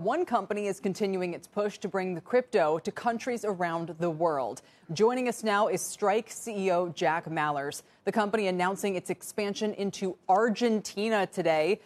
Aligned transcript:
One 0.00 0.24
company 0.24 0.66
is 0.66 0.80
continuing 0.80 1.34
its 1.34 1.46
push 1.46 1.76
to 1.76 1.86
bring 1.86 2.14
the 2.14 2.22
crypto 2.22 2.78
to 2.78 2.90
countries 2.90 3.44
around 3.44 3.94
the 3.98 4.08
world. 4.08 4.62
Joining 4.94 5.28
us 5.28 5.44
now 5.44 5.68
is 5.68 5.82
Strike 5.82 6.30
CEO 6.30 6.94
Jack 6.94 7.26
Mallers, 7.26 7.82
the 8.06 8.12
company 8.12 8.46
announcing 8.46 8.96
its 8.96 9.10
expansion 9.10 9.74
into 9.74 10.16
Argentina 10.26 11.26
today. 11.26 11.80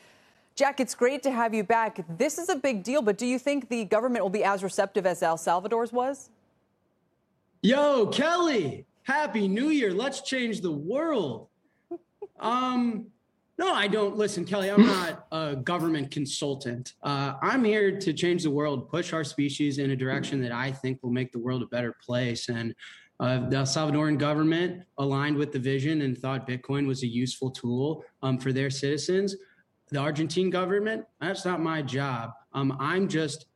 Jack, 0.54 0.78
it's 0.78 0.94
great 0.94 1.24
to 1.24 1.32
have 1.32 1.52
you 1.52 1.64
back. 1.64 2.04
This 2.16 2.38
is 2.38 2.48
a 2.48 2.54
big 2.54 2.84
deal, 2.84 3.02
but 3.02 3.18
do 3.18 3.26
you 3.26 3.36
think 3.36 3.68
the 3.68 3.84
government 3.84 4.22
will 4.22 4.30
be 4.30 4.44
as 4.44 4.62
receptive 4.62 5.06
as 5.06 5.20
El 5.20 5.36
Salvador's 5.36 5.92
was? 5.92 6.30
Yo, 7.62 8.06
Kelly, 8.06 8.86
happy 9.02 9.48
new 9.48 9.70
year. 9.70 9.92
Let's 9.92 10.20
change 10.20 10.60
the 10.60 10.70
world. 10.70 11.48
Um, 12.38 13.06
no, 13.56 13.72
I 13.72 13.86
don't. 13.86 14.16
Listen, 14.16 14.44
Kelly, 14.44 14.70
I'm 14.70 14.84
not 14.84 15.26
a 15.30 15.56
government 15.56 16.10
consultant. 16.10 16.94
Uh, 17.02 17.34
I'm 17.40 17.62
here 17.64 17.98
to 17.98 18.12
change 18.12 18.42
the 18.42 18.50
world, 18.50 18.88
push 18.88 19.12
our 19.12 19.22
species 19.22 19.78
in 19.78 19.92
a 19.92 19.96
direction 19.96 20.40
that 20.42 20.50
I 20.52 20.72
think 20.72 21.00
will 21.02 21.12
make 21.12 21.30
the 21.30 21.38
world 21.38 21.62
a 21.62 21.66
better 21.66 21.94
place. 22.04 22.48
And 22.48 22.74
uh, 23.20 23.48
the 23.48 23.62
Salvadoran 23.62 24.18
government 24.18 24.82
aligned 24.98 25.36
with 25.36 25.52
the 25.52 25.58
vision 25.60 26.02
and 26.02 26.18
thought 26.18 26.48
Bitcoin 26.48 26.86
was 26.86 27.04
a 27.04 27.06
useful 27.06 27.50
tool 27.50 28.04
um, 28.22 28.38
for 28.38 28.52
their 28.52 28.70
citizens. 28.70 29.36
The 29.90 29.98
Argentine 29.98 30.50
government, 30.50 31.04
that's 31.20 31.44
not 31.44 31.60
my 31.60 31.80
job. 31.80 32.30
Um, 32.54 32.76
I'm 32.80 33.06
just 33.06 33.46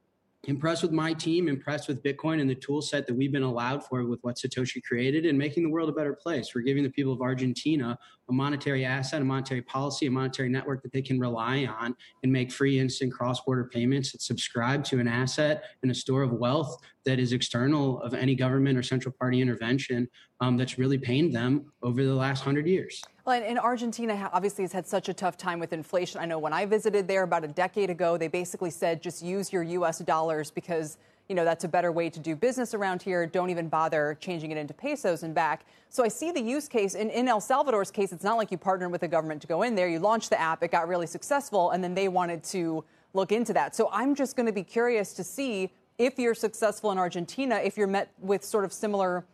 impressed 0.48 0.82
with 0.82 0.92
my 0.92 1.12
team, 1.12 1.46
impressed 1.46 1.88
with 1.88 2.02
Bitcoin 2.02 2.40
and 2.40 2.48
the 2.48 2.54
tool 2.54 2.80
set 2.80 3.06
that 3.06 3.14
we've 3.14 3.30
been 3.30 3.42
allowed 3.42 3.84
for 3.84 4.04
with 4.06 4.18
what 4.22 4.36
Satoshi 4.36 4.82
created 4.82 5.26
and 5.26 5.36
making 5.36 5.62
the 5.62 5.68
world 5.68 5.90
a 5.90 5.92
better 5.92 6.14
place. 6.14 6.54
We're 6.54 6.62
giving 6.62 6.82
the 6.82 6.90
people 6.90 7.12
of 7.12 7.20
Argentina 7.20 7.98
a 8.30 8.32
monetary 8.32 8.86
asset, 8.86 9.20
a 9.20 9.24
monetary 9.26 9.60
policy, 9.60 10.06
a 10.06 10.10
monetary 10.10 10.48
network 10.48 10.82
that 10.82 10.92
they 10.92 11.02
can 11.02 11.20
rely 11.20 11.66
on 11.66 11.94
and 12.22 12.32
make 12.32 12.50
free 12.50 12.80
instant 12.80 13.12
cross-border 13.12 13.68
payments 13.72 14.12
that 14.12 14.22
subscribe 14.22 14.84
to 14.84 14.98
an 14.98 15.06
asset 15.06 15.64
and 15.82 15.90
a 15.90 15.94
store 15.94 16.22
of 16.22 16.32
wealth 16.32 16.78
that 17.04 17.18
is 17.18 17.34
external 17.34 18.00
of 18.00 18.14
any 18.14 18.34
government 18.34 18.78
or 18.78 18.82
central 18.82 19.14
party 19.18 19.42
intervention 19.42 20.08
um, 20.40 20.56
that's 20.56 20.78
really 20.78 20.98
pained 20.98 21.34
them 21.34 21.70
over 21.82 22.04
the 22.04 22.14
last 22.14 22.42
hundred 22.42 22.66
years. 22.66 23.02
Well, 23.28 23.42
and 23.44 23.58
Argentina 23.58 24.30
obviously 24.32 24.64
has 24.64 24.72
had 24.72 24.86
such 24.86 25.10
a 25.10 25.12
tough 25.12 25.36
time 25.36 25.58
with 25.60 25.74
inflation. 25.74 26.18
I 26.18 26.24
know 26.24 26.38
when 26.38 26.54
I 26.54 26.64
visited 26.64 27.06
there 27.06 27.24
about 27.24 27.44
a 27.44 27.48
decade 27.48 27.90
ago, 27.90 28.16
they 28.16 28.26
basically 28.26 28.70
said 28.70 29.02
just 29.02 29.22
use 29.22 29.52
your 29.52 29.62
U.S. 29.64 29.98
dollars 29.98 30.50
because 30.50 30.96
you 31.28 31.34
know, 31.34 31.44
that's 31.44 31.64
a 31.64 31.68
better 31.68 31.92
way 31.92 32.08
to 32.08 32.18
do 32.18 32.34
business 32.34 32.72
around 32.72 33.02
here. 33.02 33.26
Don't 33.26 33.50
even 33.50 33.68
bother 33.68 34.16
changing 34.18 34.50
it 34.50 34.56
into 34.56 34.72
pesos 34.72 35.24
and 35.24 35.34
back. 35.34 35.66
So 35.90 36.02
I 36.02 36.08
see 36.08 36.30
the 36.30 36.40
use 36.40 36.68
case. 36.68 36.94
In, 36.94 37.10
in 37.10 37.28
El 37.28 37.42
Salvador's 37.42 37.90
case, 37.90 38.14
it's 38.14 38.24
not 38.24 38.38
like 38.38 38.50
you 38.50 38.56
partnered 38.56 38.90
with 38.90 39.02
the 39.02 39.08
government 39.08 39.42
to 39.42 39.46
go 39.46 39.60
in 39.60 39.74
there. 39.74 39.90
You 39.90 39.98
launched 39.98 40.30
the 40.30 40.40
app, 40.40 40.62
it 40.62 40.70
got 40.70 40.88
really 40.88 41.06
successful, 41.06 41.72
and 41.72 41.84
then 41.84 41.94
they 41.94 42.08
wanted 42.08 42.42
to 42.44 42.82
look 43.12 43.30
into 43.30 43.52
that. 43.52 43.76
So 43.76 43.90
I'm 43.92 44.14
just 44.14 44.36
going 44.36 44.46
to 44.46 44.54
be 44.54 44.62
curious 44.62 45.12
to 45.12 45.22
see 45.22 45.70
if 45.98 46.18
you're 46.18 46.34
successful 46.34 46.92
in 46.92 46.96
Argentina, 46.96 47.56
if 47.56 47.76
you're 47.76 47.88
met 47.88 48.10
with 48.20 48.42
sort 48.42 48.64
of 48.64 48.72
similar. 48.72 49.26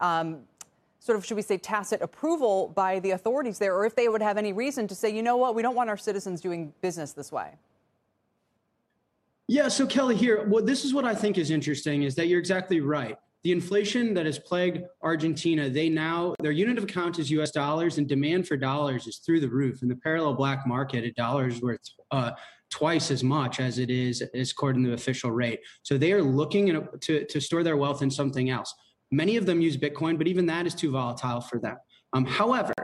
Um, 0.00 0.38
sort 1.02 1.18
of, 1.18 1.26
should 1.26 1.36
we 1.36 1.42
say, 1.42 1.58
tacit 1.58 2.00
approval 2.00 2.68
by 2.76 3.00
the 3.00 3.10
authorities 3.10 3.58
there, 3.58 3.74
or 3.74 3.84
if 3.84 3.96
they 3.96 4.08
would 4.08 4.22
have 4.22 4.38
any 4.38 4.52
reason 4.52 4.86
to 4.86 4.94
say, 4.94 5.10
you 5.10 5.22
know 5.22 5.36
what, 5.36 5.56
we 5.56 5.60
don't 5.60 5.74
want 5.74 5.90
our 5.90 5.96
citizens 5.96 6.40
doing 6.40 6.72
business 6.80 7.12
this 7.12 7.32
way. 7.32 7.50
Yeah, 9.48 9.66
so 9.66 9.84
Kelly 9.84 10.14
here, 10.14 10.46
well, 10.48 10.64
this 10.64 10.84
is 10.84 10.94
what 10.94 11.04
I 11.04 11.12
think 11.12 11.38
is 11.38 11.50
interesting 11.50 12.04
is 12.04 12.14
that 12.14 12.28
you're 12.28 12.38
exactly 12.38 12.80
right. 12.80 13.16
The 13.42 13.50
inflation 13.50 14.14
that 14.14 14.26
has 14.26 14.38
plagued 14.38 14.84
Argentina, 15.02 15.68
they 15.68 15.88
now 15.88 16.36
their 16.38 16.52
unit 16.52 16.78
of 16.78 16.84
account 16.84 17.18
is 17.18 17.28
U.S. 17.32 17.50
dollars, 17.50 17.98
and 17.98 18.08
demand 18.08 18.46
for 18.46 18.56
dollars 18.56 19.08
is 19.08 19.16
through 19.16 19.40
the 19.40 19.48
roof. 19.48 19.82
In 19.82 19.88
the 19.88 19.96
parallel 19.96 20.34
black 20.34 20.64
market, 20.64 21.02
a 21.02 21.10
dollar 21.10 21.48
is 21.48 21.60
worth 21.60 21.80
uh, 22.12 22.30
twice 22.70 23.10
as 23.10 23.24
much 23.24 23.58
as 23.58 23.80
it 23.80 23.90
is 23.90 24.22
according 24.32 24.84
to 24.84 24.90
the 24.90 24.94
official 24.94 25.32
rate. 25.32 25.58
So 25.82 25.98
they 25.98 26.12
are 26.12 26.22
looking 26.22 26.86
to 27.00 27.24
to 27.24 27.40
store 27.40 27.64
their 27.64 27.76
wealth 27.76 28.00
in 28.00 28.12
something 28.12 28.48
else. 28.48 28.72
Many 29.12 29.36
of 29.36 29.46
them 29.46 29.60
use 29.60 29.76
Bitcoin, 29.76 30.18
but 30.18 30.26
even 30.26 30.46
that 30.46 30.66
is 30.66 30.74
too 30.74 30.90
volatile 30.90 31.40
for 31.40 31.60
them. 31.60 31.76
Um, 32.12 32.24
however, 32.24 32.74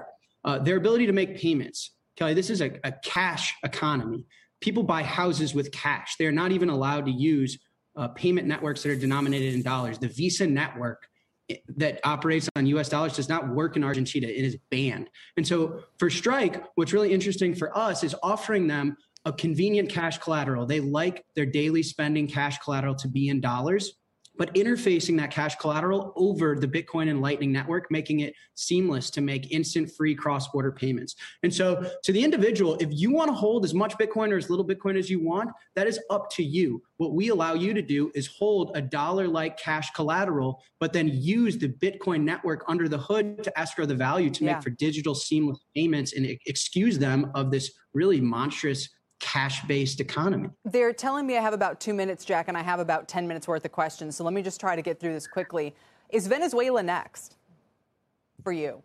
uh, 0.44 0.60
their 0.60 0.76
ability 0.76 1.06
to 1.06 1.12
make 1.12 1.36
payments, 1.36 1.96
Kelly, 2.16 2.34
this 2.34 2.50
is 2.50 2.60
a, 2.60 2.78
a 2.84 2.92
cash 3.02 3.54
economy 3.64 4.26
people 4.60 4.82
buy 4.82 5.02
houses 5.02 5.54
with 5.54 5.70
cash. 5.72 6.16
They're 6.18 6.32
not 6.32 6.52
even 6.52 6.68
allowed 6.68 7.06
to 7.06 7.12
use 7.12 7.58
uh, 7.96 8.08
payment 8.08 8.46
networks 8.46 8.82
that 8.82 8.90
are 8.90 8.96
denominated 8.96 9.54
in 9.54 9.62
dollars. 9.62 9.98
The 9.98 10.08
Visa 10.08 10.46
network 10.46 11.06
eh, 11.50 11.56
that 11.76 12.00
operates 12.04 12.48
on 12.56 12.66
US 12.66 12.88
dollars 12.88 13.16
does 13.16 13.28
not 13.28 13.48
work 13.48 13.76
in 13.76 13.84
Argentina. 13.84 14.26
It 14.26 14.44
is 14.44 14.56
banned. 14.70 15.10
And 15.36 15.46
so 15.46 15.80
for 15.98 16.10
Strike, 16.10 16.64
what's 16.74 16.92
really 16.92 17.12
interesting 17.12 17.54
for 17.54 17.76
us 17.76 18.04
is 18.04 18.14
offering 18.22 18.66
them 18.66 18.96
a 19.24 19.32
convenient 19.32 19.90
cash 19.90 20.18
collateral. 20.18 20.64
They 20.64 20.80
like 20.80 21.24
their 21.34 21.46
daily 21.46 21.82
spending 21.82 22.28
cash 22.28 22.58
collateral 22.58 22.94
to 22.96 23.08
be 23.08 23.28
in 23.28 23.40
dollars 23.40 23.94
but 24.38 24.54
interfacing 24.54 25.16
that 25.18 25.30
cash 25.30 25.56
collateral 25.56 26.12
over 26.16 26.54
the 26.54 26.66
Bitcoin 26.66 27.10
and 27.10 27.20
Lightning 27.20 27.52
network, 27.52 27.90
making 27.90 28.20
it 28.20 28.34
seamless 28.54 29.10
to 29.10 29.20
make 29.20 29.52
instant 29.52 29.90
free 29.90 30.14
cross 30.14 30.48
border 30.48 30.72
payments. 30.72 31.16
And 31.42 31.52
so, 31.52 31.90
to 32.04 32.12
the 32.12 32.22
individual, 32.22 32.76
if 32.80 32.88
you 32.92 33.10
want 33.10 33.28
to 33.28 33.34
hold 33.34 33.64
as 33.64 33.74
much 33.74 33.98
Bitcoin 33.98 34.32
or 34.32 34.36
as 34.36 34.48
little 34.48 34.64
Bitcoin 34.64 34.96
as 34.96 35.10
you 35.10 35.22
want, 35.22 35.50
that 35.74 35.86
is 35.86 36.00
up 36.08 36.30
to 36.30 36.44
you. 36.44 36.82
What 36.96 37.12
we 37.12 37.28
allow 37.28 37.54
you 37.54 37.74
to 37.74 37.82
do 37.82 38.10
is 38.14 38.26
hold 38.26 38.72
a 38.74 38.80
dollar 38.80 39.28
like 39.28 39.58
cash 39.58 39.90
collateral, 39.90 40.62
but 40.80 40.92
then 40.92 41.08
use 41.08 41.58
the 41.58 41.68
Bitcoin 41.68 42.22
network 42.22 42.64
under 42.68 42.88
the 42.88 42.98
hood 42.98 43.42
to 43.42 43.58
escrow 43.58 43.86
the 43.86 43.94
value 43.94 44.30
to 44.30 44.44
yeah. 44.44 44.54
make 44.54 44.62
for 44.62 44.70
digital 44.70 45.14
seamless 45.14 45.58
payments 45.74 46.12
and 46.12 46.26
excuse 46.46 46.98
them 46.98 47.30
of 47.34 47.50
this 47.50 47.72
really 47.92 48.20
monstrous 48.20 48.88
cash 49.20 49.62
based 49.62 50.00
economy. 50.00 50.50
They're 50.64 50.92
telling 50.92 51.26
me 51.26 51.36
I 51.36 51.42
have 51.42 51.54
about 51.54 51.80
two 51.80 51.94
minutes, 51.94 52.24
Jack, 52.24 52.48
and 52.48 52.56
I 52.56 52.62
have 52.62 52.80
about 52.80 53.08
10 53.08 53.26
minutes 53.26 53.48
worth 53.48 53.64
of 53.64 53.72
questions. 53.72 54.16
So 54.16 54.24
let 54.24 54.32
me 54.32 54.42
just 54.42 54.60
try 54.60 54.76
to 54.76 54.82
get 54.82 55.00
through 55.00 55.12
this 55.12 55.26
quickly. 55.26 55.74
Is 56.10 56.26
Venezuela 56.26 56.82
next 56.82 57.36
for 58.42 58.52
you? 58.52 58.82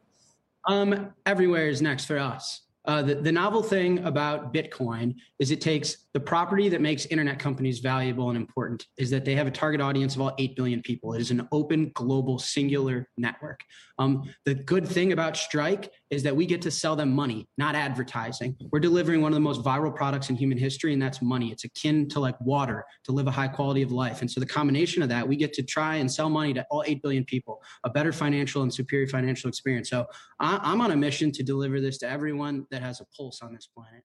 Um, 0.67 1.13
everywhere 1.25 1.67
is 1.67 1.81
next 1.81 2.05
for 2.05 2.17
us. 2.17 2.61
Uh, 2.85 3.01
the, 3.01 3.15
the 3.15 3.31
novel 3.31 3.63
thing 3.63 3.99
about 4.05 4.53
Bitcoin 4.53 5.15
is 5.39 5.51
it 5.51 5.61
takes 5.61 5.97
the 6.13 6.19
property 6.19 6.67
that 6.69 6.81
makes 6.81 7.05
internet 7.05 7.39
companies 7.39 7.79
valuable 7.79 8.29
and 8.29 8.37
important 8.37 8.87
is 8.97 9.09
that 9.09 9.23
they 9.23 9.35
have 9.35 9.47
a 9.47 9.51
target 9.51 9.79
audience 9.79 10.15
of 10.15 10.21
all 10.21 10.33
8 10.37 10.55
billion 10.55 10.81
people. 10.81 11.13
It 11.13 11.21
is 11.21 11.31
an 11.31 11.47
open, 11.51 11.91
global, 11.95 12.39
singular 12.39 13.09
network. 13.17 13.61
Um, 13.99 14.29
the 14.45 14.55
good 14.55 14.87
thing 14.87 15.11
about 15.11 15.37
Strike 15.37 15.91
is 16.09 16.23
that 16.23 16.35
we 16.35 16.45
get 16.45 16.61
to 16.63 16.71
sell 16.71 16.95
them 16.95 17.13
money, 17.13 17.47
not 17.57 17.75
advertising. 17.75 18.55
We're 18.71 18.79
delivering 18.79 19.21
one 19.21 19.31
of 19.31 19.35
the 19.35 19.41
most 19.41 19.63
viral 19.63 19.95
products 19.95 20.29
in 20.29 20.35
human 20.35 20.57
history, 20.57 20.93
and 20.93 21.01
that's 21.01 21.21
money. 21.21 21.51
It's 21.51 21.63
akin 21.63 22.09
to 22.09 22.19
like 22.19 22.39
water 22.41 22.85
to 23.05 23.11
live 23.11 23.27
a 23.27 23.31
high 23.31 23.47
quality 23.47 23.81
of 23.81 23.91
life. 23.91 24.21
And 24.21 24.29
so 24.29 24.39
the 24.39 24.45
combination 24.45 25.03
of 25.03 25.09
that, 25.09 25.27
we 25.27 25.35
get 25.35 25.53
to 25.53 25.63
try 25.63 25.95
and 25.95 26.11
sell 26.11 26.29
money 26.29 26.53
to 26.53 26.65
all 26.69 26.83
8 26.85 27.01
billion 27.01 27.23
people, 27.23 27.61
a 27.83 27.89
better 27.89 28.11
financial 28.11 28.63
and 28.63 28.73
superior 28.73 29.07
financial 29.07 29.47
experience. 29.47 29.89
So 29.89 30.05
I, 30.39 30.59
I'm 30.61 30.81
on 30.81 30.91
a 30.91 30.97
mission 30.97 31.31
to 31.31 31.43
deliver 31.43 31.79
this 31.79 31.97
to 31.99 32.09
everyone 32.09 32.65
that 32.73 32.81
has 32.81 32.99
a 33.01 33.05
pulse 33.15 33.41
on 33.43 33.53
this 33.53 33.67
planet. 33.67 34.03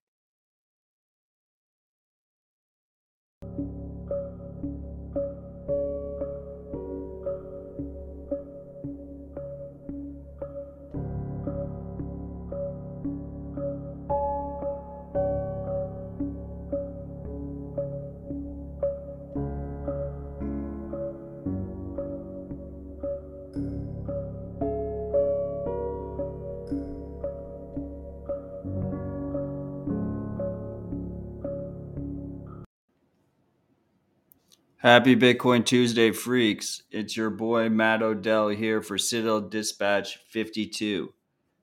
Happy 34.81 35.13
Bitcoin 35.13 35.65
Tuesday, 35.65 36.09
freaks. 36.11 36.83
It's 36.89 37.17
your 37.17 37.29
boy 37.29 37.67
Matt 37.67 38.01
Odell 38.01 38.47
here 38.47 38.81
for 38.81 38.97
Citadel 38.97 39.41
Dispatch 39.41 40.19
52. 40.29 41.13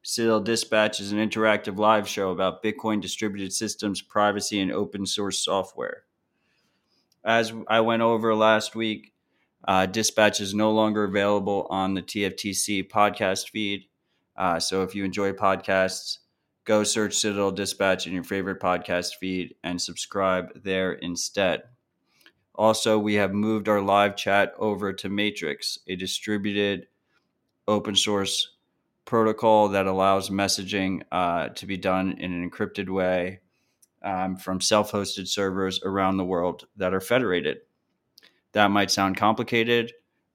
Citadel 0.03 0.41
Dispatch 0.43 1.01
is 1.01 1.13
an 1.13 1.19
interactive 1.19 1.79
live 1.79 2.07
show 2.07 2.29
about 2.31 2.63
Bitcoin 2.63 3.01
distributed 3.01 3.55
systems, 3.55 4.03
privacy, 4.03 4.61
and 4.61 4.71
open 4.71 5.07
source 5.07 5.43
software. 5.43 6.03
As 7.25 7.55
I 7.69 7.81
went 7.81 8.03
over 8.03 8.35
last 8.35 8.77
week, 8.77 9.15
uh, 9.67 9.87
Dispatch 9.87 10.43
is 10.43 10.53
no 10.53 10.73
longer 10.73 11.05
available 11.05 11.67
on 11.71 11.95
the 11.95 12.03
TFTC 12.03 12.87
podcast 12.91 13.49
feed. 13.49 13.85
Uh, 14.37 14.61
so 14.61 14.83
if 14.83 14.95
you 14.95 15.07
enjoy 15.07 15.33
podcasts, 15.33 16.19
go 16.67 16.85
search 16.85 17.15
Citadel 17.15 17.51
Dispatch 17.51 18.07
in 18.07 18.13
your 18.13 18.25
favorite 18.25 18.61
podcast 18.61 19.15
feed 19.19 19.55
and 19.65 19.81
subscribe 19.81 20.49
there 20.63 20.93
instead. 20.93 21.63
Also, 22.57 22.99
we 22.99 23.15
have 23.15 23.33
moved 23.33 23.69
our 23.69 23.81
live 23.81 24.17
chat 24.17 24.53
over 24.59 24.93
to 24.93 25.09
Matrix, 25.09 25.79
a 25.87 25.97
distributed 25.97 26.87
open 27.69 27.95
source 27.95 28.57
protocol 29.05 29.69
that 29.69 29.87
allows 29.87 30.31
messaging 30.31 31.03
uh, 31.13 31.49
to 31.51 31.67
be 31.67 31.77
done 31.77 32.13
in 32.19 32.33
an 32.33 32.51
encrypted 32.51 32.89
way 32.89 33.41
um, 34.03 34.37
from 34.37 34.61
self 34.61 34.93
hosted 34.93 35.29
servers 35.29 35.81
around 35.85 36.17
the 36.17 36.25
world 36.25 36.67
that 36.77 36.95
are 36.95 37.01
federated. 37.01 37.59
That 38.53 38.71
might 38.71 38.91
sound 38.91 39.17
complicated, 39.17 39.93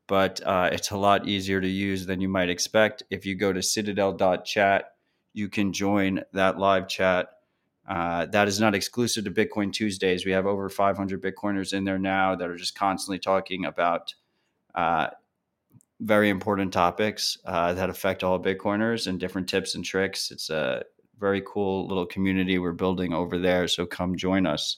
but 0.08 0.42
uh, 0.46 0.70
it's 0.72 0.92
a 0.92 0.98
lot 0.98 1.28
easier 1.28 1.62
to 1.62 1.68
use 1.68 2.06
than 2.06 2.22
you 2.22 2.30
might 2.30 2.50
expect. 2.50 3.04
If 3.10 3.26
you 3.26 3.36
go 3.36 3.54
to 3.54 3.62
citadel.chat, 3.62 4.86
you 5.34 5.50
can 5.50 5.74
join 5.74 6.22
that 6.34 6.60
live 6.60 6.88
chat. 6.88 7.30
Uh, 7.92 8.26
that 8.28 8.48
is 8.48 8.58
not 8.58 8.74
exclusive 8.74 9.26
to 9.26 9.32
Bitcoin 9.32 9.74
Tuesdays. 9.74 10.26
We 10.26 10.32
have 10.32 10.46
over 10.46 10.70
500 10.70 11.22
Bitcoiners 11.22 11.74
in 11.74 11.84
there 11.84 12.00
now 12.00 12.36
that 12.36 12.48
are 12.48 12.56
just 12.56 12.74
constantly 12.74 13.20
talking 13.20 13.66
about 13.66 14.14
uh, 14.74 15.08
very 16.00 16.30
important 16.30 16.72
topics 16.72 17.38
uh, 17.44 17.74
that 17.74 17.90
affect 17.90 18.24
all 18.24 18.40
Bitcoiners 18.42 19.08
and 19.08 19.20
different 19.20 19.50
tips 19.50 19.76
and 19.76 19.84
tricks. 19.84 20.32
It's 20.32 20.50
a 20.50 20.84
very 21.20 21.44
cool 21.46 21.86
little 21.86 22.06
community 22.06 22.58
we're 22.60 22.72
building 22.72 23.12
over 23.12 23.38
there. 23.38 23.68
So 23.68 23.86
come 23.86 24.16
join 24.16 24.46
us. 24.46 24.78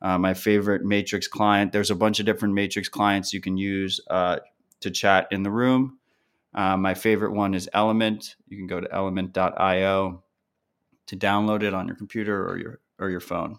Uh, 0.00 0.18
my 0.18 0.32
favorite 0.32 0.84
Matrix 0.84 1.26
client, 1.26 1.72
there's 1.72 1.90
a 1.90 1.96
bunch 1.96 2.20
of 2.20 2.26
different 2.26 2.54
Matrix 2.54 2.88
clients 2.88 3.32
you 3.32 3.40
can 3.40 3.56
use 3.56 4.00
uh, 4.08 4.38
to 4.82 4.90
chat 4.92 5.26
in 5.32 5.42
the 5.42 5.50
room. 5.50 5.98
My 6.54 6.94
favorite 6.94 7.32
one 7.32 7.54
is 7.54 7.68
Element. 7.72 8.36
You 8.46 8.56
can 8.56 8.68
go 8.68 8.80
to 8.80 8.94
element.io 8.94 10.22
to 11.06 11.16
download 11.16 11.62
it 11.62 11.74
on 11.74 11.86
your 11.86 11.96
computer 11.96 12.46
or 12.46 12.58
your 12.58 12.80
or 12.98 13.10
your 13.10 13.20
phone. 13.20 13.58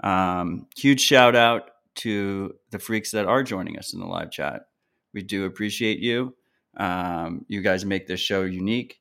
Um, 0.00 0.66
huge 0.76 1.00
shout 1.00 1.34
out 1.34 1.70
to 1.96 2.54
the 2.70 2.78
freaks 2.78 3.10
that 3.10 3.26
are 3.26 3.42
joining 3.42 3.78
us 3.78 3.92
in 3.92 4.00
the 4.00 4.06
live 4.06 4.30
chat. 4.30 4.68
We 5.12 5.22
do 5.22 5.44
appreciate 5.44 5.98
you. 5.98 6.34
Um, 6.76 7.44
you 7.48 7.60
guys 7.60 7.84
make 7.84 8.06
this 8.06 8.20
show 8.20 8.44
unique. 8.44 9.00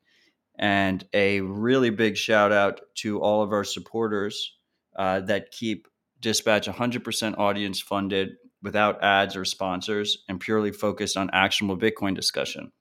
And 0.59 1.05
a 1.13 1.41
really 1.41 1.91
big 1.91 2.17
shout 2.17 2.51
out 2.51 2.81
to 2.95 3.21
all 3.21 3.43
of 3.43 3.51
our 3.51 3.63
supporters 3.63 4.57
uh, 4.95 5.19
that 5.21 5.51
keep 5.51 5.87
Dispatch 6.19 6.67
100% 6.67 7.37
audience 7.37 7.79
funded 7.79 8.37
without 8.63 9.03
ads 9.03 9.35
or 9.35 9.45
sponsors 9.45 10.23
and 10.27 10.39
purely 10.39 10.71
focused 10.71 11.15
on 11.15 11.29
actionable 11.31 11.77
Bitcoin 11.77 12.15
discussion. 12.15 12.71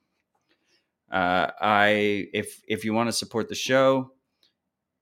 Uh, 1.12 1.50
I 1.60 2.26
if 2.32 2.60
if 2.66 2.84
you 2.84 2.92
want 2.92 3.08
to 3.08 3.12
support 3.12 3.48
the 3.48 3.54
show, 3.54 4.10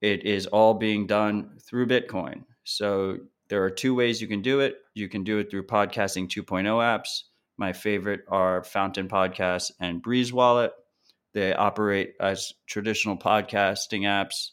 it 0.04 0.26
is 0.26 0.44
all 0.46 0.74
being 0.74 1.06
done 1.06 1.48
through 1.58 1.86
Bitcoin. 1.86 2.44
So 2.64 3.16
there 3.48 3.64
are 3.64 3.70
two 3.70 3.94
ways 3.94 4.20
you 4.20 4.28
can 4.28 4.42
do 4.42 4.60
it. 4.60 4.76
You 4.92 5.08
can 5.08 5.24
do 5.24 5.38
it 5.38 5.50
through 5.50 5.66
podcasting 5.66 6.28
2.0 6.28 6.64
apps. 6.64 7.22
My 7.56 7.72
favorite 7.72 8.20
are 8.28 8.62
Fountain 8.64 9.08
Podcast 9.08 9.72
and 9.80 10.02
Breez 10.02 10.30
Wallet. 10.30 10.72
They 11.32 11.54
operate 11.54 12.16
as 12.20 12.52
traditional 12.66 13.16
podcasting 13.16 14.02
apps 14.02 14.50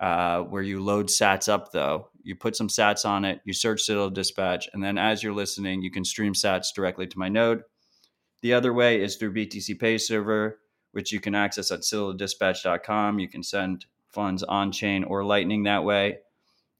uh, 0.00 0.44
where 0.44 0.62
you 0.62 0.82
load 0.82 1.08
sats 1.08 1.46
up, 1.46 1.72
though. 1.72 2.08
You 2.22 2.34
put 2.34 2.56
some 2.56 2.68
sats 2.68 3.04
on 3.04 3.26
it, 3.26 3.42
you 3.44 3.52
search 3.52 3.82
Citadel 3.82 4.08
Dispatch, 4.08 4.66
and 4.72 4.82
then 4.82 4.96
as 4.96 5.22
you're 5.22 5.34
listening, 5.34 5.82
you 5.82 5.90
can 5.90 6.06
stream 6.06 6.32
sats 6.32 6.68
directly 6.74 7.06
to 7.06 7.18
my 7.18 7.28
node. 7.28 7.64
The 8.40 8.54
other 8.54 8.72
way 8.72 9.02
is 9.02 9.16
through 9.16 9.34
BTC 9.34 9.78
Pay 9.78 9.98
Server, 9.98 10.58
which 10.92 11.12
you 11.12 11.20
can 11.20 11.34
access 11.34 11.70
at 11.70 11.80
citadeldispatch.com. 11.80 13.18
You 13.18 13.28
can 13.28 13.42
send 13.42 13.84
funds 14.12 14.42
on 14.42 14.72
chain 14.72 15.04
or 15.04 15.24
Lightning 15.24 15.64
that 15.64 15.84
way. 15.84 16.18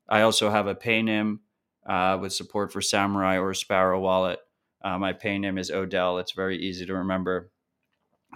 I 0.08 0.22
also 0.22 0.50
have 0.50 0.66
a 0.66 0.74
PayNym 0.74 1.38
uh, 1.86 2.18
with 2.20 2.32
support 2.32 2.72
for 2.72 2.80
Samourai 2.80 3.40
or 3.40 3.54
Sparrow 3.54 4.00
Wallet. 4.00 4.38
Uh, 4.82 4.98
my 4.98 5.12
PayNym 5.12 5.58
is 5.58 5.70
Odell. 5.70 6.18
It's 6.18 6.32
very 6.32 6.58
easy 6.58 6.86
to 6.86 6.94
remember. 6.94 7.50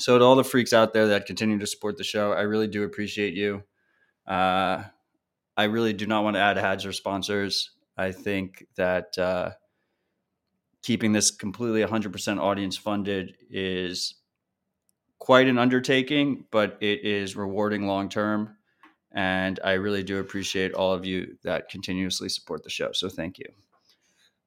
So, 0.00 0.18
to 0.18 0.24
all 0.24 0.36
the 0.36 0.44
freaks 0.44 0.72
out 0.72 0.92
there 0.92 1.08
that 1.08 1.26
continue 1.26 1.58
to 1.58 1.66
support 1.66 1.96
the 1.96 2.04
show, 2.04 2.32
I 2.32 2.42
really 2.42 2.66
do 2.66 2.82
appreciate 2.84 3.34
you. 3.34 3.62
Uh, 4.26 4.82
I 5.56 5.64
really 5.64 5.92
do 5.92 6.06
not 6.06 6.24
want 6.24 6.34
to 6.34 6.40
add 6.40 6.58
ads 6.58 6.84
or 6.84 6.92
sponsors. 6.92 7.70
I 7.96 8.10
think 8.10 8.66
that 8.76 9.16
uh, 9.16 9.50
keeping 10.82 11.12
this 11.12 11.30
completely 11.30 11.82
100% 11.82 12.40
audience 12.40 12.76
funded 12.76 13.36
is 13.50 14.16
quite 15.18 15.46
an 15.46 15.58
undertaking, 15.58 16.44
but 16.50 16.76
it 16.80 17.04
is 17.04 17.36
rewarding 17.36 17.86
long 17.86 18.08
term. 18.08 18.56
And 19.14 19.60
I 19.64 19.72
really 19.72 20.02
do 20.02 20.18
appreciate 20.18 20.74
all 20.74 20.92
of 20.92 21.06
you 21.06 21.36
that 21.44 21.68
continuously 21.68 22.28
support 22.28 22.64
the 22.64 22.70
show. 22.70 22.90
So 22.92 23.08
thank 23.08 23.38
you. 23.38 23.46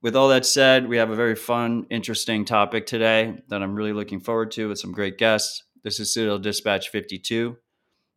With 0.01 0.15
all 0.15 0.27
that 0.29 0.45
said, 0.45 0.87
we 0.87 0.97
have 0.97 1.09
a 1.09 1.15
very 1.15 1.35
fun, 1.35 1.87
interesting 1.89 2.45
topic 2.45 2.85
today 2.85 3.41
that 3.47 3.63
I'm 3.63 3.75
really 3.75 3.93
looking 3.93 4.19
forward 4.19 4.51
to 4.51 4.67
with 4.67 4.77
some 4.77 4.91
great 4.91 5.17
guests. 5.17 5.63
This 5.83 5.99
is 5.99 6.13
Citadel 6.13 6.37
Dispatch 6.37 6.89
52. 6.89 7.57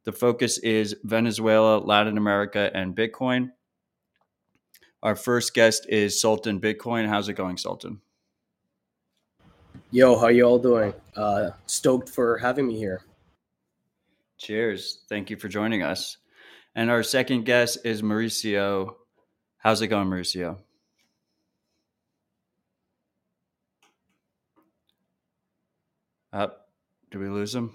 The 0.05 0.13
focus 0.13 0.59
is 0.59 0.97
Venezuela, 1.05 1.79
Latin 1.79 2.19
America, 2.19 2.71
and 2.75 2.97
Bitcoin. 2.97 3.51
Our 5.03 5.15
first 5.15 5.55
guest 5.55 5.87
is 5.89 6.21
Sultan 6.21 6.61
Bitcoin. 6.61 7.09
How's 7.09 7.29
it 7.29 7.35
going, 7.35 7.57
Sultan? 7.57 8.01
Yo, 9.91 10.19
how 10.19 10.29
you 10.29 10.45
all 10.45 10.59
doing? 10.59 10.93
Uh, 11.17 11.51
stoked 11.67 12.09
for 12.09 12.39
having 12.39 12.67
me 12.67 12.77
here. 12.77 13.03
Cheers. 14.37 15.01
Thank 15.09 15.31
you 15.31 15.37
for 15.37 15.49
joining 15.49 15.83
us. 15.83 16.19
And 16.75 16.91
our 16.91 17.03
second 17.03 17.45
guest 17.45 17.79
is 17.85 18.03
Mauricio. 18.03 18.95
How's 19.59 19.83
it 19.83 19.89
going, 19.89 20.09
Mauricio? 20.09 20.59
Up. 26.33 26.69
Do 27.11 27.19
we 27.19 27.29
lose 27.29 27.55
him? 27.55 27.73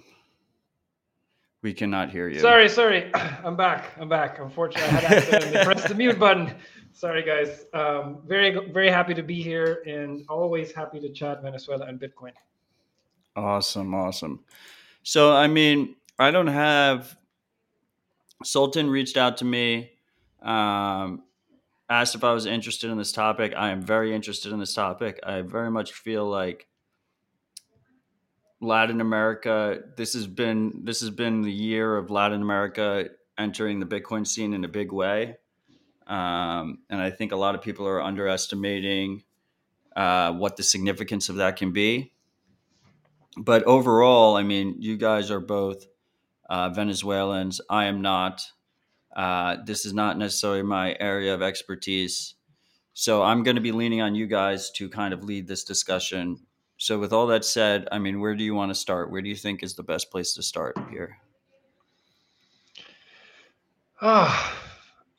We 1.61 1.73
cannot 1.73 2.09
hear 2.09 2.29
you. 2.29 2.39
Sorry, 2.39 2.69
sorry. 2.69 3.11
I'm 3.43 3.57
back. 3.57 3.91
I'm 3.99 4.07
back. 4.07 4.39
Unfortunately, 4.39 4.87
I 4.87 5.01
had 5.01 5.11
accidentally 5.11 5.65
pressed 5.65 5.87
the 5.89 5.95
mute 5.95 6.17
button. 6.17 6.55
Sorry, 6.93 7.23
guys. 7.23 7.65
Um, 7.73 8.19
very, 8.25 8.71
very 8.71 8.89
happy 8.89 9.13
to 9.13 9.23
be 9.23 9.41
here 9.41 9.83
and 9.85 10.23
always 10.29 10.71
happy 10.71 11.01
to 11.01 11.09
chat 11.09 11.41
Venezuela 11.41 11.87
and 11.87 11.99
Bitcoin. 11.99 12.31
Awesome. 13.35 13.93
Awesome. 13.93 14.39
So, 15.03 15.35
I 15.35 15.47
mean, 15.47 15.95
I 16.17 16.31
don't 16.31 16.47
have 16.47 17.17
Sultan 18.45 18.89
reached 18.89 19.17
out 19.17 19.37
to 19.37 19.45
me, 19.45 19.91
um, 20.41 21.23
asked 21.89 22.15
if 22.15 22.23
I 22.23 22.31
was 22.31 22.45
interested 22.45 22.91
in 22.91 22.97
this 22.97 23.11
topic. 23.11 23.53
I 23.57 23.71
am 23.71 23.81
very 23.81 24.13
interested 24.13 24.51
in 24.51 24.59
this 24.59 24.73
topic. 24.73 25.19
I 25.23 25.41
very 25.41 25.71
much 25.71 25.93
feel 25.93 26.25
like 26.29 26.67
Latin 28.61 29.01
America. 29.01 29.79
This 29.97 30.13
has 30.13 30.27
been 30.27 30.81
this 30.83 31.01
has 31.01 31.09
been 31.09 31.41
the 31.41 31.51
year 31.51 31.97
of 31.97 32.09
Latin 32.09 32.41
America 32.41 33.09
entering 33.37 33.79
the 33.79 33.85
Bitcoin 33.85 34.25
scene 34.25 34.53
in 34.53 34.63
a 34.63 34.69
big 34.69 34.91
way, 34.91 35.37
um, 36.07 36.79
and 36.89 37.01
I 37.01 37.09
think 37.09 37.31
a 37.31 37.35
lot 37.35 37.55
of 37.55 37.61
people 37.61 37.87
are 37.87 38.01
underestimating 38.01 39.23
uh, 39.95 40.33
what 40.33 40.57
the 40.57 40.63
significance 40.63 41.29
of 41.29 41.37
that 41.37 41.57
can 41.57 41.71
be. 41.71 42.13
But 43.37 43.63
overall, 43.63 44.37
I 44.37 44.43
mean, 44.43 44.75
you 44.79 44.97
guys 44.97 45.29
are 45.29 45.41
both 45.41 45.85
uh, 46.49 46.69
Venezuelans. 46.69 47.61
I 47.69 47.85
am 47.85 48.01
not. 48.01 48.41
Uh, 49.15 49.57
this 49.65 49.85
is 49.85 49.93
not 49.93 50.17
necessarily 50.17 50.63
my 50.63 50.95
area 50.99 51.33
of 51.33 51.41
expertise. 51.41 52.35
So 52.93 53.23
I'm 53.23 53.43
going 53.43 53.55
to 53.55 53.61
be 53.61 53.71
leaning 53.71 54.01
on 54.01 54.15
you 54.15 54.27
guys 54.27 54.71
to 54.71 54.89
kind 54.89 55.13
of 55.13 55.23
lead 55.23 55.47
this 55.47 55.63
discussion. 55.63 56.39
So, 56.77 56.99
with 56.99 57.13
all 57.13 57.27
that 57.27 57.45
said, 57.45 57.87
I 57.91 57.99
mean, 57.99 58.19
where 58.19 58.35
do 58.35 58.43
you 58.43 58.53
want 58.53 58.69
to 58.69 58.75
start? 58.75 59.09
Where 59.09 59.21
do 59.21 59.29
you 59.29 59.35
think 59.35 59.63
is 59.63 59.75
the 59.75 59.83
best 59.83 60.11
place 60.11 60.33
to 60.33 60.43
start 60.43 60.77
here? 60.89 61.17
Ah, 64.01 64.57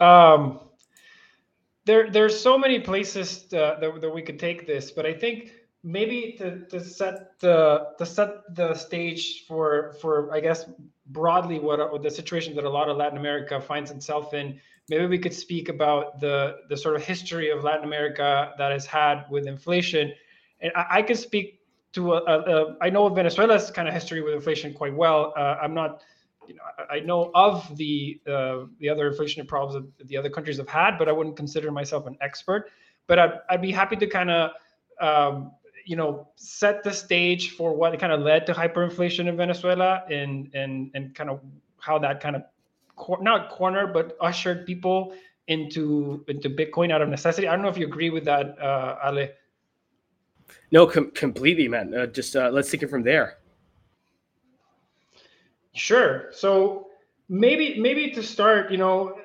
um, 0.01 0.61
there 1.87 2.11
there's 2.11 2.39
so 2.39 2.59
many 2.59 2.81
places 2.81 3.43
to, 3.45 3.79
that, 3.81 4.01
that 4.01 4.11
we 4.11 4.21
could 4.21 4.39
take 4.39 4.67
this, 4.67 4.91
but 4.91 5.07
I 5.07 5.15
think 5.15 5.53
maybe 5.87 6.35
to, 6.37 6.67
to 6.67 6.81
set 6.81 7.39
the 7.39 7.93
to 7.97 8.05
set 8.05 8.55
the 8.57 8.75
stage 8.75 9.47
for 9.47 9.95
for 10.01 10.35
I 10.35 10.41
guess 10.41 10.67
broadly 11.07 11.61
what 11.61 12.03
the 12.03 12.11
situation 12.11 12.57
that 12.57 12.65
a 12.65 12.69
lot 12.69 12.89
of 12.89 12.97
Latin 12.97 13.17
America 13.17 13.61
finds 13.61 13.93
itself 13.93 14.35
in. 14.35 14.61
Maybe 14.89 15.07
we 15.07 15.19
could 15.19 15.33
speak 15.33 15.69
about 15.69 16.21
the 16.21 16.57
the 16.69 16.77
sort 16.77 16.97
of 16.97 17.05
history 17.05 17.51
of 17.51 17.63
Latin 17.63 17.85
America 17.85 18.53
that 18.59 18.73
has 18.73 18.85
had 18.85 19.25
with 19.31 19.47
inflation, 19.47 20.13
and 20.61 20.73
I, 20.75 20.99
I 20.99 21.03
could 21.03 21.19
speak 21.19 21.61
to 21.93 22.15
a, 22.15 22.19
a, 22.19 22.37
a 22.41 22.77
I 22.81 22.91
know 22.91 23.09
Venezuela's 23.09 23.71
kind 23.71 23.87
of 23.87 23.95
history 23.95 24.23
with 24.23 24.35
inflation 24.35 24.75
quite 24.75 24.95
well. 24.95 25.33
Uh, 25.37 25.57
I'm 25.63 25.73
not, 25.73 26.03
you 26.49 26.55
know, 26.55 26.63
I, 26.91 26.97
I 26.97 27.01
know 27.01 27.31
of 27.35 27.77
the 27.77 28.21
uh, 28.27 28.65
the 28.81 28.89
other 28.89 29.13
inflationary 29.13 29.47
problems 29.47 29.87
that 29.99 30.09
the 30.09 30.17
other 30.17 30.31
countries 30.31 30.57
have 30.57 30.69
had, 30.69 30.99
but 30.99 31.09
I 31.09 31.13
wouldn't 31.13 31.37
consider 31.37 31.71
myself 31.71 32.07
an 32.07 32.17
expert. 32.21 32.71
But 33.07 33.21
I'd, 33.21 33.35
I'd 33.51 33.63
be 33.63 33.71
happy 33.71 33.95
to 33.97 34.07
kind 34.09 34.31
of 34.31 34.51
um, 35.01 35.53
you 35.87 35.97
know 35.97 36.29
set 36.37 36.83
the 36.83 36.93
stage 36.93 37.53
for 37.53 37.73
what 37.73 37.99
kind 37.99 38.13
of 38.13 38.21
led 38.21 38.45
to 38.47 38.53
hyperinflation 38.53 39.29
in 39.29 39.37
Venezuela 39.37 40.03
and 40.11 40.51
and 40.55 40.91
and 40.95 41.15
kind 41.15 41.31
of 41.31 41.41
how 41.79 41.99
that 41.99 42.21
kind 42.21 42.37
of 42.37 42.43
cor- 42.97 43.23
not 43.23 43.51
corner 43.51 43.87
but 43.87 44.17
ushered 44.21 44.67
people 44.67 45.15
into 45.49 46.25
into 46.29 46.51
Bitcoin 46.51 46.93
out 46.93 47.01
of 47.01 47.09
necessity. 47.09 47.49
I 47.49 47.53
don't 47.53 47.63
know 47.63 47.69
if 47.69 47.79
you 47.79 47.87
agree 47.87 48.11
with 48.11 48.25
that, 48.25 48.59
uh, 48.59 48.99
Ale. 49.07 49.29
No, 50.73 50.87
com- 50.87 51.13
completely, 51.13 51.69
man. 51.69 51.95
Uh, 51.95 52.07
just 52.07 52.35
uh, 52.35 52.51
let's 52.53 52.71
take 52.71 52.83
it 52.83 52.89
from 52.89 53.03
there. 53.03 53.39
Sure. 55.75 56.31
So 56.33 56.89
maybe 57.29 57.79
maybe 57.79 58.11
to 58.13 58.23
start, 58.23 58.71
you 58.73 58.79
know, 58.79 59.19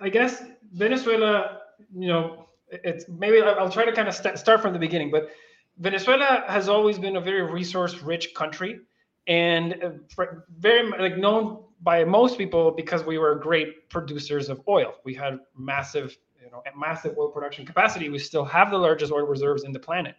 I 0.00 0.08
guess 0.08 0.44
Venezuela, 0.72 1.58
you 1.96 2.08
know, 2.08 2.48
it's 2.68 3.06
maybe 3.08 3.40
I'll 3.40 3.70
try 3.70 3.84
to 3.84 3.92
kind 3.92 4.08
of 4.08 4.14
st- 4.14 4.38
start 4.38 4.62
from 4.62 4.72
the 4.72 4.78
beginning, 4.78 5.10
but 5.10 5.30
Venezuela 5.78 6.44
has 6.48 6.68
always 6.68 6.98
been 6.98 7.16
a 7.16 7.20
very 7.20 7.42
resource-rich 7.42 8.34
country, 8.34 8.80
and 9.26 9.74
uh, 9.82 10.24
very 10.58 10.88
like 10.98 11.16
known 11.16 11.64
by 11.80 12.04
most 12.04 12.38
people 12.38 12.70
because 12.70 13.04
we 13.04 13.18
were 13.18 13.34
great 13.36 13.88
producers 13.88 14.48
of 14.48 14.60
oil. 14.68 14.94
We 15.04 15.14
had 15.14 15.38
massive, 15.56 16.16
you 16.42 16.50
know, 16.50 16.62
massive 16.76 17.16
oil 17.18 17.28
production 17.28 17.64
capacity. 17.64 18.08
We 18.08 18.18
still 18.18 18.44
have 18.44 18.70
the 18.70 18.78
largest 18.78 19.12
oil 19.12 19.26
reserves 19.26 19.64
in 19.64 19.72
the 19.72 19.78
planet, 19.78 20.16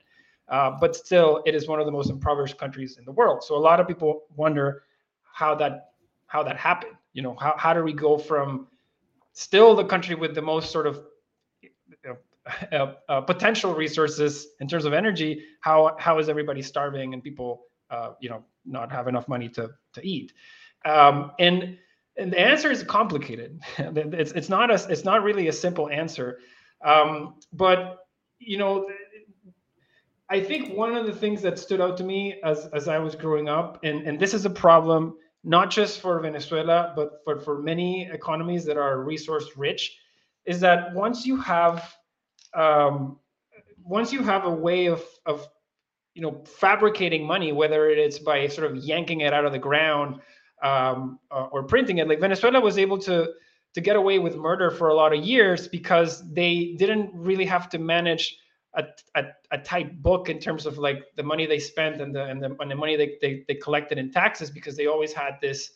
uh, 0.50 0.72
but 0.80 0.96
still, 0.96 1.42
it 1.46 1.56
is 1.56 1.68
one 1.68 1.80
of 1.80 1.86
the 1.86 1.92
most 1.92 2.10
impoverished 2.10 2.58
countries 2.58 2.98
in 2.98 3.06
the 3.06 3.12
world. 3.12 3.44
So 3.44 3.56
a 3.56 3.60
lot 3.60 3.80
of 3.80 3.88
people 3.88 4.24
wonder 4.36 4.84
how 5.24 5.56
that 5.56 5.92
how 6.28 6.44
that 6.44 6.58
happened. 6.58 6.96
You 7.14 7.22
know, 7.22 7.36
how 7.40 7.56
how 7.58 7.74
do 7.74 7.84
we 7.84 7.94
go 7.94 8.18
from 8.18 8.68
still 9.34 9.76
the 9.76 9.86
country 9.86 10.16
with 10.16 10.34
the 10.36 10.42
most 10.42 10.72
sort 10.72 10.88
of 10.88 11.02
uh, 12.72 12.94
uh, 13.10 13.22
potential 13.22 13.74
resources 13.74 14.48
in 14.60 14.68
terms 14.68 14.86
of 14.86 14.94
energy, 14.94 15.44
how 15.62 15.96
how 16.00 16.20
is 16.20 16.30
everybody 16.30 16.62
starving 16.62 17.14
and 17.14 17.24
people 17.24 17.64
uh, 17.90 18.14
you 18.20 18.30
know 18.30 18.44
not 18.66 18.92
have 18.92 19.08
enough 19.08 19.28
money 19.28 19.50
to 19.50 19.70
to 19.94 20.06
eat? 20.06 20.34
Um, 20.86 21.32
and 21.40 21.78
and 22.18 22.32
the 22.32 22.40
answer 22.40 22.72
is 22.72 22.84
complicated. 22.84 23.62
it's 23.78 24.32
it's 24.34 24.50
not 24.50 24.72
a 24.72 24.86
it's 24.90 25.04
not 25.04 25.24
really 25.24 25.48
a 25.48 25.54
simple 25.54 25.90
answer. 25.90 26.40
Um, 26.84 27.36
but 27.54 28.00
you 28.40 28.58
know, 28.58 28.90
I 30.30 30.42
think 30.42 30.76
one 30.76 30.96
of 30.96 31.06
the 31.06 31.14
things 31.14 31.42
that 31.44 31.58
stood 31.58 31.80
out 31.80 31.98
to 31.98 32.04
me 32.04 32.42
as 32.44 32.68
as 32.68 32.88
I 32.88 33.00
was 33.00 33.16
growing 33.16 33.48
up, 33.48 33.80
and 33.84 34.06
and 34.08 34.20
this 34.20 34.34
is 34.34 34.46
a 34.46 34.50
problem 34.50 35.16
not 35.44 35.70
just 35.70 36.00
for 36.00 36.20
Venezuela, 36.22 36.94
but 36.96 37.20
for, 37.26 37.38
for 37.38 37.62
many 37.62 38.10
economies 38.10 38.64
that 38.64 38.78
are 38.78 39.04
resource 39.04 39.58
rich, 39.58 39.98
is 40.46 40.60
that 40.62 40.94
once 40.94 41.26
you 41.26 41.36
have 41.36 41.94
um, 42.56 43.20
once 43.84 44.14
you 44.14 44.24
have 44.24 44.46
a 44.46 44.50
way 44.50 44.88
of 44.88 45.04
of 45.26 45.48
you 46.14 46.22
know 46.22 46.44
fabricating 46.46 47.26
money, 47.26 47.52
whether 47.52 47.90
it's 47.90 48.20
by 48.20 48.48
sort 48.48 48.70
of 48.72 48.78
yanking 48.78 49.22
it 49.22 49.34
out 49.34 49.46
of 49.46 49.52
the 49.52 49.60
ground 49.60 50.20
um, 50.62 51.20
uh, 51.32 51.48
or 51.52 51.64
printing 51.64 51.98
it, 51.98 52.08
like 52.08 52.20
Venezuela 52.20 52.60
was 52.60 52.78
able 52.78 52.98
to 53.00 53.32
to 53.74 53.82
get 53.82 53.96
away 53.96 54.20
with 54.20 54.36
murder 54.36 54.70
for 54.70 54.90
a 54.90 54.94
lot 54.94 55.14
of 55.14 55.24
years 55.24 55.68
because 55.68 56.32
they 56.32 56.76
didn't 56.78 57.10
really 57.14 57.46
have 57.46 57.70
to 57.70 57.80
manage 57.80 58.38
a, 58.76 58.86
a, 59.16 59.26
a, 59.52 59.58
tight 59.58 60.02
book 60.02 60.30
in 60.30 60.40
terms 60.40 60.66
of 60.66 60.78
like 60.78 61.04
the 61.16 61.24
money 61.24 61.46
they 61.46 61.60
spent 61.60 62.02
and 62.02 62.14
the 62.16 62.24
and 62.26 62.42
the, 62.42 62.56
and 62.60 62.72
the 62.72 62.76
money 62.76 62.96
they, 62.96 63.18
they, 63.22 63.44
they 63.48 63.56
collected 63.56 63.98
in 63.98 64.12
taxes 64.12 64.50
because 64.50 64.76
they 64.76 64.88
always 64.88 65.14
had 65.14 65.38
this 65.42 65.72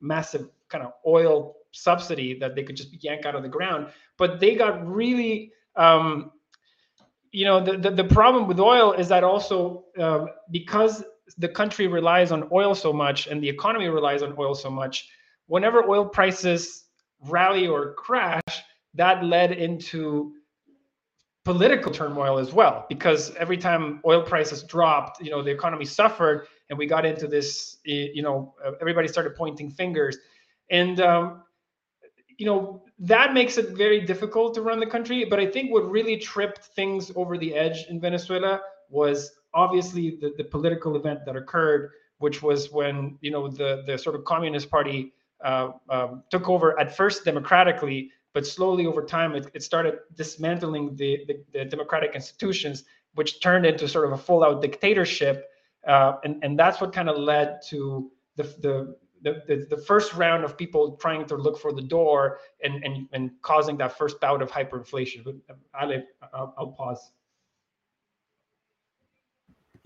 massive 0.00 0.48
kind 0.68 0.84
of 0.84 0.92
oil 1.06 1.54
subsidy 1.72 2.38
that 2.38 2.54
they 2.54 2.62
could 2.62 2.76
just 2.76 3.02
yank 3.02 3.24
out 3.26 3.34
of 3.34 3.42
the 3.42 3.48
ground. 3.48 3.88
But 4.16 4.40
they 4.40 4.54
got 4.54 4.86
really 4.86 5.52
um, 5.76 6.32
you 7.32 7.44
know 7.44 7.62
the, 7.62 7.76
the, 7.76 7.90
the 7.90 8.04
problem 8.04 8.46
with 8.46 8.60
oil 8.60 8.92
is 8.92 9.08
that 9.08 9.24
also 9.24 9.84
uh, 9.98 10.26
because 10.50 11.04
the 11.38 11.48
country 11.48 11.86
relies 11.86 12.32
on 12.32 12.48
oil 12.52 12.74
so 12.74 12.92
much 12.92 13.26
and 13.26 13.42
the 13.42 13.48
economy 13.48 13.88
relies 13.88 14.22
on 14.22 14.34
oil 14.38 14.54
so 14.54 14.70
much 14.70 15.08
whenever 15.46 15.88
oil 15.88 16.04
prices 16.04 16.84
rally 17.28 17.66
or 17.66 17.94
crash 17.94 18.40
that 18.94 19.24
led 19.24 19.52
into 19.52 20.32
political 21.44 21.90
turmoil 21.90 22.38
as 22.38 22.52
well 22.52 22.86
because 22.88 23.34
every 23.36 23.56
time 23.56 24.00
oil 24.06 24.22
prices 24.22 24.62
dropped 24.62 25.20
you 25.20 25.30
know 25.30 25.42
the 25.42 25.50
economy 25.50 25.84
suffered 25.84 26.46
and 26.70 26.78
we 26.78 26.86
got 26.86 27.04
into 27.04 27.26
this 27.26 27.78
you 27.84 28.22
know 28.22 28.54
everybody 28.80 29.08
started 29.08 29.34
pointing 29.34 29.70
fingers. 29.70 30.18
And 30.70 31.00
um, 31.00 31.43
you 32.38 32.46
know 32.46 32.82
that 32.98 33.34
makes 33.34 33.58
it 33.58 33.70
very 33.70 34.00
difficult 34.00 34.54
to 34.54 34.62
run 34.62 34.80
the 34.80 34.86
country 34.86 35.24
but 35.24 35.38
i 35.38 35.46
think 35.46 35.72
what 35.72 35.88
really 35.90 36.16
tripped 36.16 36.64
things 36.76 37.10
over 37.16 37.36
the 37.38 37.54
edge 37.54 37.86
in 37.88 38.00
venezuela 38.00 38.60
was 38.88 39.32
obviously 39.54 40.18
the, 40.20 40.32
the 40.36 40.44
political 40.44 40.96
event 40.96 41.20
that 41.24 41.36
occurred 41.36 41.90
which 42.18 42.42
was 42.42 42.70
when 42.70 43.16
you 43.20 43.30
know 43.30 43.48
the 43.48 43.82
the 43.86 43.96
sort 43.96 44.14
of 44.16 44.24
communist 44.24 44.70
party 44.70 45.12
uh, 45.44 45.72
um, 45.90 46.22
took 46.30 46.48
over 46.48 46.78
at 46.80 46.96
first 46.96 47.24
democratically 47.24 48.10
but 48.34 48.44
slowly 48.44 48.84
over 48.84 49.02
time, 49.02 49.34
it, 49.36 49.46
it 49.54 49.62
started 49.62 50.00
dismantling 50.16 50.96
the, 50.96 51.24
the, 51.28 51.44
the, 51.52 51.64
democratic 51.64 52.14
institutions, 52.16 52.84
which 53.14 53.40
turned 53.40 53.64
into 53.64 53.88
sort 53.88 54.04
of 54.04 54.12
a 54.12 54.18
full 54.18 54.44
out 54.44 54.60
dictatorship. 54.60 55.48
Uh, 55.86 56.14
and, 56.24 56.42
and 56.42 56.58
that's 56.58 56.80
what 56.80 56.92
kind 56.92 57.08
of 57.08 57.16
led 57.16 57.60
to 57.68 58.10
the, 58.36 58.42
the, 58.42 58.96
the, 59.24 59.66
the, 59.70 59.76
first 59.76 60.14
round 60.14 60.44
of 60.44 60.56
people 60.56 60.96
trying 60.96 61.24
to 61.26 61.36
look 61.36 61.58
for 61.58 61.72
the 61.72 61.82
door 61.82 62.38
and, 62.62 62.84
and, 62.84 63.08
and 63.12 63.30
causing 63.42 63.76
that 63.78 63.96
first 63.96 64.20
bout 64.20 64.42
of 64.42 64.50
hyperinflation. 64.50 65.24
But 65.24 65.36
Ale, 65.80 66.02
I'll, 66.34 66.54
I'll 66.58 66.72
pause. 66.72 67.10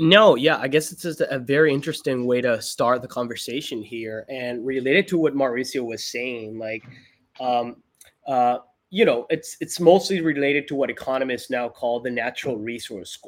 No, 0.01 0.37
yeah, 0.37 0.59
I 0.59 0.69
guess 0.69 0.93
it's 0.93 1.03
just 1.03 1.21
a 1.21 1.39
very 1.39 1.73
interesting 1.73 2.27
way 2.27 2.41
to 2.41 2.63
start 2.63 3.03
the 3.03 3.09
conversation 3.09 3.83
here, 3.83 4.25
and 4.29 4.65
related 4.65 5.09
to 5.09 5.19
what 5.19 5.35
Mauricio 5.35 5.85
was 5.85 6.05
saying, 6.05 6.57
like, 6.57 6.85
um, 7.41 7.83
uh, 8.29 8.59
you 8.91 9.05
know, 9.05 9.27
it's 9.29 9.57
it's 9.61 9.81
mostly 9.81 10.21
related 10.21 10.69
to 10.69 10.77
what 10.77 10.89
economists 10.89 11.51
now 11.51 11.69
call 11.69 11.99
the 11.99 12.11
natural 12.11 12.57
resource 12.57 13.19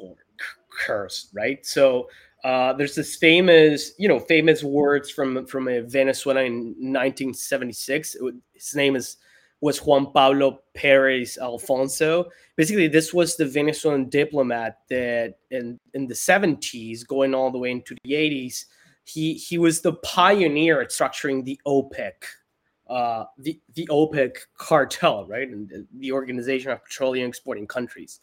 curse, 0.85 1.29
right? 1.33 1.65
So 1.65 2.09
uh, 2.43 2.73
there's 2.73 2.95
this 2.95 3.15
famous, 3.15 3.93
you 3.97 4.07
know, 4.07 4.19
famous 4.19 4.63
words 4.63 5.09
from 5.09 5.45
from 5.45 5.67
a 5.67 5.81
Venezuela 5.81 6.41
in 6.41 6.75
1976. 6.77 8.15
It, 8.15 8.35
his 8.53 8.75
name 8.75 8.95
is 8.95 9.17
was 9.61 9.79
Juan 9.79 10.11
Pablo 10.11 10.59
Perez 10.73 11.37
Alfonso. 11.37 12.25
Basically, 12.55 12.87
this 12.87 13.13
was 13.13 13.37
the 13.37 13.45
Venezuelan 13.45 14.09
diplomat 14.09 14.79
that 14.89 15.35
in 15.51 15.79
in 15.93 16.07
the 16.07 16.15
70s, 16.15 17.05
going 17.07 17.35
all 17.35 17.51
the 17.51 17.59
way 17.59 17.71
into 17.71 17.95
the 18.03 18.13
80s, 18.13 18.65
he 19.03 19.35
he 19.35 19.57
was 19.57 19.81
the 19.81 19.93
pioneer 19.93 20.81
at 20.81 20.89
structuring 20.89 21.45
the 21.45 21.59
OPEC 21.67 22.13
uh, 22.91 23.23
the 23.37 23.59
the 23.75 23.87
OPEC 23.87 24.35
cartel, 24.57 25.25
right, 25.25 25.47
and 25.47 25.87
the 25.97 26.11
Organization 26.11 26.71
of 26.71 26.83
Petroleum 26.83 27.29
Exporting 27.29 27.65
Countries. 27.65 28.19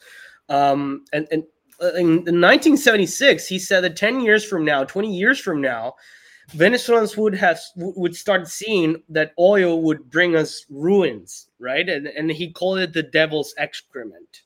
Um, 0.50 1.04
and, 1.12 1.26
and 1.30 1.44
in, 1.80 2.26
in 2.28 2.40
1976, 2.40 3.46
he 3.46 3.58
said 3.58 3.82
that 3.82 3.96
10 3.96 4.20
years 4.20 4.44
from 4.44 4.64
now, 4.64 4.84
20 4.84 5.14
years 5.14 5.38
from 5.38 5.60
now, 5.60 5.94
Venezuelans 6.50 7.16
would 7.16 7.34
have 7.34 7.60
would 7.76 8.16
start 8.16 8.48
seeing 8.48 9.02
that 9.10 9.32
oil 9.38 9.82
would 9.82 10.10
bring 10.10 10.34
us 10.34 10.64
ruins, 10.70 11.48
right? 11.58 11.86
And 11.88 12.06
and 12.06 12.30
he 12.30 12.50
called 12.50 12.78
it 12.78 12.94
the 12.94 13.02
devil's 13.02 13.54
excrement. 13.58 14.42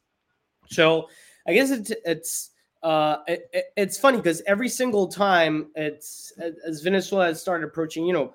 So 0.66 1.08
I 1.46 1.54
guess 1.54 1.70
it's 1.70 1.92
it's 2.04 2.50
uh, 2.82 3.18
it, 3.28 3.72
it's 3.76 3.98
funny 3.98 4.16
because 4.16 4.42
every 4.48 4.68
single 4.68 5.06
time 5.06 5.68
it's 5.76 6.32
as 6.66 6.82
Venezuela 6.82 7.26
has 7.26 7.40
started 7.40 7.64
approaching, 7.66 8.04
you 8.04 8.12
know, 8.12 8.34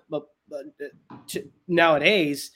to, 1.28 1.44
nowadays, 1.68 2.52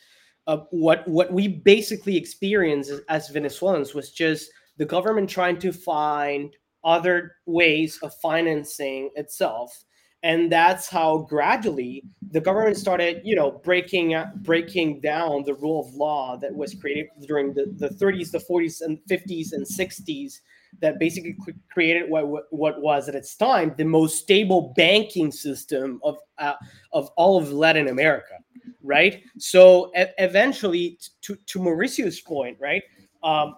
uh, 0.48 0.60
what 0.72 1.06
what 1.10 1.34
we 1.34 1.48
basically 1.50 2.16
experienced 2.16 2.90
as, 2.90 3.02
as 3.10 3.30
Venezuelans 3.30 3.94
was 3.94 4.12
just 4.12 4.50
the 4.82 4.86
government 4.88 5.30
trying 5.30 5.60
to 5.60 5.72
find 5.72 6.56
other 6.84 7.36
ways 7.46 8.00
of 8.02 8.12
financing 8.16 9.12
itself 9.14 9.84
and 10.24 10.52
that's 10.52 10.90
how 10.90 11.20
gradually 11.20 12.04
the 12.32 12.42
government 12.42 12.76
started 12.76 13.22
you 13.24 13.36
know 13.36 13.52
breaking 13.64 14.20
breaking 14.38 15.00
down 15.00 15.44
the 15.44 15.54
rule 15.54 15.88
of 15.88 15.94
law 15.94 16.36
that 16.36 16.52
was 16.52 16.74
created 16.74 17.06
during 17.28 17.54
the, 17.54 17.66
the 17.78 17.90
30s 17.90 18.32
the 18.32 18.44
40s 18.50 18.82
and 18.82 18.98
50s 19.08 19.54
and 19.54 19.64
60s 19.64 20.40
that 20.80 20.98
basically 20.98 21.36
created 21.72 22.10
what, 22.10 22.46
what, 22.50 22.82
was 22.82 23.08
at 23.08 23.14
its 23.14 23.36
time 23.36 23.76
the 23.78 23.84
most 23.84 24.18
stable 24.18 24.74
banking 24.76 25.32
system 25.32 26.00
of 26.04 26.18
uh, 26.40 26.56
of 26.92 27.10
all 27.18 27.38
of 27.38 27.52
Latin 27.52 27.90
America, 27.90 28.36
right? 28.82 29.22
So 29.38 29.92
e- 29.96 30.06
eventually, 30.18 30.98
to 31.24 31.36
to 31.36 31.60
Mauricio's 31.60 32.22
point, 32.22 32.58
right? 32.60 32.82
Um, 33.22 33.56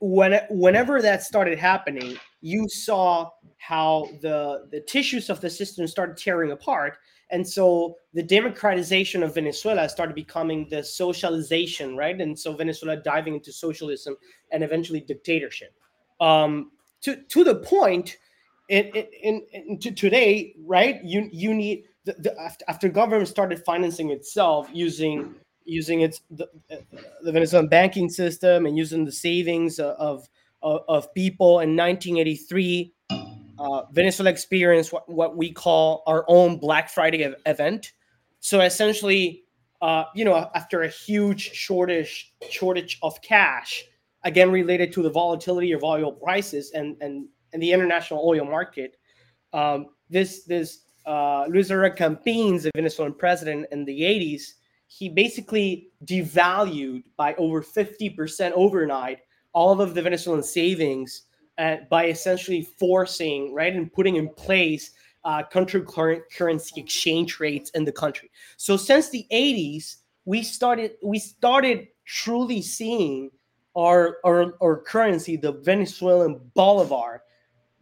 when 0.00 0.40
whenever 0.50 1.02
that 1.02 1.22
started 1.22 1.58
happening, 1.58 2.16
you 2.40 2.68
saw 2.68 3.30
how 3.58 4.08
the 4.20 4.66
the 4.70 4.80
tissues 4.80 5.30
of 5.30 5.40
the 5.40 5.50
system 5.50 5.86
started 5.86 6.16
tearing 6.16 6.52
apart, 6.52 6.98
and 7.30 7.46
so 7.46 7.96
the 8.12 8.22
democratization 8.22 9.22
of 9.22 9.34
Venezuela 9.34 9.88
started 9.88 10.14
becoming 10.14 10.68
the 10.68 10.82
socialization, 10.82 11.96
right? 11.96 12.20
And 12.20 12.38
so 12.38 12.54
Venezuela 12.54 12.96
diving 12.96 13.34
into 13.34 13.52
socialism 13.52 14.16
and 14.52 14.62
eventually 14.62 15.00
dictatorship 15.00 15.72
um, 16.20 16.70
to 17.02 17.16
to 17.16 17.44
the 17.44 17.56
point 17.56 18.18
in, 18.68 18.86
in, 19.22 19.42
in 19.52 19.78
to 19.80 19.90
today, 19.90 20.54
right? 20.64 21.02
You 21.04 21.28
you 21.32 21.54
need 21.54 21.84
the, 22.04 22.12
the, 22.18 22.38
after, 22.40 22.64
after 22.68 22.88
government 22.88 23.28
started 23.28 23.64
financing 23.64 24.10
itself 24.10 24.68
using 24.72 25.34
using 25.64 26.02
its 26.02 26.20
the, 26.30 26.48
the 27.22 27.32
Venezuelan 27.32 27.68
banking 27.68 28.08
system 28.08 28.66
and 28.66 28.76
using 28.76 29.04
the 29.04 29.12
savings 29.12 29.78
of 29.78 30.28
of, 30.62 30.82
of 30.88 31.14
people 31.14 31.60
in 31.60 31.76
1983. 31.76 32.92
Uh, 33.56 33.82
Venezuela 33.92 34.30
experienced 34.30 34.92
what, 34.92 35.08
what 35.08 35.36
we 35.36 35.52
call 35.52 36.02
our 36.06 36.24
own 36.26 36.58
Black 36.58 36.88
Friday 36.88 37.32
event. 37.46 37.92
So 38.40 38.60
essentially, 38.60 39.44
uh, 39.80 40.04
you 40.14 40.24
know, 40.24 40.50
after 40.54 40.82
a 40.82 40.88
huge 40.88 41.52
shortage 41.52 42.32
shortage 42.50 42.98
of 43.02 43.20
cash, 43.22 43.84
again 44.24 44.50
related 44.50 44.92
to 44.94 45.02
the 45.02 45.10
volatility 45.10 45.72
of 45.72 45.84
oil 45.84 46.12
prices 46.12 46.72
and 46.72 46.96
and 47.00 47.28
and 47.52 47.62
the 47.62 47.72
international 47.72 48.26
oil 48.26 48.44
market, 48.44 48.96
um, 49.52 49.86
this 50.10 50.44
this 50.44 50.80
uh, 51.06 51.46
Luis 51.48 51.70
Campins, 51.96 52.64
the 52.64 52.70
Venezuelan 52.74 53.14
president 53.14 53.66
in 53.70 53.84
the 53.84 54.00
80s, 54.00 54.54
he 54.96 55.08
basically 55.08 55.88
devalued 56.04 57.02
by 57.16 57.34
over 57.34 57.62
50% 57.62 58.52
overnight 58.52 59.18
all 59.52 59.80
of 59.80 59.94
the 59.94 60.02
Venezuelan 60.02 60.42
savings 60.42 61.22
uh, 61.58 61.76
by 61.90 62.06
essentially 62.06 62.62
forcing, 62.62 63.52
right, 63.52 63.74
and 63.74 63.92
putting 63.92 64.16
in 64.16 64.28
place 64.28 64.92
uh, 65.24 65.42
country 65.42 65.82
currency 65.82 66.80
exchange 66.80 67.40
rates 67.40 67.70
in 67.70 67.84
the 67.84 67.90
country. 67.90 68.30
So 68.56 68.76
since 68.76 69.08
the 69.08 69.26
80s, 69.32 69.96
we 70.26 70.42
started 70.42 70.92
we 71.02 71.18
started 71.18 71.88
truly 72.04 72.62
seeing 72.62 73.30
our, 73.76 74.18
our, 74.24 74.54
our 74.62 74.80
currency, 74.80 75.36
the 75.36 75.52
Venezuelan 75.52 76.40
bolivar, 76.54 77.24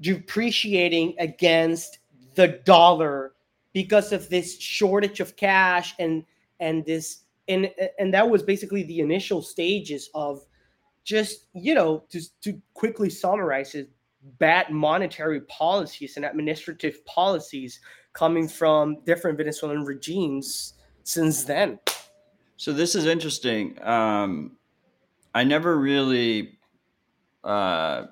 depreciating 0.00 1.14
against 1.19 1.99
the 2.37 2.61
dollar 2.64 3.33
because 3.75 4.12
of 4.12 4.31
this 4.31 4.59
shortage 4.59 5.21
of 5.21 5.37
cash 5.37 5.95
and 5.99 6.25
and 6.62 6.87
this 6.87 7.25
and 7.49 7.71
and 7.99 8.14
that 8.14 8.28
was 8.28 8.42
basically 8.42 8.85
the 8.85 9.00
initial 9.00 9.42
stages 9.42 10.09
of 10.14 10.40
just 11.04 11.49
you 11.52 11.75
know 11.75 12.04
to 12.09 12.21
to 12.40 12.59
quickly 12.73 13.11
summarize 13.11 13.75
it 13.75 13.90
bad 14.38 14.71
monetary 14.71 15.40
policies 15.42 16.16
and 16.16 16.25
administrative 16.25 17.04
policies 17.04 17.81
coming 18.12 18.47
from 18.47 18.99
different 19.04 19.37
Venezuelan 19.37 19.85
regimes 19.85 20.75
since 21.02 21.45
then. 21.45 21.78
So 22.57 22.73
this 22.73 22.95
is 22.95 23.07
interesting. 23.07 23.83
Um, 23.83 24.57
I 25.35 25.42
never 25.42 25.76
really 25.76 26.59
uh, 27.42 28.04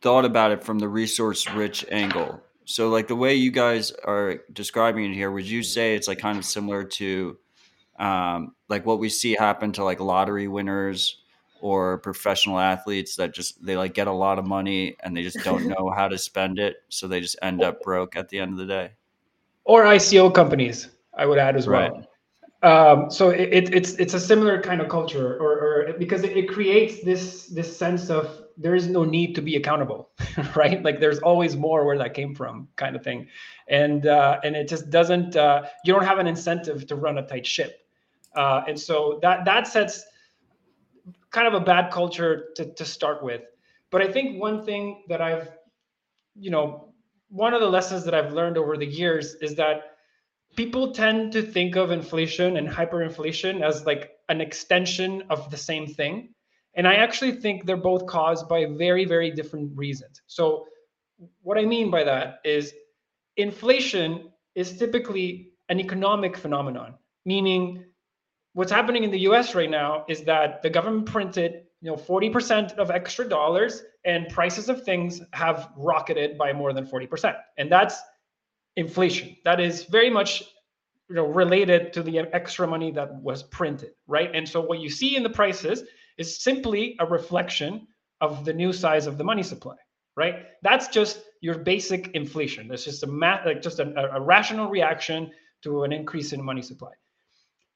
thought 0.00 0.24
about 0.24 0.50
it 0.50 0.64
from 0.64 0.80
the 0.80 0.88
resource 0.88 1.48
rich 1.50 1.84
angle. 1.90 2.42
So, 2.64 2.88
like 2.88 3.06
the 3.06 3.16
way 3.16 3.34
you 3.34 3.50
guys 3.50 3.92
are 4.04 4.40
describing 4.52 5.12
it 5.12 5.14
here, 5.14 5.30
would 5.30 5.46
you 5.46 5.62
say 5.62 5.94
it's 5.94 6.08
like 6.08 6.18
kind 6.18 6.38
of 6.38 6.44
similar 6.44 6.84
to 6.84 7.38
um, 8.02 8.54
like 8.68 8.84
what 8.84 8.98
we 8.98 9.08
see 9.08 9.32
happen 9.32 9.70
to 9.72 9.84
like 9.84 10.00
lottery 10.00 10.48
winners 10.48 11.22
or 11.60 11.98
professional 11.98 12.58
athletes 12.58 13.14
that 13.14 13.32
just 13.32 13.64
they 13.64 13.76
like 13.76 13.94
get 13.94 14.08
a 14.08 14.12
lot 14.12 14.40
of 14.40 14.44
money 14.44 14.96
and 15.04 15.16
they 15.16 15.22
just 15.22 15.38
don't 15.44 15.66
know 15.78 15.92
how 15.96 16.08
to 16.08 16.18
spend 16.18 16.58
it, 16.58 16.78
so 16.88 17.06
they 17.06 17.20
just 17.20 17.38
end 17.42 17.62
up 17.62 17.80
broke 17.82 18.16
at 18.16 18.28
the 18.28 18.38
end 18.40 18.52
of 18.52 18.58
the 18.58 18.66
day? 18.66 18.90
Or 19.64 19.84
ICO 19.84 20.34
companies, 20.34 20.88
I 21.16 21.24
would 21.24 21.38
add 21.38 21.56
as 21.56 21.68
well. 21.68 22.04
Um, 22.64 23.08
so 23.10 23.30
it, 23.30 23.72
it's 23.72 23.92
it's 23.94 24.14
a 24.14 24.20
similar 24.20 24.60
kind 24.60 24.80
of 24.80 24.88
culture, 24.88 25.36
or, 25.38 25.52
or 25.60 25.92
because 25.98 26.24
it, 26.24 26.36
it 26.36 26.48
creates 26.48 27.04
this 27.04 27.46
this 27.46 27.76
sense 27.76 28.10
of 28.10 28.42
there 28.56 28.74
is 28.74 28.88
no 28.88 29.04
need 29.04 29.34
to 29.34 29.42
be 29.42 29.56
accountable 29.56 30.10
right 30.56 30.82
like 30.82 31.00
there's 31.00 31.18
always 31.20 31.56
more 31.56 31.86
where 31.86 31.96
that 31.96 32.12
came 32.12 32.34
from 32.34 32.68
kind 32.76 32.94
of 32.94 33.02
thing 33.02 33.26
and 33.68 34.06
uh, 34.06 34.38
and 34.44 34.54
it 34.54 34.68
just 34.68 34.90
doesn't 34.90 35.36
uh, 35.36 35.62
you 35.84 35.92
don't 35.92 36.04
have 36.04 36.18
an 36.18 36.26
incentive 36.26 36.86
to 36.86 36.94
run 36.94 37.16
a 37.16 37.26
tight 37.26 37.46
ship 37.46 37.81
uh, 38.36 38.62
and 38.66 38.78
so 38.78 39.18
that 39.22 39.44
that 39.44 39.66
sets 39.66 40.04
kind 41.30 41.46
of 41.46 41.54
a 41.54 41.64
bad 41.64 41.90
culture 41.90 42.48
to, 42.56 42.72
to 42.74 42.84
start 42.84 43.22
with 43.22 43.42
but 43.90 44.02
i 44.02 44.10
think 44.10 44.40
one 44.40 44.64
thing 44.64 45.02
that 45.08 45.20
i've 45.20 45.48
you 46.34 46.50
know 46.50 46.92
one 47.28 47.54
of 47.54 47.60
the 47.60 47.68
lessons 47.68 48.04
that 48.04 48.14
i've 48.14 48.32
learned 48.32 48.58
over 48.58 48.76
the 48.76 48.86
years 48.86 49.34
is 49.40 49.54
that 49.54 49.96
people 50.56 50.92
tend 50.92 51.32
to 51.32 51.42
think 51.42 51.76
of 51.76 51.90
inflation 51.90 52.56
and 52.58 52.68
hyperinflation 52.68 53.62
as 53.62 53.86
like 53.86 54.10
an 54.28 54.40
extension 54.40 55.22
of 55.30 55.50
the 55.50 55.56
same 55.56 55.86
thing 55.86 56.28
and 56.74 56.88
I 56.88 56.94
actually 56.94 57.32
think 57.32 57.66
they're 57.66 57.76
both 57.76 58.06
caused 58.06 58.48
by 58.48 58.66
very, 58.66 59.04
very 59.04 59.30
different 59.30 59.76
reasons. 59.76 60.22
So, 60.26 60.66
what 61.42 61.58
I 61.58 61.64
mean 61.64 61.90
by 61.90 62.02
that 62.04 62.40
is 62.44 62.72
inflation 63.36 64.30
is 64.54 64.76
typically 64.78 65.52
an 65.68 65.78
economic 65.78 66.36
phenomenon, 66.36 66.94
meaning 67.24 67.84
what's 68.54 68.72
happening 68.72 69.04
in 69.04 69.10
the 69.10 69.20
US 69.20 69.54
right 69.54 69.70
now 69.70 70.04
is 70.08 70.22
that 70.24 70.62
the 70.62 70.70
government 70.70 71.06
printed 71.06 71.64
you 71.80 71.90
know 71.90 71.96
40% 71.96 72.72
of 72.78 72.90
extra 72.90 73.28
dollars 73.28 73.82
and 74.04 74.28
prices 74.28 74.68
of 74.68 74.84
things 74.84 75.20
have 75.32 75.70
rocketed 75.76 76.38
by 76.38 76.52
more 76.52 76.72
than 76.72 76.86
40% 76.86 77.36
and 77.58 77.70
that's 77.70 78.00
inflation 78.76 79.36
that 79.44 79.60
is 79.60 79.84
very 79.84 80.08
much 80.08 80.42
you 81.08 81.16
know 81.16 81.26
related 81.26 81.92
to 81.92 82.02
the 82.02 82.20
extra 82.32 82.66
money 82.66 82.90
that 82.90 83.14
was 83.16 83.42
printed 83.42 83.90
right 84.06 84.30
and 84.34 84.48
so 84.48 84.60
what 84.60 84.78
you 84.80 84.88
see 84.88 85.16
in 85.16 85.22
the 85.22 85.30
prices 85.30 85.84
is 86.18 86.42
simply 86.42 86.96
a 87.00 87.06
reflection 87.06 87.86
of 88.20 88.44
the 88.44 88.52
new 88.52 88.72
size 88.72 89.06
of 89.06 89.18
the 89.18 89.24
money 89.24 89.42
supply, 89.42 89.74
right? 90.16 90.46
That's 90.62 90.88
just 90.88 91.20
your 91.40 91.58
basic 91.58 92.08
inflation. 92.14 92.68
That's 92.68 92.84
just 92.84 93.02
a 93.02 93.06
math, 93.06 93.44
like 93.44 93.60
just 93.60 93.80
a, 93.80 94.14
a 94.14 94.20
rational 94.20 94.68
reaction 94.68 95.30
to 95.62 95.82
an 95.82 95.92
increase 95.92 96.32
in 96.32 96.42
money 96.42 96.62
supply. 96.62 96.92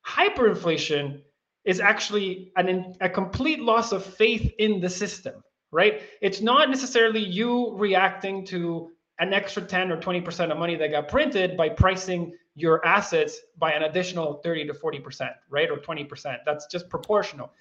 Hyperinflation 0.06 1.22
is 1.64 1.80
actually 1.80 2.52
an, 2.56 2.94
a 3.00 3.08
complete 3.08 3.60
loss 3.60 3.92
of 3.92 4.04
faith 4.04 4.52
in 4.58 4.80
the 4.80 4.88
system, 4.88 5.42
right? 5.72 6.02
It's 6.22 6.40
not 6.40 6.70
necessarily 6.70 7.20
you 7.20 7.74
reacting 7.76 8.44
to 8.46 8.90
an 9.18 9.32
extra 9.32 9.62
10 9.62 9.90
or 9.90 9.96
20% 9.96 10.52
of 10.52 10.58
money 10.58 10.76
that 10.76 10.90
got 10.90 11.08
printed 11.08 11.56
by 11.56 11.68
pricing 11.70 12.34
your 12.54 12.84
assets 12.86 13.38
by 13.58 13.72
an 13.72 13.82
additional 13.82 14.34
30 14.44 14.66
to 14.68 14.74
40%, 14.74 15.30
right? 15.50 15.70
Or 15.70 15.76
20%. 15.76 16.38
That's 16.44 16.66
just 16.66 16.88
proportional. 16.88 17.52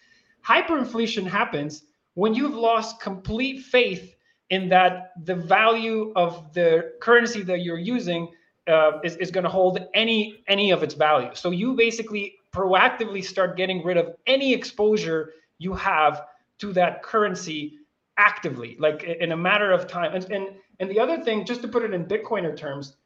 Hyperinflation 0.48 1.26
happens 1.26 1.84
when 2.14 2.34
you've 2.34 2.56
lost 2.56 3.02
complete 3.02 3.62
faith 3.64 4.16
in 4.52 4.70
that 4.70 5.12
the 5.24 5.36
value 5.36 6.14
of 6.16 6.54
the 6.54 6.94
currency 7.02 7.42
that 7.44 7.62
you're 7.62 7.80
using 7.80 8.30
uh, 8.68 9.00
is, 9.04 9.16
is 9.18 9.32
going 9.32 9.44
to 9.44 9.50
hold 9.50 9.80
any 9.94 10.44
any 10.48 10.72
of 10.72 10.84
its 10.84 10.94
value. 10.94 11.30
So 11.34 11.52
you 11.52 11.74
basically 11.74 12.36
proactively 12.54 13.24
start 13.24 13.58
getting 13.58 13.84
rid 13.84 13.98
of 13.98 14.16
any 14.26 14.54
exposure 14.54 15.34
you 15.58 15.74
have 15.74 16.24
to 16.60 16.74
that 16.74 17.04
currency 17.04 17.78
actively, 18.18 18.78
like 18.80 19.04
in 19.04 19.32
a 19.32 19.38
matter 19.38 19.72
of 19.72 19.88
time. 19.88 20.14
And 20.16 20.24
and 20.32 20.48
and 20.80 20.90
the 20.90 21.00
other 21.00 21.24
thing, 21.24 21.46
just 21.46 21.62
to 21.62 21.68
put 21.68 21.84
it 21.84 21.94
in 21.94 22.06
Bitcoiner 22.06 22.56
terms, 22.56 22.98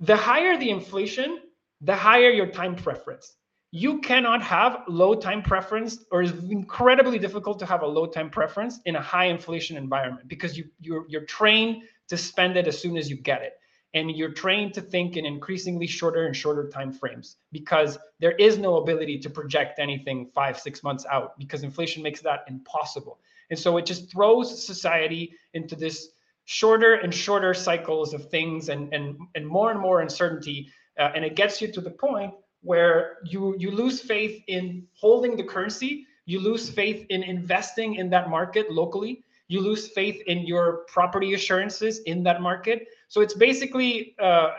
the 0.00 0.16
higher 0.16 0.56
the 0.58 0.70
inflation, 0.70 1.40
the 1.80 1.96
higher 1.96 2.30
your 2.30 2.46
time 2.46 2.76
preference 2.76 3.36
you 3.72 4.00
cannot 4.00 4.42
have 4.42 4.82
low 4.86 5.14
time 5.14 5.42
preference 5.42 6.04
or 6.10 6.22
it's 6.22 6.32
incredibly 6.50 7.18
difficult 7.18 7.58
to 7.58 7.66
have 7.66 7.82
a 7.82 7.86
low 7.86 8.06
time 8.06 8.28
preference 8.28 8.80
in 8.84 8.96
a 8.96 9.00
high 9.00 9.24
inflation 9.24 9.76
environment 9.76 10.28
because 10.28 10.56
you 10.56 10.64
you're, 10.78 11.06
you're 11.08 11.24
trained 11.24 11.82
to 12.06 12.16
spend 12.16 12.56
it 12.56 12.68
as 12.68 12.78
soon 12.78 12.96
as 12.98 13.08
you 13.08 13.16
get 13.16 13.42
it 13.42 13.54
and 13.94 14.10
you're 14.10 14.32
trained 14.32 14.72
to 14.74 14.80
think 14.80 15.16
in 15.16 15.26
increasingly 15.26 15.86
shorter 15.86 16.26
and 16.26 16.34
shorter 16.34 16.68
time 16.68 16.92
frames 16.92 17.36
because 17.50 17.98
there 18.20 18.32
is 18.32 18.58
no 18.58 18.76
ability 18.76 19.18
to 19.18 19.30
project 19.30 19.78
anything 19.78 20.30
five 20.34 20.58
six 20.58 20.82
months 20.82 21.04
out 21.10 21.38
because 21.38 21.62
inflation 21.62 22.02
makes 22.02 22.20
that 22.22 22.44
impossible. 22.48 23.18
And 23.50 23.58
so 23.58 23.76
it 23.76 23.84
just 23.84 24.10
throws 24.10 24.64
society 24.64 25.34
into 25.52 25.76
this 25.76 26.08
shorter 26.44 26.94
and 26.94 27.14
shorter 27.14 27.54
cycles 27.54 28.14
of 28.14 28.30
things 28.30 28.68
and 28.68 28.92
and, 28.92 29.18
and 29.34 29.46
more 29.46 29.70
and 29.70 29.80
more 29.80 30.00
uncertainty 30.00 30.68
uh, 30.98 31.10
and 31.14 31.24
it 31.24 31.36
gets 31.36 31.60
you 31.60 31.70
to 31.72 31.80
the 31.80 31.90
point 31.90 32.34
where 32.62 33.18
you 33.24 33.54
you 33.58 33.70
lose 33.70 34.00
faith 34.00 34.42
in 34.48 34.86
holding 34.94 35.36
the 35.36 35.44
currency 35.44 36.06
you 36.26 36.40
lose 36.40 36.68
faith 36.68 37.06
in 37.10 37.22
investing 37.22 37.94
in 37.94 38.10
that 38.10 38.28
market 38.28 38.72
locally 38.72 39.24
you 39.48 39.60
lose 39.60 39.88
faith 39.88 40.22
in 40.26 40.46
your 40.46 40.84
property 40.88 41.34
assurances 41.34 42.00
in 42.00 42.22
that 42.22 42.40
market 42.40 42.88
so 43.08 43.20
it's 43.20 43.34
basically 43.34 44.14
uh, 44.20 44.50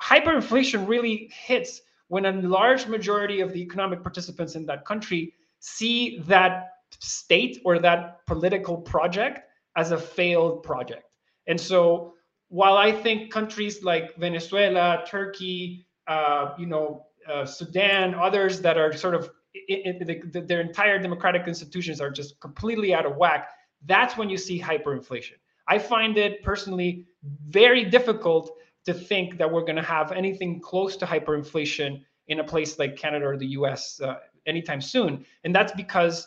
hyperinflation 0.00 0.86
really 0.86 1.30
hits 1.32 1.82
when 2.08 2.26
a 2.26 2.32
large 2.32 2.86
majority 2.86 3.40
of 3.40 3.52
the 3.52 3.60
economic 3.60 4.02
participants 4.02 4.54
in 4.54 4.66
that 4.66 4.84
country 4.84 5.32
see 5.60 6.18
that 6.26 6.68
state 6.98 7.60
or 7.64 7.78
that 7.78 8.24
political 8.26 8.76
project 8.76 9.40
as 9.76 9.92
a 9.92 9.98
failed 9.98 10.62
project 10.62 11.04
and 11.46 11.60
so 11.60 12.14
while 12.48 12.76
i 12.76 12.90
think 12.90 13.32
countries 13.32 13.82
like 13.84 14.16
venezuela 14.16 15.04
turkey 15.06 15.86
uh, 16.10 16.54
you 16.58 16.66
know, 16.66 17.06
uh, 17.30 17.44
Sudan, 17.46 18.14
others 18.16 18.60
that 18.60 18.76
are 18.76 18.92
sort 18.92 19.14
of 19.14 19.30
it, 19.54 20.08
it, 20.08 20.32
the, 20.32 20.40
their 20.40 20.60
entire 20.60 20.98
democratic 20.98 21.46
institutions 21.46 22.00
are 22.00 22.10
just 22.10 22.40
completely 22.40 22.92
out 22.92 23.06
of 23.06 23.16
whack. 23.16 23.50
That's 23.86 24.16
when 24.16 24.28
you 24.28 24.36
see 24.36 24.60
hyperinflation. 24.60 25.34
I 25.68 25.78
find 25.78 26.18
it 26.18 26.42
personally 26.42 27.06
very 27.48 27.84
difficult 27.84 28.50
to 28.86 28.94
think 28.94 29.38
that 29.38 29.50
we're 29.50 29.62
going 29.62 29.76
to 29.76 29.82
have 29.82 30.12
anything 30.12 30.60
close 30.60 30.96
to 30.96 31.06
hyperinflation 31.06 32.02
in 32.28 32.40
a 32.40 32.44
place 32.44 32.78
like 32.78 32.96
Canada 32.96 33.26
or 33.26 33.36
the 33.36 33.48
US 33.48 34.00
uh, 34.00 34.16
anytime 34.46 34.80
soon. 34.80 35.24
And 35.44 35.54
that's 35.54 35.72
because 35.72 36.26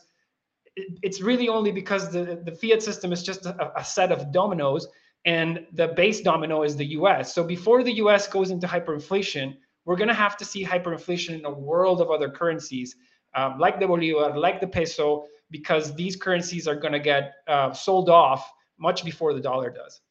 it's 0.76 1.22
really 1.22 1.50
only 1.50 1.72
because 1.72 2.12
the, 2.12 2.42
the 2.44 2.52
fiat 2.52 2.82
system 2.82 3.12
is 3.12 3.24
just 3.24 3.46
a, 3.46 3.72
a 3.80 3.84
set 3.84 4.12
of 4.12 4.32
dominoes 4.32 4.88
and 5.26 5.66
the 5.74 5.88
base 5.89 6.22
domino 6.22 6.63
is 6.63 6.76
the 6.76 6.86
US. 6.98 7.34
So 7.34 7.44
before 7.44 7.84
the 7.84 7.94
US 7.94 8.28
goes 8.28 8.52
into 8.52 8.68
hyperinflation, 8.68 9.56
we're 9.86 9.96
going 9.96 10.10
to 10.10 10.13
have 10.13 10.38
to 10.38 10.46
see 10.46 10.63
hyperinflation 10.63 11.39
in 11.39 11.46
a 11.46 11.52
world 11.52 12.02
of 12.02 12.10
other 12.12 12.30
currencies 12.30 12.96
um, 13.36 13.58
like 13.60 13.80
the 13.80 13.88
bolivar, 13.88 14.38
like 14.38 14.62
the 14.62 14.68
peso, 14.68 15.26
because 15.54 15.94
these 15.94 16.16
currencies 16.16 16.68
are 16.68 16.76
going 16.76 16.92
to 16.92 17.00
get 17.00 17.36
uh, 17.48 17.72
sold 17.72 18.10
off 18.10 18.52
much 18.80 19.06
before 19.06 19.34
the 19.34 19.39
dollar 19.39 19.70
does. 19.70 20.02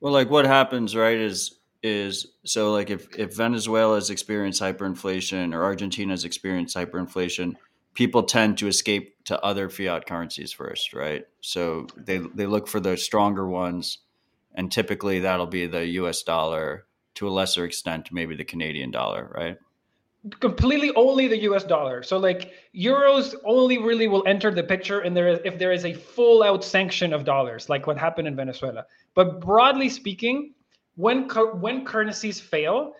Well, 0.00 0.12
like 0.12 0.30
what 0.30 0.44
happens, 0.44 0.94
right? 0.94 1.16
Is 1.16 1.58
is 1.82 2.26
so 2.44 2.72
like 2.72 2.90
if 2.90 3.08
if 3.18 3.34
Venezuela 3.34 3.96
has 3.96 4.10
experienced 4.10 4.60
hyperinflation 4.62 5.54
or 5.54 5.64
Argentina 5.64 6.12
has 6.12 6.24
experienced 6.24 6.76
hyperinflation, 6.76 7.54
people 7.94 8.22
tend 8.22 8.58
to 8.58 8.68
escape 8.68 9.24
to 9.24 9.40
other 9.40 9.70
fiat 9.70 10.06
currencies 10.06 10.52
first, 10.52 10.92
right? 10.92 11.24
So 11.40 11.86
they 11.96 12.18
they 12.18 12.46
look 12.46 12.68
for 12.68 12.78
the 12.78 12.96
stronger 12.96 13.48
ones, 13.48 13.98
and 14.54 14.70
typically 14.70 15.20
that'll 15.20 15.46
be 15.46 15.66
the 15.66 15.86
U.S. 16.02 16.22
dollar 16.22 16.84
to 17.14 17.28
a 17.28 17.30
lesser 17.30 17.64
extent, 17.64 18.10
maybe 18.12 18.36
the 18.36 18.44
Canadian 18.44 18.90
dollar, 18.90 19.32
right? 19.34 19.56
Completely 20.40 20.92
only 20.94 21.26
the 21.26 21.42
US 21.42 21.64
dollar. 21.64 22.02
So 22.02 22.16
like 22.18 22.52
euros 22.74 23.34
only 23.44 23.78
really 23.78 24.08
will 24.08 24.26
enter 24.26 24.50
the 24.50 24.62
picture 24.62 25.00
and 25.00 25.16
there 25.16 25.28
is 25.28 25.40
if 25.44 25.58
there 25.58 25.72
is 25.72 25.84
a 25.84 25.94
full 25.94 26.42
out 26.42 26.62
sanction 26.62 27.12
of 27.12 27.24
dollars 27.24 27.68
like 27.68 27.86
what 27.86 27.98
happened 27.98 28.28
in 28.28 28.36
Venezuela. 28.36 28.86
But 29.14 29.40
broadly 29.40 29.88
speaking, 29.88 30.54
when 30.94 31.28
when 31.60 31.84
currencies 31.84 32.40
fail, 32.40 32.94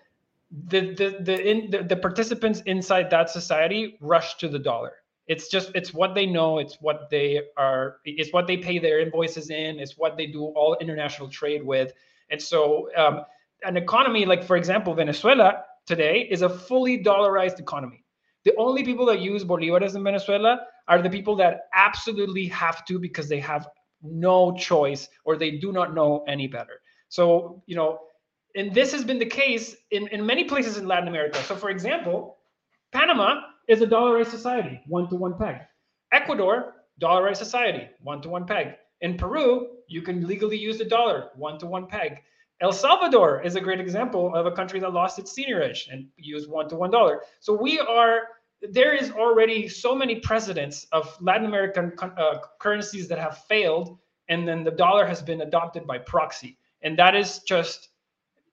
the 0.68 0.94
the 0.94 1.16
the, 1.20 1.50
in, 1.50 1.70
the 1.70 1.82
the 1.84 1.96
participants 1.96 2.62
inside 2.66 3.08
that 3.10 3.30
society 3.30 3.96
rush 4.00 4.36
to 4.38 4.48
the 4.48 4.58
dollar. 4.58 4.94
It's 5.28 5.48
just 5.48 5.70
it's 5.76 5.94
what 5.94 6.16
they 6.16 6.26
know, 6.26 6.58
it's 6.58 6.78
what 6.80 7.08
they 7.08 7.42
are 7.56 7.98
it's 8.04 8.32
what 8.32 8.48
they 8.48 8.56
pay 8.56 8.80
their 8.80 8.98
invoices 8.98 9.50
in, 9.50 9.78
it's 9.78 9.96
what 9.96 10.16
they 10.16 10.26
do 10.26 10.46
all 10.46 10.76
international 10.80 11.28
trade 11.28 11.62
with. 11.62 11.92
And 12.30 12.42
so 12.42 12.88
um, 12.96 13.20
an 13.62 13.76
economy 13.76 14.26
like 14.26 14.42
for 14.42 14.56
example 14.56 14.92
Venezuela 14.92 15.64
today 15.86 16.28
is 16.30 16.42
a 16.42 16.48
fully 16.48 17.02
dollarized 17.02 17.58
economy. 17.58 18.04
The 18.44 18.54
only 18.56 18.84
people 18.84 19.06
that 19.06 19.20
use 19.20 19.44
bolívares 19.44 19.94
in 19.94 20.02
Venezuela 20.02 20.60
are 20.88 21.00
the 21.00 21.10
people 21.10 21.36
that 21.36 21.62
absolutely 21.74 22.46
have 22.48 22.84
to 22.86 22.98
because 22.98 23.28
they 23.28 23.40
have 23.40 23.68
no 24.02 24.52
choice 24.56 25.08
or 25.24 25.36
they 25.36 25.52
do 25.52 25.72
not 25.72 25.94
know 25.94 26.24
any 26.26 26.48
better. 26.48 26.80
So, 27.08 27.62
you 27.66 27.76
know, 27.76 28.00
and 28.56 28.74
this 28.74 28.92
has 28.92 29.04
been 29.04 29.18
the 29.18 29.26
case 29.26 29.76
in, 29.90 30.08
in 30.08 30.26
many 30.26 30.44
places 30.44 30.76
in 30.76 30.86
Latin 30.86 31.08
America. 31.08 31.42
So, 31.44 31.54
for 31.54 31.70
example, 31.70 32.38
Panama 32.92 33.40
is 33.68 33.80
a 33.80 33.86
dollarized 33.86 34.30
society, 34.30 34.80
one 34.86 35.08
to 35.08 35.16
one 35.16 35.38
peg. 35.38 35.56
Ecuador, 36.12 36.74
dollarized 37.00 37.38
society, 37.38 37.88
one 38.02 38.20
to 38.22 38.28
one 38.28 38.44
peg. 38.44 38.74
In 39.00 39.16
Peru, 39.16 39.68
you 39.88 40.02
can 40.02 40.26
legally 40.26 40.58
use 40.58 40.78
the 40.78 40.84
dollar, 40.84 41.30
one 41.34 41.58
to 41.58 41.66
one 41.66 41.86
peg. 41.86 42.22
El 42.60 42.72
Salvador 42.72 43.42
is 43.42 43.56
a 43.56 43.60
great 43.60 43.80
example 43.80 44.34
of 44.34 44.46
a 44.46 44.52
country 44.52 44.78
that 44.80 44.92
lost 44.92 45.18
its 45.18 45.36
seigniorage 45.36 45.88
and 45.90 46.06
used 46.16 46.48
one 46.48 46.68
to 46.68 46.76
one 46.76 46.90
dollar. 46.90 47.22
So 47.40 47.52
we 47.54 47.80
are 47.80 48.22
there 48.70 48.94
is 48.94 49.10
already 49.10 49.68
so 49.68 49.94
many 49.94 50.20
precedents 50.20 50.86
of 50.92 51.16
Latin 51.20 51.46
American 51.46 51.92
uh, 52.00 52.38
currencies 52.60 53.08
that 53.08 53.18
have 53.18 53.38
failed, 53.48 53.98
and 54.28 54.46
then 54.46 54.62
the 54.62 54.70
dollar 54.70 55.04
has 55.04 55.20
been 55.20 55.40
adopted 55.40 55.86
by 55.86 55.98
proxy, 55.98 56.56
and 56.82 56.96
that 56.98 57.16
is 57.16 57.40
just, 57.40 57.88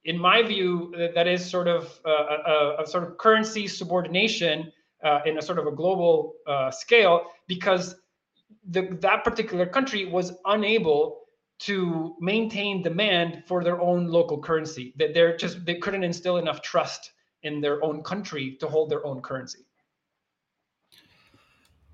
in 0.05 0.17
my 0.17 0.41
view, 0.41 0.91
that 1.13 1.27
is 1.27 1.47
sort 1.47 1.67
of 1.67 1.99
a, 2.05 2.09
a, 2.09 2.75
a 2.83 2.87
sort 2.87 3.03
of 3.03 3.17
currency 3.17 3.67
subordination 3.67 4.71
uh, 5.03 5.19
in 5.25 5.37
a 5.37 5.41
sort 5.41 5.59
of 5.59 5.67
a 5.67 5.71
global 5.71 6.33
uh, 6.47 6.71
scale 6.71 7.25
because 7.47 7.95
the, 8.71 8.97
that 9.01 9.23
particular 9.23 9.65
country 9.65 10.05
was 10.05 10.33
unable 10.45 11.21
to 11.59 12.15
maintain 12.19 12.81
demand 12.81 13.43
for 13.45 13.63
their 13.63 13.81
own 13.81 14.07
local 14.07 14.39
currency. 14.39 14.93
That 14.97 15.13
they're 15.13 15.35
just 15.37 15.65
they 15.65 15.75
couldn't 15.75 16.03
instill 16.03 16.37
enough 16.37 16.61
trust 16.61 17.11
in 17.43 17.61
their 17.61 17.83
own 17.83 18.03
country 18.03 18.57
to 18.59 18.67
hold 18.67 18.89
their 18.89 19.05
own 19.05 19.21
currency. 19.21 19.59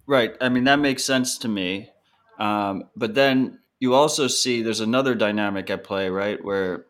Right. 0.08 0.36
I 0.40 0.50
mean 0.50 0.66
that 0.66 0.80
makes 0.80 1.04
sense 1.04 1.38
to 1.40 1.48
me. 1.48 1.90
Um, 2.38 2.90
but 2.96 3.16
then 3.16 3.60
you 3.80 3.94
also 3.94 4.28
see 4.28 4.62
there's 4.62 4.82
another 4.82 5.16
dynamic 5.16 5.70
at 5.70 5.84
play, 5.84 6.10
right? 6.10 6.44
Where 6.44 6.86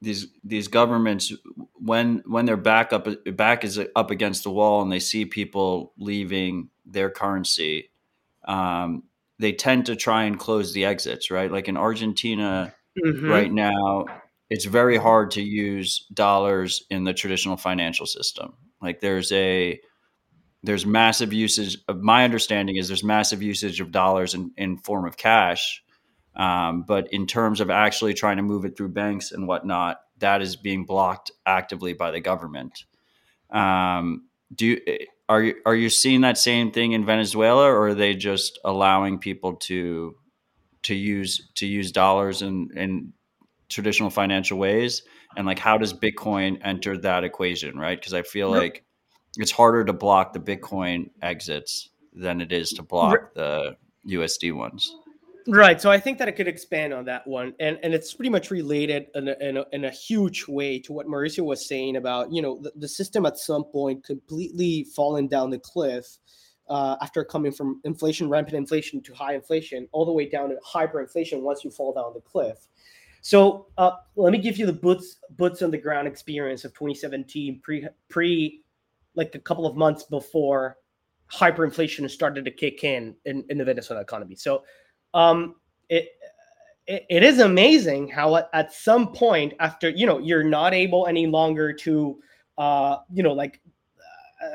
these 0.00 0.28
these 0.44 0.68
governments, 0.68 1.32
when 1.74 2.22
when 2.26 2.46
their 2.46 2.56
back 2.56 2.92
up 2.92 3.08
back 3.36 3.64
is 3.64 3.80
up 3.96 4.10
against 4.10 4.44
the 4.44 4.50
wall 4.50 4.82
and 4.82 4.92
they 4.92 5.00
see 5.00 5.24
people 5.24 5.92
leaving 5.98 6.70
their 6.86 7.10
currency, 7.10 7.90
um, 8.44 9.04
they 9.38 9.52
tend 9.52 9.86
to 9.86 9.96
try 9.96 10.24
and 10.24 10.38
close 10.38 10.72
the 10.72 10.84
exits, 10.84 11.30
right? 11.30 11.50
Like 11.50 11.68
in 11.68 11.76
Argentina 11.76 12.74
mm-hmm. 13.04 13.28
right 13.28 13.52
now, 13.52 14.06
it's 14.50 14.64
very 14.64 14.96
hard 14.96 15.30
to 15.32 15.42
use 15.42 16.06
dollars 16.12 16.84
in 16.90 17.04
the 17.04 17.14
traditional 17.14 17.56
financial 17.56 18.06
system. 18.06 18.54
Like 18.80 19.00
there's 19.00 19.30
a 19.32 19.80
there's 20.64 20.84
massive 20.84 21.32
usage 21.32 21.78
of 21.86 22.02
my 22.02 22.24
understanding 22.24 22.76
is 22.76 22.88
there's 22.88 23.04
massive 23.04 23.42
usage 23.42 23.80
of 23.80 23.92
dollars 23.92 24.34
in, 24.34 24.50
in 24.56 24.76
form 24.78 25.06
of 25.06 25.16
cash. 25.16 25.82
Um, 26.34 26.82
but 26.82 27.12
in 27.12 27.26
terms 27.26 27.60
of 27.60 27.70
actually 27.70 28.14
trying 28.14 28.36
to 28.36 28.42
move 28.42 28.64
it 28.64 28.76
through 28.76 28.90
banks 28.90 29.32
and 29.32 29.46
whatnot, 29.46 30.00
that 30.18 30.42
is 30.42 30.56
being 30.56 30.84
blocked 30.84 31.30
actively 31.46 31.92
by 31.92 32.10
the 32.10 32.20
government. 32.20 32.84
Um, 33.50 34.28
do 34.54 34.66
you, 34.66 34.80
are 35.28 35.42
you 35.42 35.54
are 35.66 35.74
you 35.74 35.90
seeing 35.90 36.22
that 36.22 36.38
same 36.38 36.70
thing 36.70 36.92
in 36.92 37.04
Venezuela, 37.04 37.64
or 37.64 37.88
are 37.88 37.94
they 37.94 38.14
just 38.14 38.58
allowing 38.64 39.18
people 39.18 39.56
to 39.56 40.14
to 40.84 40.94
use 40.94 41.50
to 41.56 41.66
use 41.66 41.92
dollars 41.92 42.42
in 42.42 42.70
in 42.74 43.12
traditional 43.68 44.10
financial 44.10 44.58
ways? 44.58 45.02
And 45.36 45.46
like, 45.46 45.58
how 45.58 45.76
does 45.76 45.92
Bitcoin 45.92 46.58
enter 46.62 46.96
that 46.98 47.24
equation, 47.24 47.78
right? 47.78 47.98
Because 47.98 48.14
I 48.14 48.22
feel 48.22 48.50
like 48.50 48.84
it's 49.36 49.50
harder 49.50 49.84
to 49.84 49.92
block 49.92 50.32
the 50.32 50.40
Bitcoin 50.40 51.10
exits 51.20 51.90
than 52.14 52.40
it 52.40 52.50
is 52.50 52.70
to 52.70 52.82
block 52.82 53.34
the 53.34 53.76
USD 54.08 54.54
ones. 54.54 54.94
Right. 55.48 55.80
So 55.80 55.90
I 55.90 55.98
think 55.98 56.18
that 56.18 56.28
I 56.28 56.30
could 56.30 56.46
expand 56.46 56.92
on 56.92 57.06
that 57.06 57.26
one, 57.26 57.54
and 57.58 57.78
and 57.82 57.94
it's 57.94 58.12
pretty 58.12 58.28
much 58.28 58.50
related 58.50 59.06
in 59.14 59.28
a, 59.28 59.36
in 59.40 59.56
a, 59.56 59.64
in 59.72 59.84
a 59.86 59.90
huge 59.90 60.46
way 60.46 60.78
to 60.80 60.92
what 60.92 61.06
Mauricio 61.06 61.42
was 61.42 61.66
saying 61.66 61.96
about 61.96 62.30
you 62.30 62.42
know 62.42 62.60
the, 62.60 62.70
the 62.76 62.88
system 62.88 63.24
at 63.24 63.38
some 63.38 63.64
point 63.64 64.04
completely 64.04 64.84
falling 64.94 65.26
down 65.26 65.48
the 65.48 65.58
cliff 65.58 66.18
uh, 66.68 66.96
after 67.00 67.24
coming 67.24 67.50
from 67.50 67.80
inflation, 67.84 68.28
rampant 68.28 68.58
inflation 68.58 69.02
to 69.02 69.14
high 69.14 69.34
inflation, 69.34 69.88
all 69.92 70.04
the 70.04 70.12
way 70.12 70.28
down 70.28 70.50
to 70.50 70.56
hyperinflation 70.56 71.40
once 71.40 71.64
you 71.64 71.70
fall 71.70 71.94
down 71.94 72.12
the 72.12 72.20
cliff. 72.20 72.68
So 73.22 73.68
uh, 73.78 73.92
let 74.16 74.32
me 74.32 74.38
give 74.38 74.58
you 74.58 74.66
the 74.66 74.74
boots 74.74 75.16
boots 75.30 75.62
on 75.62 75.70
the 75.70 75.78
ground 75.78 76.06
experience 76.06 76.66
of 76.66 76.74
2017 76.74 77.60
pre 77.62 77.88
pre 78.10 78.62
like 79.14 79.34
a 79.34 79.38
couple 79.38 79.66
of 79.66 79.76
months 79.76 80.02
before 80.02 80.76
hyperinflation 81.32 82.08
started 82.10 82.44
to 82.44 82.50
kick 82.50 82.84
in 82.84 83.14
in, 83.24 83.44
in 83.48 83.56
the 83.56 83.64
Venezuelan 83.64 84.02
economy. 84.02 84.34
So 84.34 84.64
um, 85.14 85.54
it, 85.88 86.08
it, 86.86 87.22
is 87.22 87.38
amazing 87.38 88.08
how 88.08 88.36
at, 88.52 88.72
some 88.72 89.12
point 89.12 89.54
after 89.60 89.90
you 89.90 90.06
know 90.06 90.18
you're 90.18 90.44
not 90.44 90.74
able 90.74 91.06
any 91.06 91.26
longer 91.26 91.72
to 91.72 92.18
uh, 92.56 92.96
you 93.12 93.22
know 93.22 93.32
like 93.32 93.60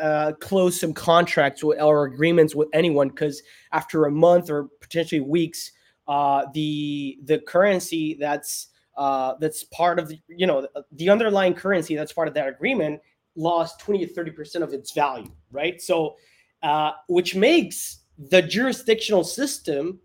uh, 0.01 0.31
close 0.39 0.79
some 0.79 0.93
contracts 0.93 1.63
with, 1.63 1.79
or 1.81 2.05
agreements 2.05 2.55
with 2.55 2.69
anyone 2.73 3.09
because 3.09 3.41
after 3.71 4.05
a 4.05 4.11
month 4.11 4.49
or 4.49 4.69
potentially 4.81 5.21
weeks 5.21 5.71
uh, 6.07 6.45
the 6.53 7.17
the 7.25 7.39
currency 7.39 8.17
that's 8.19 8.67
uh, 8.97 9.33
that's 9.39 9.63
part 9.65 9.99
of 9.99 10.07
the, 10.07 10.19
you 10.27 10.47
know 10.47 10.67
the 10.93 11.09
underlying 11.09 11.53
currency 11.53 11.95
that's 11.95 12.13
part 12.13 12.27
of 12.27 12.33
that 12.33 12.47
agreement 12.47 12.99
lost 13.35 13.79
20 13.79 14.05
to 14.05 14.13
30 14.13 14.31
percent 14.31 14.63
of 14.63 14.73
its 14.73 14.91
value 14.91 15.31
right? 15.51 15.81
So 15.81 16.15
uh, 16.63 16.91
which 17.07 17.35
makes 17.35 17.99
the 18.17 18.41
jurisdictional 18.41 19.23
system 19.23 19.99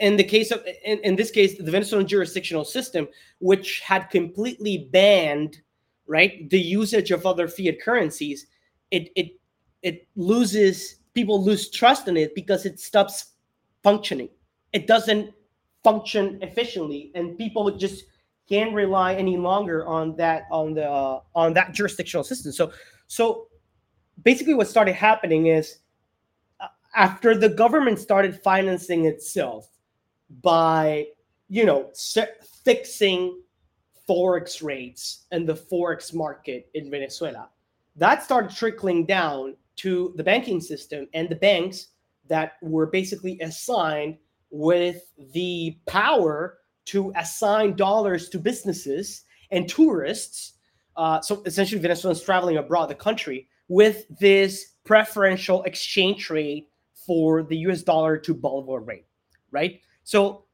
in 0.00 0.16
the 0.16 0.24
case 0.24 0.50
of 0.50 0.64
in, 0.84 0.98
in 1.00 1.16
this 1.16 1.30
case 1.30 1.58
the 1.58 1.70
venezuelan 1.70 2.06
jurisdictional 2.06 2.64
system 2.64 3.06
which 3.38 3.80
had 3.80 4.08
completely 4.10 4.88
banned 4.92 5.60
right 6.06 6.48
the 6.50 6.60
usage 6.60 7.10
of 7.10 7.26
other 7.26 7.46
fiat 7.48 7.80
currencies 7.80 8.46
it 8.90 9.10
it 9.14 9.38
it 9.82 10.06
loses 10.16 10.96
people 11.14 11.42
lose 11.42 11.70
trust 11.70 12.08
in 12.08 12.16
it 12.16 12.34
because 12.34 12.64
it 12.64 12.78
stops 12.78 13.32
functioning. 13.82 14.28
It 14.72 14.86
doesn't 14.86 15.32
function 15.82 16.38
efficiently 16.42 17.10
and 17.14 17.36
people 17.38 17.70
just 17.76 18.04
can't 18.48 18.74
rely 18.74 19.14
any 19.14 19.36
longer 19.36 19.86
on 19.86 20.16
that 20.16 20.44
on 20.50 20.74
the 20.74 20.88
uh, 20.88 21.20
on 21.34 21.54
that 21.54 21.72
jurisdictional 21.72 22.24
system. 22.24 22.52
So 22.52 22.72
so 23.06 23.48
basically 24.22 24.54
what 24.54 24.68
started 24.68 24.94
happening 24.94 25.46
is 25.46 25.78
after 26.94 27.36
the 27.36 27.48
government 27.48 27.98
started 27.98 28.40
financing 28.42 29.06
itself 29.06 29.68
by 30.42 31.06
you 31.48 31.64
know 31.64 31.90
fixing 32.64 33.40
forex 34.08 34.62
rates 34.62 35.26
and 35.30 35.46
the 35.48 35.54
forex 35.54 36.14
market 36.14 36.68
in 36.74 36.90
Venezuela 36.90 37.48
that 37.96 38.22
started 38.22 38.54
trickling 38.54 39.04
down 39.04 39.56
to 39.76 40.12
the 40.16 40.24
banking 40.24 40.60
system 40.60 41.06
and 41.14 41.28
the 41.28 41.36
banks 41.36 41.88
that 42.26 42.54
were 42.62 42.86
basically 42.86 43.38
assigned 43.40 44.16
with 44.50 45.12
the 45.32 45.76
power 45.86 46.58
to 46.84 47.12
assign 47.16 47.74
dollars 47.76 48.28
to 48.28 48.38
businesses 48.38 49.24
and 49.50 49.68
tourists 49.68 50.54
uh, 50.96 51.20
so 51.20 51.42
essentially 51.46 51.80
Venezuelans 51.80 52.20
traveling 52.20 52.56
abroad 52.56 52.86
the 52.86 52.94
country 52.94 53.48
with 53.68 54.06
this 54.18 54.72
preferential 54.84 55.62
exchange 55.64 56.30
rate 56.30 56.68
for 57.08 57.42
the 57.42 57.56
US 57.68 57.82
dollar 57.82 58.18
to 58.18 58.34
Bolivar 58.34 58.80
rate, 58.80 59.06
right? 59.50 59.80
So 60.04 60.44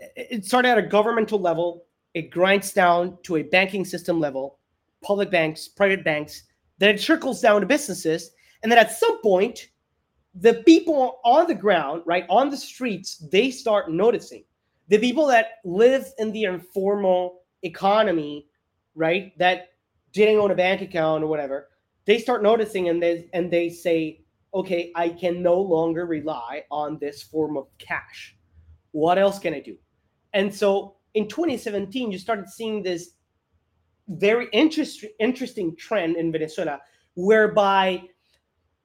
uh, 0.00 0.06
it 0.14 0.44
started 0.44 0.68
at 0.68 0.78
a 0.78 0.82
governmental 0.82 1.40
level, 1.40 1.86
it 2.12 2.30
grinds 2.30 2.72
down 2.72 3.18
to 3.24 3.36
a 3.36 3.42
banking 3.42 3.84
system 3.84 4.20
level, 4.20 4.58
public 5.02 5.30
banks, 5.30 5.66
private 5.66 6.04
banks, 6.04 6.44
then 6.78 6.94
it 6.94 7.00
trickles 7.00 7.40
down 7.40 7.62
to 7.62 7.66
businesses. 7.66 8.30
And 8.62 8.70
then 8.70 8.78
at 8.78 8.92
some 8.92 9.20
point, 9.22 9.68
the 10.34 10.62
people 10.66 11.20
on 11.24 11.46
the 11.46 11.54
ground, 11.54 12.02
right, 12.04 12.26
on 12.28 12.50
the 12.50 12.56
streets, 12.56 13.18
they 13.32 13.50
start 13.50 13.90
noticing. 13.90 14.44
The 14.88 14.98
people 14.98 15.26
that 15.28 15.60
live 15.64 16.06
in 16.18 16.32
the 16.32 16.44
informal 16.44 17.40
economy, 17.62 18.48
right, 18.94 19.36
that 19.38 19.68
didn't 20.12 20.38
own 20.38 20.50
a 20.50 20.54
bank 20.54 20.82
account 20.82 21.24
or 21.24 21.26
whatever, 21.26 21.70
they 22.04 22.18
start 22.18 22.42
noticing 22.42 22.88
and 22.88 23.02
they 23.02 23.28
and 23.32 23.50
they 23.50 23.70
say, 23.70 24.23
okay, 24.54 24.92
I 24.94 25.08
can 25.08 25.42
no 25.42 25.60
longer 25.60 26.06
rely 26.06 26.62
on 26.70 26.98
this 26.98 27.22
form 27.22 27.56
of 27.56 27.66
cash. 27.78 28.36
What 28.92 29.18
else 29.18 29.38
can 29.38 29.52
I 29.52 29.60
do? 29.60 29.76
And 30.32 30.54
so 30.54 30.96
in 31.14 31.28
2017, 31.28 32.12
you 32.12 32.18
started 32.18 32.48
seeing 32.48 32.82
this 32.82 33.10
very 34.08 34.48
interest, 34.52 35.04
interesting 35.18 35.74
trend 35.76 36.16
in 36.16 36.30
Venezuela 36.30 36.80
whereby 37.14 38.02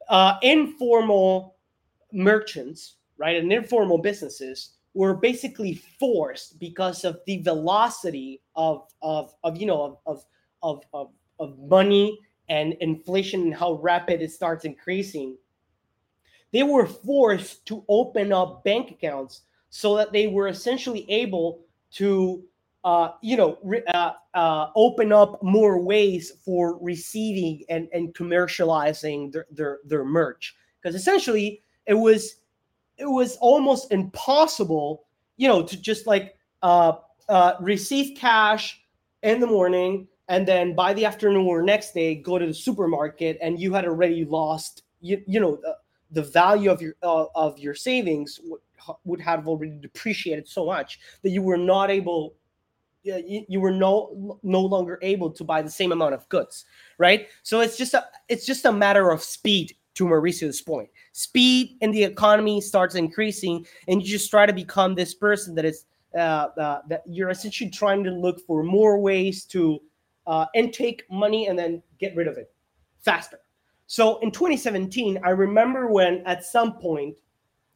uh, 0.10 0.36
informal 0.41 1.58
merchants, 2.13 2.95
right, 3.17 3.38
and 3.38 3.51
informal 3.51 3.97
businesses 3.97 4.75
were 4.93 5.15
basically 5.15 5.75
forced 5.99 6.60
because 6.60 7.03
of 7.03 7.19
the 7.27 7.41
velocity 7.43 8.41
of 8.55 8.88
of, 9.01 9.34
of 9.43 9.58
you 9.58 9.65
know 9.65 9.99
of, 10.05 10.23
of 10.63 10.84
of 10.93 11.12
of 11.39 11.60
money 11.60 12.17
and 12.49 12.73
inflation 12.82 13.41
and 13.41 13.53
how 13.53 13.73
rapid 13.73 14.21
it 14.21 14.32
starts 14.32 14.65
increasing. 14.65 15.38
They 16.51 16.63
were 16.63 16.85
forced 16.85 17.65
to 17.67 17.83
open 17.88 18.33
up 18.33 18.63
bank 18.63 18.91
accounts 18.91 19.41
so 19.69 19.95
that 19.97 20.12
they 20.12 20.27
were 20.27 20.47
essentially 20.47 21.09
able 21.09 21.62
to 21.91 22.43
uh, 22.83 23.12
you 23.21 23.35
know, 23.35 23.57
re- 23.62 23.83
uh, 23.93 24.13
uh, 24.33 24.67
open 24.75 25.12
up 25.12 25.41
more 25.43 25.81
ways 25.81 26.31
for 26.45 26.77
receiving 26.81 27.63
and, 27.69 27.89
and 27.93 28.13
commercializing 28.13 29.31
their, 29.31 29.45
their, 29.51 29.79
their 29.85 30.05
merch. 30.05 30.55
Because 30.81 30.95
essentially, 30.95 31.62
it 31.88 31.93
was 31.93 32.38
it 32.97 33.05
was 33.05 33.38
almost 33.38 33.91
impossible, 33.91 35.05
you 35.38 35.47
know, 35.47 35.63
to 35.63 35.81
just 35.81 36.05
like 36.07 36.35
uh, 36.62 36.93
uh, 37.27 37.53
receive 37.59 38.17
cash 38.17 38.81
in 39.23 39.39
the 39.39 39.47
morning 39.47 40.07
and 40.27 40.47
then 40.47 40.75
by 40.75 40.93
the 40.93 41.05
afternoon 41.05 41.47
or 41.47 41.62
next 41.62 41.93
day 41.93 42.15
go 42.15 42.38
to 42.38 42.45
the 42.45 42.53
supermarket 42.53 43.38
and 43.41 43.59
you 43.59 43.73
had 43.73 43.85
already 43.85 44.25
lost, 44.25 44.83
you, 45.01 45.21
you 45.27 45.39
know, 45.39 45.59
the, 46.12 46.24
value 46.24 46.72
of 46.72 46.82
your 46.82 46.95
uh, 47.04 47.26
of 47.36 47.58
your 47.60 47.76
savings 47.76 48.39
would, 48.43 48.62
would 49.04 49.22
have 49.22 49.48
already 49.48 49.78
depreciated 49.80 50.48
so 50.48 50.65
much 50.65 51.00
that 51.24 51.30
you 51.30 51.41
were 51.41 51.58
not 51.58 51.89
able 51.89 52.34
you, 53.04 53.45
you 53.48 53.60
were 53.60 53.72
no 53.72 54.39
no 54.43 54.62
longer 54.62 55.00
able 55.02 55.30
to 55.32 55.43
buy 55.43 55.62
the 55.62 55.69
same 55.69 55.91
amount 55.91 56.13
of 56.13 56.28
goods 56.30 56.65
right? 57.00 57.30
So 57.41 57.62
it's 57.62 57.78
just 57.78 57.95
a 57.95 58.06
it's 58.28 58.45
just 58.45 58.65
a 58.65 58.72
matter 58.72 59.10
of 59.10 59.24
speed 59.24 59.76
to 59.95 60.06
mauricio's 60.06 60.62
point. 60.62 60.89
Speed 61.13 61.78
in 61.82 61.91
the 61.91 62.04
economy 62.04 62.62
starts 62.62 62.93
increasing 62.93 63.65
and 63.88 64.04
you 64.04 64.08
just 64.08 64.30
try 64.30 64.45
to 64.45 64.54
become 64.54 64.93
this 64.93 65.15
person 65.15 65.56
that 65.56 65.65
is 65.65 65.86
uh, 66.15 66.50
uh, 66.58 66.82
that 66.88 67.02
you're 67.08 67.30
essentially 67.30 67.69
trying 67.69 68.04
to 68.04 68.12
look 68.12 68.39
for 68.45 68.63
more 68.63 69.00
ways 69.00 69.45
to 69.45 69.80
uh, 70.28 70.45
intake 70.54 71.04
money 71.10 71.48
and 71.48 71.58
then 71.58 71.82
get 72.00 72.15
rid 72.15 72.28
of 72.28 72.38
it 72.38 72.54
faster 73.00 73.39
so 73.89 74.19
in 74.19 74.30
2017 74.30 75.19
i 75.23 75.32
remember 75.32 75.88
when 75.88 76.21
at 76.25 76.43
some 76.43 76.73
point 76.73 77.15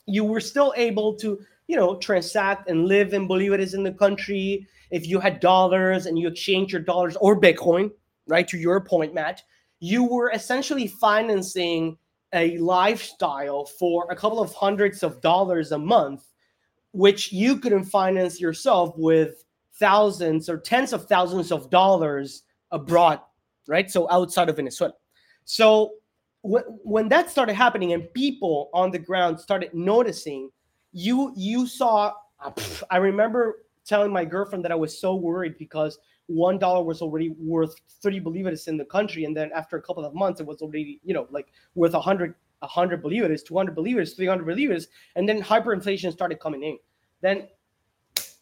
you 0.06 0.24
were 0.24 0.40
still 0.42 0.74
able 0.78 1.16
to 1.16 1.40
you 1.68 1.76
know 1.76 1.98
transact 1.98 2.70
and 2.70 2.86
live 2.86 3.14
in 3.14 3.28
bolivares 3.28 3.74
in 3.74 3.84
the 3.84 3.92
country 3.92 4.68
if 4.94 5.08
you 5.08 5.20
had 5.20 5.40
dollars 5.40 6.06
and 6.06 6.20
you 6.20 6.28
exchange 6.28 6.72
your 6.72 6.82
dollars 6.82 7.18
or 7.20 7.42
Bitcoin, 7.42 7.90
right? 8.28 8.48
To 8.48 8.60
your 8.60 8.80
point, 8.80 9.12
Matt, 9.12 9.42
you 9.80 10.04
were 10.04 10.30
essentially 10.30 10.88
financing 10.88 11.98
a 12.32 12.60
lifestyle 12.60 13.66
for 13.66 14.06
a 14.12 14.16
couple 14.16 14.40
of 14.40 14.54
hundreds 14.54 15.02
of 15.02 15.20
dollars 15.20 15.72
a 15.72 15.80
month, 15.80 16.26
which 16.92 17.32
you 17.32 17.58
couldn't 17.58 17.86
finance 17.86 18.40
yourself 18.40 18.94
with 18.96 19.44
thousands 19.80 20.48
or 20.48 20.60
tens 20.60 20.94
of 20.94 21.08
thousands 21.08 21.52
of 21.52 21.72
dollars 21.72 22.44
abroad, 22.70 23.20
right? 23.68 23.90
So 23.90 24.08
outside 24.12 24.48
of 24.48 24.58
Venezuela. 24.58 24.94
So 25.46 25.94
when 26.44 27.08
that 27.10 27.30
started 27.30 27.54
happening 27.54 27.94
and 27.94 28.14
people 28.14 28.70
on 28.74 28.92
the 28.92 29.00
ground 29.00 29.40
started 29.40 29.74
noticing, 29.74 30.50
you 30.92 31.34
you 31.36 31.66
saw. 31.68 32.14
I 32.92 32.98
remember 32.98 33.64
telling 33.86 34.12
my 34.12 34.26
girlfriend 34.26 34.64
that 34.66 34.72
I 34.72 34.76
was 34.76 34.98
so 34.98 35.16
worried 35.16 35.58
because 35.58 35.98
one 36.28 36.58
dollar 36.58 36.84
was 36.84 37.02
already 37.02 37.30
worth 37.40 37.76
30 38.02 38.22
bolivares 38.22 38.68
in 38.68 38.78
the 38.78 38.86
country. 38.86 39.26
And 39.26 39.36
then 39.36 39.52
after 39.54 39.78
a 39.78 39.82
couple 39.82 40.06
of 40.06 40.14
months, 40.14 40.40
it 40.40 40.46
was 40.46 40.62
already, 40.62 41.00
you 41.04 41.14
know, 41.14 41.28
like 41.32 41.48
worth 41.76 41.94
100, 41.94 42.36
100 42.60 43.04
bolivares, 43.04 43.46
200 43.46 43.76
bolivares, 43.76 44.16
300 44.16 44.46
bolivares. 44.46 44.88
And 45.16 45.28
then 45.28 45.42
hyperinflation 45.42 46.12
started 46.12 46.40
coming 46.40 46.64
in. 46.64 46.78
Then 47.22 47.48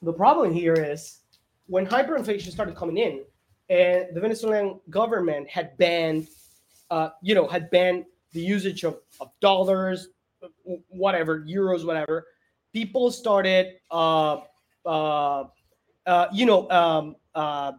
the 0.01 0.13
problem 0.13 0.53
here 0.53 0.73
is 0.73 1.19
when 1.67 1.85
hyperinflation 1.85 2.51
started 2.51 2.75
coming 2.75 2.97
in 2.97 3.23
and 3.69 4.07
the 4.13 4.19
Venezuelan 4.19 4.79
government 4.89 5.47
had 5.49 5.77
banned, 5.77 6.27
uh, 6.91 7.09
you 7.23 7.33
know, 7.33 7.47
had 7.47 7.71
banned 7.71 8.05
the 8.33 8.41
usage 8.41 8.83
of, 8.83 8.99
of 9.19 9.31
dollars, 9.39 10.09
whatever, 10.89 11.41
euros, 11.41 11.85
whatever, 11.85 12.27
people 12.71 13.11
started 13.11 13.73
uh, 13.89 14.37
uh, 14.85 15.45
uh, 16.05 16.27
you 16.33 16.45
know, 16.45 16.69
um, 16.69 17.15
uh, 17.35 17.71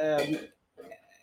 um, 0.00 0.38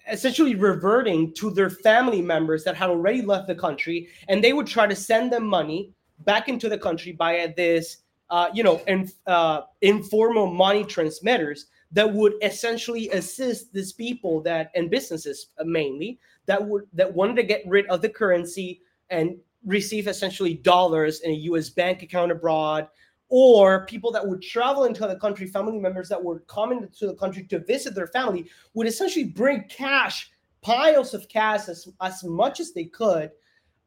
essentially 0.09 0.55
reverting 0.55 1.33
to 1.33 1.51
their 1.51 1.69
family 1.69 2.21
members 2.21 2.63
that 2.63 2.75
had 2.75 2.89
already 2.89 3.21
left 3.21 3.47
the 3.47 3.55
country, 3.55 4.09
and 4.27 4.43
they 4.43 4.53
would 4.53 4.67
try 4.67 4.87
to 4.87 4.95
send 4.95 5.31
them 5.31 5.45
money 5.45 5.93
back 6.19 6.49
into 6.49 6.69
the 6.69 6.77
country 6.77 7.13
via 7.13 7.53
this, 7.55 7.97
uh, 8.29 8.49
you 8.53 8.63
know, 8.63 8.81
in, 8.87 9.09
uh, 9.27 9.61
informal 9.81 10.47
money 10.47 10.83
transmitters 10.83 11.67
that 11.91 12.11
would 12.11 12.33
essentially 12.41 13.09
assist 13.09 13.73
these 13.73 13.93
people 13.93 14.41
that 14.41 14.71
and 14.75 14.89
businesses 14.89 15.47
mainly 15.65 16.19
that 16.45 16.65
would 16.65 16.83
that 16.93 17.13
wanted 17.13 17.35
to 17.35 17.43
get 17.43 17.63
rid 17.67 17.85
of 17.87 18.01
the 18.01 18.09
currency 18.09 18.81
and 19.09 19.35
receive 19.65 20.07
essentially 20.07 20.55
dollars 20.55 21.21
in 21.21 21.31
a 21.31 21.35
U.S. 21.35 21.69
bank 21.69 22.01
account 22.01 22.31
abroad 22.31 22.87
or 23.31 23.85
people 23.85 24.11
that 24.11 24.27
would 24.27 24.41
travel 24.41 24.83
into 24.83 25.07
the 25.07 25.15
country, 25.15 25.47
family 25.47 25.79
members 25.79 26.09
that 26.09 26.21
were 26.21 26.41
coming 26.41 26.87
to 26.99 27.07
the 27.07 27.15
country 27.15 27.43
to 27.45 27.59
visit 27.59 27.95
their 27.95 28.07
family, 28.07 28.49
would 28.73 28.87
essentially 28.87 29.23
bring 29.23 29.63
cash, 29.69 30.29
piles 30.61 31.13
of 31.13 31.29
cash, 31.29 31.69
as, 31.69 31.87
as 32.01 32.25
much 32.25 32.59
as 32.59 32.73
they 32.73 32.83
could, 32.83 33.31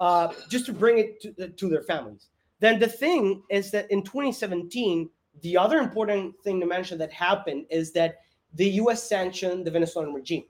uh, 0.01 0.33
just 0.49 0.65
to 0.65 0.73
bring 0.73 0.97
it 0.97 1.21
to, 1.21 1.49
to 1.49 1.69
their 1.69 1.83
families. 1.83 2.29
Then 2.61 2.79
the 2.79 2.89
thing 2.89 3.43
is 3.51 3.71
that 3.73 3.91
in 3.91 4.03
2017, 4.03 5.11
the 5.43 5.57
other 5.57 5.79
important 5.79 6.35
thing 6.43 6.61
to 6.61 6.67
mention 6.67 6.99
that 6.99 7.13
happened 7.13 7.67
is 7.71 7.93
that 7.93 8.21
the 8.55 8.69
U.S. 8.71 9.03
sanctioned 9.09 9.67
the 9.67 9.71
Venezuelan 9.71 10.13
regime. 10.13 10.45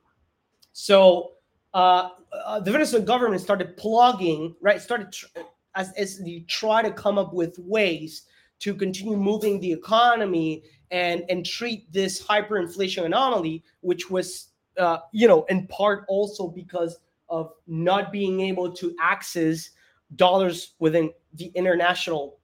So 0.73 1.33
uh, 1.73 2.11
uh, 2.33 2.61
the 2.61 2.71
Venezuelan 2.71 3.07
government 3.07 3.41
started 3.41 3.77
plugging, 3.77 4.55
right? 4.61 4.81
Started 4.81 5.13
tr- 5.13 5.27
as, 5.75 5.93
as 5.97 6.19
they 6.19 6.45
try 6.49 6.83
to 6.83 6.91
come 6.91 7.19
up 7.19 7.33
with 7.33 7.59
ways 7.59 8.23
to 8.61 8.75
continue 8.75 9.17
moving 9.17 9.61
the 9.61 9.73
economy 9.73 10.63
and 10.91 11.25
and 11.29 11.45
treat 11.45 11.91
this 11.93 12.23
hyperinflation 12.23 13.05
anomaly, 13.05 13.65
which 13.81 14.11
was 14.11 14.49
uh, 14.79 14.99
you 15.13 15.27
know 15.27 15.45
in 15.45 15.67
part 15.67 16.05
also 16.09 16.49
because 16.49 16.99
of 17.29 17.53
not 17.67 18.13
being 18.13 18.41
able 18.41 18.71
to 18.73 18.95
access 19.01 19.71
dollars 20.17 20.75
within 20.79 21.11
the 21.35 21.47
international 21.55 22.39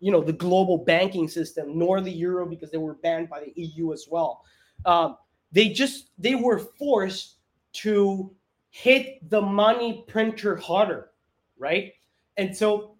you 0.00 0.12
know 0.12 0.20
the 0.20 0.32
global 0.32 0.78
banking 0.78 1.28
system 1.28 1.78
nor 1.78 2.00
the 2.00 2.10
euro 2.10 2.46
because 2.46 2.70
they 2.70 2.78
were 2.78 2.94
banned 2.94 3.28
by 3.28 3.40
the 3.40 3.52
eu 3.56 3.92
as 3.92 4.06
well. 4.10 4.44
Um, 4.84 5.16
they 5.52 5.70
just 5.70 6.10
they 6.18 6.34
were 6.34 6.58
forced 6.58 7.36
to 7.72 8.30
hit 8.70 9.28
the 9.30 9.40
money 9.40 10.04
printer 10.08 10.56
harder 10.56 11.10
right? 11.58 11.92
And 12.36 12.56
so 12.56 12.96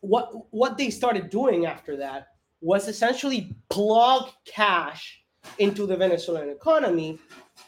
what 0.00 0.32
what 0.50 0.76
they 0.76 0.90
started 0.90 1.30
doing 1.30 1.66
after 1.66 1.96
that 1.96 2.28
was 2.60 2.88
essentially 2.88 3.54
plug 3.70 4.28
cash 4.44 5.22
into 5.58 5.86
the 5.86 5.96
Venezuelan 5.96 6.50
economy 6.50 7.18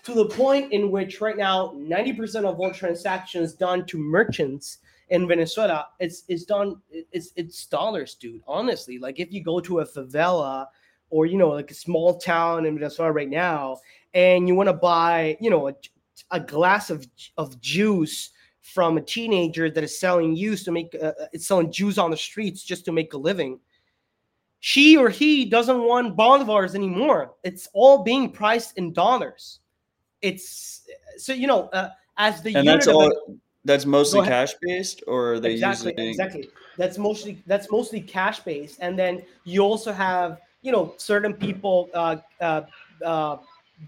to 0.05 0.15
the 0.15 0.27
point 0.27 0.73
in 0.73 0.91
which 0.91 1.21
right 1.21 1.37
now 1.37 1.75
90% 1.77 2.45
of 2.45 2.61
all 2.61 2.73
transactions 2.73 3.55
done 3.55 3.85
to 3.87 3.99
merchants 3.99 4.79
in 5.11 5.29
Venezuela 5.29 5.87
it's 6.01 6.25
it's 6.29 6.45
done 6.45 6.77
it's 6.91 7.33
it's 7.37 7.67
dollars 7.67 8.15
dude 8.15 8.43
honestly. 8.47 8.99
Like 8.99 9.21
if 9.21 9.33
you 9.33 9.43
go 9.43 9.61
to 9.61 9.81
a 9.81 9.87
favela 9.87 10.67
or 11.11 11.27
you 11.27 11.37
know 11.37 11.51
like 11.51 11.71
a 11.71 11.75
small 11.75 12.19
town 12.19 12.67
in 12.67 12.75
Venezuela 12.79 13.13
right 13.13 13.29
now 13.29 13.79
and 14.15 14.49
you 14.49 14.55
want 14.55 14.69
to 14.69 14.75
buy 14.75 15.37
you 15.41 15.51
know 15.51 15.69
a 15.69 15.75
a 16.31 16.41
glass 16.41 16.91
of 16.91 17.07
of 17.37 17.61
juice 17.61 18.31
from 18.63 18.97
a 18.97 19.01
teenager 19.03 19.71
that 19.71 19.85
is 19.85 19.99
selling 19.99 20.35
juice 20.35 20.65
to 20.65 20.73
make 20.73 20.97
uh, 21.03 21.13
uh, 21.21 21.27
it's 21.33 21.47
selling 21.47 21.71
juice 21.71 21.99
on 21.99 22.11
the 22.11 22.17
streets 22.17 22.63
just 22.63 22.85
to 22.85 22.93
make 22.93 23.13
a 23.13 23.19
living 23.19 23.59
she 24.67 24.97
or 24.97 25.11
he 25.11 25.45
doesn't 25.45 25.83
want 25.83 26.17
bolivars 26.17 26.75
anymore. 26.75 27.35
It's 27.43 27.69
all 27.75 28.03
being 28.03 28.31
priced 28.31 28.79
in 28.79 28.95
dollars. 28.95 29.61
It's 30.23 30.89
so 31.19 31.35
you 31.35 31.47
know 31.47 31.69
uh, 31.75 31.91
as 32.17 32.41
the 32.41 32.55
and 32.55 32.67
that's 32.67 32.87
all 32.87 33.13
that's 33.65 33.87
mostly 33.87 34.23
cash 34.23 34.55
based 34.61 35.03
or 35.07 35.35
are 35.35 35.41
they 35.41 35.53
exactly 35.53 35.93
using... 35.97 36.09
exactly 36.09 36.51
that's 36.77 36.99
mostly 36.99 37.43
that's 37.47 37.71
mostly 37.71 38.01
cash 38.01 38.41
based 38.41 38.79
and 38.81 38.99
then 38.99 39.23
you 39.45 39.61
also 39.61 39.93
have 39.93 40.41
you 40.63 40.73
know 40.73 40.95
certain 40.97 41.33
people 41.33 41.89
uh, 41.95 42.17
uh, 42.41 42.63
uh, 43.05 43.37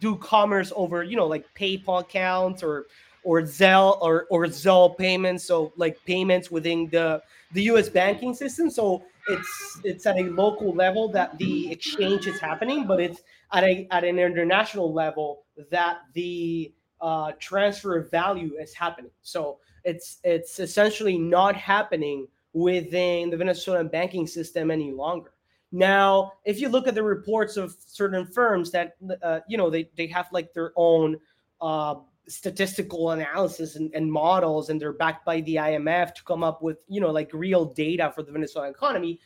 do 0.01 0.17
commerce 0.17 0.73
over 0.77 1.03
you 1.03 1.17
know 1.17 1.27
like 1.27 1.45
paypal 1.55 2.01
accounts 2.01 2.62
or 2.62 2.87
or 3.27 3.43
Zelle 3.43 3.99
or 4.01 4.27
or 4.31 4.47
Zelle 4.47 4.97
payments, 4.97 5.45
so 5.45 5.73
like 5.77 5.99
payments 6.07 6.51
within 6.51 6.89
the 6.91 7.21
the 7.53 7.65
U.S. 7.65 7.89
banking 7.89 8.33
system. 8.33 8.71
So 8.71 9.03
it's 9.29 9.81
it's 9.85 10.07
at 10.07 10.17
a 10.17 10.23
local 10.31 10.73
level 10.73 11.09
that 11.09 11.37
the 11.39 11.71
exchange 11.71 12.29
is 12.29 12.39
happening, 12.39 12.87
but 12.87 13.01
it's 13.01 13.21
at 13.53 13.65
a 13.65 13.89
at 13.91 14.05
an 14.05 14.21
international 14.21 14.93
level 14.93 15.43
that 15.71 15.99
the 16.15 16.73
uh, 17.01 17.33
transfer 17.41 17.99
of 17.99 18.11
value 18.12 18.55
is 18.61 18.73
happening. 18.73 19.11
So 19.23 19.59
it's 19.87 20.18
it's 20.25 20.59
essentially 20.59 21.16
not 21.16 21.57
happening 21.57 22.27
within 22.53 23.31
the 23.31 23.37
Venezuelan 23.37 23.88
banking 23.88 24.27
system 24.27 24.70
any 24.70 24.90
longer. 24.90 25.33
Now, 25.72 26.33
if 26.44 26.61
you 26.61 26.68
look 26.68 26.88
at 26.88 26.94
the 26.94 27.03
reports 27.03 27.57
of 27.57 27.77
certain 27.87 28.27
firms 28.27 28.70
that 28.72 28.96
uh, 29.22 29.40
you 29.49 29.57
know 29.57 29.70
they 29.70 29.88
they 29.96 30.09
have 30.09 30.27
like 30.33 30.53
their 30.53 30.72
own 30.77 31.18
uh, 31.61 31.94
statistical 32.29 33.12
analysis 33.12 33.77
and, 33.77 33.94
and, 33.94 34.11
models 34.11 34.68
and 34.68 34.81
they're 34.81 34.92
backed 34.92 35.25
by 35.25 35.40
the 35.42 35.55
IMF 35.55 36.12
to 36.14 36.25
come 36.25 36.42
up 36.42 36.61
with 36.61 36.79
you 36.88 37.01
know 37.01 37.11
like 37.11 37.31
real 37.33 37.64
data 37.64 38.12
for 38.14 38.22
the 38.25 38.33
Venezuelan 38.33 38.70
economy 38.70 39.20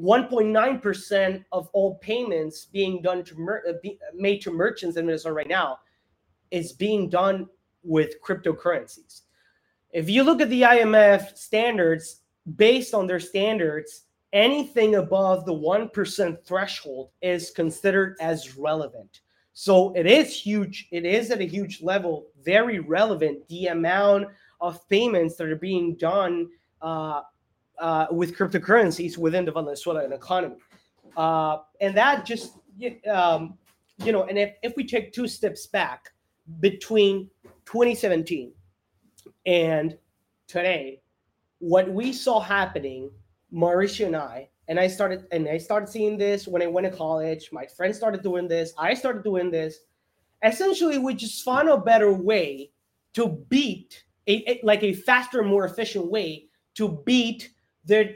1.9% 0.00 1.44
of 1.52 1.68
all 1.74 1.96
payments 1.96 2.64
being 2.64 3.02
done 3.02 3.22
to 3.22 3.38
mer- 3.38 3.62
uh, 3.68 3.74
be, 3.82 3.98
made 4.14 4.40
to 4.40 4.50
merchants 4.50 4.96
in 4.96 5.04
Venezuela 5.04 5.36
right 5.36 5.48
now 5.48 5.78
is 6.50 6.72
being 6.72 7.10
done 7.10 7.46
with 7.82 8.14
cryptocurrencies 8.22 9.22
if 9.92 10.08
you 10.08 10.22
look 10.22 10.40
at 10.40 10.50
the 10.50 10.62
IMF 10.62 11.36
standards 11.36 12.22
based 12.56 12.94
on 12.94 13.06
their 13.06 13.20
standards 13.20 14.02
anything 14.32 14.94
above 14.96 15.44
the 15.44 15.52
1% 15.52 16.44
threshold 16.44 17.10
is 17.20 17.50
considered 17.50 18.16
as 18.20 18.56
relevant 18.56 19.20
so 19.52 19.92
it 19.94 20.06
is 20.06 20.34
huge. 20.34 20.88
It 20.90 21.04
is 21.04 21.30
at 21.30 21.40
a 21.40 21.44
huge 21.44 21.82
level, 21.82 22.26
very 22.42 22.78
relevant. 22.78 23.46
The 23.48 23.66
amount 23.66 24.28
of 24.60 24.88
payments 24.88 25.36
that 25.36 25.48
are 25.48 25.56
being 25.56 25.96
done 25.96 26.48
uh, 26.80 27.22
uh, 27.78 28.06
with 28.10 28.36
cryptocurrencies 28.36 29.18
within 29.18 29.44
the 29.44 29.52
Venezuelan 29.52 30.12
economy, 30.12 30.56
uh, 31.16 31.58
and 31.80 31.96
that 31.96 32.24
just 32.24 32.58
um, 33.10 33.58
you 34.02 34.12
know, 34.12 34.24
and 34.24 34.38
if, 34.38 34.54
if 34.62 34.74
we 34.76 34.86
take 34.86 35.12
two 35.12 35.28
steps 35.28 35.66
back 35.66 36.10
between 36.60 37.28
2017 37.66 38.52
and 39.46 39.96
today, 40.46 41.02
what 41.58 41.90
we 41.90 42.12
saw 42.12 42.40
happening, 42.40 43.10
Mauricio 43.52 44.06
and 44.06 44.16
I, 44.16 44.48
and 44.68 44.78
I 44.78 44.86
started 44.86 45.26
and 45.32 45.48
I 45.48 45.58
started 45.58 45.88
seeing 45.88 46.16
this 46.16 46.46
when 46.46 46.62
I 46.62 46.66
went 46.66 46.90
to 46.90 46.96
college. 46.96 47.50
My 47.52 47.66
friends 47.66 47.96
started 47.96 48.22
doing 48.22 48.48
this. 48.48 48.72
I 48.78 48.94
started 48.94 49.24
doing 49.24 49.50
this. 49.50 49.78
Essentially, 50.44 50.98
we 50.98 51.14
just 51.14 51.44
found 51.44 51.68
a 51.68 51.76
better 51.76 52.12
way 52.12 52.70
to 53.14 53.44
beat 53.48 54.04
a, 54.28 54.50
a 54.50 54.60
like 54.62 54.82
a 54.82 54.92
faster, 54.92 55.42
more 55.42 55.64
efficient 55.64 56.10
way 56.10 56.46
to 56.74 57.02
beat 57.04 57.50
the 57.84 58.14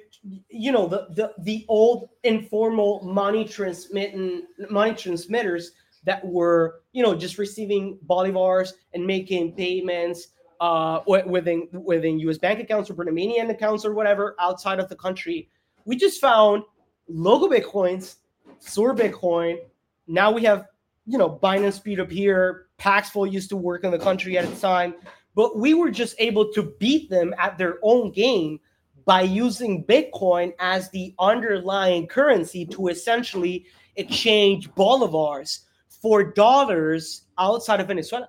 you 0.49 0.73
know 0.73 0.87
the 0.87 1.09
the 1.11 1.33
the 1.43 1.65
old 1.69 2.09
informal 2.25 3.03
money 3.03 3.45
transmitting 3.45 4.47
money 4.71 4.95
transmitters 4.95 5.73
that 6.05 6.25
were 6.25 6.81
you 6.93 7.03
know 7.03 7.15
just 7.15 7.39
receiving 7.39 7.99
bolivars 8.07 8.73
and 8.95 9.07
making 9.07 9.53
payments 9.53 10.29
uh 10.61 11.01
within 11.07 11.69
within 11.73 12.19
U.S. 12.21 12.38
bank 12.38 12.61
accounts 12.61 12.90
or 12.90 12.95
Panamanian 12.95 13.51
accounts 13.51 13.85
or 13.85 13.95
whatever 13.95 14.35
outside 14.40 14.79
of 14.79 14.88
the 14.88 14.97
country 14.97 15.49
we 15.87 15.97
just 15.97 16.21
found 16.21 16.64
LocalBitcoins, 17.11 18.16
Sur 18.59 18.95
Bitcoin. 18.95 19.59
Now 20.07 20.31
we 20.31 20.42
have, 20.42 20.66
you 21.07 21.16
know, 21.16 21.31
Binance 21.31 21.83
P2P 21.83 22.11
here. 22.11 22.66
Paxful 22.77 23.27
used 23.27 23.49
to 23.49 23.57
work 23.57 23.85
in 23.85 23.90
the 23.90 23.99
country 23.99 24.37
at 24.37 24.47
the 24.47 24.61
time, 24.61 24.95
but 25.35 25.57
we 25.57 25.73
were 25.73 25.90
just 25.90 26.14
able 26.19 26.53
to 26.53 26.75
beat 26.79 27.09
them 27.09 27.35
at 27.38 27.57
their 27.57 27.79
own 27.83 28.12
game 28.12 28.61
by 29.07 29.23
using 29.23 29.85
Bitcoin 29.85 30.53
as 30.59 30.90
the 30.90 31.14
underlying 31.19 32.07
currency 32.07 32.66
to 32.66 32.88
essentially 32.88 33.64
exchange 33.95 34.69
bolivars 34.73 35.61
for 35.88 36.25
dollars 36.25 37.23
outside 37.38 37.81
of 37.81 37.87
Venezuela. 37.87 38.29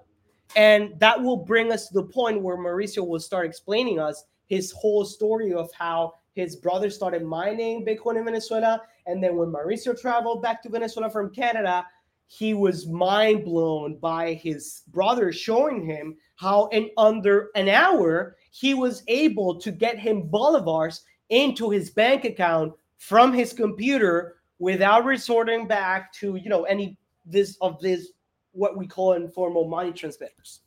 And 0.56 1.00
that 1.00 1.22
will 1.22 1.38
bring 1.38 1.72
us 1.72 1.88
to 1.88 1.94
the 1.94 2.04
point 2.04 2.42
where 2.42 2.58
Mauricio 2.58 3.06
will 3.06 3.20
start 3.20 3.46
explaining 3.46 4.00
us 4.00 4.24
his 4.48 4.72
whole 4.72 5.06
story 5.06 5.54
of 5.54 5.70
how 5.74 6.16
his 6.34 6.56
brother 6.56 6.90
started 6.90 7.24
mining 7.24 7.86
Bitcoin 7.86 8.18
in 8.18 8.26
Venezuela. 8.26 8.82
And 9.06 9.24
then 9.24 9.36
when 9.36 9.50
Mauricio 9.50 10.00
traveled 10.00 10.42
back 10.42 10.62
to 10.64 10.70
Venezuela 10.70 11.10
from 11.10 11.34
Canada, 11.34 11.86
he 12.28 12.54
was 12.54 12.88
mind 12.88 13.46
blown 13.46 13.98
by 13.98 14.34
his 14.34 14.84
brother 14.90 15.32
showing 15.32 15.86
him 15.86 16.16
how 16.36 16.68
in 16.68 16.90
under 16.98 17.50
an 17.56 17.70
hour 17.70 18.36
he 18.52 18.74
was 18.74 19.04
able 19.08 19.60
to 19.60 19.72
get 19.72 19.98
him 19.98 20.30
bolivars 20.30 21.02
into 21.30 21.70
his 21.70 21.90
bank 21.90 22.26
account 22.26 22.74
from 22.98 23.34
his 23.34 23.54
computer 23.54 24.36
without 24.60 25.06
resorting 25.06 25.68
back 25.68 26.12
to 26.14 26.36
you 26.36 26.50
know 26.50 26.64
any 26.64 26.98
this 27.26 27.58
of 27.62 27.80
this 27.80 28.10
what 28.58 28.78
we 28.78 28.88
call 28.88 29.14
informal 29.14 29.68
money 29.70 29.94
transmitters 29.94 30.62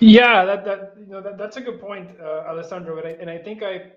Yeah, 0.00 0.44
that 0.44 0.64
that 0.64 0.94
you 1.00 1.06
know 1.06 1.22
that, 1.22 1.38
that's 1.38 1.56
a 1.56 1.60
good 1.62 1.80
point, 1.80 2.10
uh, 2.20 2.44
Alessandro. 2.48 2.98
And 2.98 3.08
I, 3.08 3.12
and 3.20 3.30
I 3.30 3.38
think 3.38 3.62
I 3.62 3.92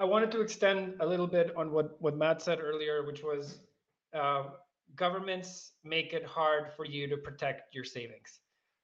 I 0.00 0.04
wanted 0.06 0.32
to 0.32 0.40
extend 0.42 0.96
a 1.00 1.06
little 1.06 1.26
bit 1.28 1.52
on 1.56 1.72
what 1.72 2.00
what 2.00 2.16
Matt 2.16 2.42
said 2.42 2.60
earlier, 2.60 3.04
which 3.06 3.22
was 3.22 3.60
uh, 4.14 4.44
governments 4.96 5.72
make 5.84 6.14
it 6.14 6.26
hard 6.26 6.72
for 6.76 6.86
you 6.86 7.08
to 7.08 7.16
protect 7.18 7.74
your 7.74 7.84
savings 7.84 8.40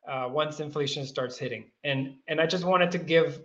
uh, 0.08 0.28
once 0.30 0.60
inflation 0.60 1.06
starts 1.06 1.38
hitting. 1.38 1.70
And 1.84 2.16
and 2.28 2.40
I 2.40 2.46
just 2.46 2.64
wanted 2.64 2.92
to 2.92 2.98
give 2.98 3.40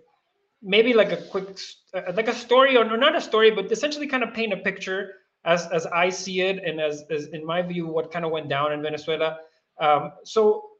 maybe 0.62 0.94
like 0.94 1.12
a 1.12 1.18
quick 1.18 1.58
uh, 1.94 2.12
like 2.14 2.28
a 2.28 2.34
story 2.34 2.76
or, 2.76 2.84
or 2.92 2.98
not 2.98 3.16
a 3.16 3.22
story, 3.22 3.52
but 3.52 3.72
essentially 3.72 4.08
kind 4.08 4.24
of 4.24 4.34
paint 4.34 4.52
a 4.54 4.58
picture 4.58 5.14
as 5.44 5.66
as 5.68 5.86
I 5.86 6.10
see 6.10 6.42
it 6.42 6.62
and 6.64 6.80
as 6.80 7.04
as 7.10 7.26
in 7.28 7.44
my 7.44 7.62
view 7.62 7.86
what 7.86 8.12
kind 8.12 8.24
of 8.24 8.30
went 8.30 8.48
down 8.48 8.72
in 8.72 8.82
Venezuela. 8.82 9.38
Um, 9.80 10.12
so 10.24 10.70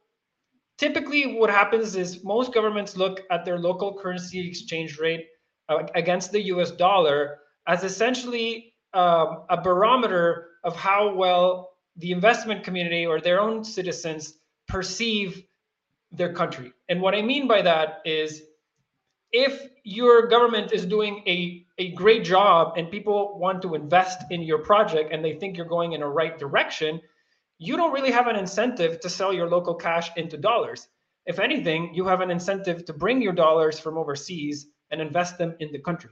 typically 0.77 1.35
what 1.35 1.49
happens 1.49 1.95
is 1.95 2.23
most 2.23 2.53
governments 2.53 2.95
look 2.95 3.21
at 3.31 3.45
their 3.45 3.57
local 3.57 3.97
currency 3.97 4.47
exchange 4.47 4.99
rate 4.99 5.27
uh, 5.69 5.83
against 5.95 6.31
the 6.31 6.41
US 6.53 6.71
dollar 6.71 7.39
as 7.67 7.83
essentially 7.83 8.73
um, 8.93 9.43
a 9.49 9.61
barometer 9.61 10.49
of 10.63 10.75
how 10.75 11.13
well 11.13 11.71
the 11.97 12.11
investment 12.11 12.63
community 12.63 13.05
or 13.05 13.19
their 13.19 13.39
own 13.39 13.63
citizens 13.63 14.35
perceive 14.67 15.43
their 16.11 16.33
country. 16.33 16.73
And 16.89 17.01
what 17.01 17.15
I 17.15 17.21
mean 17.21 17.47
by 17.47 17.61
that 17.61 18.01
is 18.05 18.43
if 19.31 19.69
your 19.83 20.27
government 20.27 20.73
is 20.73 20.85
doing 20.85 21.23
a, 21.25 21.65
a 21.77 21.91
great 21.93 22.23
job 22.23 22.73
and 22.77 22.91
people 22.91 23.39
want 23.39 23.61
to 23.61 23.75
invest 23.75 24.23
in 24.29 24.41
your 24.41 24.59
project 24.59 25.13
and 25.13 25.23
they 25.23 25.33
think 25.33 25.55
you're 25.55 25.65
going 25.65 25.93
in 25.93 26.01
a 26.01 26.09
right 26.09 26.37
direction, 26.37 27.01
you 27.57 27.77
don't 27.77 27.93
really 27.93 28.11
have 28.11 28.27
an 28.27 28.35
incentive 28.35 28.99
to 28.99 29.09
sell 29.09 29.31
your 29.31 29.47
local 29.47 29.75
cash 29.75 30.09
into 30.17 30.37
dollars. 30.37 30.87
If 31.25 31.39
anything, 31.39 31.93
you 31.93 32.05
have 32.07 32.21
an 32.21 32.31
incentive 32.31 32.85
to 32.85 32.93
bring 32.93 33.21
your 33.21 33.33
dollars 33.33 33.79
from 33.79 33.97
overseas 33.97 34.67
and 34.89 34.99
invest 34.99 35.37
them 35.37 35.55
in 35.59 35.71
the 35.71 35.79
country. 35.79 36.11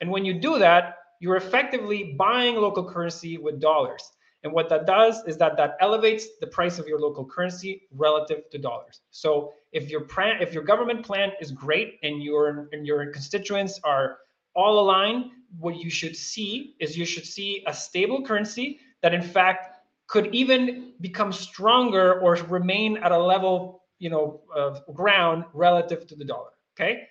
And 0.00 0.10
when 0.10 0.24
you 0.24 0.34
do 0.40 0.58
that, 0.58 0.96
you're 1.20 1.36
effectively 1.36 2.14
buying 2.18 2.56
local 2.56 2.88
currency 2.88 3.38
with 3.38 3.60
dollars. 3.60 4.02
And 4.44 4.52
what 4.52 4.68
that 4.68 4.86
does 4.86 5.22
is 5.26 5.36
that 5.38 5.56
that 5.56 5.76
elevates 5.80 6.26
the 6.40 6.46
price 6.46 6.78
of 6.78 6.86
your 6.86 7.00
local 7.00 7.24
currency 7.24 7.82
relative 7.92 8.48
to 8.50 8.58
dollars. 8.58 9.00
So 9.10 9.52
if 9.72 9.90
your 9.90 10.02
plan, 10.02 10.40
if 10.40 10.52
your 10.54 10.62
government 10.62 11.04
plan 11.04 11.32
is 11.40 11.50
great 11.52 11.98
and 12.02 12.22
your 12.22 12.68
and 12.72 12.86
your 12.86 13.06
constituents 13.12 13.80
are 13.84 14.18
all 14.54 14.80
aligned, 14.80 15.26
what 15.58 15.76
you 15.76 15.90
should 15.90 16.16
see 16.16 16.74
is 16.80 16.96
you 16.96 17.04
should 17.04 17.26
see 17.26 17.64
a 17.66 17.72
stable 17.74 18.22
currency 18.24 18.80
that 19.02 19.14
in 19.14 19.22
fact 19.22 19.76
could 20.06 20.34
even 20.34 20.92
become 21.00 21.32
stronger 21.32 22.20
or 22.20 22.34
remain 22.48 22.96
at 22.98 23.12
a 23.12 23.18
level, 23.18 23.82
you 23.98 24.10
know, 24.10 24.40
of 24.54 24.82
ground 24.94 25.44
relative 25.52 26.06
to 26.06 26.16
the 26.16 26.24
dollar. 26.24 26.50
Okay. 26.78 27.06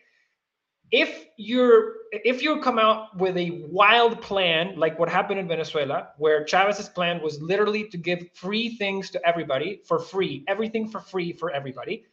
if 0.91 1.25
you're 1.37 1.93
if 2.11 2.41
you 2.41 2.61
come 2.61 2.79
out 2.79 3.15
with 3.17 3.35
a 3.37 3.65
wild 3.69 4.21
plan 4.21 4.73
like 4.79 4.97
what 4.97 5.09
happened 5.09 5.39
in 5.39 5.47
Venezuela, 5.47 6.09
where 6.17 6.45
Chavez's 6.45 6.87
plan 6.89 7.21
was 7.21 7.41
literally 7.41 7.89
to 7.89 7.97
give 7.97 8.29
free 8.33 8.77
things 8.77 9.09
to 9.11 9.27
everybody 9.27 9.81
for 9.85 9.99
free, 9.99 10.45
everything 10.47 10.87
for 10.89 11.01
free 11.01 11.33
for 11.33 11.51
everybody, 11.51 12.05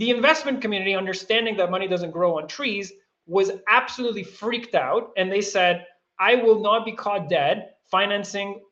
the 0.00 0.08
investment 0.08 0.62
community, 0.62 0.94
understanding 0.94 1.58
that 1.58 1.70
money 1.70 1.86
doesn't 1.86 2.10
grow 2.10 2.38
on 2.38 2.48
trees, 2.48 2.90
was 3.26 3.52
absolutely 3.68 4.24
freaked 4.24 4.74
out, 4.74 5.10
and 5.18 5.30
they 5.30 5.42
said, 5.42 5.86
"I 6.18 6.36
will 6.36 6.58
not 6.60 6.86
be 6.86 6.92
caught 6.92 7.28
dead 7.28 7.74
financing, 7.90 8.62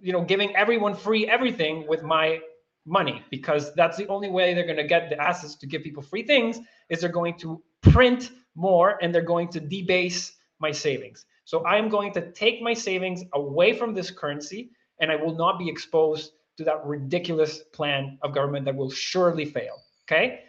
you 0.00 0.12
know, 0.14 0.22
giving 0.22 0.56
everyone 0.56 0.94
free 0.94 1.28
everything 1.28 1.86
with 1.86 2.02
my 2.02 2.40
money 2.86 3.22
because 3.30 3.74
that's 3.74 3.98
the 3.98 4.08
only 4.08 4.30
way 4.30 4.54
they're 4.54 4.64
going 4.64 4.84
to 4.84 4.94
get 4.96 5.10
the 5.10 5.20
assets 5.20 5.56
to 5.56 5.66
give 5.66 5.82
people 5.82 6.02
free 6.02 6.22
things 6.22 6.58
is 6.88 7.02
they're 7.02 7.10
going 7.10 7.36
to 7.38 7.62
print 7.82 8.30
more 8.54 8.98
and 9.02 9.14
they're 9.14 9.30
going 9.34 9.48
to 9.48 9.60
debase 9.60 10.32
my 10.58 10.72
savings. 10.72 11.26
So 11.44 11.66
I'm 11.66 11.90
going 11.90 12.14
to 12.14 12.32
take 12.32 12.62
my 12.62 12.72
savings 12.72 13.24
away 13.34 13.74
from 13.74 13.92
this 13.92 14.10
currency 14.10 14.70
and 15.00 15.12
I 15.12 15.16
will 15.16 15.34
not 15.34 15.58
be 15.58 15.68
exposed 15.68 16.32
to 16.56 16.64
that 16.64 16.84
ridiculous 16.86 17.58
plan 17.74 18.18
of 18.22 18.32
government 18.32 18.64
that 18.64 18.74
will 18.74 18.90
surely 18.90 19.44
fail. 19.44 19.76
Okay. 20.06 20.44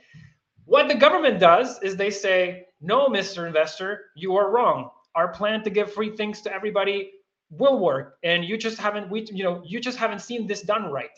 What 0.69 0.87
the 0.87 0.93
government 0.93 1.39
does 1.39 1.81
is 1.81 1.95
they 1.95 2.11
say, 2.11 2.67
no, 2.79 3.07
Mr. 3.07 3.47
Investor, 3.47 4.11
you 4.15 4.35
are 4.35 4.51
wrong. 4.51 4.91
Our 5.15 5.29
plan 5.29 5.63
to 5.63 5.71
give 5.71 5.91
free 5.91 6.15
things 6.15 6.41
to 6.41 6.53
everybody 6.53 7.11
will 7.49 7.79
work. 7.79 8.17
And 8.23 8.45
you 8.45 8.55
just 8.55 8.77
haven't, 8.77 9.09
we, 9.09 9.25
you 9.33 9.43
know, 9.43 9.63
you 9.65 9.79
just 9.79 9.97
haven't 9.97 10.19
seen 10.21 10.45
this 10.45 10.61
done 10.61 10.91
right. 10.91 11.17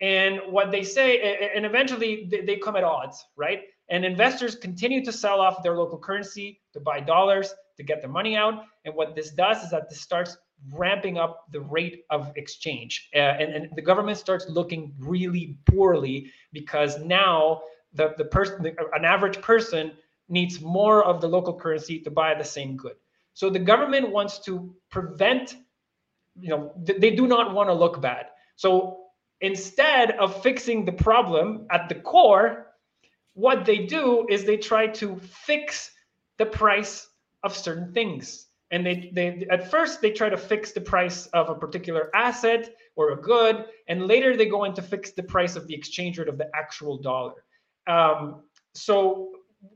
And 0.00 0.38
what 0.48 0.70
they 0.70 0.84
say, 0.84 1.50
and 1.56 1.66
eventually 1.66 2.30
they 2.46 2.56
come 2.58 2.76
at 2.76 2.84
odds, 2.84 3.24
right? 3.36 3.62
And 3.88 4.04
investors 4.04 4.54
continue 4.54 5.04
to 5.04 5.10
sell 5.10 5.40
off 5.40 5.64
their 5.64 5.76
local 5.76 5.98
currency 5.98 6.60
to 6.72 6.78
buy 6.78 7.00
dollars 7.00 7.52
to 7.78 7.82
get 7.82 8.00
the 8.00 8.06
money 8.06 8.36
out. 8.36 8.62
And 8.84 8.94
what 8.94 9.16
this 9.16 9.32
does 9.32 9.64
is 9.64 9.70
that 9.70 9.90
this 9.90 10.00
starts 10.00 10.36
ramping 10.72 11.18
up 11.18 11.46
the 11.50 11.62
rate 11.62 12.04
of 12.10 12.32
exchange. 12.36 13.08
Uh, 13.12 13.18
and, 13.18 13.52
and 13.54 13.70
the 13.74 13.82
government 13.82 14.18
starts 14.18 14.48
looking 14.48 14.94
really 15.00 15.58
poorly 15.66 16.30
because 16.52 17.00
now 17.00 17.62
the, 17.94 18.14
the 18.18 18.24
person, 18.24 18.66
an 18.66 19.04
average 19.04 19.40
person 19.40 19.92
needs 20.28 20.60
more 20.60 21.04
of 21.04 21.20
the 21.20 21.28
local 21.28 21.54
currency 21.58 22.00
to 22.00 22.10
buy 22.10 22.34
the 22.34 22.44
same 22.44 22.76
good. 22.76 22.96
So 23.34 23.50
the 23.50 23.58
government 23.58 24.10
wants 24.10 24.38
to 24.40 24.74
prevent, 24.90 25.56
you 26.40 26.50
know, 26.50 26.72
they 26.76 27.10
do 27.10 27.26
not 27.26 27.54
want 27.54 27.68
to 27.68 27.74
look 27.74 28.00
bad. 28.00 28.26
So 28.56 29.04
instead 29.40 30.12
of 30.12 30.42
fixing 30.42 30.84
the 30.84 30.92
problem 30.92 31.66
at 31.70 31.88
the 31.88 31.96
core, 31.96 32.72
what 33.34 33.64
they 33.64 33.78
do 33.78 34.26
is 34.30 34.44
they 34.44 34.56
try 34.56 34.86
to 34.86 35.18
fix 35.18 35.90
the 36.38 36.46
price 36.46 37.08
of 37.42 37.56
certain 37.56 37.92
things. 37.92 38.46
And 38.70 38.86
they, 38.86 39.10
they 39.12 39.46
at 39.50 39.70
first 39.70 40.00
they 40.00 40.10
try 40.10 40.28
to 40.28 40.36
fix 40.36 40.72
the 40.72 40.80
price 40.80 41.26
of 41.26 41.48
a 41.48 41.54
particular 41.54 42.10
asset 42.14 42.74
or 42.96 43.12
a 43.12 43.16
good, 43.16 43.66
and 43.88 44.06
later 44.06 44.36
they 44.36 44.46
go 44.46 44.64
in 44.64 44.74
to 44.74 44.82
fix 44.82 45.10
the 45.10 45.22
price 45.22 45.54
of 45.56 45.66
the 45.66 45.74
exchange 45.74 46.18
rate 46.18 46.28
of 46.28 46.38
the 46.38 46.48
actual 46.54 46.96
dollar. 46.96 47.44
Um, 47.86 48.42
so 48.74 49.30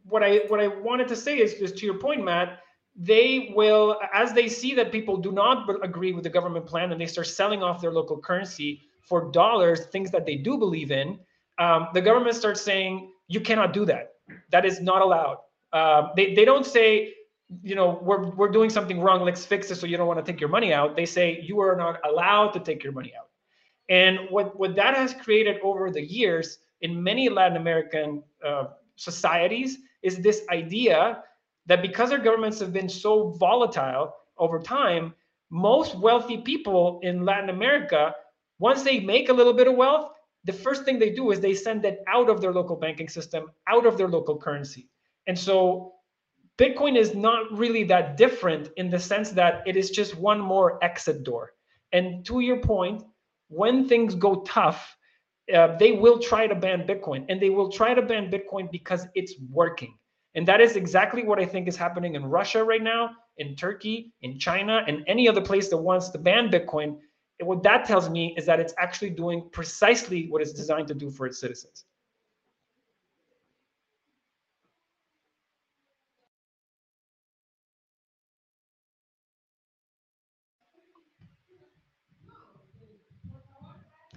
what 0.04 0.22
I 0.22 0.38
what 0.48 0.60
I 0.60 0.68
wanted 0.68 1.08
to 1.08 1.16
say 1.16 1.38
is, 1.38 1.54
is 1.54 1.72
to 1.72 1.86
your 1.86 1.98
point, 1.98 2.24
Matt, 2.24 2.60
they 2.96 3.52
will 3.54 3.98
as 4.12 4.32
they 4.32 4.48
see 4.48 4.74
that 4.74 4.90
people 4.92 5.16
do 5.16 5.32
not 5.32 5.68
agree 5.84 6.12
with 6.12 6.24
the 6.24 6.30
government 6.30 6.66
plan 6.66 6.92
and 6.92 7.00
they 7.00 7.06
start 7.06 7.26
selling 7.26 7.62
off 7.62 7.80
their 7.80 7.92
local 7.92 8.18
currency 8.18 8.82
for 9.08 9.30
dollars, 9.30 9.86
things 9.86 10.10
that 10.10 10.26
they 10.26 10.36
do 10.36 10.58
believe 10.58 10.90
in, 10.90 11.18
um, 11.58 11.88
the 11.94 12.00
government 12.00 12.36
starts 12.36 12.60
saying 12.60 13.10
you 13.26 13.40
cannot 13.40 13.72
do 13.72 13.84
that. 13.86 14.12
That 14.50 14.64
is 14.66 14.80
not 14.80 15.02
allowed. 15.02 15.38
Uh, 15.72 16.08
they, 16.14 16.34
they 16.34 16.44
don't 16.44 16.66
say, 16.66 17.14
you 17.62 17.74
know, 17.74 17.98
we're, 18.02 18.30
we're 18.34 18.50
doing 18.50 18.68
something 18.68 19.00
wrong. 19.00 19.22
Let's 19.22 19.44
fix 19.44 19.70
it 19.70 19.76
so 19.76 19.86
you 19.86 19.96
don't 19.96 20.06
want 20.06 20.24
to 20.24 20.32
take 20.32 20.40
your 20.40 20.50
money 20.50 20.72
out. 20.72 20.96
They 20.96 21.06
say 21.06 21.40
you 21.42 21.60
are 21.60 21.76
not 21.76 22.00
allowed 22.06 22.50
to 22.50 22.60
take 22.60 22.84
your 22.84 22.92
money 22.92 23.12
out. 23.18 23.28
And 23.88 24.18
what, 24.28 24.58
what 24.58 24.76
that 24.76 24.94
has 24.94 25.14
created 25.14 25.56
over 25.62 25.90
the 25.90 26.02
years 26.02 26.58
in 26.80 27.02
many 27.02 27.28
Latin 27.28 27.56
American 27.56 28.22
uh, 28.44 28.64
societies 28.96 29.78
is 30.02 30.18
this 30.18 30.42
idea 30.50 31.22
that 31.66 31.82
because 31.82 32.12
our 32.12 32.18
governments 32.18 32.58
have 32.60 32.72
been 32.72 32.88
so 32.88 33.30
volatile 33.32 34.14
over 34.38 34.58
time, 34.58 35.14
most 35.50 35.96
wealthy 35.96 36.38
people 36.38 37.00
in 37.02 37.24
Latin 37.24 37.50
America, 37.50 38.14
once 38.58 38.82
they 38.82 39.00
make 39.00 39.28
a 39.28 39.32
little 39.32 39.52
bit 39.52 39.66
of 39.66 39.74
wealth, 39.74 40.12
the 40.44 40.52
first 40.52 40.84
thing 40.84 40.98
they 40.98 41.10
do 41.10 41.30
is 41.30 41.40
they 41.40 41.54
send 41.54 41.84
it 41.84 42.02
out 42.06 42.30
of 42.30 42.40
their 42.40 42.52
local 42.52 42.76
banking 42.76 43.08
system, 43.08 43.50
out 43.66 43.86
of 43.86 43.98
their 43.98 44.08
local 44.08 44.38
currency. 44.38 44.88
And 45.26 45.38
so 45.38 45.94
Bitcoin 46.58 46.96
is 46.96 47.14
not 47.14 47.56
really 47.56 47.84
that 47.84 48.16
different 48.16 48.70
in 48.76 48.90
the 48.90 48.98
sense 48.98 49.30
that 49.30 49.62
it 49.66 49.76
is 49.76 49.90
just 49.90 50.16
one 50.16 50.40
more 50.40 50.82
exit 50.82 51.22
door. 51.22 51.52
And 51.92 52.24
to 52.26 52.40
your 52.40 52.60
point, 52.60 53.04
when 53.48 53.88
things 53.88 54.14
go 54.14 54.42
tough, 54.42 54.96
uh, 55.54 55.76
they 55.78 55.92
will 55.92 56.18
try 56.18 56.46
to 56.46 56.54
ban 56.54 56.86
Bitcoin 56.86 57.24
and 57.28 57.40
they 57.40 57.50
will 57.50 57.70
try 57.70 57.94
to 57.94 58.02
ban 58.02 58.30
Bitcoin 58.30 58.70
because 58.70 59.06
it's 59.14 59.34
working. 59.50 59.94
And 60.34 60.46
that 60.46 60.60
is 60.60 60.76
exactly 60.76 61.24
what 61.24 61.38
I 61.38 61.46
think 61.46 61.68
is 61.68 61.76
happening 61.76 62.14
in 62.14 62.24
Russia 62.26 62.62
right 62.62 62.82
now, 62.82 63.10
in 63.38 63.56
Turkey, 63.56 64.12
in 64.22 64.38
China, 64.38 64.84
and 64.86 65.02
any 65.06 65.28
other 65.28 65.40
place 65.40 65.68
that 65.70 65.78
wants 65.78 66.10
to 66.10 66.18
ban 66.18 66.50
Bitcoin 66.50 66.98
what 67.40 67.62
that 67.62 67.84
tells 67.84 68.08
me 68.10 68.34
is 68.36 68.46
that 68.46 68.60
it's 68.60 68.74
actually 68.78 69.10
doing 69.10 69.48
precisely 69.52 70.28
what 70.28 70.42
it's 70.42 70.52
designed 70.52 70.88
to 70.88 70.94
do 70.94 71.10
for 71.10 71.26
its 71.26 71.40
citizens. 71.40 71.84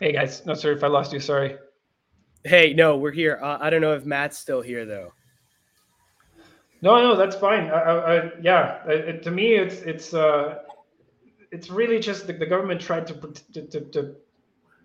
Hey 0.02 0.14
guys, 0.14 0.44
no 0.48 0.56
sorry 0.56 0.74
if 0.74 0.84
I 0.84 0.88
lost 0.88 1.14
you. 1.14 1.20
Sorry. 1.20 1.58
Hey, 2.44 2.74
no, 2.74 2.98
we're 2.98 3.12
here. 3.12 3.40
Uh, 3.40 3.60
I 3.62 3.70
don't 3.70 3.82
know 3.82 3.94
if 3.94 4.04
Matt's 4.04 4.36
still 4.40 4.60
here 4.60 4.84
though. 4.84 5.14
No, 6.82 6.98
no, 6.98 7.16
that's 7.16 7.36
fine. 7.36 7.70
I, 7.70 7.80
I, 7.80 8.16
I 8.18 8.32
yeah, 8.42 8.84
it, 8.88 9.22
to 9.22 9.30
me, 9.30 9.54
it's 9.54 9.76
it's 9.82 10.16
uh, 10.16 10.64
it's 11.52 11.70
really 11.70 12.00
just 12.00 12.26
the, 12.26 12.34
the 12.34 12.48
government 12.48 12.82
tried 12.82 13.06
to, 13.06 13.14
to, 13.54 13.62
to, 13.68 13.82
to 13.92 14.16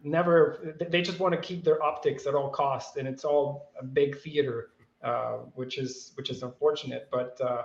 never 0.04 0.76
they 0.90 1.00
just 1.00 1.18
want 1.18 1.34
to 1.34 1.40
keep 1.40 1.64
their 1.64 1.82
optics 1.82 2.26
at 2.26 2.34
all 2.34 2.50
costs 2.50 2.98
and 2.98 3.08
it's 3.08 3.24
all 3.24 3.70
a 3.80 3.84
big 3.86 4.20
theater 4.20 4.72
uh, 5.02 5.38
which 5.54 5.78
is 5.78 6.12
which 6.16 6.28
is 6.28 6.42
unfortunate 6.42 7.08
but 7.10 7.40
uh, 7.40 7.62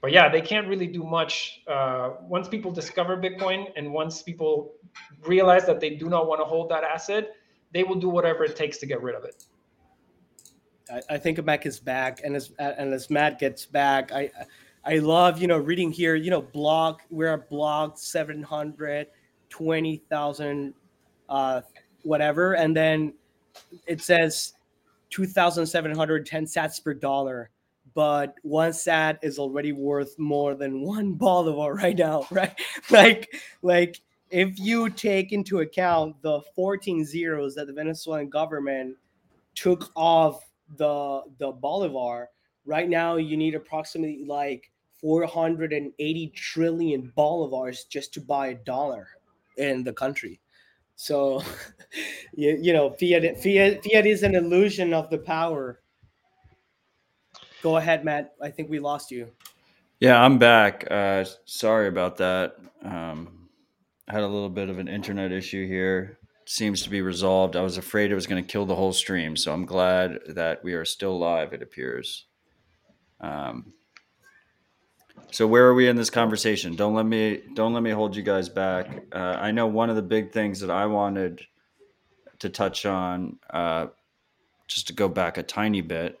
but 0.00 0.12
yeah 0.12 0.28
they 0.28 0.40
can't 0.40 0.66
really 0.68 0.86
do 0.86 1.02
much 1.02 1.62
uh, 1.68 2.10
once 2.22 2.48
people 2.48 2.70
discover 2.70 3.16
bitcoin 3.16 3.66
and 3.76 3.92
once 3.92 4.22
people 4.22 4.74
realize 5.26 5.66
that 5.66 5.80
they 5.80 5.90
do 5.90 6.08
not 6.08 6.26
want 6.26 6.40
to 6.40 6.44
hold 6.44 6.68
that 6.70 6.84
asset 6.84 7.34
they 7.72 7.82
will 7.82 7.96
do 7.96 8.08
whatever 8.08 8.44
it 8.44 8.56
takes 8.56 8.78
to 8.78 8.86
get 8.86 9.02
rid 9.02 9.14
of 9.14 9.24
it 9.24 9.44
I, 10.90 11.00
I 11.10 11.18
think 11.18 11.42
Mac 11.44 11.66
is 11.66 11.80
back, 11.80 12.20
and 12.24 12.36
as 12.36 12.52
and 12.58 12.92
as 12.92 13.10
Matt 13.10 13.38
gets 13.38 13.66
back, 13.66 14.12
I 14.12 14.30
I 14.84 14.98
love, 14.98 15.40
you 15.40 15.48
know, 15.48 15.58
reading 15.58 15.90
here, 15.90 16.14
you 16.14 16.30
know, 16.30 16.42
blog, 16.42 17.00
we're 17.10 17.34
at 17.34 17.48
block 17.48 17.98
seven 17.98 18.42
hundred 18.42 19.08
twenty 19.50 20.02
thousand, 20.08 20.74
uh, 21.28 21.62
whatever. 22.02 22.54
And 22.54 22.76
then 22.76 23.14
it 23.86 24.00
says 24.00 24.52
2,710 25.10 26.44
sats 26.44 26.82
per 26.82 26.92
dollar. 26.92 27.50
But 27.96 28.36
one 28.44 28.74
sat 28.74 29.18
is 29.24 29.40
already 29.40 29.72
worth 29.72 30.20
more 30.20 30.54
than 30.54 30.82
one 30.82 31.14
bolivar 31.26 31.74
right 31.74 31.98
now, 31.98 32.28
right? 32.32 32.54
like, 32.92 33.34
like 33.62 34.02
if 34.30 34.60
you 34.60 34.90
take 34.90 35.32
into 35.32 35.60
account 35.60 36.22
the 36.22 36.42
14 36.56 37.04
zeros 37.06 37.56
that 37.56 37.66
the 37.68 37.74
Venezuelan 37.74 38.30
government 38.30 38.96
took 39.54 39.90
off 39.96 40.44
the 40.76 41.22
the 41.38 41.52
bolivar, 41.52 42.30
right 42.66 42.88
now 42.88 43.16
you 43.16 43.36
need 43.36 43.54
approximately 43.54 44.24
like 44.26 44.70
480 45.00 46.28
trillion 46.34 47.12
bolivars 47.16 47.88
just 47.88 48.12
to 48.14 48.20
buy 48.20 48.48
a 48.48 48.54
dollar 48.54 49.08
in 49.58 49.84
the 49.84 49.92
country. 49.92 50.40
So, 50.96 51.42
you, 52.34 52.58
you 52.60 52.72
know, 52.72 52.90
fiat, 52.90 53.38
fiat, 53.42 53.84
fiat 53.84 54.06
is 54.06 54.22
an 54.24 54.34
illusion 54.34 54.94
of 54.94 55.10
the 55.10 55.18
power. 55.18 55.80
Go 57.62 57.76
ahead, 57.76 58.04
Matt. 58.04 58.34
I 58.40 58.50
think 58.50 58.70
we 58.70 58.78
lost 58.78 59.10
you. 59.10 59.28
Yeah, 60.00 60.22
I'm 60.22 60.38
back. 60.38 60.86
Uh, 60.90 61.24
sorry 61.46 61.88
about 61.88 62.16
that. 62.18 62.56
Um, 62.82 63.48
had 64.08 64.22
a 64.22 64.26
little 64.26 64.50
bit 64.50 64.68
of 64.68 64.78
an 64.78 64.88
internet 64.88 65.32
issue 65.32 65.66
here. 65.66 66.18
Seems 66.44 66.82
to 66.82 66.90
be 66.90 67.00
resolved. 67.00 67.56
I 67.56 67.62
was 67.62 67.76
afraid 67.76 68.12
it 68.12 68.14
was 68.14 68.26
going 68.26 68.42
to 68.42 68.48
kill 68.48 68.66
the 68.66 68.74
whole 68.74 68.92
stream, 68.92 69.36
so 69.36 69.52
I'm 69.52 69.64
glad 69.64 70.18
that 70.28 70.62
we 70.62 70.74
are 70.74 70.84
still 70.84 71.18
live. 71.18 71.52
It 71.52 71.62
appears. 71.62 72.26
Um, 73.20 73.72
so 75.32 75.46
where 75.46 75.66
are 75.66 75.74
we 75.74 75.88
in 75.88 75.96
this 75.96 76.10
conversation? 76.10 76.76
Don't 76.76 76.94
let 76.94 77.06
me 77.06 77.42
don't 77.54 77.72
let 77.72 77.82
me 77.82 77.90
hold 77.90 78.14
you 78.14 78.22
guys 78.22 78.48
back. 78.48 79.04
Uh, 79.12 79.36
I 79.38 79.50
know 79.50 79.66
one 79.66 79.90
of 79.90 79.96
the 79.96 80.02
big 80.02 80.32
things 80.32 80.60
that 80.60 80.70
I 80.70 80.86
wanted 80.86 81.40
to 82.38 82.48
touch 82.48 82.86
on, 82.86 83.38
uh, 83.50 83.86
just 84.68 84.86
to 84.88 84.92
go 84.92 85.08
back 85.08 85.38
a 85.38 85.42
tiny 85.42 85.80
bit, 85.80 86.20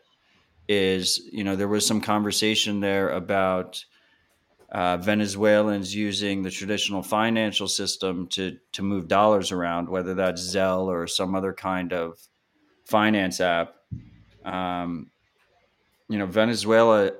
is 0.68 1.20
you 1.32 1.44
know 1.44 1.56
there 1.56 1.68
was 1.68 1.86
some 1.86 2.00
conversation 2.00 2.80
there 2.80 3.10
about 3.10 3.84
uh, 4.72 4.96
Venezuelans 4.96 5.94
using 5.94 6.42
the 6.42 6.50
traditional 6.50 7.02
financial 7.02 7.68
system 7.68 8.26
to 8.28 8.58
to 8.72 8.82
move 8.82 9.08
dollars 9.08 9.52
around, 9.52 9.88
whether 9.88 10.14
that's 10.14 10.42
Zelle 10.42 10.86
or 10.86 11.06
some 11.06 11.34
other 11.34 11.52
kind 11.52 11.92
of 11.92 12.18
finance 12.84 13.40
app. 13.40 13.74
Um, 14.44 15.10
you 16.08 16.18
know, 16.18 16.26
Venezuela 16.26 17.12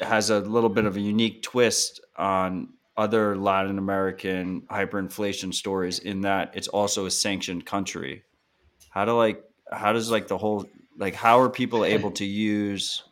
has 0.00 0.30
a 0.30 0.40
little 0.40 0.70
bit 0.70 0.86
of 0.86 0.96
a 0.96 1.00
unique 1.00 1.42
twist 1.42 2.00
on 2.16 2.68
other 2.96 3.36
Latin 3.36 3.78
American 3.78 4.62
hyperinflation 4.62 5.54
stories 5.54 6.00
in 6.00 6.22
that 6.22 6.50
it's 6.54 6.68
also 6.68 7.06
a 7.06 7.10
sanctioned 7.10 7.64
country. 7.64 8.24
How 8.90 9.04
do 9.04 9.12
like 9.12 9.44
how 9.70 9.92
does 9.92 10.10
like 10.10 10.26
the 10.26 10.38
whole 10.38 10.66
like 10.98 11.14
how 11.14 11.40
are 11.40 11.48
people 11.48 11.84
able 11.84 12.10
to 12.12 12.24
use 12.24 13.04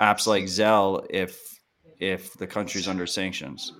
apps 0.00 0.26
like 0.26 0.44
Zelle 0.44 1.06
if 1.10 1.58
if 1.98 2.34
the 2.34 2.46
country's 2.46 2.86
under 2.86 3.06
sanctions? 3.06 3.72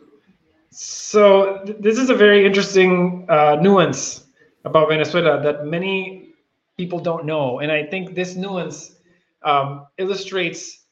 So 0.71 1.63
th- 1.65 1.79
this 1.79 1.99
is 1.99 2.11
a 2.11 2.15
very 2.15 2.45
interesting 2.45 3.27
uh, 3.29 3.57
nuance 3.61 4.25
about 4.65 4.89
Venezuela 4.89 5.41
that 5.43 5.67
many 5.67 6.31
people 6.77 6.99
don't 6.99 7.25
know, 7.27 7.61
and 7.61 7.71
I 7.71 7.85
think 7.85 8.15
this 8.15 8.35
nuance 8.35 8.97
um, 9.43 9.87
illustrates 9.99 10.87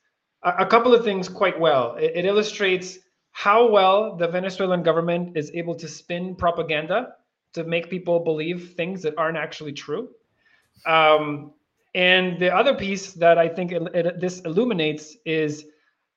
a, 0.45 0.51
a, 0.61 0.67
couple 0.67 0.95
of 0.95 1.05
things 1.05 1.29
quite 1.29 1.59
well. 1.59 1.97
It, 1.97 2.13
it 2.15 2.25
illustrates 2.27 2.99
how 3.33 3.69
well 3.71 4.15
the 4.17 4.29
Venezuelan 4.29 4.83
government 4.83 5.37
is 5.37 5.51
able 5.55 5.75
to 5.77 5.89
spin 5.89 6.37
propaganda 6.37 7.15
to 7.55 7.65
make 7.65 7.91
people 7.91 8.21
believe 8.21 8.75
things 8.77 9.03
that 9.03 9.15
aren't 9.17 9.39
actually 9.39 9.73
true. 9.73 10.11
Um, 10.87 11.53
and 11.95 12.39
the 12.39 12.55
other 12.55 12.75
piece 12.75 13.13
that 13.15 13.39
I 13.39 13.49
think 13.49 13.73
it, 13.73 13.83
it, 13.95 14.21
this 14.21 14.41
illuminates 14.41 15.17
is 15.27 15.67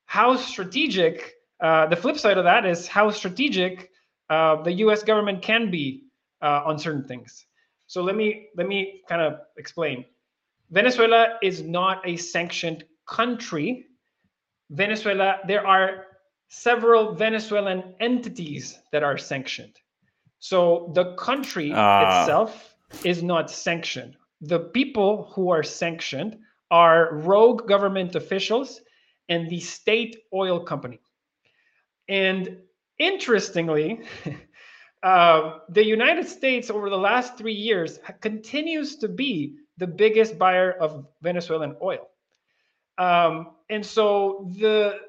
how 0.06 0.36
strategic. 0.36 1.34
Uh, 1.60 1.88
the 1.88 1.96
flip 1.96 2.18
side 2.18 2.38
of 2.38 2.44
that 2.44 2.66
is 2.66 2.88
how 2.88 3.10
strategic 3.12 3.90
uh, 4.30 4.62
the 4.64 4.72
U.S. 4.74 5.04
government 5.04 5.42
can 5.42 5.72
be 5.72 6.06
uh, 6.42 6.62
on 6.66 6.80
certain 6.80 7.04
things. 7.04 7.46
So 7.88 8.02
let 8.02 8.16
me 8.16 8.48
let 8.56 8.68
me 8.68 9.04
kind 9.08 9.22
of 9.22 9.40
explain. 9.58 10.06
Venezuela 10.72 11.38
is 11.44 11.62
not 11.62 12.02
a 12.08 12.18
sanctioned 12.18 12.84
country. 13.08 13.86
Venezuela, 14.72 15.40
there 15.48 15.66
are 15.66 16.06
several 16.48 17.14
Venezuelan 17.14 17.96
entities 18.00 18.80
that 18.92 19.04
are 19.04 19.18
sanctioned. 19.18 19.76
So 20.40 20.92
the 20.96 21.16
country 21.16 21.72
uh. 21.72 22.22
itself 22.22 22.76
is 23.04 23.22
not 23.22 23.52
sanctioned. 23.52 24.16
The 24.42 24.60
people 24.60 25.32
who 25.34 25.50
are 25.50 25.64
sanctioned 25.64 26.38
are 26.72 27.16
rogue 27.16 27.68
government 27.68 28.16
officials 28.16 28.82
and 29.30 29.50
the 29.50 29.60
state 29.60 30.18
oil 30.34 30.60
company. 30.60 31.00
And 32.08 32.58
interestingly, 33.00 34.02
uh, 35.04 35.60
the 35.70 35.86
United 35.86 36.28
States 36.28 36.70
over 36.70 36.90
the 36.90 36.98
last 36.98 37.38
three 37.38 37.54
years 37.54 38.00
continues 38.22 38.98
to 38.98 39.08
be 39.08 39.56
the 39.78 39.88
biggest 39.88 40.38
buyer 40.38 40.72
of 40.72 41.06
Venezuelan 41.22 41.76
oil. 41.82 42.08
Um, 42.98 43.52
and 43.70 43.86
so 43.86 44.50
the 44.58 45.00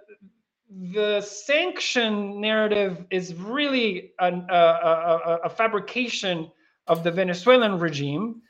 the 0.69 1.21
sanction 1.21 2.41
narrative 2.41 3.05
is 3.11 3.33
really 3.35 4.13
an, 4.19 4.47
a, 4.51 4.55
a, 4.57 5.39
a, 5.45 5.49
fabrication 5.49 6.51
of 6.89 7.05
the 7.05 7.11
Venezuelan 7.13 7.79
regime 7.79 8.43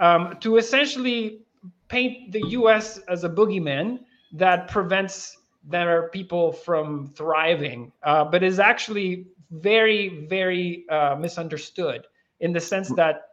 um, 0.00 0.36
to 0.40 0.56
essentially 0.56 1.40
paint 1.88 2.32
the 2.32 2.42
U.S. 2.48 2.98
as 3.08 3.24
a 3.24 3.28
boogeyman 3.28 4.00
that 4.32 4.68
prevents 4.68 5.38
their 5.64 6.08
people 6.10 6.52
from 6.52 7.12
thriving, 7.16 7.92
uh, 8.02 8.24
but 8.24 8.42
is 8.42 8.58
actually 8.58 9.26
very, 9.50 10.26
very 10.26 10.84
uh, 10.88 11.16
misunderstood 11.18 12.06
in 12.40 12.52
the 12.52 12.60
sense 12.60 12.90
that 12.94 13.28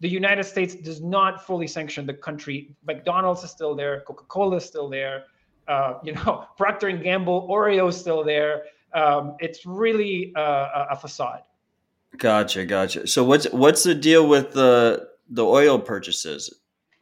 the 0.00 0.08
United 0.08 0.44
States 0.44 0.74
does 0.74 1.00
not 1.00 1.46
fully 1.46 1.66
sanction 1.66 2.04
the 2.06 2.14
country. 2.14 2.74
McDonald's 2.84 3.44
is 3.44 3.50
still 3.50 3.74
there, 3.74 4.00
Coca-Cola 4.00 4.56
is 4.56 4.64
still 4.64 4.88
there, 4.88 5.24
uh, 5.68 5.94
you 6.04 6.12
know, 6.12 6.46
Procter 6.56 6.88
and 6.88 7.02
Gamble, 7.02 7.48
Oreo 7.48 7.88
is 7.88 7.96
still 7.96 8.24
there. 8.24 8.64
Um, 8.94 9.36
it's 9.38 9.64
really 9.64 10.32
uh, 10.36 10.86
a 10.90 10.96
facade. 10.96 11.42
Gotcha, 12.18 12.66
gotcha. 12.66 13.06
So 13.06 13.24
what's 13.24 13.50
what's 13.52 13.84
the 13.84 13.94
deal 13.94 14.28
with 14.28 14.52
the 14.52 15.08
the 15.32 15.44
oil 15.44 15.78
purchases? 15.78 16.52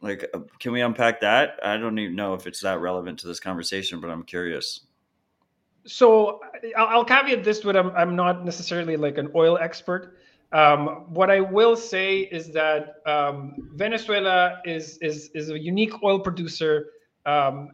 Like, 0.01 0.27
uh, 0.33 0.39
can 0.59 0.71
we 0.71 0.81
unpack 0.81 1.21
that? 1.21 1.59
I 1.63 1.77
don't 1.77 1.99
even 1.99 2.15
know 2.15 2.33
if 2.33 2.47
it's 2.47 2.61
that 2.61 2.79
relevant 2.79 3.19
to 3.19 3.27
this 3.27 3.39
conversation, 3.39 3.99
but 3.99 4.09
I'm 4.09 4.23
curious. 4.23 4.81
So 5.85 6.39
I'll, 6.77 7.05
caveat 7.05 7.43
this 7.43 7.63
with 7.63 7.75
I'm, 7.75 7.91
I'm 7.91 8.15
not 8.15 8.45
necessarily 8.45 8.97
like 8.97 9.17
an 9.17 9.29
oil 9.35 9.57
expert. 9.59 10.17
Um, 10.51 11.05
what 11.13 11.29
I 11.29 11.39
will 11.39 11.75
say 11.75 12.19
is 12.19 12.51
that 12.51 12.95
um, 13.05 13.55
Venezuela 13.75 14.59
is, 14.65 14.97
is, 15.01 15.29
is 15.33 15.49
a 15.49 15.57
unique 15.57 16.03
oil 16.03 16.19
producer 16.19 16.89
um, 17.25 17.69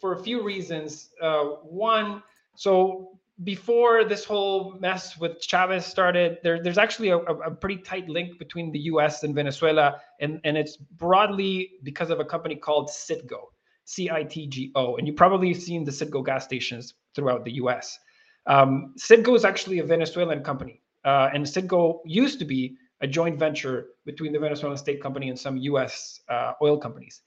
for 0.00 0.14
a 0.14 0.22
few 0.22 0.42
reasons. 0.42 1.10
Uh, 1.20 1.44
one, 1.62 2.22
so 2.56 3.18
before 3.42 4.04
this 4.04 4.24
whole 4.24 4.76
mess 4.78 5.16
with 5.18 5.40
Chavez 5.40 5.84
started, 5.84 6.38
there, 6.44 6.62
there's 6.62 6.78
actually 6.78 7.08
a, 7.08 7.18
a, 7.18 7.50
pretty 7.50 7.78
tight 7.78 8.08
link 8.08 8.38
between 8.38 8.70
the 8.70 8.78
US 8.90 9.24
and 9.24 9.34
Venezuela, 9.34 10.00
and, 10.20 10.40
and 10.44 10.56
it's 10.56 10.76
broadly 10.76 11.72
because 11.82 12.10
of 12.10 12.20
a 12.20 12.24
company 12.24 12.54
called 12.54 12.88
Citgo, 12.88 13.46
C 13.84 14.08
I 14.08 14.22
T 14.22 14.46
G 14.46 14.70
O. 14.76 14.96
And 14.96 15.06
you 15.06 15.14
probably 15.14 15.52
have 15.52 15.60
seen 15.60 15.84
the 15.84 15.90
Citgo 15.90 16.24
gas 16.24 16.44
stations 16.44 16.94
throughout 17.14 17.44
the 17.44 17.52
US. 17.54 17.98
Um, 18.46 18.94
Citgo 18.96 19.34
is 19.34 19.44
actually 19.44 19.80
a 19.80 19.84
Venezuelan 19.84 20.44
company, 20.44 20.80
uh, 21.04 21.30
and 21.34 21.44
Citgo 21.44 22.00
used 22.04 22.38
to 22.38 22.44
be 22.44 22.76
a 23.00 23.06
joint 23.06 23.38
venture 23.38 23.86
between 24.04 24.32
the 24.32 24.38
Venezuelan 24.38 24.78
state 24.78 25.02
company 25.02 25.28
and 25.28 25.38
some 25.38 25.56
US 25.56 26.20
uh, 26.28 26.52
oil 26.62 26.78
companies. 26.78 27.22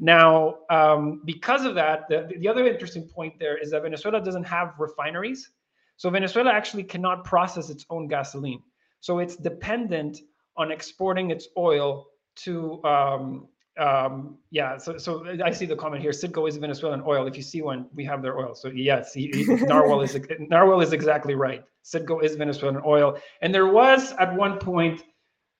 Now, 0.00 0.56
um, 0.70 1.20
because 1.26 1.66
of 1.66 1.74
that, 1.74 2.08
the, 2.08 2.26
the 2.38 2.48
other 2.48 2.66
interesting 2.66 3.06
point 3.06 3.38
there 3.38 3.58
is 3.58 3.70
that 3.70 3.82
Venezuela 3.82 4.20
doesn't 4.20 4.44
have 4.44 4.72
refineries. 4.78 5.50
So 5.98 6.08
Venezuela 6.08 6.50
actually 6.50 6.84
cannot 6.84 7.24
process 7.24 7.68
its 7.68 7.84
own 7.90 8.08
gasoline. 8.08 8.62
So 9.00 9.18
it's 9.18 9.36
dependent 9.36 10.20
on 10.56 10.72
exporting 10.72 11.30
its 11.30 11.48
oil 11.56 12.06
to, 12.36 12.82
um, 12.84 13.48
um, 13.78 14.38
yeah. 14.50 14.78
So, 14.78 14.96
so 14.96 15.26
I 15.44 15.50
see 15.50 15.66
the 15.66 15.76
comment 15.76 16.02
here. 16.02 16.12
Citgo 16.12 16.48
is 16.48 16.56
Venezuelan 16.56 17.02
oil. 17.06 17.26
If 17.26 17.36
you 17.36 17.42
see 17.42 17.60
one, 17.60 17.86
we 17.94 18.04
have 18.06 18.22
their 18.22 18.38
oil. 18.38 18.54
So 18.54 18.68
yes, 18.68 19.12
he, 19.12 19.30
he, 19.34 19.44
Narwhal 19.44 20.00
is 20.00 20.18
Narwhal 20.38 20.80
is 20.80 20.94
exactly 20.94 21.34
right. 21.34 21.62
Citgo 21.84 22.22
is 22.22 22.36
Venezuelan 22.36 22.82
oil, 22.84 23.18
and 23.40 23.54
there 23.54 23.66
was 23.66 24.12
at 24.18 24.34
one 24.34 24.58
point 24.58 25.02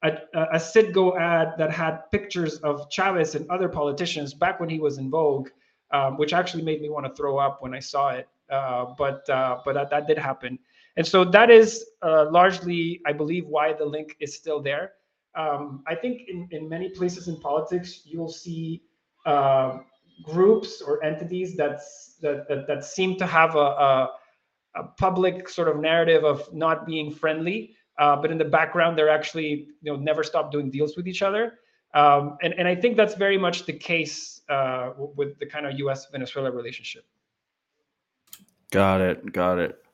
a, 0.02 0.18
a 0.34 0.56
Citgo 0.56 1.18
ad 1.18 1.54
that 1.58 1.70
had 1.70 2.10
pictures 2.10 2.58
of 2.58 2.90
Chavez 2.90 3.34
and 3.34 3.48
other 3.50 3.68
politicians 3.68 4.32
back 4.34 4.60
when 4.60 4.68
he 4.68 4.78
was 4.78 4.98
in 4.98 5.10
vogue, 5.10 5.48
um, 5.90 6.16
which 6.16 6.32
actually 6.32 6.62
made 6.62 6.80
me 6.80 6.88
want 6.88 7.06
to 7.06 7.12
throw 7.14 7.38
up 7.38 7.62
when 7.62 7.74
I 7.74 7.80
saw 7.80 8.10
it. 8.10 8.28
Uh, 8.50 8.94
but 8.98 9.28
uh, 9.30 9.58
but 9.64 9.74
that, 9.74 9.90
that, 9.90 10.08
did 10.08 10.18
happen, 10.18 10.58
and 10.96 11.06
so 11.06 11.24
that 11.24 11.50
is 11.50 11.84
uh, 12.02 12.28
largely, 12.30 13.00
I 13.06 13.12
believe, 13.12 13.46
why 13.46 13.72
the 13.72 13.84
link 13.84 14.16
is 14.18 14.34
still 14.34 14.60
there. 14.60 14.92
Um, 15.36 15.84
I 15.86 15.94
think 15.94 16.22
in, 16.28 16.48
in 16.50 16.68
many 16.68 16.88
places 16.88 17.28
in 17.28 17.38
politics, 17.38 18.02
you'll 18.04 18.32
see 18.32 18.82
uh, 19.24 19.78
groups 20.24 20.82
or 20.82 21.02
entities 21.04 21.56
that's, 21.56 22.16
that, 22.20 22.48
that, 22.48 22.66
that 22.66 22.84
seem 22.84 23.16
to 23.16 23.26
have 23.26 23.54
a, 23.54 23.58
a, 23.58 24.10
a 24.76 24.82
public 24.98 25.48
sort 25.48 25.68
of 25.68 25.78
narrative 25.78 26.24
of 26.24 26.52
not 26.52 26.86
being 26.86 27.12
friendly 27.12 27.76
uh, 28.00 28.16
but 28.16 28.32
in 28.32 28.38
the 28.38 28.44
background 28.44 28.98
they're 28.98 29.08
actually 29.10 29.68
you 29.82 29.92
know 29.92 29.96
never 29.96 30.24
stop 30.24 30.50
doing 30.50 30.70
deals 30.70 30.96
with 30.96 31.06
each 31.06 31.22
other. 31.22 31.60
Um, 31.92 32.38
and, 32.42 32.54
and 32.54 32.68
i 32.68 32.74
think 32.74 32.96
that's 32.96 33.14
very 33.14 33.36
much 33.36 33.66
the 33.66 33.72
case 33.72 34.42
uh, 34.48 34.92
with 34.96 35.38
the 35.38 35.46
kind 35.46 35.66
of 35.66 35.74
us 35.74 36.06
venezuela 36.10 36.50
relationship. 36.50 37.04
Got 38.70 39.00
it. 39.00 39.32
Got 39.32 39.58
it. 39.58 39.84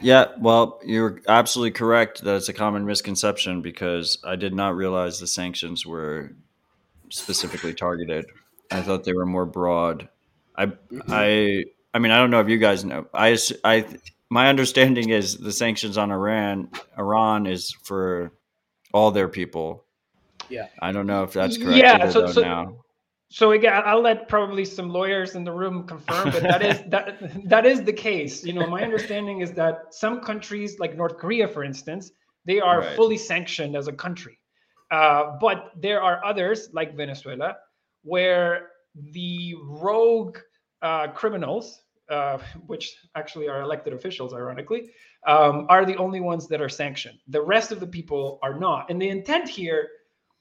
Yeah 0.00 0.28
well 0.40 0.80
you're 0.84 1.20
absolutely 1.28 1.72
correct 1.72 2.22
that 2.24 2.36
it's 2.36 2.48
a 2.48 2.54
common 2.54 2.84
misconception 2.84 3.62
because 3.62 4.18
i 4.24 4.34
did 4.34 4.54
not 4.54 4.76
realize 4.76 5.20
the 5.20 5.26
sanctions 5.26 5.86
were 5.86 6.32
specifically 7.10 7.74
targeted. 7.74 8.26
I 8.70 8.82
thought 8.82 9.04
they 9.04 9.12
were 9.12 9.26
more 9.26 9.46
broad. 9.46 10.08
I 10.56 10.72
i 11.08 11.64
i 11.94 11.98
mean 11.98 12.12
i 12.12 12.16
don't 12.16 12.30
know 12.30 12.40
if 12.40 12.48
you 12.48 12.58
guys 12.58 12.84
know. 12.84 13.06
I 13.12 13.38
i 13.64 13.86
my 14.30 14.48
understanding 14.48 15.10
is 15.10 15.36
the 15.36 15.52
sanctions 15.52 15.98
on 15.98 16.10
Iran 16.10 16.68
Iran 16.98 17.46
is 17.46 17.72
for 17.84 18.32
all 18.92 19.10
their 19.10 19.28
people. 19.28 19.84
Yeah. 20.48 20.68
I 20.80 20.92
don't 20.92 21.06
know 21.06 21.22
if 21.22 21.32
that's 21.32 21.58
correct. 21.58 21.76
Yeah. 21.76 22.08
So, 22.08 22.26
so, 22.28 22.40
now. 22.40 22.76
so 23.28 23.52
again, 23.52 23.82
I'll 23.84 24.00
let 24.00 24.28
probably 24.28 24.64
some 24.64 24.90
lawyers 24.90 25.34
in 25.34 25.44
the 25.44 25.52
room 25.52 25.86
confirm, 25.86 26.30
but 26.30 26.42
that 26.42 26.62
is 26.62 26.82
that 26.88 27.18
that 27.48 27.66
is 27.66 27.82
the 27.82 27.92
case. 27.92 28.44
You 28.44 28.52
know, 28.52 28.66
my 28.66 28.82
understanding 28.82 29.40
is 29.40 29.52
that 29.52 29.94
some 29.94 30.20
countries, 30.20 30.78
like 30.78 30.96
North 30.96 31.18
Korea, 31.18 31.48
for 31.48 31.64
instance, 31.64 32.10
they 32.44 32.60
are 32.60 32.80
right. 32.80 32.96
fully 32.96 33.18
sanctioned 33.18 33.76
as 33.76 33.88
a 33.88 33.92
country. 33.92 34.38
Uh, 34.90 35.36
but 35.40 35.72
there 35.76 36.00
are 36.00 36.24
others, 36.24 36.68
like 36.72 36.96
Venezuela, 36.96 37.56
where 38.02 38.68
the 39.12 39.54
rogue 39.64 40.38
uh, 40.82 41.08
criminals, 41.08 41.82
uh, 42.08 42.38
which 42.66 42.96
actually 43.14 43.48
are 43.48 43.62
elected 43.62 43.92
officials, 43.92 44.32
ironically, 44.32 44.90
um, 45.26 45.66
are 45.68 45.84
the 45.84 45.96
only 45.96 46.20
ones 46.20 46.46
that 46.48 46.60
are 46.60 46.68
sanctioned. 46.68 47.18
The 47.28 47.42
rest 47.42 47.72
of 47.72 47.80
the 47.80 47.86
people 47.86 48.38
are 48.42 48.58
not. 48.58 48.90
And 48.90 49.00
the 49.00 49.08
intent 49.08 49.48
here 49.48 49.88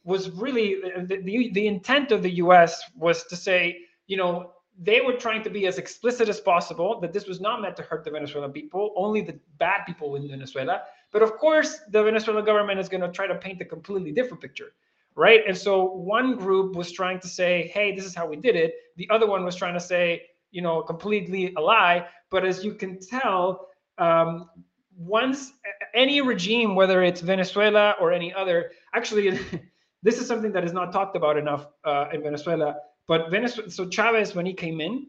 was 0.04 0.30
really 0.30 0.80
the, 0.82 1.18
the, 1.24 1.52
the 1.54 1.68
intent 1.68 2.12
of 2.12 2.22
the 2.22 2.30
US 2.36 2.82
was 2.96 3.24
to 3.26 3.36
say, 3.36 3.80
you 4.08 4.18
know, 4.18 4.52
they 4.78 5.02
were 5.02 5.14
trying 5.14 5.42
to 5.44 5.50
be 5.50 5.68
as 5.68 5.78
explicit 5.78 6.30
as 6.30 6.40
possible 6.40 7.00
that 7.00 7.14
this 7.14 7.28
was 7.28 7.40
not 7.40 7.62
meant 7.62 7.76
to 7.78 7.82
hurt 7.82 8.04
the 8.04 8.12
Venezuelan 8.12 8.52
people, 8.52 8.94
only 8.96 9.22
the 9.22 9.40
bad 9.58 9.86
people 9.86 10.16
in 10.16 10.28
Venezuela. 10.28 10.84
But 11.12 11.24
of 11.24 11.38
course, 11.38 11.80
the 11.90 12.04
Venezuelan 12.04 12.46
government 12.46 12.80
is 12.80 12.90
going 12.90 13.02
to 13.02 13.12
try 13.12 13.26
to 13.26 13.36
paint 13.36 13.62
a 13.62 13.66
completely 13.66 14.12
different 14.12 14.42
picture, 14.42 14.74
right? 15.16 15.42
And 15.48 15.58
so 15.58 15.86
one 15.86 16.36
group 16.36 16.76
was 16.76 16.92
trying 16.92 17.20
to 17.22 17.28
say, 17.28 17.72
hey, 17.74 17.96
this 17.96 18.06
is 18.06 18.14
how 18.14 18.28
we 18.28 18.36
did 18.36 18.56
it. 18.56 18.76
The 18.98 19.10
other 19.10 19.28
one 19.28 19.46
was 19.46 19.56
trying 19.56 19.76
to 19.76 19.80
say, 19.80 20.24
you 20.56 20.62
know, 20.62 20.82
completely 20.82 21.54
a 21.56 21.62
lie. 21.62 22.08
But 22.32 22.42
as 22.46 22.64
you 22.66 22.74
can 22.74 23.00
tell, 23.00 23.68
um, 23.98 24.50
once 24.98 25.54
any 25.94 26.22
regime, 26.22 26.76
whether 26.80 27.04
it's 27.04 27.22
Venezuela 27.22 27.96
or 28.02 28.12
any 28.12 28.34
other, 28.34 28.72
actually, 28.94 29.28
this 30.04 30.20
is 30.20 30.28
something 30.28 30.52
that 30.54 30.64
is 30.64 30.74
not 30.80 30.92
talked 30.92 31.16
about 31.16 31.36
enough 31.38 31.68
uh, 31.84 32.14
in 32.14 32.24
Venezuela 32.24 32.76
but 33.08 33.30
Venezuela, 33.30 33.70
so 33.70 33.88
Chavez, 33.88 34.36
when 34.36 34.46
he 34.46 34.54
came 34.54 34.82
in, 34.82 35.08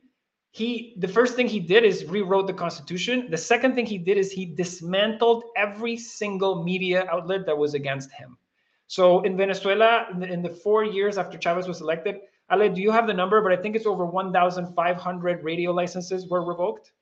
he 0.51 0.95
the 0.99 1.09
first 1.09 1.35
thing 1.35 1.49
he 1.49 1.61
did 1.61 1.85
is 1.85 2.05
rewrote 2.05 2.47
the 2.47 2.55
constitution. 2.55 3.29
The 3.31 3.37
second 3.37 3.75
thing 3.75 3.87
he 3.87 3.99
did 3.99 4.17
is 4.17 4.33
he 4.33 4.47
dismantled 4.47 5.45
every 5.57 5.97
single 5.97 6.63
media 6.63 7.07
outlet 7.11 7.47
that 7.47 7.57
was 7.57 7.75
against 7.75 8.11
him. 8.13 8.39
So 8.87 9.23
in 9.23 9.37
Venezuela, 9.37 10.07
in 10.13 10.21
the, 10.21 10.33
in 10.33 10.43
the 10.43 10.51
four 10.51 10.85
years 10.85 11.19
after 11.19 11.37
Chavez 11.37 11.67
was 11.67 11.81
elected, 11.81 12.21
Ale, 12.51 12.73
do 12.73 12.81
you 12.81 12.91
have 12.91 13.07
the 13.07 13.15
number? 13.15 13.41
But 13.43 13.53
I 13.53 13.57
think 13.57 13.77
it's 13.77 13.87
over 13.87 14.07
1,500 14.07 15.45
radio 15.45 15.73
licenses 15.73 16.29
were 16.29 16.45
revoked. 16.45 16.93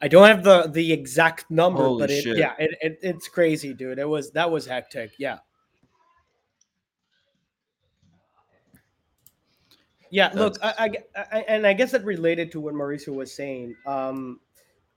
I 0.00 0.08
don't 0.08 0.26
have 0.26 0.42
the 0.42 0.68
the 0.70 0.92
exact 0.92 1.50
number, 1.50 1.84
Holy 1.84 2.00
but 2.00 2.10
it, 2.10 2.26
yeah, 2.36 2.52
it, 2.58 2.76
it, 2.82 2.98
it's 3.00 3.28
crazy, 3.28 3.72
dude. 3.72 3.98
It 3.98 4.08
was 4.08 4.30
that 4.32 4.50
was 4.50 4.66
hectic. 4.66 5.12
Yeah. 5.18 5.38
Yeah, 10.10 10.30
look, 10.32 10.56
I, 10.62 10.92
I, 11.16 11.26
I, 11.32 11.40
and 11.48 11.66
I 11.66 11.72
guess 11.72 11.90
that 11.90 12.04
related 12.04 12.52
to 12.52 12.60
what 12.60 12.72
Mauricio 12.72 13.12
was 13.12 13.34
saying. 13.34 13.74
Um, 13.84 14.38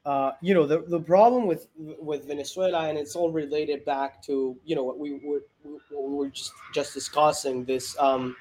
uh, 0.05 0.33
you 0.41 0.53
know, 0.53 0.65
the, 0.67 0.83
the 0.88 0.99
problem 0.99 1.47
with 1.47 1.67
with 1.75 2.27
Venezuela, 2.27 2.88
and 2.88 2.97
it's 2.97 3.15
all 3.15 3.31
related 3.31 3.83
back 3.83 4.21
to 4.23 4.55
you 4.63 4.75
know 4.75 4.83
what 4.83 4.99
we 4.99 5.13
were 5.23 5.41
what 5.63 6.09
we 6.09 6.15
were 6.15 6.29
just 6.29 6.51
just 6.73 6.93
discussing. 6.93 7.65
This, 7.65 7.97
um, 7.99 8.35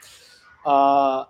uh, 0.67 1.25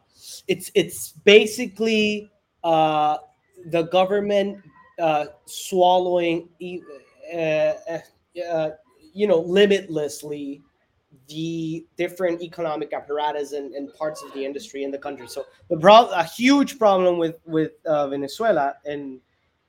it's 0.48 0.70
it's 0.74 1.12
basically 1.24 2.30
uh, 2.64 3.18
the 3.66 3.82
government 3.82 4.58
uh, 4.98 5.26
swallowing, 5.44 6.48
uh, 7.32 7.36
uh, 7.36 7.98
uh, 8.50 8.70
you 9.12 9.26
know, 9.26 9.40
limitlessly 9.40 10.62
the 11.28 11.84
different 11.96 12.40
economic 12.40 12.92
apparatus 12.92 13.52
and, 13.52 13.74
and 13.74 13.92
parts 13.94 14.22
of 14.22 14.32
the 14.32 14.44
industry 14.44 14.84
in 14.84 14.90
the 14.90 14.98
country. 14.98 15.26
So 15.26 15.44
the 15.68 15.76
pro- 15.76 16.10
a 16.10 16.24
huge 16.24 16.78
problem 16.78 17.18
with 17.18 17.38
with 17.44 17.72
uh, 17.84 18.08
Venezuela 18.08 18.74
and 18.84 19.20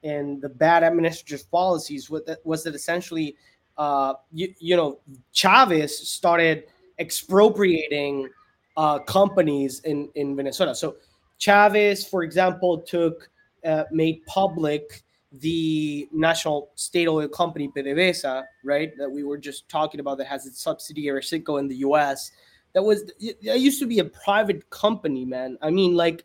and 0.04 0.42
the 0.42 0.50
bad 0.50 0.84
administrative 0.84 1.50
policies 1.50 2.10
was 2.10 2.24
that, 2.26 2.46
was 2.46 2.64
that 2.64 2.76
essentially, 2.76 3.36
uh, 3.78 4.14
you, 4.32 4.54
you 4.60 4.76
know, 4.76 5.00
Chavez 5.34 5.98
started 6.08 6.66
expropriating 7.00 8.30
uh, 8.78 9.00
companies 9.00 9.82
in 9.82 10.10
in 10.16 10.36
Venezuela. 10.36 10.74
So 10.74 10.96
Chavez, 11.38 12.08
for 12.08 12.24
example, 12.24 12.80
took 12.80 13.30
uh, 13.66 13.84
made 13.92 14.26
public 14.26 15.04
the 15.34 16.08
national 16.14 16.72
state 16.76 17.08
oil 17.08 17.28
company 17.28 17.70
PDVSA, 17.76 18.44
right, 18.64 18.98
that 18.98 19.10
we 19.10 19.24
were 19.24 19.38
just 19.38 19.68
talking 19.68 20.00
about, 20.00 20.18
that 20.18 20.28
has 20.28 20.46
its 20.46 20.62
subsidiary 20.62 21.22
Citgo 21.22 21.60
in 21.60 21.68
the 21.68 21.76
U.S. 21.78 22.32
That 22.74 22.84
was 22.84 23.06
that 23.44 23.60
used 23.60 23.80
to 23.80 23.88
be 23.88 24.00
a 24.00 24.06
private 24.06 24.70
company, 24.70 25.26
man. 25.26 25.58
I 25.62 25.70
mean, 25.70 25.96
like 25.96 26.24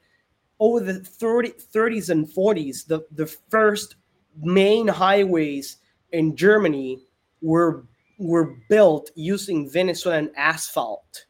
over 0.60 0.80
the 0.80 1.00
30, 1.00 1.50
30s 1.50 2.10
and 2.10 2.26
40s, 2.26 2.86
the 2.86 3.00
the 3.12 3.26
first 3.26 3.96
main 4.40 4.86
highways 4.86 5.78
in 6.12 6.36
Germany 6.36 7.00
were 7.40 7.84
were 8.18 8.56
built 8.68 9.10
using 9.14 9.68
Venezuelan 9.68 10.30
asphalt, 10.36 11.26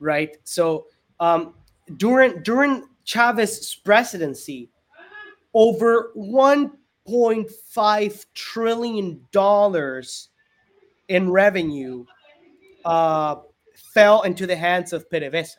right? 0.00 0.36
So 0.44 0.86
um, 1.20 1.54
during 1.96 2.42
during 2.42 2.88
Chavez's 3.04 3.74
presidency, 3.76 4.68
over 5.54 6.10
1.5 6.16 8.26
trillion 8.34 9.24
dollars 9.32 10.28
in 11.08 11.30
revenue 11.30 12.04
uh, 12.84 13.36
fell 13.92 14.22
into 14.22 14.46
the 14.46 14.56
hands 14.56 14.92
of 14.92 15.08
PDVSA. 15.10 15.56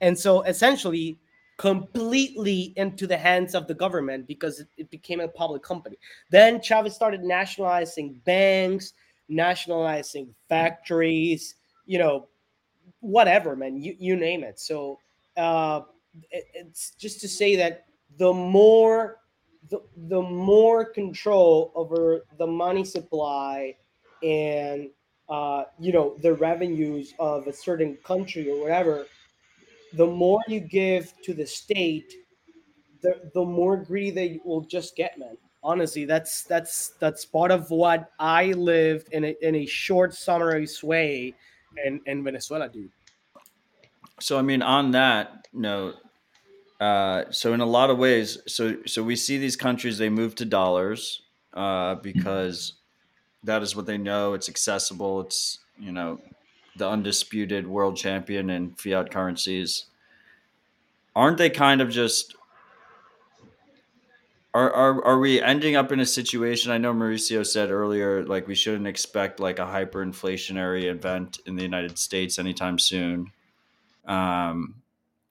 And 0.00 0.18
so 0.18 0.42
essentially 0.42 1.18
completely 1.58 2.72
into 2.76 3.06
the 3.06 3.16
hands 3.16 3.54
of 3.54 3.68
the 3.68 3.74
government 3.74 4.26
because 4.26 4.60
it, 4.60 4.68
it 4.78 4.90
became 4.90 5.20
a 5.20 5.28
public 5.28 5.62
company. 5.62 5.96
Then 6.30 6.60
Chavez 6.60 6.94
started 6.94 7.22
nationalizing 7.22 8.20
banks, 8.24 8.94
nationalizing 9.28 10.34
factories, 10.48 11.54
you 11.86 11.98
know, 11.98 12.28
whatever, 13.02 13.54
man, 13.54 13.76
you, 13.76 13.94
you 13.98 14.16
name 14.16 14.42
it. 14.42 14.58
So 14.58 14.98
uh, 15.36 15.82
it, 16.30 16.44
it's 16.54 16.92
just 16.92 17.20
to 17.20 17.28
say 17.28 17.56
that 17.56 17.84
the 18.18 18.32
more 18.32 19.18
the, 19.70 19.80
the 20.08 20.20
more 20.20 20.84
control 20.84 21.72
over 21.74 22.24
the 22.38 22.46
money 22.46 22.84
supply 22.84 23.76
and 24.22 24.88
uh, 25.28 25.64
you 25.78 25.92
know 25.92 26.16
the 26.22 26.34
revenues 26.34 27.14
of 27.18 27.46
a 27.46 27.52
certain 27.52 27.96
country 28.04 28.50
or 28.50 28.60
whatever 28.60 29.06
the 29.94 30.06
more 30.06 30.40
you 30.48 30.60
give 30.60 31.12
to 31.22 31.32
the 31.32 31.46
state 31.46 32.12
the, 33.02 33.30
the 33.34 33.44
more 33.44 33.76
greedy 33.76 34.10
they 34.10 34.40
will 34.44 34.62
just 34.62 34.96
get 34.96 35.18
man 35.18 35.36
honestly 35.62 36.04
that's 36.04 36.42
that's 36.44 36.94
that's 36.98 37.24
part 37.24 37.50
of 37.50 37.70
what 37.70 38.10
i 38.18 38.46
lived 38.52 39.08
in 39.12 39.24
a, 39.24 39.34
in 39.42 39.54
a 39.54 39.66
short 39.66 40.12
summary 40.12 40.66
way 40.82 41.32
in, 41.84 42.00
in 42.06 42.24
venezuela 42.24 42.68
dude 42.68 42.92
So 44.20 44.38
I 44.38 44.42
mean, 44.42 44.62
on 44.62 44.92
that 44.92 45.48
note, 45.52 45.96
uh, 46.80 47.30
so 47.30 47.52
in 47.54 47.60
a 47.60 47.66
lot 47.66 47.90
of 47.90 47.98
ways, 47.98 48.38
so 48.46 48.78
so 48.86 49.02
we 49.02 49.16
see 49.16 49.38
these 49.38 49.56
countries 49.56 49.98
they 49.98 50.10
move 50.10 50.34
to 50.36 50.44
dollars 50.44 51.22
uh, 51.54 51.96
because 51.96 52.74
that 53.44 53.62
is 53.62 53.76
what 53.76 53.86
they 53.86 53.98
know. 53.98 54.34
It's 54.34 54.48
accessible. 54.48 55.22
It's 55.22 55.60
you 55.78 55.92
know 55.92 56.20
the 56.76 56.88
undisputed 56.88 57.66
world 57.68 57.96
champion 57.96 58.50
in 58.50 58.74
fiat 58.76 59.10
currencies. 59.12 59.86
Aren't 61.14 61.38
they 61.38 61.50
kind 61.50 61.80
of 61.80 61.90
just? 61.90 62.34
Are, 64.54 64.70
are, 64.70 65.04
are 65.04 65.18
we 65.18 65.40
ending 65.40 65.76
up 65.76 65.92
in 65.92 66.00
a 66.00 66.06
situation? 66.06 66.72
I 66.72 66.78
know 66.78 66.92
Mauricio 66.92 67.46
said 67.46 67.70
earlier, 67.70 68.24
like 68.24 68.46
we 68.46 68.54
shouldn't 68.54 68.86
expect 68.86 69.40
like 69.40 69.58
a 69.58 69.62
hyperinflationary 69.62 70.84
event 70.84 71.38
in 71.46 71.56
the 71.56 71.62
United 71.62 71.98
States 71.98 72.38
anytime 72.38 72.78
soon. 72.78 73.32
Um, 74.04 74.82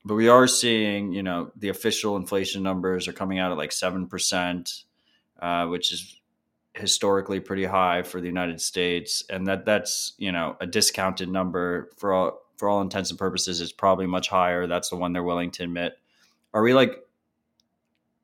but 0.04 0.16
we 0.16 0.28
are 0.28 0.48
seeing, 0.48 1.14
you 1.14 1.22
know, 1.22 1.52
the 1.56 1.70
official 1.70 2.16
inflation 2.16 2.64
numbers 2.64 3.08
are 3.08 3.14
coming 3.14 3.38
out 3.38 3.52
at 3.52 3.58
like 3.58 3.72
seven 3.72 4.08
percent, 4.08 4.86
uh, 5.40 5.68
which 5.68 5.92
is 5.92 6.20
historically 6.74 7.40
pretty 7.40 7.66
high 7.66 8.02
for 8.02 8.22
the 8.22 8.28
United 8.28 8.62
States, 8.62 9.24
and 9.30 9.46
that 9.48 9.66
that's 9.66 10.14
you 10.18 10.32
know 10.32 10.56
a 10.60 10.66
discounted 10.66 11.30
number 11.30 11.90
for 11.98 12.14
all 12.14 12.42
for 12.58 12.70
all 12.70 12.82
intents 12.82 13.10
and 13.10 13.20
purposes 13.20 13.62
is 13.62 13.72
probably 13.72 14.08
much 14.08 14.30
higher. 14.30 14.68
That's 14.68 14.90
the 14.90 14.96
one 14.96 15.14
they're 15.14 15.24
willing 15.24 15.52
to 15.52 15.64
admit. 15.64 15.94
Are 16.54 16.64
we 16.64 16.74
like? 16.74 16.96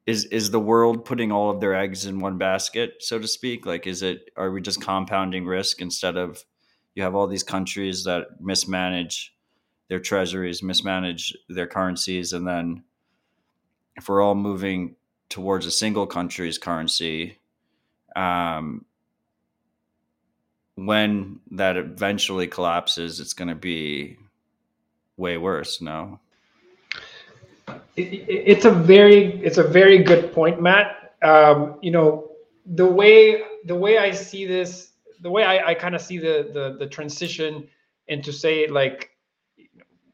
Is 0.07 0.25
is 0.25 0.49
the 0.49 0.59
world 0.59 1.05
putting 1.05 1.31
all 1.31 1.51
of 1.51 1.59
their 1.59 1.75
eggs 1.75 2.05
in 2.05 2.19
one 2.19 2.37
basket, 2.37 2.95
so 2.99 3.19
to 3.19 3.27
speak? 3.27 3.65
Like, 3.65 3.85
is 3.85 4.01
it? 4.01 4.31
Are 4.37 4.49
we 4.49 4.61
just 4.61 4.81
compounding 4.81 5.45
risk 5.45 5.81
instead 5.81 6.17
of? 6.17 6.43
You 6.95 7.03
have 7.03 7.13
all 7.13 7.27
these 7.27 7.43
countries 7.43 8.05
that 8.05 8.41
mismanage 8.41 9.35
their 9.89 9.99
treasuries, 9.99 10.63
mismanage 10.63 11.35
their 11.47 11.67
currencies, 11.67 12.33
and 12.33 12.47
then 12.47 12.83
if 13.97 14.09
we're 14.09 14.21
all 14.21 14.33
moving 14.33 14.95
towards 15.29 15.65
a 15.65 15.71
single 15.71 16.07
country's 16.07 16.57
currency, 16.57 17.37
um, 18.15 18.85
when 20.75 21.39
that 21.51 21.75
eventually 21.77 22.47
collapses, 22.47 23.19
it's 23.19 23.33
going 23.33 23.47
to 23.47 23.55
be 23.55 24.17
way 25.17 25.37
worse. 25.37 25.81
No. 25.81 26.19
It, 27.67 28.13
it, 28.13 28.43
it's 28.45 28.65
a 28.65 28.71
very 28.71 29.41
it's 29.43 29.57
a 29.57 29.63
very 29.63 29.99
good 29.99 30.33
point, 30.33 30.61
Matt. 30.61 31.15
Um, 31.21 31.79
you 31.81 31.91
know 31.91 32.31
the 32.65 32.85
way 32.85 33.41
the 33.65 33.75
way 33.75 33.97
I 33.97 34.11
see 34.11 34.45
this, 34.45 34.91
the 35.21 35.29
way 35.29 35.43
I, 35.43 35.69
I 35.69 35.73
kind 35.73 35.95
of 35.95 36.01
see 36.01 36.17
the, 36.17 36.49
the 36.53 36.75
the 36.79 36.87
transition 36.87 37.67
into 38.07 38.31
say 38.31 38.67
like 38.67 39.11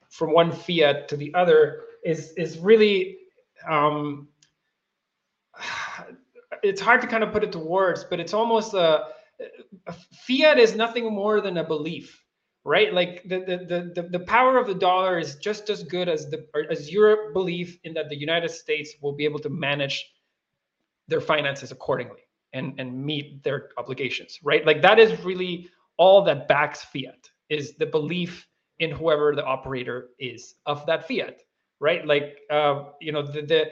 from 0.09 0.31
one 0.31 0.51
fiat 0.51 1.07
to 1.09 1.17
the 1.17 1.33
other 1.33 1.81
is 2.03 2.33
is 2.37 2.59
really 2.59 3.17
um, 3.67 4.27
it's 6.63 6.81
hard 6.81 7.01
to 7.01 7.07
kind 7.07 7.23
of 7.23 7.31
put 7.31 7.43
it 7.43 7.51
to 7.53 7.59
words, 7.59 8.05
but 8.09 8.19
it's 8.19 8.33
almost 8.33 8.73
a, 8.73 9.07
a 9.87 9.93
fiat 9.93 10.59
is 10.59 10.75
nothing 10.75 11.11
more 11.11 11.41
than 11.41 11.57
a 11.57 11.63
belief, 11.63 12.22
right? 12.65 12.93
Like 12.93 13.23
the, 13.23 13.39
the 13.39 13.91
the 13.95 14.09
the 14.09 14.19
power 14.19 14.57
of 14.57 14.67
the 14.67 14.75
dollar 14.75 15.19
is 15.19 15.35
just 15.35 15.69
as 15.69 15.83
good 15.83 16.07
as 16.07 16.29
the 16.29 16.45
as 16.69 16.91
your 16.91 17.33
belief 17.33 17.77
in 17.83 17.93
that 17.95 18.09
the 18.09 18.17
United 18.17 18.49
States 18.49 18.93
will 19.01 19.13
be 19.13 19.25
able 19.25 19.39
to 19.39 19.49
manage 19.49 20.13
their 21.07 21.21
finances 21.21 21.71
accordingly 21.71 22.21
and 22.53 22.79
and 22.79 23.05
meet 23.05 23.43
their 23.43 23.69
obligations, 23.77 24.39
right? 24.43 24.65
Like 24.65 24.81
that 24.81 24.99
is 24.99 25.19
really 25.23 25.69
all 25.97 26.23
that 26.23 26.47
backs 26.47 26.83
fiat 26.83 27.29
is 27.49 27.75
the 27.75 27.85
belief 27.85 28.47
in 28.79 28.91
whoever 28.91 29.35
the 29.35 29.45
operator 29.45 30.09
is 30.19 30.55
of 30.65 30.85
that 30.85 31.07
fiat, 31.07 31.41
right? 31.79 32.05
Like 32.05 32.39
uh, 32.49 32.85
you 33.01 33.11
know 33.11 33.21
the 33.21 33.41
the 33.41 33.71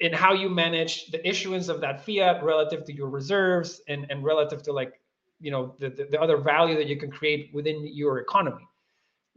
in 0.00 0.12
how 0.12 0.32
you 0.32 0.48
manage 0.48 1.06
the 1.08 1.26
issuance 1.28 1.68
of 1.68 1.80
that 1.82 2.04
fiat 2.04 2.42
relative 2.42 2.84
to 2.86 2.92
your 2.92 3.08
reserves 3.08 3.82
and, 3.88 4.06
and 4.10 4.24
relative 4.24 4.62
to 4.62 4.72
like 4.72 5.00
you 5.40 5.50
know 5.50 5.74
the, 5.78 5.88
the, 5.90 6.08
the 6.10 6.20
other 6.20 6.36
value 6.36 6.76
that 6.76 6.86
you 6.86 6.96
can 6.96 7.10
create 7.10 7.50
within 7.52 7.86
your 7.92 8.18
economy 8.18 8.66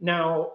now 0.00 0.52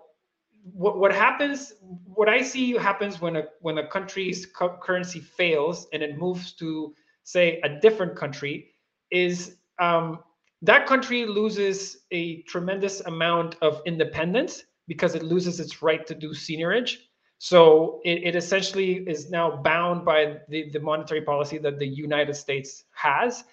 what, 0.74 0.98
what 0.98 1.14
happens 1.14 1.74
what 2.06 2.30
i 2.30 2.42
see 2.42 2.74
happens 2.74 3.22
when 3.22 3.36
a 3.38 3.44
when 3.62 3.78
a 3.78 3.88
country's 3.88 4.48
currency 4.82 5.20
fails 5.20 5.88
and 5.94 6.02
it 6.02 6.18
moves 6.18 6.54
to 6.54 6.94
say 7.24 7.60
a 7.64 7.70
different 7.80 8.16
country 8.16 8.72
is 9.12 9.58
um, 9.80 10.20
that 10.62 10.88
country 10.88 11.26
loses 11.26 11.98
a 12.12 12.42
tremendous 12.44 13.02
amount 13.02 13.56
of 13.62 13.82
independence 13.86 14.64
because 14.88 15.16
it 15.16 15.24
loses 15.24 15.60
its 15.60 15.82
right 15.82 16.08
to 16.08 16.16
do 16.16 16.30
seigniorage 16.30 16.98
so 17.38 18.02
it, 18.04 18.24
it 18.24 18.36
essentially 18.36 19.08
is 19.08 19.30
now 19.30 19.58
bound 19.58 20.06
by 20.06 20.38
the, 20.50 20.70
the 20.72 20.80
monetary 20.80 21.22
policy 21.22 21.58
that 21.60 21.80
the 21.80 21.88
United 21.88 22.36
States 22.36 22.86
has. 22.96 23.44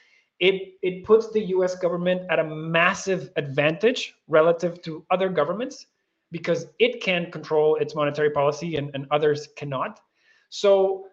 It, 0.43 0.75
it 0.83 1.05
puts 1.05 1.31
the 1.31 1.41
US 1.57 1.77
government 1.77 2.23
at 2.29 2.41
a 2.41 2.45
massive 2.45 3.31
advantage 3.37 4.15
relative 4.27 4.83
to 4.83 5.07
other 5.13 5.29
governments 5.29 5.87
because 6.33 6.67
it 6.81 7.01
can 7.01 7.31
control 7.31 7.77
its 7.77 7.95
monetary 7.95 8.31
policy 8.31 8.75
and, 8.75 8.91
and 8.93 9.07
others 9.13 9.49
cannot. 9.57 10.01
So 10.49 11.07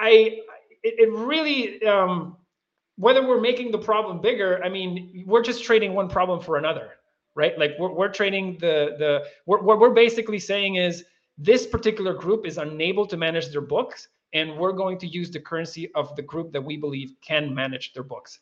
I 0.00 0.40
it, 0.82 0.94
it 0.98 1.12
really 1.12 1.86
um, 1.86 2.36
whether 2.96 3.24
we're 3.24 3.40
making 3.40 3.70
the 3.70 3.78
problem 3.78 4.20
bigger, 4.20 4.60
I 4.64 4.68
mean, 4.68 5.24
we're 5.24 5.42
just 5.42 5.62
trading 5.62 5.94
one 5.94 6.08
problem 6.08 6.40
for 6.40 6.56
another, 6.56 6.90
right? 7.36 7.56
Like 7.56 7.72
we're, 7.78 7.92
we're 7.92 8.12
trading 8.12 8.58
the 8.58 8.96
the 8.98 9.24
what 9.44 9.78
we're 9.78 9.90
basically 9.90 10.40
saying 10.40 10.76
is 10.76 11.04
this 11.38 11.64
particular 11.64 12.12
group 12.12 12.44
is 12.44 12.58
unable 12.58 13.06
to 13.06 13.16
manage 13.16 13.50
their 13.50 13.60
books, 13.60 14.08
and 14.32 14.56
we're 14.56 14.72
going 14.72 14.98
to 14.98 15.06
use 15.06 15.30
the 15.30 15.40
currency 15.40 15.92
of 15.94 16.14
the 16.16 16.22
group 16.22 16.52
that 16.52 16.62
we 16.62 16.76
believe 16.76 17.14
can 17.20 17.54
manage 17.54 17.92
their 17.92 18.02
books. 18.02 18.40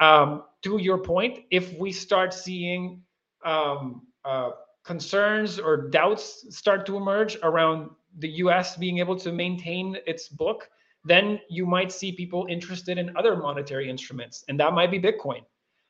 Um, 0.00 0.44
to 0.62 0.78
your 0.78 0.98
point, 0.98 1.40
if 1.50 1.72
we 1.78 1.92
start 1.92 2.32
seeing 2.32 3.02
um, 3.44 4.02
uh, 4.24 4.50
concerns 4.84 5.58
or 5.58 5.88
doubts 5.88 6.44
start 6.54 6.86
to 6.86 6.96
emerge 6.96 7.36
around 7.42 7.90
the 8.18 8.28
US 8.44 8.76
being 8.76 8.98
able 8.98 9.16
to 9.16 9.32
maintain 9.32 9.96
its 10.06 10.28
book, 10.28 10.70
then 11.04 11.40
you 11.48 11.64
might 11.66 11.92
see 11.92 12.12
people 12.12 12.46
interested 12.50 12.98
in 12.98 13.16
other 13.16 13.36
monetary 13.36 13.88
instruments, 13.88 14.44
and 14.48 14.60
that 14.60 14.74
might 14.74 14.90
be 14.90 15.00
Bitcoin, 15.00 15.42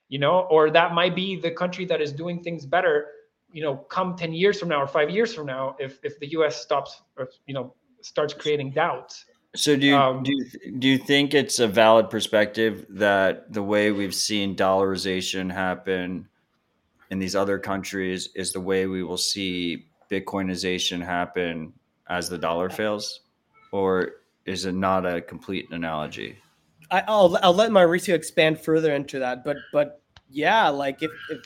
you 0.08 0.18
know, 0.18 0.46
or 0.50 0.70
that 0.70 0.94
might 0.94 1.16
be 1.16 1.34
the 1.34 1.50
country 1.50 1.84
that 1.86 2.00
is 2.00 2.12
doing 2.12 2.42
things 2.42 2.66
better 2.66 3.06
you 3.52 3.62
know 3.62 3.76
come 3.76 4.16
10 4.16 4.32
years 4.32 4.58
from 4.58 4.68
now 4.68 4.80
or 4.80 4.86
five 4.86 5.10
years 5.10 5.34
from 5.34 5.46
now 5.46 5.76
if 5.78 5.98
if 6.02 6.18
the 6.20 6.26
us 6.28 6.60
stops 6.60 7.02
or 7.16 7.28
you 7.46 7.54
know 7.54 7.74
starts 8.02 8.32
creating 8.32 8.70
doubts 8.70 9.24
so 9.54 9.76
do 9.76 9.86
you 9.86 9.96
um, 9.96 10.22
do 10.22 10.32
you, 10.32 10.78
do 10.78 10.88
you 10.88 10.98
think 10.98 11.34
it's 11.34 11.58
a 11.58 11.66
valid 11.66 12.10
perspective 12.10 12.86
that 12.90 13.52
the 13.52 13.62
way 13.62 13.90
we've 13.90 14.14
seen 14.14 14.54
dollarization 14.54 15.52
happen 15.52 16.28
in 17.10 17.18
these 17.18 17.34
other 17.34 17.58
countries 17.58 18.28
is 18.34 18.52
the 18.52 18.60
way 18.60 18.86
we 18.86 19.02
will 19.02 19.16
see 19.16 19.86
bitcoinization 20.10 21.04
happen 21.04 21.72
as 22.08 22.28
the 22.28 22.38
dollar 22.38 22.70
fails? 22.70 23.20
Or 23.72 24.12
is 24.46 24.66
it 24.66 24.74
not 24.74 25.04
a 25.06 25.20
complete 25.20 25.68
analogy? 25.70 26.36
I, 26.90 27.04
will 27.08 27.38
I'll 27.42 27.54
let 27.54 27.70
Mauricio 27.70 28.14
expand 28.14 28.60
further 28.60 28.94
into 28.94 29.20
that 29.20 29.44
but 29.44 29.56
but 29.72 30.02
yeah 30.28 30.68
like 30.68 31.02
if, 31.02 31.10
if 31.30 31.40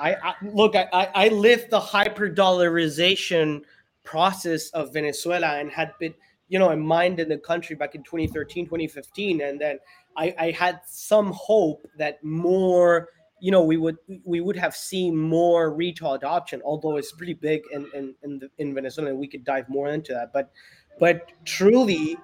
I, 0.00 0.14
I 0.14 0.34
look, 0.42 0.76
I, 0.76 0.88
I 0.92 1.28
lived 1.28 1.70
the 1.70 1.80
hyper 1.80 2.30
dollarization 2.30 3.62
process 4.04 4.70
of 4.70 4.92
Venezuela 4.92 5.58
and 5.58 5.70
had 5.70 5.92
been, 5.98 6.14
you 6.48 6.58
know, 6.58 6.70
in 6.70 6.80
mind 6.80 7.20
in 7.20 7.28
the 7.28 7.38
country 7.38 7.76
back 7.76 7.94
in 7.94 8.02
2013, 8.02 8.64
2015. 8.64 9.42
And 9.42 9.60
then 9.60 9.78
I, 10.16 10.34
I 10.38 10.50
had 10.50 10.80
some 10.86 11.32
hope 11.32 11.86
that 11.98 12.22
more, 12.24 13.08
you 13.40 13.50
know, 13.50 13.62
we 13.62 13.76
would 13.76 13.96
we 14.24 14.40
would 14.40 14.56
have 14.56 14.74
seen 14.74 15.16
more 15.16 15.72
retail 15.72 16.14
adoption, 16.14 16.60
although 16.64 16.96
it's 16.96 17.12
pretty 17.12 17.34
big 17.34 17.62
in 17.72 17.86
in 17.94 18.14
in, 18.22 18.38
the, 18.38 18.50
in 18.58 18.74
Venezuela, 18.74 19.14
we 19.14 19.28
could 19.28 19.44
dive 19.44 19.68
more 19.68 19.88
into 19.88 20.12
that. 20.12 20.32
But 20.32 20.50
but 20.98 21.30
truly, 21.44 22.16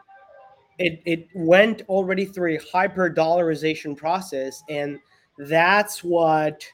it 0.79 1.01
it 1.05 1.29
went 1.35 1.83
already 1.89 2.25
through 2.25 2.57
a 2.57 2.61
hyper 2.73 3.11
dollarization 3.11 3.97
process, 3.97 4.63
and 4.69 4.99
that's 5.39 6.03
what 6.03 6.65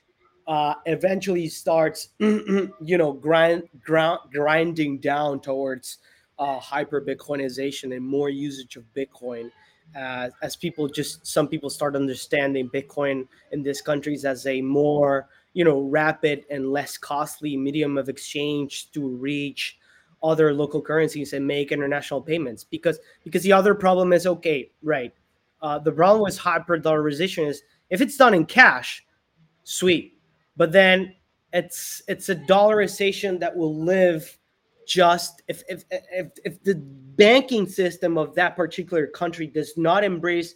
uh, 0.46 0.74
eventually 0.86 1.48
starts, 1.48 2.08
you 2.18 2.72
know, 2.80 3.12
grind, 3.12 3.62
grind, 3.84 4.18
grinding 4.32 4.98
down 4.98 5.40
towards 5.40 5.98
uh, 6.40 6.58
hyper 6.58 7.00
Bitcoinization 7.00 7.94
and 7.94 8.04
more 8.04 8.30
usage 8.30 8.76
of 8.76 8.84
Bitcoin. 8.94 9.52
Uh, 9.96 10.30
as 10.42 10.56
people 10.56 10.88
just 10.88 11.26
some 11.26 11.46
people 11.46 11.68
start 11.68 11.94
understanding 11.94 12.68
Bitcoin 12.70 13.26
in 13.52 13.62
these 13.62 13.82
countries 13.82 14.24
as 14.24 14.46
a 14.46 14.62
more 14.62 15.28
you 15.52 15.64
know 15.64 15.80
rapid 15.80 16.44
and 16.50 16.70
less 16.70 16.96
costly 16.96 17.56
medium 17.56 17.98
of 17.98 18.08
exchange 18.08 18.90
to 18.92 19.08
reach 19.08 19.78
other 20.22 20.52
local 20.54 20.80
currencies 20.80 21.32
and 21.32 21.44
make 21.44 21.72
international 21.72 22.20
payments 22.20 22.62
because 22.62 23.00
because 23.24 23.42
the 23.42 23.52
other 23.52 23.74
problem 23.74 24.12
is 24.12 24.26
okay 24.26 24.70
right 24.82 25.12
uh, 25.62 25.78
the 25.78 25.90
problem 25.90 26.22
with 26.22 26.38
hyper 26.38 26.78
dollarization 26.78 27.48
is 27.48 27.62
if 27.88 28.00
it's 28.00 28.16
done 28.16 28.32
in 28.34 28.46
cash 28.46 29.04
sweet 29.64 30.18
but 30.56 30.70
then 30.70 31.12
it's 31.52 32.00
it's 32.06 32.28
a 32.28 32.36
dollarization 32.36 33.40
that 33.40 33.56
will 33.56 33.74
live 33.74 34.38
just 34.90 35.42
if 35.46 35.62
if 35.68 35.84
if, 35.90 36.32
if 36.44 36.62
the 36.64 36.74
banking 36.74 37.64
system 37.64 38.18
of 38.18 38.34
that 38.34 38.56
particular 38.56 39.06
country 39.06 39.46
does 39.46 39.74
not 39.76 40.02
embrace 40.02 40.52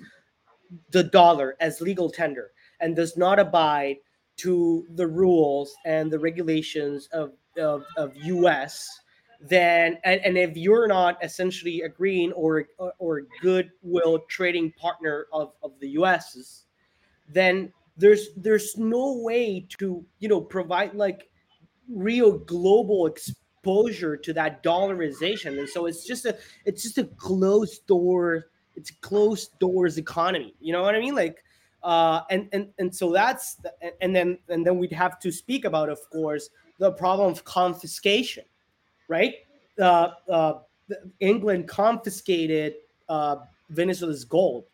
the 0.91 1.05
dollar 1.05 1.57
as 1.61 1.80
legal 1.80 2.11
tender 2.11 2.51
and 2.80 2.97
does 2.97 3.16
not 3.16 3.39
abide 3.39 3.97
to 4.37 4.85
the 4.97 5.07
rules 5.07 5.72
and 5.85 6.11
the 6.11 6.18
regulations 6.18 7.09
of 7.12 7.30
of, 7.57 7.85
of 7.97 8.12
US 8.16 8.89
then 9.41 9.99
and, 10.03 10.20
and 10.22 10.37
if 10.37 10.57
you're 10.57 10.89
not 10.89 11.16
essentially 11.22 11.82
agreeing 11.82 12.32
or 12.32 12.66
or 12.99 13.22
goodwill 13.41 14.18
trading 14.28 14.72
partner 14.72 15.26
of, 15.32 15.53
of 15.62 15.78
the 15.78 15.91
US's 15.91 16.64
then 17.28 17.72
there's 17.97 18.30
there's 18.37 18.76
no 18.76 19.18
way 19.18 19.64
to 19.78 20.05
you 20.18 20.28
know 20.28 20.41
provide 20.41 20.93
like 20.93 21.30
real 21.89 22.39
global 22.39 23.07
exposure 23.64 24.16
to 24.16 24.32
that 24.34 24.62
dollarization. 24.62 25.58
And 25.58 25.68
so 25.68 25.86
it's 25.86 26.04
just 26.06 26.26
a 26.26 26.36
it's 26.64 26.82
just 26.82 26.98
a 26.98 27.04
closed 27.04 27.86
door 27.86 28.46
it's 28.76 28.90
closed 28.90 29.56
doors 29.60 29.98
economy 29.98 30.52
you 30.60 30.72
know 30.72 30.82
what 30.82 30.96
i 30.96 31.00
mean? 31.00 31.14
Like 31.14 31.44
uh 31.82 32.22
and 32.30 32.48
and 32.52 32.68
and 32.78 32.94
so 32.94 33.12
that's 33.12 33.54
the, 33.56 33.72
and 34.00 34.14
then 34.14 34.38
and 34.48 34.66
then 34.66 34.78
we'd 34.78 34.92
have 34.92 35.18
to 35.20 35.30
speak 35.30 35.64
about 35.64 35.88
of 35.88 35.98
course 36.10 36.50
the 36.78 36.92
problem 36.92 37.30
of 37.30 37.44
confiscation 37.44 38.44
right? 39.08 39.34
Uh, 39.80 40.10
uh 40.30 40.54
england 41.20 41.66
confiscated 41.68 42.74
uh 43.08 43.36
venezuela's 43.70 44.24
gold. 44.24 44.64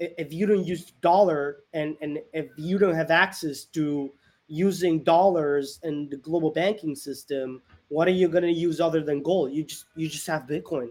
If 0.00 0.32
you 0.32 0.46
don't 0.46 0.66
use 0.66 0.92
dollar 1.00 1.64
and 1.72 1.96
and 2.02 2.18
if 2.32 2.46
you 2.58 2.78
don't 2.78 2.94
have 2.94 3.10
access 3.10 3.64
to 3.76 4.12
using 4.46 5.02
dollars 5.02 5.80
and 5.82 6.10
the 6.10 6.16
global 6.18 6.50
banking 6.50 6.94
system 6.94 7.62
what 7.88 8.08
are 8.08 8.12
you 8.12 8.28
going 8.28 8.42
to 8.44 8.52
use 8.52 8.80
other 8.80 9.02
than 9.02 9.22
gold? 9.22 9.52
You 9.52 9.64
just 9.64 9.86
you 9.94 10.08
just 10.08 10.26
have 10.26 10.42
bitcoin. 10.42 10.88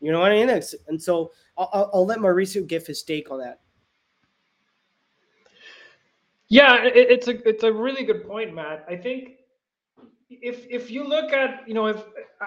You 0.00 0.12
know 0.12 0.20
what 0.20 0.32
i 0.32 0.44
mean? 0.44 0.48
And 0.88 1.00
so 1.00 1.32
i'll, 1.56 1.90
I'll 1.94 2.06
let 2.06 2.18
mauricio 2.18 2.66
give 2.66 2.86
his 2.86 3.02
take 3.02 3.30
on 3.30 3.38
that. 3.38 3.60
Yeah 6.48 6.82
it's 6.84 7.28
a 7.28 7.48
it's 7.48 7.62
a 7.62 7.72
really 7.72 8.04
good 8.04 8.26
point 8.26 8.54
matt. 8.54 8.84
I 8.88 8.96
think 8.96 9.36
if 10.30 10.66
if 10.70 10.90
you 10.90 11.04
look 11.06 11.32
at 11.32 11.66
you 11.66 11.74
know 11.74 11.86
if 11.86 12.04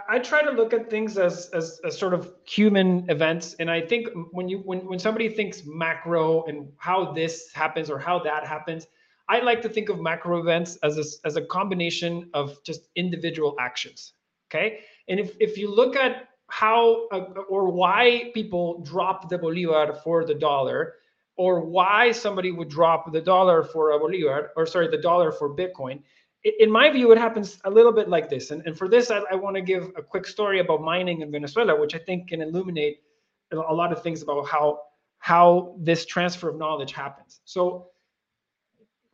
I 0.10 0.18
try 0.18 0.42
to 0.42 0.52
look 0.52 0.74
at 0.74 0.90
things 0.90 1.18
as, 1.18 1.50
as 1.54 1.80
as 1.86 1.98
sort 1.98 2.14
of 2.14 2.34
human 2.46 3.10
events, 3.10 3.56
and 3.60 3.70
I 3.70 3.82
think 3.82 4.08
when 4.32 4.50
you 4.50 4.60
when 4.60 4.80
when 4.88 5.00
somebody 5.00 5.30
thinks 5.30 5.64
macro 5.66 6.44
and 6.46 6.72
how 6.78 7.12
this 7.12 7.52
happens 7.54 7.90
or 7.90 8.00
how 8.00 8.20
that 8.20 8.48
happens, 8.48 8.88
I 9.30 9.40
like 9.40 9.62
to 9.62 9.70
think 9.70 9.90
of 9.90 10.00
macro 10.00 10.40
events 10.40 10.78
as 10.84 10.98
a, 10.98 11.28
as 11.28 11.36
a 11.38 11.42
combination 11.42 12.30
of 12.34 12.62
just 12.64 12.90
individual 12.96 13.56
actions. 13.60 14.14
Okay, 14.50 14.80
and 15.08 15.20
if 15.20 15.36
if 15.40 15.58
you 15.58 15.74
look 15.74 15.96
at 15.96 16.28
how 16.50 17.08
uh, 17.10 17.26
or 17.50 17.70
why 17.72 18.32
people 18.34 18.82
drop 18.82 19.30
the 19.30 19.38
bolivar 19.38 20.00
for 20.04 20.26
the 20.26 20.36
dollar 20.36 20.96
or 21.36 21.62
why 21.62 22.12
somebody 22.12 22.52
would 22.52 22.70
drop 22.70 23.12
the 23.12 23.22
dollar 23.22 23.64
for 23.64 23.92
a 23.92 24.00
bolivar 24.00 24.52
or 24.56 24.66
sorry 24.66 24.88
the 24.88 24.98
dollar 24.98 25.32
for 25.32 25.56
bitcoin 25.56 26.00
in 26.60 26.70
my 26.70 26.92
view 26.92 27.12
it 27.12 27.18
happens 27.18 27.60
a 27.64 27.70
little 27.70 27.92
bit 27.92 28.08
like 28.08 28.30
this 28.30 28.52
and, 28.52 28.62
and 28.68 28.78
for 28.78 28.88
this 28.88 29.10
i, 29.10 29.20
I 29.32 29.36
want 29.36 29.56
to 29.56 29.62
give 29.62 29.92
a 29.96 30.04
quick 30.04 30.28
story 30.28 30.60
about 30.60 30.82
mining 30.82 31.22
in 31.22 31.32
venezuela 31.32 31.80
which 31.80 31.96
i 31.96 31.98
think 31.98 32.30
can 32.30 32.42
illuminate 32.42 32.98
a 33.52 33.74
lot 33.74 33.92
of 33.92 34.04
things 34.04 34.22
about 34.22 34.48
how 34.48 34.82
how 35.18 35.76
this 35.80 36.06
transfer 36.06 36.50
of 36.50 36.58
knowledge 36.58 36.92
happens 36.92 37.42
so 37.46 37.88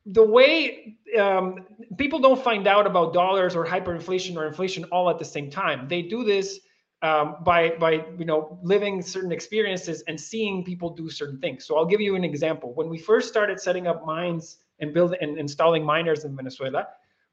the 0.06 0.24
way 0.24 0.96
um, 1.20 1.66
people 1.98 2.20
don't 2.20 2.42
find 2.42 2.68
out 2.68 2.88
about 2.88 3.14
dollars 3.14 3.56
or 3.56 3.66
hyperinflation 3.66 4.36
or 4.36 4.48
inflation 4.48 4.84
all 4.86 5.10
at 5.10 5.20
the 5.20 5.26
same 5.26 5.50
time 5.50 5.88
they 5.88 6.02
do 6.02 6.24
this 6.24 6.60
um, 7.02 7.38
by 7.44 7.70
by 7.80 8.06
you 8.18 8.26
know 8.26 8.60
living 8.62 9.02
certain 9.02 9.32
experiences 9.32 10.04
and 10.08 10.20
seeing 10.20 10.64
people 10.64 10.90
do 10.90 11.10
certain 11.10 11.40
things. 11.40 11.66
So 11.66 11.78
I'll 11.78 11.86
give 11.86 12.02
you 12.02 12.16
an 12.16 12.24
example. 12.24 12.74
When 12.74 12.90
we 12.90 12.98
first 12.98 13.30
started 13.30 13.60
setting 13.60 13.88
up 13.88 14.06
mines 14.06 14.58
and 14.80 14.94
building 14.94 15.20
and 15.22 15.38
installing 15.38 15.84
miners 15.84 16.26
in 16.26 16.36
Venezuela, 16.36 16.88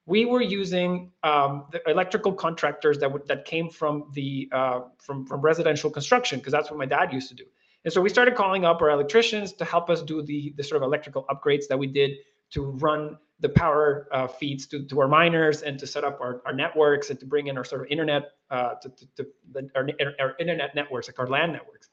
we 0.07 0.25
were 0.25 0.43
using 0.43 1.11
um, 1.25 1.67
the 1.73 1.83
electrical 1.91 2.33
contractors 2.33 2.99
that 2.99 3.13
would 3.13 3.27
that 3.27 3.45
came 3.45 3.69
from 3.69 4.11
the 4.15 4.49
uh, 4.53 4.81
from 4.99 5.27
from 5.27 5.41
residential 5.41 5.91
construction 5.91 6.39
because 6.39 6.53
that's 6.53 6.71
what 6.71 6.79
my 6.79 6.87
dad 6.87 7.13
used 7.13 7.29
to 7.31 7.35
do. 7.35 7.45
And 7.85 7.93
so 7.93 8.01
we 8.01 8.09
started 8.09 8.35
calling 8.35 8.65
up 8.65 8.81
our 8.83 8.91
electricians 8.91 9.53
to 9.55 9.65
help 9.65 9.91
us 9.91 10.03
do 10.03 10.23
the 10.23 10.55
the 10.57 10.63
sort 10.63 10.81
of 10.81 10.87
electrical 10.87 11.27
upgrades 11.29 11.67
that 11.69 11.79
we 11.79 11.89
did 11.89 12.13
to 12.51 12.63
run 12.63 13.19
the 13.41 13.49
power 13.49 14.09
uh, 14.13 14.27
feeds 14.27 14.67
to, 14.67 14.83
to 14.85 15.01
our 15.01 15.09
miners 15.09 15.63
and 15.63 15.79
to 15.79 15.87
set 15.87 16.05
up 16.05 16.21
our, 16.21 16.41
our 16.47 16.55
networks 16.55 17.11
and 17.11 17.21
to 17.21 17.27
bring 17.27 17.49
in 17.49 17.59
our 17.59 17.65
sort 17.65 17.83
of 17.83 17.87
internet 17.89 18.31
uh, 18.51 18.75
to, 18.75 18.89
to, 18.89 19.07
to 19.17 19.27
the, 19.53 19.69
our, 19.75 19.89
our, 20.21 20.35
internet 20.39 20.75
networks 20.75 21.09
like 21.09 21.19
our 21.19 21.27
land 21.27 21.53
networks. 21.53 21.91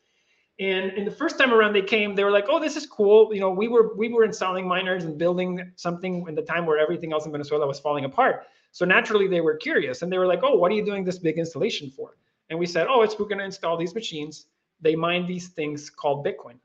And 0.60 0.92
in 0.94 1.04
the 1.04 1.12
first 1.12 1.38
time 1.38 1.54
around 1.54 1.74
they 1.74 1.82
came 1.82 2.16
they 2.16 2.24
were 2.24 2.32
like 2.32 2.46
oh 2.48 2.60
this 2.60 2.78
is 2.78 2.86
cool. 2.86 3.34
You 3.34 3.42
know 3.42 3.50
we 3.50 3.68
were 3.68 3.96
we 3.98 4.10
were 4.10 4.24
installing 4.24 4.68
miners 4.68 5.04
and 5.04 5.18
building 5.18 5.72
something 5.76 6.26
in 6.28 6.36
the 6.36 6.44
time 6.44 6.66
where 6.66 6.78
everything 6.78 7.12
else 7.12 7.26
in 7.26 7.32
venezuela 7.32 7.68
was 7.68 7.80
falling 7.80 8.06
apart. 8.06 8.46
So 8.72 8.86
naturally 8.86 9.28
they 9.28 9.42
were 9.42 9.56
curious 9.56 10.02
and 10.02 10.12
they 10.12 10.18
were 10.18 10.28
like 10.28 10.42
oh 10.44 10.56
what 10.56 10.72
are 10.72 10.76
you 10.76 10.86
doing 10.86 11.04
this 11.04 11.18
big 11.18 11.40
installation 11.40 11.90
for? 11.90 12.18
And 12.50 12.60
we 12.60 12.68
said 12.68 12.88
oh 12.88 13.02
it's 13.02 13.18
we're 13.18 13.26
going 13.26 13.40
to 13.40 13.46
install 13.46 13.76
these 13.78 13.96
machines. 13.96 14.46
They 14.80 14.96
mine 14.96 15.26
these 15.26 15.50
things 15.50 15.90
called 15.90 16.26
bitcoin 16.26 16.58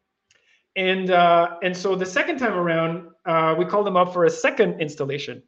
and 0.78 1.10
uh, 1.10 1.56
and 1.64 1.76
so 1.76 1.96
the 1.96 2.06
second 2.06 2.38
time 2.38 2.54
around, 2.54 3.08
uh, 3.26 3.54
we 3.58 3.64
called 3.64 3.84
them 3.84 3.96
up 3.96 4.12
for 4.12 4.26
a 4.26 4.30
second 4.30 4.80
installation. 4.80 5.42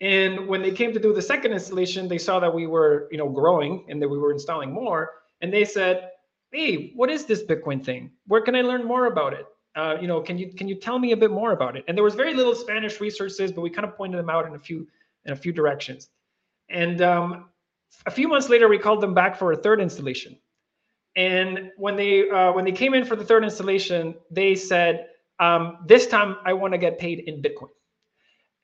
And 0.00 0.46
when 0.46 0.62
they 0.62 0.70
came 0.70 0.92
to 0.92 1.00
do 1.00 1.12
the 1.12 1.20
second 1.20 1.52
installation, 1.52 2.06
they 2.06 2.16
saw 2.16 2.38
that 2.38 2.54
we 2.54 2.66
were, 2.68 3.08
you 3.10 3.18
know, 3.18 3.28
growing 3.28 3.84
and 3.88 4.00
that 4.00 4.08
we 4.08 4.18
were 4.18 4.32
installing 4.32 4.72
more. 4.72 5.10
And 5.40 5.52
they 5.52 5.64
said, 5.64 6.10
"Hey, 6.52 6.92
what 6.94 7.10
is 7.10 7.24
this 7.24 7.42
Bitcoin 7.42 7.84
thing? 7.84 8.12
Where 8.28 8.40
can 8.40 8.54
I 8.54 8.62
learn 8.62 8.84
more 8.84 9.06
about 9.06 9.32
it? 9.32 9.46
Uh, 9.74 9.96
you 10.00 10.06
know, 10.06 10.20
can 10.20 10.38
you 10.38 10.54
can 10.54 10.68
you 10.68 10.76
tell 10.76 11.00
me 11.00 11.10
a 11.10 11.16
bit 11.16 11.32
more 11.32 11.50
about 11.50 11.76
it?" 11.76 11.84
And 11.88 11.96
there 11.96 12.04
was 12.04 12.14
very 12.14 12.32
little 12.32 12.54
Spanish 12.54 13.00
resources, 13.00 13.50
but 13.50 13.62
we 13.62 13.70
kind 13.70 13.86
of 13.86 13.96
pointed 13.96 14.20
them 14.20 14.30
out 14.30 14.46
in 14.46 14.54
a 14.54 14.60
few 14.60 14.86
in 15.24 15.32
a 15.32 15.36
few 15.36 15.52
directions. 15.52 16.08
And 16.68 17.02
um, 17.02 17.46
a 18.06 18.12
few 18.12 18.28
months 18.28 18.48
later, 18.48 18.68
we 18.68 18.78
called 18.78 19.00
them 19.00 19.12
back 19.12 19.36
for 19.36 19.50
a 19.50 19.56
third 19.56 19.80
installation. 19.80 20.38
And 21.16 21.72
when 21.76 21.96
they 21.96 22.28
uh, 22.30 22.52
when 22.52 22.64
they 22.64 22.72
came 22.72 22.94
in 22.94 23.04
for 23.04 23.16
the 23.16 23.24
third 23.24 23.44
installation, 23.44 24.14
they 24.30 24.54
said, 24.54 25.06
um, 25.40 25.78
"This 25.86 26.06
time 26.06 26.36
I 26.44 26.52
want 26.52 26.72
to 26.72 26.78
get 26.78 26.98
paid 26.98 27.20
in 27.20 27.42
Bitcoin." 27.42 27.70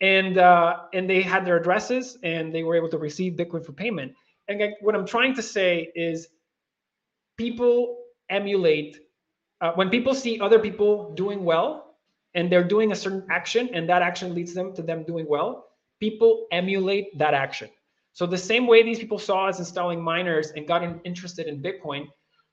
And 0.01 0.39
uh, 0.39 0.81
and 0.95 1.09
they 1.11 1.23
had 1.23 1.45
their 1.45 1.57
addresses, 1.57 2.19
and 2.23 2.55
they 2.55 2.63
were 2.63 2.77
able 2.77 2.89
to 2.91 2.99
receive 2.99 3.33
Bitcoin 3.35 3.65
for 3.65 3.73
payment. 3.73 4.13
And 4.49 4.63
what 4.81 4.95
I'm 4.95 5.07
trying 5.07 5.35
to 5.35 5.43
say 5.43 5.91
is, 5.97 6.29
people 7.37 7.99
emulate 8.31 8.99
uh, 9.61 9.73
when 9.73 9.91
people 9.91 10.15
see 10.15 10.39
other 10.41 10.59
people 10.59 11.15
doing 11.15 11.45
well, 11.45 11.97
and 12.35 12.51
they're 12.53 12.65
doing 12.65 12.93
a 12.93 12.97
certain 12.97 13.25
action, 13.31 13.71
and 13.73 13.89
that 13.89 14.03
action 14.03 14.35
leads 14.35 14.55
them 14.55 14.75
to 14.75 14.83
them 14.83 15.05
doing 15.05 15.27
well. 15.29 15.67
People 15.99 16.47
emulate 16.53 17.17
that 17.19 17.35
action. 17.35 17.71
So 18.13 18.27
the 18.27 18.39
same 18.39 18.67
way 18.67 18.83
these 18.83 18.99
people 18.99 19.19
saw 19.19 19.49
us 19.49 19.59
installing 19.59 20.03
miners 20.03 20.53
and 20.53 20.67
got 20.67 20.83
interested 21.05 21.47
in 21.47 21.63
Bitcoin, 21.63 22.07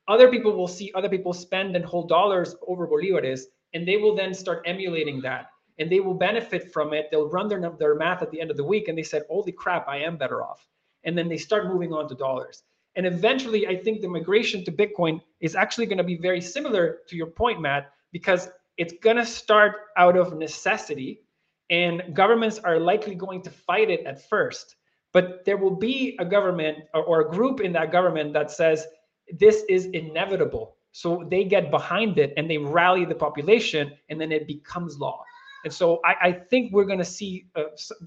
other 0.08 0.30
people 0.30 0.52
will 0.52 0.68
see 0.68 0.92
other 0.94 1.08
people 1.08 1.32
spend 1.32 1.76
and 1.76 1.84
hold 1.84 2.08
dollars 2.08 2.56
over 2.66 2.86
bolivares, 2.86 3.42
and 3.72 3.86
they 3.86 3.96
will 3.96 4.14
then 4.14 4.34
start 4.34 4.62
emulating 4.66 5.20
that, 5.22 5.46
and 5.78 5.90
they 5.90 6.00
will 6.00 6.14
benefit 6.14 6.72
from 6.72 6.92
it. 6.92 7.08
They'll 7.10 7.28
run 7.28 7.48
their 7.48 7.60
their 7.78 7.94
math 7.94 8.22
at 8.22 8.30
the 8.30 8.40
end 8.40 8.50
of 8.50 8.56
the 8.56 8.64
week, 8.64 8.88
and 8.88 8.98
they 8.98 9.02
said, 9.02 9.24
"Holy 9.28 9.52
crap, 9.52 9.88
I 9.88 9.98
am 9.98 10.16
better 10.16 10.42
off," 10.42 10.68
and 11.04 11.16
then 11.16 11.28
they 11.28 11.38
start 11.38 11.66
moving 11.66 11.92
on 11.92 12.08
to 12.08 12.14
dollars. 12.14 12.64
And 12.96 13.06
eventually, 13.06 13.66
I 13.66 13.76
think 13.76 14.00
the 14.00 14.08
migration 14.08 14.64
to 14.64 14.72
Bitcoin 14.72 15.20
is 15.40 15.56
actually 15.56 15.86
going 15.86 15.98
to 15.98 16.04
be 16.04 16.16
very 16.16 16.40
similar 16.40 16.98
to 17.08 17.16
your 17.16 17.26
point, 17.26 17.60
Matt, 17.60 17.90
because 18.12 18.48
it's 18.76 18.94
going 19.02 19.16
to 19.16 19.26
start 19.26 19.72
out 19.96 20.16
of 20.16 20.36
necessity, 20.36 21.22
and 21.70 22.14
governments 22.14 22.58
are 22.58 22.78
likely 22.78 23.14
going 23.14 23.42
to 23.42 23.50
fight 23.50 23.90
it 23.90 24.04
at 24.06 24.28
first. 24.28 24.76
But 25.12 25.44
there 25.44 25.56
will 25.56 25.74
be 25.74 26.16
a 26.20 26.24
government 26.24 26.78
or, 26.92 27.02
or 27.04 27.20
a 27.22 27.30
group 27.30 27.60
in 27.60 27.72
that 27.72 27.90
government 27.90 28.32
that 28.34 28.50
says, 28.50 28.86
this 29.32 29.64
is 29.68 29.86
inevitable. 29.86 30.76
So 30.92 31.26
they 31.28 31.44
get 31.44 31.70
behind 31.70 32.18
it 32.18 32.32
and 32.36 32.48
they 32.48 32.58
rally 32.58 33.04
the 33.04 33.14
population, 33.14 33.92
and 34.08 34.20
then 34.20 34.30
it 34.30 34.46
becomes 34.46 34.98
law. 34.98 35.24
And 35.64 35.72
so 35.72 36.00
I, 36.04 36.14
I 36.28 36.32
think 36.32 36.72
we're 36.72 36.84
going 36.84 36.98
to 36.98 37.04
see 37.04 37.46
uh, 37.56 37.64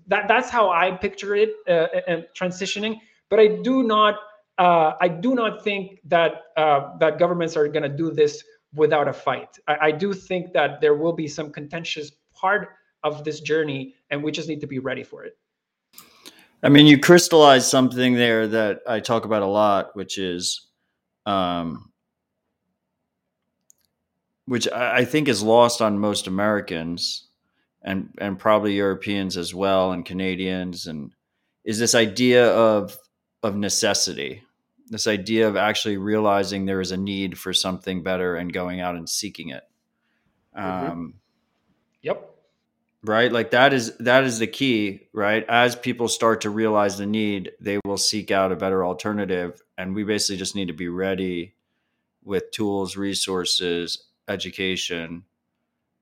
that. 0.07 0.27
That's 0.27 0.49
how 0.49 0.69
I 0.69 0.91
picture 0.91 1.35
it 1.35 1.53
uh, 1.67 1.87
and 2.07 2.25
transitioning. 2.39 2.99
But 3.29 3.39
I 3.39 3.47
do 3.47 3.83
not. 3.83 4.15
Uh, 4.57 4.93
I 5.01 5.07
do 5.07 5.35
not 5.35 5.63
think 5.63 5.99
that 6.05 6.43
uh, 6.55 6.97
that 6.99 7.19
governments 7.19 7.57
are 7.57 7.67
going 7.67 7.83
to 7.83 7.89
do 7.89 8.11
this 8.11 8.43
without 8.73 9.07
a 9.07 9.13
fight. 9.13 9.57
I, 9.67 9.77
I 9.81 9.91
do 9.91 10.13
think 10.13 10.53
that 10.53 10.81
there 10.81 10.95
will 10.95 11.13
be 11.13 11.27
some 11.27 11.51
contentious 11.51 12.11
part 12.33 12.69
of 13.03 13.23
this 13.23 13.39
journey, 13.41 13.95
and 14.09 14.23
we 14.23 14.31
just 14.31 14.47
need 14.47 14.61
to 14.61 14.67
be 14.67 14.79
ready 14.79 15.03
for 15.03 15.25
it. 15.25 15.37
I 16.63 16.69
mean, 16.69 16.87
you 16.87 16.99
crystallize 16.99 17.69
something 17.69 18.15
there 18.15 18.47
that 18.47 18.79
I 18.87 18.99
talk 18.99 19.25
about 19.25 19.43
a 19.43 19.47
lot, 19.47 19.95
which 19.95 20.17
is 20.17 20.66
um, 21.27 21.91
which 24.45 24.67
I, 24.71 24.97
I 24.97 25.05
think 25.05 25.27
is 25.27 25.43
lost 25.43 25.81
on 25.81 25.99
most 25.99 26.27
Americans 26.27 27.27
and 27.83 28.09
and 28.17 28.39
probably 28.39 28.73
Europeans 28.73 29.37
as 29.37 29.53
well 29.53 29.91
and 29.91 30.05
Canadians. 30.05 30.87
And 30.87 31.11
is 31.63 31.77
this 31.77 31.93
idea 31.93 32.47
of 32.51 32.97
of 33.43 33.55
necessity 33.55 34.41
this 34.89 35.07
idea 35.07 35.47
of 35.47 35.55
actually 35.55 35.97
realizing 35.97 36.65
there 36.65 36.81
is 36.81 36.91
a 36.91 36.97
need 36.97 37.37
for 37.37 37.53
something 37.53 38.03
better 38.03 38.35
and 38.35 38.53
going 38.53 38.79
out 38.79 38.95
and 38.95 39.09
seeking 39.09 39.49
it. 39.49 39.63
Mm-hmm. 40.57 40.91
um, 40.91 41.13
yep. 42.01 42.35
right? 43.03 43.31
Like 43.31 43.51
that 43.51 43.73
is 43.73 43.95
that 43.97 44.23
is 44.23 44.39
the 44.39 44.47
key 44.47 45.07
right? 45.13 45.45
As 45.47 45.75
people 45.75 46.07
start 46.07 46.41
to 46.41 46.49
realize 46.49 46.97
the 46.97 47.05
need 47.05 47.51
they 47.59 47.79
seek 47.97 48.31
out 48.31 48.51
a 48.51 48.55
better 48.55 48.85
alternative 48.85 49.61
and 49.77 49.95
we 49.95 50.03
basically 50.03 50.37
just 50.37 50.55
need 50.55 50.67
to 50.67 50.73
be 50.73 50.87
ready 50.87 51.55
with 52.23 52.51
tools 52.51 52.97
resources 52.97 54.07
education 54.27 55.23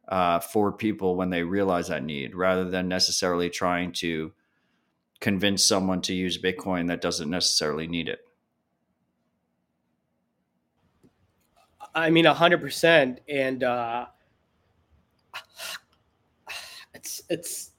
uh, 0.08 0.39
for 0.39 0.72
people 0.72 1.16
when 1.16 1.30
they 1.30 1.43
realize 1.43 1.88
that 1.88 2.04
need 2.04 2.36
rather 2.36 2.70
than 2.70 2.88
necessarily 2.88 3.50
trying 3.50 3.91
to 3.91 4.32
convince 5.20 5.66
someone 5.66 6.02
to 6.02 6.14
use 6.14 6.41
bitcoin 6.41 6.88
that 6.88 7.02
doesn't 7.02 7.30
necessarily 7.30 7.88
need 7.88 8.10
it. 8.10 8.20
I 11.93 12.10
mean 12.10 12.26
100% 12.26 13.18
and 13.30 13.64
uh 13.64 14.08
it's 16.93 17.22
it's 17.30 17.72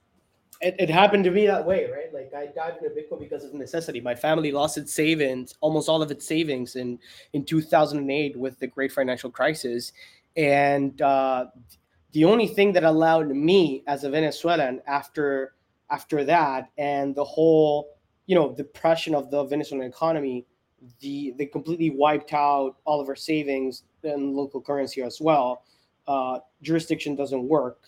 it, 0.61 0.77
it 0.79 0.91
happened 0.91 1.25
to 1.25 1.31
be 1.31 1.47
that 1.47 1.65
way, 1.65 1.91
right? 1.91 2.13
Like 2.13 2.33
I 2.35 2.47
dived 2.47 2.83
into 2.83 2.95
Bitcoin 2.95 3.21
because 3.21 3.45
of 3.45 3.55
necessity. 3.55 4.01
My 4.01 4.15
family 4.15 4.53
lost 4.53 4.79
its 4.79 4.93
savings, 4.93 5.55
almost 5.61 5.89
all 5.89 6.03
of 6.03 6.11
its 6.11 6.27
savings, 6.27 6.77
in 6.77 6.99
in 7.33 7.45
2008 7.45 8.37
with 8.37 8.59
the 8.59 8.67
Great 8.67 8.93
Financial 8.93 9.31
Crisis, 9.31 9.93
and 10.37 11.01
uh, 11.03 11.47
the 12.13 12.25
only 12.25 12.47
thing 12.47 12.73
that 12.73 12.85
allowed 12.85 13.29
me 13.29 13.83
as 13.87 14.05
a 14.05 14.11
Venezuelan 14.11 14.81
after 14.87 15.55
after 15.91 16.25
that 16.25 16.71
and 16.79 17.15
the 17.15 17.25
whole 17.25 17.97
you 18.27 18.35
know 18.35 18.55
depression 18.55 19.15
of 19.15 19.31
the 19.31 19.45
Venezuelan 19.45 19.87
economy, 19.87 20.47
the 21.01 21.35
they 21.37 21.47
completely 21.47 21.91
wiped 21.91 22.33
out 22.33 22.77
all 22.85 23.01
of 23.01 23.09
our 23.09 23.17
savings 23.17 23.85
and 24.03 24.35
local 24.35 24.61
currency 24.61 25.03
as 25.03 25.21
well. 25.21 25.65
Uh, 26.07 26.39
jurisdiction 26.63 27.17
doesn't 27.17 27.49
work 27.49 27.81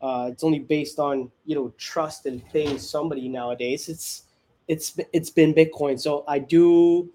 uh, 0.00 0.28
it's 0.30 0.44
only 0.44 0.58
based 0.58 0.98
on 0.98 1.30
you 1.44 1.54
know 1.54 1.72
trust 1.78 2.26
and 2.26 2.44
paying 2.50 2.78
somebody 2.78 3.28
nowadays. 3.28 3.88
It's 3.88 4.24
it's 4.68 4.98
it's 5.12 5.30
been 5.30 5.54
Bitcoin. 5.54 5.98
So 5.98 6.24
I 6.28 6.38
do, 6.38 7.08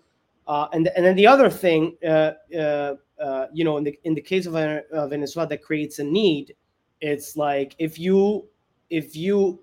uh, 0.48 0.68
and 0.74 0.88
and 0.96 1.06
then 1.06 1.16
the 1.16 1.28
other 1.28 1.50
thing, 1.50 1.98
uh, 2.04 2.34
uh, 2.56 2.96
uh 3.20 3.48
you 3.54 3.64
know, 3.64 3.78
in 3.78 3.84
the 3.84 4.00
in 4.04 4.14
the 4.16 4.22
case 4.22 4.46
of 4.46 4.54
Venezuela, 4.54 5.48
that 5.48 5.62
creates 5.62 6.00
a 6.00 6.04
need. 6.04 6.56
It's 7.02 7.36
like 7.36 7.76
if 7.78 8.00
you 8.00 8.48
if 8.90 9.16
you 9.16 9.60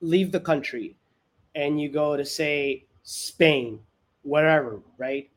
leave 0.00 0.32
the 0.32 0.40
country 0.40 0.96
and 1.54 1.80
you 1.80 1.88
go 1.88 2.16
to 2.16 2.24
say 2.24 2.86
Spain, 3.02 3.80
wherever, 4.22 4.80
right? 4.96 5.28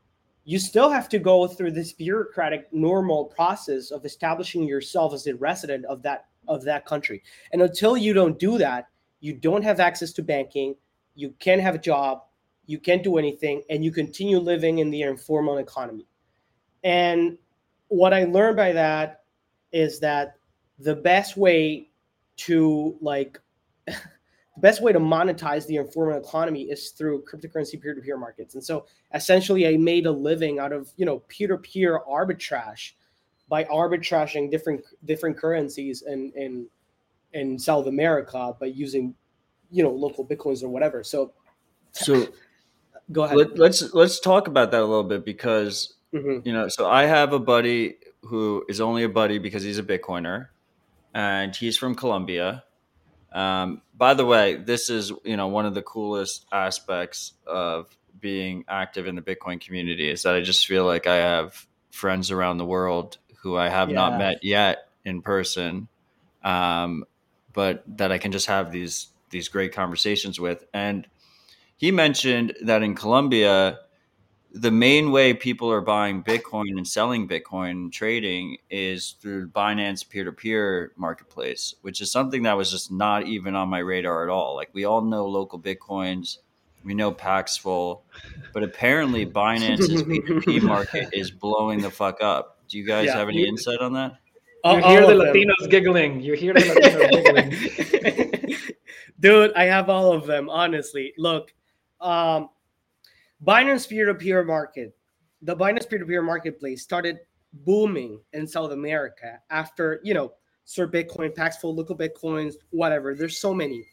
you 0.44 0.58
still 0.58 0.90
have 0.90 1.08
to 1.10 1.20
go 1.20 1.48
through 1.48 1.72
this 1.72 1.94
bureaucratic 1.94 2.72
normal 2.74 3.26
process 3.26 3.92
of 3.92 4.06
establishing 4.06 4.64
yourself 4.64 5.14
as 5.14 5.28
a 5.28 5.36
resident 5.36 5.86
of 5.86 6.02
that 6.02 6.26
of 6.54 6.64
that 6.64 6.86
country. 6.86 7.24
And 7.52 7.62
until 7.62 7.98
you 7.98 8.14
don't 8.14 8.38
do 8.38 8.58
that, 8.58 8.88
you 9.20 9.34
don't 9.34 9.64
have 9.64 9.80
access 9.80 10.12
to 10.14 10.24
banking, 10.24 10.76
you 11.16 11.34
can't 11.40 11.62
have 11.62 11.76
a 11.76 11.80
job, 11.80 12.24
you 12.66 12.80
can't 12.80 13.04
do 13.04 13.18
anything, 13.18 13.64
and 13.70 13.84
you 13.84 13.92
continue 13.92 14.40
living 14.40 14.80
in 14.80 14.90
the 14.90 15.02
informal 15.04 15.58
economy. 15.58 16.08
And 16.84 17.38
what 17.88 18.14
I 18.14 18.24
learned 18.24 18.58
by 18.58 18.72
that 18.74 19.24
is 19.72 20.00
that 20.00 20.36
the 20.80 20.96
best 20.96 21.38
way 21.38 21.90
to 22.38 22.98
like 23.02 23.40
the 23.88 24.60
best 24.60 24.82
way 24.82 24.92
to 24.92 25.00
monetize 25.00 25.66
the 25.68 25.78
informal 25.78 26.18
economy 26.18 26.64
is 26.64 26.90
through 26.90 27.24
cryptocurrency 27.24 27.82
peer-to-peer 27.82 28.18
markets. 28.18 28.56
And 28.56 28.64
so 28.64 28.86
essentially 29.14 29.68
I 29.68 29.78
made 29.78 30.06
a 30.06 30.12
living 30.12 30.60
out 30.60 30.74
of, 30.74 30.92
you 30.98 31.06
know, 31.06 31.20
peer-to-peer 31.30 32.02
arbitrage 32.10 32.92
by 33.52 33.66
arbitraging 33.66 34.50
different 34.50 34.82
different 35.04 35.36
currencies 35.38 36.02
in 36.08 36.32
in 36.38 36.68
in 37.34 37.60
South 37.60 37.86
America 37.86 38.54
by 38.60 38.68
using, 38.68 39.14
you 39.70 39.84
know, 39.84 39.92
LocalBitcoins 39.92 40.64
or 40.64 40.70
whatever. 40.70 41.04
So 41.04 41.34
So 41.92 42.30
go 43.12 43.24
ahead. 43.24 43.38
let, 43.38 43.60
let's 43.60 43.94
let's 43.94 44.20
talk 44.22 44.48
about 44.48 44.72
that 44.72 44.82
a 44.82 44.86
little 44.86 45.04
bit 45.04 45.26
because 45.26 45.94
Mhm. 46.14 46.46
you 46.46 46.52
know, 46.54 46.68
so 46.68 46.90
I 46.90 47.04
have 47.06 47.32
a 47.34 47.40
buddy 47.40 47.96
who 48.24 48.66
is 48.70 48.80
only 48.82 49.04
a 49.04 49.10
buddy 49.10 49.38
because 49.38 49.64
he's 49.64 49.78
a 49.80 49.84
Bitcoiner, 49.84 50.48
and 51.14 51.56
he's 51.56 51.78
from 51.78 51.96
Colombia. 51.96 52.64
Um, 53.34 53.82
by 53.96 54.14
the 54.14 54.26
way, 54.26 54.56
this 54.56 54.90
is 54.90 55.12
you 55.24 55.38
know 55.38 55.48
one 55.48 55.66
of 55.66 55.74
the 55.74 55.82
coolest 55.82 56.46
aspects 56.52 57.34
of 57.48 57.88
being 58.20 58.66
active 58.68 59.08
in 59.08 59.16
the 59.16 59.22
Bitcoin 59.22 59.60
community 59.60 60.10
is 60.10 60.24
that 60.24 60.36
I 60.36 60.42
just 60.42 60.68
feel 60.68 60.86
like 60.86 61.08
I 61.08 61.16
have 61.16 61.66
friends 61.92 62.30
around 62.32 62.58
the 62.58 62.66
world 62.66 63.18
who 63.42 63.58
I 63.58 63.70
have 63.70 63.90
Yeah. 63.90 63.96
not 63.96 64.18
met 64.18 64.44
yet 64.44 64.90
in 65.04 65.22
person, 65.22 65.88
um, 66.44 67.06
but 67.54 67.84
that 67.98 68.12
I 68.12 68.18
can 68.18 68.32
just 68.32 68.48
have 68.48 68.72
these 68.72 69.08
these 69.30 69.48
great 69.48 69.74
conversations 69.74 70.40
with. 70.40 70.66
And 70.74 71.08
he 71.78 71.92
mentioned 71.92 72.54
that 72.64 72.84
in 72.84 72.96
Colombia, 72.96 73.80
the 74.54 74.72
main 74.72 75.12
way 75.12 75.34
people 75.34 75.72
are 75.72 75.80
buying 75.80 76.24
Bitcoin 76.24 76.78
and 76.78 76.86
selling 76.86 77.28
Bitcoin 77.30 77.72
and 77.72 77.94
trading 77.94 78.58
is 78.70 79.16
through 79.22 79.48
Binance 79.48 80.08
peer 80.08 80.26
to 80.26 80.34
peer 80.34 80.92
marketplace, 80.98 81.74
which 81.82 82.02
is 82.02 82.12
something 82.12 82.44
that 82.44 82.58
was 82.58 82.70
just 82.70 82.92
not 82.92 83.26
even 83.28 83.56
on 83.56 83.70
my 83.70 83.80
radar 83.80 84.24
at 84.24 84.30
all. 84.30 84.56
Like 84.56 84.70
we 84.74 84.84
all 84.84 85.02
know 85.02 85.26
LocalBitcoins, 85.26 86.40
we 86.84 86.94
know 86.94 87.14
Paxful, 87.14 88.02
but 88.54 88.64
apparently 88.64 89.26
Binance's 89.26 90.04
P 90.04 90.20
two 90.28 90.42
P 90.42 90.60
market 90.60 91.10
is 91.14 91.32
blowing 91.32 91.82
the 91.82 91.90
fuck 91.90 92.22
up. 92.22 92.58
Do 92.72 92.78
you 92.78 92.86
guys 92.86 93.08
Yeah. 93.08 93.18
have 93.18 93.28
any 93.28 93.46
insight 93.48 93.80
on 93.80 93.92
that? 93.94 94.14
All- 94.64 94.78
You 94.78 94.84
hear 94.86 95.02
all 95.02 95.08
the 95.10 95.14
of 95.20 95.34
them. 95.34 95.36
Latinos 95.36 95.70
giggling. 95.70 96.22
You 96.22 96.34
hear 96.36 96.54
the 96.54 96.62
Latinos 96.62 97.52
giggling. 98.46 98.56
Dude, 99.20 99.52
I 99.54 99.66
have 99.66 99.90
all 99.90 100.14
of 100.14 100.26
them, 100.26 100.50
honestly. 100.50 101.14
Look, 101.18 101.54
um, 102.00 102.50
Binance 103.46 103.88
peer-to-peer 103.90 104.44
market, 104.44 104.96
the 105.42 105.56
Binance 105.56 105.88
peer-to-peer 105.90 106.22
marketplace 106.22 106.82
started 106.82 107.20
booming 107.54 108.20
in 108.34 108.48
South 108.48 108.72
America 108.72 109.40
after, 109.50 110.00
you 110.04 110.14
know, 110.14 110.34
Sir 110.64 110.88
Bitcoin, 110.88 111.36
Paxful, 111.36 111.76
LocalBitcoins, 111.76 112.54
whatever. 112.70 113.14
There's 113.16 113.38
so 113.38 113.54
many. 113.54 113.86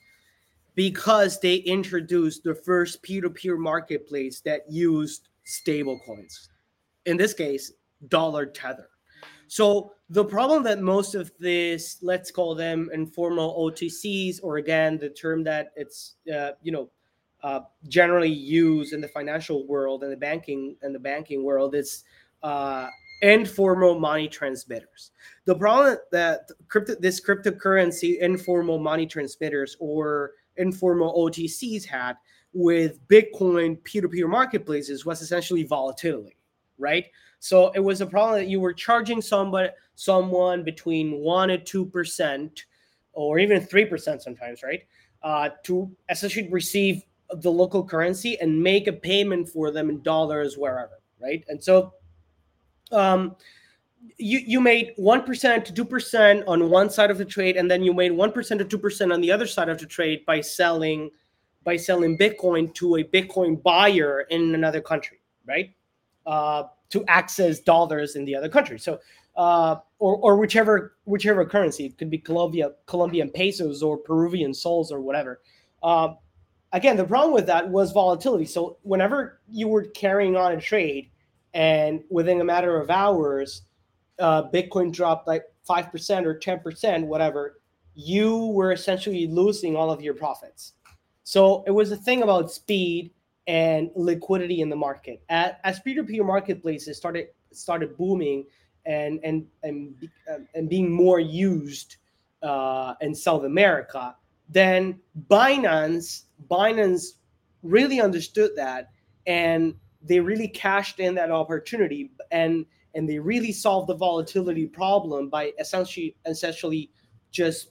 Because 0.76 1.40
they 1.40 1.56
introduced 1.56 2.44
the 2.44 2.54
first 2.54 3.02
peer-to-peer 3.02 3.56
marketplace 3.56 4.40
that 4.42 4.70
used 4.70 5.28
stable 5.44 5.98
coins. 6.06 6.50
In 7.06 7.16
this 7.16 7.34
case, 7.34 7.72
dollar 8.06 8.46
tether. 8.46 8.88
So 9.48 9.92
the 10.10 10.24
problem 10.24 10.62
that 10.64 10.80
most 10.80 11.14
of 11.14 11.32
this, 11.38 11.98
let's 12.02 12.30
call 12.30 12.54
them 12.54 12.90
informal 12.92 13.54
OTCs, 13.58 14.40
or 14.42 14.58
again 14.58 14.98
the 14.98 15.08
term 15.08 15.42
that 15.44 15.72
it's 15.76 16.14
uh, 16.32 16.50
you 16.62 16.72
know 16.72 16.90
uh, 17.42 17.60
generally 17.88 18.30
used 18.30 18.92
in 18.92 19.00
the 19.00 19.08
financial 19.08 19.66
world 19.66 20.02
and 20.02 20.12
the 20.12 20.16
banking 20.16 20.76
and 20.82 20.94
the 20.94 20.98
banking 20.98 21.44
world, 21.44 21.74
is 21.74 22.04
uh, 22.42 22.88
informal 23.22 23.98
money 23.98 24.28
transmitters. 24.28 25.10
The 25.44 25.54
problem 25.54 25.96
that 26.12 26.48
crypto, 26.68 26.94
this 27.00 27.20
cryptocurrency 27.20 28.18
informal 28.20 28.78
money 28.78 29.06
transmitters 29.06 29.76
or 29.80 30.32
informal 30.56 31.14
OTCs 31.14 31.84
had 31.84 32.16
with 32.52 33.06
Bitcoin 33.08 33.82
peer-to-peer 33.84 34.28
marketplaces 34.28 35.04
was 35.04 35.20
essentially 35.20 35.64
volatility, 35.64 36.36
right? 36.78 37.06
So 37.40 37.70
it 37.70 37.80
was 37.80 38.00
a 38.00 38.06
problem 38.06 38.40
that 38.40 38.48
you 38.48 38.60
were 38.60 38.72
charging 38.72 39.22
somebody 39.22 39.70
someone 39.94 40.62
between 40.62 41.18
one 41.18 41.50
and 41.50 41.64
two 41.66 41.84
percent, 41.84 42.64
or 43.12 43.38
even 43.38 43.60
three 43.60 43.84
percent 43.84 44.22
sometimes, 44.22 44.62
right? 44.62 44.82
Uh, 45.22 45.50
to 45.64 45.90
essentially 46.08 46.48
receive 46.48 47.02
the 47.40 47.50
local 47.50 47.84
currency 47.84 48.38
and 48.40 48.62
make 48.62 48.86
a 48.86 48.92
payment 48.92 49.48
for 49.48 49.70
them 49.70 49.90
in 49.90 50.02
dollars 50.02 50.56
wherever, 50.56 51.00
right? 51.20 51.44
And 51.48 51.62
so 51.62 51.94
um 52.92 53.36
you 54.16 54.38
you 54.38 54.60
made 54.60 54.92
1% 54.98 55.64
to 55.64 55.84
2% 55.84 56.44
on 56.46 56.70
one 56.70 56.88
side 56.88 57.10
of 57.10 57.18
the 57.18 57.24
trade 57.24 57.56
and 57.56 57.70
then 57.70 57.82
you 57.82 57.92
made 57.92 58.12
1% 58.12 58.68
to 58.68 58.78
2% 58.78 59.12
on 59.12 59.20
the 59.20 59.30
other 59.30 59.46
side 59.46 59.68
of 59.68 59.78
the 59.78 59.86
trade 59.86 60.24
by 60.24 60.40
selling 60.40 61.10
by 61.64 61.76
selling 61.76 62.16
bitcoin 62.16 62.72
to 62.74 62.96
a 62.96 63.04
bitcoin 63.04 63.62
buyer 63.62 64.22
in 64.30 64.54
another 64.54 64.80
country 64.80 65.20
right 65.46 65.74
uh, 66.28 66.64
to 66.90 67.04
access 67.08 67.58
dollars 67.58 68.14
in 68.14 68.24
the 68.26 68.36
other 68.36 68.50
country. 68.50 68.78
So 68.78 69.00
uh, 69.36 69.76
or, 69.98 70.16
or 70.16 70.36
whichever 70.36 70.96
whichever 71.04 71.44
currency 71.46 71.86
it 71.86 71.96
could 71.96 72.10
be 72.10 72.18
Colombia 72.18 72.72
Colombian 72.86 73.30
pesos 73.30 73.82
or 73.82 73.96
Peruvian 73.96 74.52
soles 74.52 74.92
or 74.92 75.00
whatever. 75.00 75.40
Uh, 75.82 76.14
again 76.72 76.96
the 76.96 77.04
problem 77.04 77.32
with 77.32 77.46
that 77.46 77.68
was 77.68 77.92
volatility. 77.92 78.44
So 78.44 78.76
whenever 78.82 79.40
you 79.48 79.68
were 79.68 79.84
carrying 79.84 80.36
on 80.36 80.52
a 80.52 80.60
trade 80.60 81.10
and 81.54 82.04
within 82.10 82.40
a 82.42 82.44
matter 82.44 82.78
of 82.78 82.90
hours 82.90 83.62
uh, 84.18 84.42
bitcoin 84.50 84.92
dropped 84.92 85.26
like 85.26 85.44
5% 85.68 86.24
or 86.24 86.38
10% 86.38 87.06
whatever 87.06 87.60
you 87.94 88.48
were 88.48 88.72
essentially 88.72 89.26
losing 89.26 89.76
all 89.76 89.90
of 89.90 90.02
your 90.02 90.14
profits. 90.14 90.74
So 91.24 91.64
it 91.66 91.70
was 91.70 91.90
a 91.90 91.96
thing 91.96 92.22
about 92.22 92.50
speed 92.50 93.12
and 93.48 93.90
liquidity 93.96 94.60
in 94.60 94.68
the 94.68 94.76
market. 94.76 95.22
As, 95.30 95.80
peer-to-peer 95.80 96.22
marketplaces 96.22 96.96
started 96.96 97.28
started 97.52 97.96
booming 97.96 98.44
and 98.86 99.18
and 99.24 99.46
and, 99.62 100.08
um, 100.32 100.46
and 100.54 100.68
being 100.68 100.92
more 100.92 101.18
used 101.18 101.96
uh, 102.42 102.94
in 103.00 103.14
south 103.14 103.44
america 103.44 104.14
then 104.48 104.98
binance 105.28 106.24
binance 106.50 107.14
really 107.62 108.00
understood 108.00 108.52
that 108.54 108.90
and 109.26 109.74
they 110.02 110.20
really 110.20 110.46
cashed 110.46 111.00
in 111.00 111.14
that 111.14 111.30
opportunity 111.30 112.12
and 112.30 112.64
and 112.94 113.08
they 113.08 113.18
really 113.18 113.52
solved 113.52 113.88
the 113.88 113.94
volatility 113.94 114.66
problem 114.66 115.28
by 115.28 115.52
essentially 115.58 116.16
essentially 116.26 116.90
just 117.30 117.70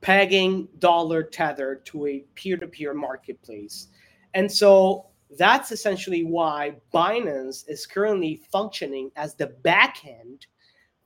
pegging 0.00 0.68
dollar 0.80 1.22
tether 1.22 1.76
to 1.84 2.06
a 2.06 2.24
peer-to-peer 2.34 2.92
marketplace 2.92 3.88
and 4.34 4.50
so 4.50 5.06
that's 5.38 5.72
essentially 5.72 6.24
why 6.24 6.74
binance 6.92 7.64
is 7.68 7.86
currently 7.86 8.42
functioning 8.50 9.10
as 9.16 9.34
the 9.34 9.54
backend 9.64 10.42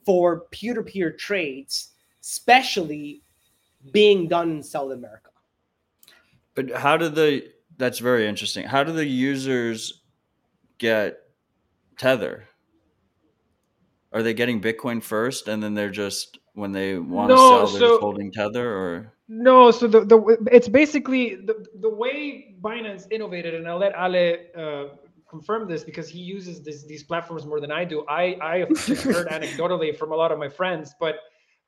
for 0.05 0.41
peer-to-peer 0.51 1.13
trades 1.13 1.91
especially 2.23 3.23
being 3.93 4.27
done 4.29 4.51
in 4.51 4.63
south 4.63 4.93
america 4.93 5.31
But 6.55 6.71
how 6.73 6.97
do 6.97 7.09
the 7.09 7.53
that's 7.79 7.99
very 7.99 8.27
interesting. 8.27 8.65
How 8.65 8.83
do 8.85 8.93
the 8.93 9.05
users 9.05 10.01
get 10.79 11.19
Tether? 11.99 12.49
Are 14.13 14.23
they 14.23 14.33
getting 14.33 14.63
Bitcoin 14.63 15.03
first 15.03 15.47
and 15.49 15.63
then 15.63 15.75
they're 15.75 15.91
just 15.91 16.39
when 16.55 16.73
they 16.73 16.97
want 16.99 17.31
to 17.31 17.37
sell 17.37 17.59
they're 17.67 17.81
so- 17.81 17.89
just 17.91 18.01
holding 18.01 18.33
Tether 18.33 18.67
or 18.67 19.13
No, 19.29 19.73
so 19.73 19.89
the, 19.89 20.05
the 20.05 20.39
it's 20.53 20.69
basically 20.69 21.35
the, 21.35 21.67
the 21.81 21.91
way 21.91 22.55
Binance 22.61 23.11
innovated, 23.11 23.55
and 23.55 23.67
I'll 23.67 23.79
let 23.79 23.93
Ale 23.95 24.37
uh, 24.57 24.85
confirm 25.29 25.69
this 25.69 25.83
because 25.83 26.09
he 26.09 26.21
uses 26.21 26.63
this, 26.63 26.85
these 26.85 27.03
platforms 27.03 27.45
more 27.45 27.61
than 27.61 27.73
I 27.73 27.85
do. 27.85 28.05
I 28.09 28.37
I 28.41 28.59
have 28.59 28.69
heard 29.03 29.27
anecdotally 29.29 29.97
from 29.97 30.13
a 30.13 30.17
lot 30.17 30.31
of 30.31 30.39
my 30.39 30.49
friends, 30.49 30.95
but 31.01 31.17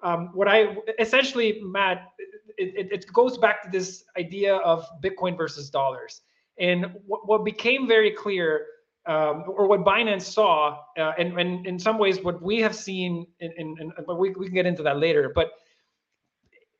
um, 0.05 0.31
what 0.35 0.47
I 0.47 0.77
essentially, 1.01 1.61
Matt, 1.65 2.13
it, 2.59 2.75
it, 2.77 2.93
it 2.93 3.13
goes 3.13 3.37
back 3.39 3.65
to 3.65 3.71
this 3.71 4.05
idea 4.17 4.57
of 4.59 4.87
Bitcoin 5.03 5.37
versus 5.37 5.69
dollars, 5.69 6.21
and 6.61 6.87
what, 7.07 7.27
what 7.27 7.45
became 7.45 7.89
very 7.89 8.13
clear. 8.13 8.67
Um, 9.07 9.45
or 9.49 9.67
what 9.67 9.87
Binance 9.87 10.21
saw, 10.21 10.81
uh, 10.99 11.13
and, 11.19 11.41
and 11.41 11.67
in 11.67 11.79
some 11.79 11.97
ways, 11.97 12.23
what 12.23 12.43
we 12.43 12.61
have 12.61 12.77
seen, 12.77 13.27
in, 13.41 13.51
in, 13.57 13.75
in 13.81 13.93
but 14.07 14.19
we, 14.19 14.33
we 14.33 14.45
can 14.45 14.55
get 14.55 14.67
into 14.67 14.83
that 14.83 14.99
later. 14.99 15.33
But 15.35 15.53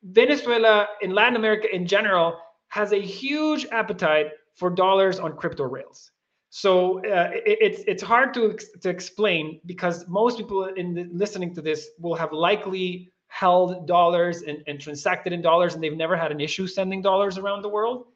Venezuela 0.03 0.87
in 1.01 1.11
Latin 1.11 1.35
America 1.35 1.73
in 1.73 1.85
general 1.85 2.39
has 2.69 2.91
a 2.91 3.01
huge 3.01 3.65
appetite 3.71 4.27
for 4.55 4.69
dollars 4.69 5.19
on 5.19 5.35
crypto 5.35 5.63
rails. 5.63 6.11
So 6.49 6.99
uh, 6.99 7.31
it, 7.33 7.57
it's 7.61 7.83
it's 7.87 8.03
hard 8.03 8.33
to 8.33 8.57
to 8.81 8.89
explain 8.89 9.59
because 9.65 10.07
most 10.07 10.37
people 10.37 10.65
in 10.65 10.93
the, 10.93 11.07
listening 11.11 11.53
to 11.55 11.61
this 11.61 11.89
will 11.99 12.15
have 12.15 12.33
likely 12.33 13.11
held 13.27 13.85
dollars 13.87 14.41
and, 14.41 14.63
and 14.67 14.81
transacted 14.81 15.31
in 15.31 15.41
dollars, 15.41 15.75
and 15.75 15.83
they've 15.83 15.95
never 15.95 16.17
had 16.17 16.31
an 16.31 16.39
issue 16.39 16.65
sending 16.65 17.01
dollars 17.01 17.37
around 17.37 17.61
the 17.61 17.69
world. 17.69 18.07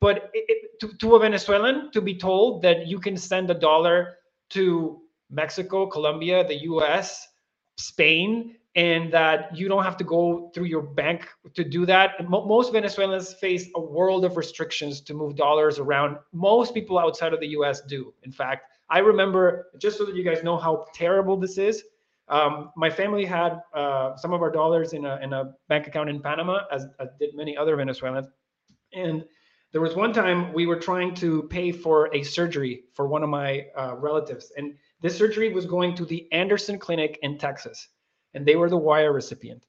But 0.00 0.30
it, 0.32 0.44
it, 0.48 0.80
to, 0.80 0.96
to 0.98 1.16
a 1.16 1.18
Venezuelan, 1.18 1.90
to 1.92 2.00
be 2.00 2.14
told 2.14 2.62
that 2.62 2.86
you 2.86 3.00
can 3.00 3.16
send 3.16 3.50
a 3.50 3.54
dollar 3.54 4.18
to 4.50 5.00
Mexico, 5.30 5.86
Colombia, 5.86 6.46
the 6.46 6.62
U.S., 6.62 7.26
Spain, 7.76 8.56
and 8.74 9.12
that 9.12 9.54
you 9.54 9.68
don't 9.68 9.84
have 9.84 9.96
to 9.98 10.04
go 10.04 10.50
through 10.54 10.64
your 10.64 10.82
bank 10.82 11.28
to 11.54 11.62
do 11.62 11.84
that. 11.84 12.12
most 12.28 12.72
Venezuelans 12.72 13.34
face 13.34 13.68
a 13.74 13.80
world 13.80 14.24
of 14.24 14.36
restrictions 14.36 15.00
to 15.02 15.14
move 15.14 15.36
dollars 15.36 15.78
around. 15.78 16.16
Most 16.32 16.72
people 16.72 16.98
outside 16.98 17.34
of 17.34 17.40
the 17.40 17.48
US 17.48 17.82
do. 17.82 18.14
In 18.22 18.32
fact, 18.32 18.64
I 18.88 18.98
remember, 18.98 19.68
just 19.78 19.98
so 19.98 20.06
that 20.06 20.14
you 20.14 20.24
guys 20.24 20.42
know 20.42 20.56
how 20.56 20.86
terrible 20.94 21.36
this 21.36 21.58
is, 21.58 21.84
um, 22.28 22.70
my 22.76 22.88
family 22.88 23.26
had 23.26 23.60
uh, 23.74 24.16
some 24.16 24.32
of 24.32 24.40
our 24.40 24.50
dollars 24.50 24.94
in 24.94 25.04
a, 25.04 25.18
in 25.22 25.34
a 25.34 25.52
bank 25.68 25.86
account 25.86 26.08
in 26.08 26.20
Panama, 26.20 26.60
as, 26.70 26.86
as 26.98 27.08
did 27.18 27.34
many 27.34 27.56
other 27.56 27.76
Venezuelans. 27.76 28.28
And 28.94 29.24
there 29.72 29.82
was 29.82 29.94
one 29.94 30.14
time 30.14 30.52
we 30.52 30.66
were 30.66 30.76
trying 30.76 31.14
to 31.16 31.42
pay 31.44 31.72
for 31.72 32.14
a 32.14 32.22
surgery 32.22 32.84
for 32.94 33.06
one 33.06 33.22
of 33.22 33.28
my 33.28 33.66
uh, 33.76 33.96
relatives. 33.96 34.52
And 34.56 34.74
this 35.02 35.16
surgery 35.16 35.52
was 35.52 35.66
going 35.66 35.94
to 35.96 36.06
the 36.06 36.30
Anderson 36.32 36.78
Clinic 36.78 37.18
in 37.22 37.36
Texas 37.36 37.88
and 38.34 38.46
they 38.46 38.56
were 38.56 38.70
the 38.70 38.76
wire 38.76 39.12
recipient. 39.12 39.66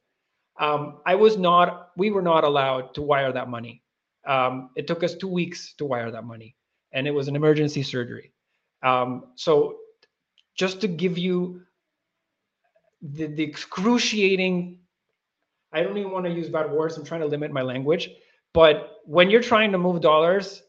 Um, 0.59 0.99
I 1.05 1.15
was 1.15 1.37
not, 1.37 1.89
we 1.97 2.11
were 2.11 2.21
not 2.21 2.43
allowed 2.43 2.93
to 2.95 3.01
wire 3.01 3.31
that 3.31 3.49
money. 3.49 3.81
Um, 4.25 4.69
it 4.75 4.87
took 4.87 5.03
us 5.03 5.15
two 5.15 5.27
weeks 5.27 5.73
to 5.77 5.85
wire 5.85 6.11
that 6.11 6.23
money, 6.23 6.55
and 6.93 7.07
it 7.07 7.11
was 7.11 7.27
an 7.27 7.35
emergency 7.35 7.83
surgery. 7.83 8.31
Um, 8.83 9.31
so, 9.35 9.77
just 10.55 10.81
to 10.81 10.87
give 10.87 11.17
you 11.17 11.61
the, 13.01 13.25
the 13.25 13.43
excruciating, 13.43 14.79
I 15.73 15.81
don't 15.81 15.97
even 15.97 16.11
want 16.11 16.25
to 16.25 16.31
use 16.31 16.49
bad 16.49 16.71
words, 16.71 16.95
I'm 16.95 17.03
trying 17.03 17.21
to 17.21 17.27
limit 17.27 17.51
my 17.51 17.63
language, 17.63 18.11
but 18.53 18.99
when 19.05 19.29
you're 19.29 19.41
trying 19.41 19.71
to 19.71 19.77
move 19.77 19.99
dollars 19.99 20.61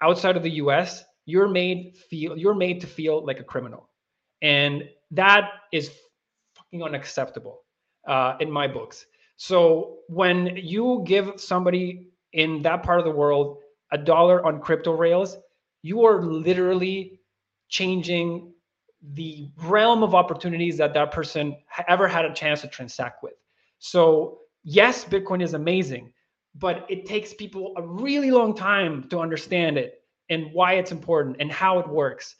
outside 0.00 0.36
of 0.36 0.42
the 0.42 0.52
US, 0.52 1.04
you're 1.26 1.48
made 1.48 1.96
feel 1.96 2.36
you're 2.36 2.54
made 2.54 2.80
to 2.82 2.86
feel 2.86 3.24
like 3.24 3.40
a 3.40 3.44
criminal. 3.44 3.88
And 4.42 4.88
that 5.10 5.50
is 5.72 5.90
unacceptable 6.82 7.60
uh, 8.06 8.36
in 8.40 8.50
my 8.50 8.66
books. 8.66 9.06
So 9.36 9.98
when 10.08 10.56
you 10.56 11.02
give 11.06 11.32
somebody 11.36 12.08
in 12.32 12.62
that 12.62 12.82
part 12.82 12.98
of 12.98 13.04
the 13.04 13.10
world 13.10 13.58
a 13.92 13.98
dollar 13.98 14.44
on 14.46 14.60
crypto 14.60 14.92
rails, 14.92 15.36
you 15.82 16.04
are 16.04 16.22
literally 16.22 17.20
changing 17.68 18.52
the 19.12 19.50
realm 19.58 20.02
of 20.02 20.14
opportunities 20.14 20.76
that 20.78 20.94
that 20.94 21.10
person 21.10 21.56
ever 21.88 22.08
had 22.08 22.24
a 22.24 22.32
chance 22.32 22.62
to 22.62 22.68
transact 22.68 23.22
with. 23.22 23.34
So 23.78 24.38
yes, 24.62 25.04
Bitcoin 25.04 25.42
is 25.42 25.54
amazing, 25.54 26.12
but 26.54 26.86
it 26.88 27.04
takes 27.04 27.34
people 27.34 27.74
a 27.76 27.82
really 27.82 28.30
long 28.30 28.54
time 28.54 29.04
to 29.10 29.18
understand 29.18 29.76
it 29.76 30.02
and 30.30 30.50
why 30.52 30.74
it's 30.74 30.90
important 30.90 31.36
and 31.38 31.52
how 31.52 31.78
it 31.78 31.88
works 31.88 32.36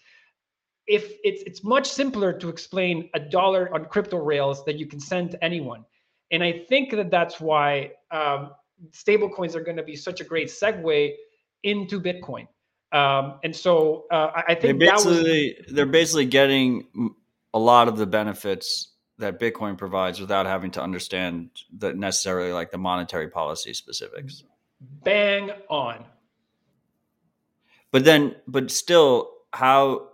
if 0.87 1.15
it's 1.25 1.43
it's 1.45 1.65
much 1.65 1.89
simpler 1.89 2.33
to 2.33 2.49
explain 2.49 3.09
a 3.15 3.21
dollar 3.21 3.73
on 3.75 3.87
crypto 3.87 4.19
rails 4.19 4.65
that 4.65 4.77
you 4.77 4.87
can 4.87 5.01
send 5.01 5.31
to 5.31 5.45
anyone. 5.45 5.85
And 6.31 6.43
i 6.43 6.53
think 6.69 6.91
that 6.91 7.11
that's 7.11 7.41
why 7.41 7.93
um, 8.11 8.51
stable 8.93 9.29
coins 9.29 9.55
are 9.55 9.63
going 9.63 9.77
to 9.77 9.83
be 9.83 9.97
such 9.97 10.21
a 10.21 10.25
great 10.25 10.49
segue 10.49 11.15
into 11.63 12.01
bitcoin. 12.01 12.47
Um, 12.93 13.41
and 13.43 13.55
so 13.55 14.05
uh, 14.11 14.43
i 14.49 14.55
think 14.55 14.79
they're 14.79 14.91
basically, 14.91 15.57
was, 15.67 15.75
they're 15.75 15.87
basically 15.87 16.27
getting 16.27 16.87
a 17.53 17.59
lot 17.59 17.89
of 17.89 17.97
the 17.97 18.07
benefits 18.07 18.93
that 19.19 19.41
bitcoin 19.41 19.79
provides 19.79 20.21
without 20.21 20.47
having 20.47 20.71
to 20.73 20.83
understand 20.83 21.51
the 21.79 21.95
necessarily 21.95 22.53
like 22.53 22.71
the 22.71 22.79
monetary 22.79 23.29
policy 23.29 23.73
specifics. 23.73 24.45
Bang 24.81 25.51
on. 25.69 26.05
But 27.93 28.05
then 28.05 28.35
but 28.49 28.71
still 28.71 29.31
how 29.53 30.09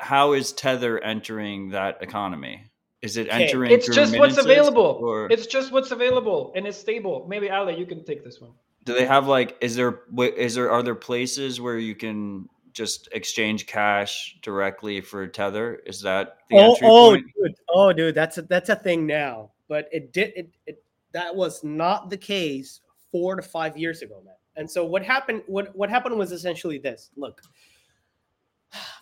how 0.00 0.32
is 0.32 0.52
Tether 0.52 0.98
entering 0.98 1.70
that 1.70 2.02
economy? 2.02 2.64
Is 3.02 3.16
it 3.16 3.28
entering? 3.30 3.70
It's 3.70 3.88
just 3.88 4.18
what's 4.18 4.38
available. 4.38 4.98
Or? 5.00 5.30
It's 5.30 5.46
just 5.46 5.70
what's 5.70 5.90
available, 5.90 6.52
and 6.56 6.66
it's 6.66 6.78
stable. 6.78 7.26
Maybe 7.28 7.48
Ale, 7.48 7.70
you 7.70 7.86
can 7.86 8.04
take 8.04 8.24
this 8.24 8.40
one. 8.40 8.52
Do 8.84 8.94
they 8.94 9.06
have 9.06 9.28
like? 9.28 9.56
Is 9.60 9.76
there? 9.76 10.00
Is 10.18 10.56
there? 10.56 10.70
Are 10.70 10.82
there 10.82 10.96
places 10.96 11.60
where 11.60 11.78
you 11.78 11.94
can 11.94 12.48
just 12.72 13.08
exchange 13.12 13.66
cash 13.66 14.38
directly 14.42 15.00
for 15.00 15.26
Tether? 15.26 15.80
Is 15.86 16.00
that 16.02 16.38
the 16.50 16.56
oh, 16.56 16.76
oh, 16.82 17.10
point? 17.10 17.26
Dude, 17.36 17.54
oh, 17.68 17.92
dude, 17.92 18.14
that's 18.14 18.38
a, 18.38 18.42
that's 18.42 18.68
a 18.68 18.76
thing 18.76 19.06
now. 19.06 19.50
But 19.68 19.88
it 19.92 20.12
did 20.12 20.32
it, 20.34 20.50
it. 20.66 20.82
That 21.12 21.34
was 21.34 21.62
not 21.62 22.10
the 22.10 22.16
case 22.16 22.80
four 23.12 23.36
to 23.36 23.42
five 23.42 23.76
years 23.76 24.02
ago, 24.02 24.22
man. 24.24 24.34
And 24.56 24.68
so 24.68 24.84
what 24.84 25.04
happened? 25.04 25.42
What 25.46 25.74
what 25.76 25.88
happened 25.88 26.18
was 26.18 26.32
essentially 26.32 26.78
this. 26.78 27.10
Look, 27.16 27.42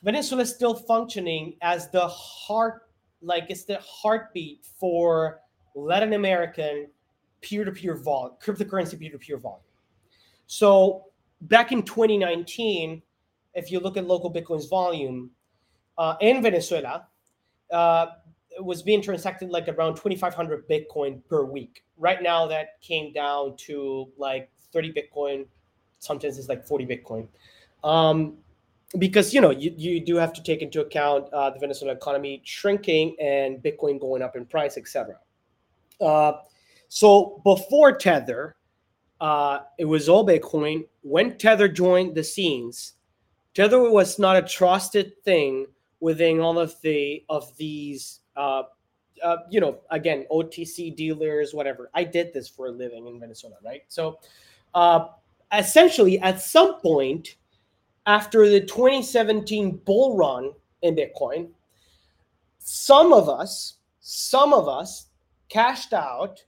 Venezuela 0.03 0.43
is 0.43 0.55
still 0.55 0.75
functioning 0.75 1.57
as 1.63 1.91
the 1.91 2.07
heart, 2.09 2.83
like 3.21 3.47
it's 3.49 3.65
the 3.65 3.79
heartbeat 3.81 4.65
for 4.79 5.41
Latin 5.75 6.13
American 6.13 6.89
peer-to-peer 7.41 7.97
volume, 7.97 8.37
cryptocurrency 8.43 8.99
peer-to-peer 8.99 9.39
volume. 9.39 9.61
So 10.47 11.07
back 11.43 11.73
in 11.73 11.83
2019, 11.83 13.03
if 13.55 13.71
you 13.73 13.81
look 13.81 13.97
at 13.97 14.07
local 14.07 14.33
Bitcoin's 14.33 14.67
volume 14.67 15.31
uh, 15.99 16.17
in 16.21 16.43
Venezuela, 16.43 17.09
uh, 17.73 18.07
it 18.57 18.65
was 18.65 18.83
being 18.83 19.03
transacted 19.03 19.51
like 19.51 19.69
around 19.69 19.97
2,500 19.97 20.69
Bitcoin 20.69 21.21
per 21.29 21.45
week. 21.45 21.85
Right 21.99 22.23
now, 22.23 22.47
that 22.47 22.81
came 22.81 23.13
down 23.13 23.57
to 23.59 24.09
like 24.17 24.51
30 24.73 24.93
Bitcoin. 24.93 25.47
Sometimes 25.99 26.39
it's 26.39 26.49
like 26.49 26.67
40 26.67 26.87
Bitcoin. 26.87 27.29
Um, 27.85 28.39
because 28.99 29.35
you 29.35 29.41
know 29.41 29.51
you, 29.51 29.73
you 29.77 30.05
do 30.05 30.17
have 30.17 30.33
to 30.33 30.43
take 30.43 30.63
into 30.63 30.81
account 30.81 31.33
uh, 31.33 31.51
the 31.51 31.59
Venezuelan 31.59 31.97
economy 31.97 32.41
shrinking 32.45 33.17
and 33.21 33.63
Bitcoin 33.63 34.01
going 34.01 34.23
up 34.23 34.37
in 34.37 34.47
price, 34.47 34.77
etc. 34.77 35.17
Uh, 36.01 36.33
so 36.89 37.41
before 37.45 37.97
Tether, 37.97 38.57
uh, 39.21 39.61
it 39.79 39.85
was 39.85 40.09
all 40.09 40.27
Bitcoin. 40.27 40.87
When 41.03 41.37
Tether 41.37 41.69
joined 41.69 42.15
the 42.15 42.25
scenes, 42.25 42.95
Tether 43.55 43.91
was 43.91 44.19
not 44.19 44.37
a 44.37 44.43
trusted 44.43 45.13
thing 45.25 45.67
within 46.01 46.41
all 46.41 46.59
of 46.59 46.81
the 46.83 47.25
of 47.29 47.57
these. 47.57 48.21
Uh, 48.37 48.65
uh, 49.25 49.39
you 49.49 49.61
know, 49.61 49.79
again, 49.91 50.27
OTC 50.31 50.95
dealers, 50.95 51.55
whatever. 51.55 51.91
I 51.95 52.05
did 52.05 52.35
this 52.35 52.49
for 52.49 52.67
a 52.67 52.71
living 52.71 53.07
in 53.07 53.19
Venezuela, 53.19 53.57
right? 53.65 53.81
So, 53.89 54.19
uh, 54.75 55.07
essentially, 55.55 56.19
at 56.21 56.41
some 56.43 56.81
point, 56.81 57.37
after 58.07 58.49
the 58.49 58.61
2017 58.61 59.81
bull 59.85 60.17
run 60.17 60.53
in 60.83 60.95
Bitcoin, 60.95 61.49
some 62.59 63.13
of 63.13 63.29
us, 63.29 63.75
some 64.01 64.53
of 64.53 64.69
us 64.69 65.09
cashed 65.49 65.93
out 65.93 66.43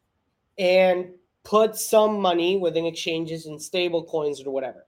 and 0.59 1.09
put 1.45 1.77
some 1.77 2.21
money 2.21 2.57
within 2.57 2.87
exchanges 2.87 3.47
and 3.47 3.61
stable 3.61 4.05
coins 4.05 4.43
or 4.43 4.51
whatever. 4.51 4.87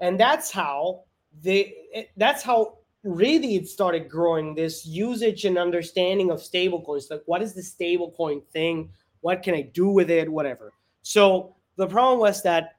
And 0.00 0.18
that's 0.20 0.50
how 0.50 1.04
they 1.42 2.08
that's 2.16 2.42
how 2.42 2.78
really 3.02 3.56
it 3.56 3.68
started 3.68 4.08
growing 4.08 4.54
this 4.54 4.84
usage 4.84 5.44
and 5.44 5.58
understanding 5.58 6.30
of 6.30 6.42
stable 6.42 6.82
coins. 6.82 7.08
Like 7.10 7.22
what 7.26 7.42
is 7.42 7.54
the 7.54 7.62
stable 7.62 8.12
coin 8.12 8.40
thing? 8.52 8.90
What 9.20 9.42
can 9.42 9.54
I 9.54 9.62
do 9.62 9.88
with 9.88 10.10
it? 10.10 10.30
Whatever. 10.30 10.72
So 11.02 11.56
the 11.76 11.86
problem 11.86 12.18
was 12.20 12.42
that 12.42 12.76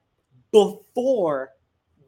before 0.52 1.52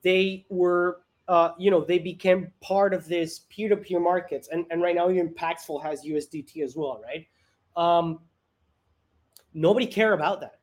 they 0.03 0.45
were 0.49 1.01
uh, 1.29 1.53
you 1.59 1.69
know, 1.69 1.85
they 1.85 1.99
became 1.99 2.51
part 2.59 2.91
of 2.91 3.07
this 3.07 3.41
peer-to-peer 3.49 3.99
markets. 3.99 4.49
And, 4.51 4.65
and 4.71 4.81
right 4.81 4.95
now 4.95 5.11
even 5.11 5.29
Paxful 5.29 5.81
has 5.81 6.03
USDT 6.03 6.63
as 6.63 6.75
well, 6.75 6.99
right? 7.05 7.27
Um, 7.77 8.21
nobody 9.53 9.85
care 9.85 10.13
about 10.13 10.41
that. 10.41 10.59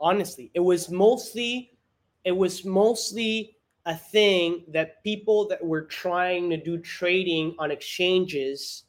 Honestly, 0.00 0.50
it 0.52 0.60
was 0.60 0.90
mostly, 0.90 1.78
it 2.24 2.32
was 2.32 2.64
mostly 2.64 3.56
a 3.86 3.94
thing 3.94 4.64
that 4.68 5.02
people 5.04 5.46
that 5.46 5.64
were 5.64 5.82
trying 5.82 6.50
to 6.50 6.56
do 6.56 6.76
trading 6.78 7.54
on 7.60 7.70
exchanges 7.70 8.84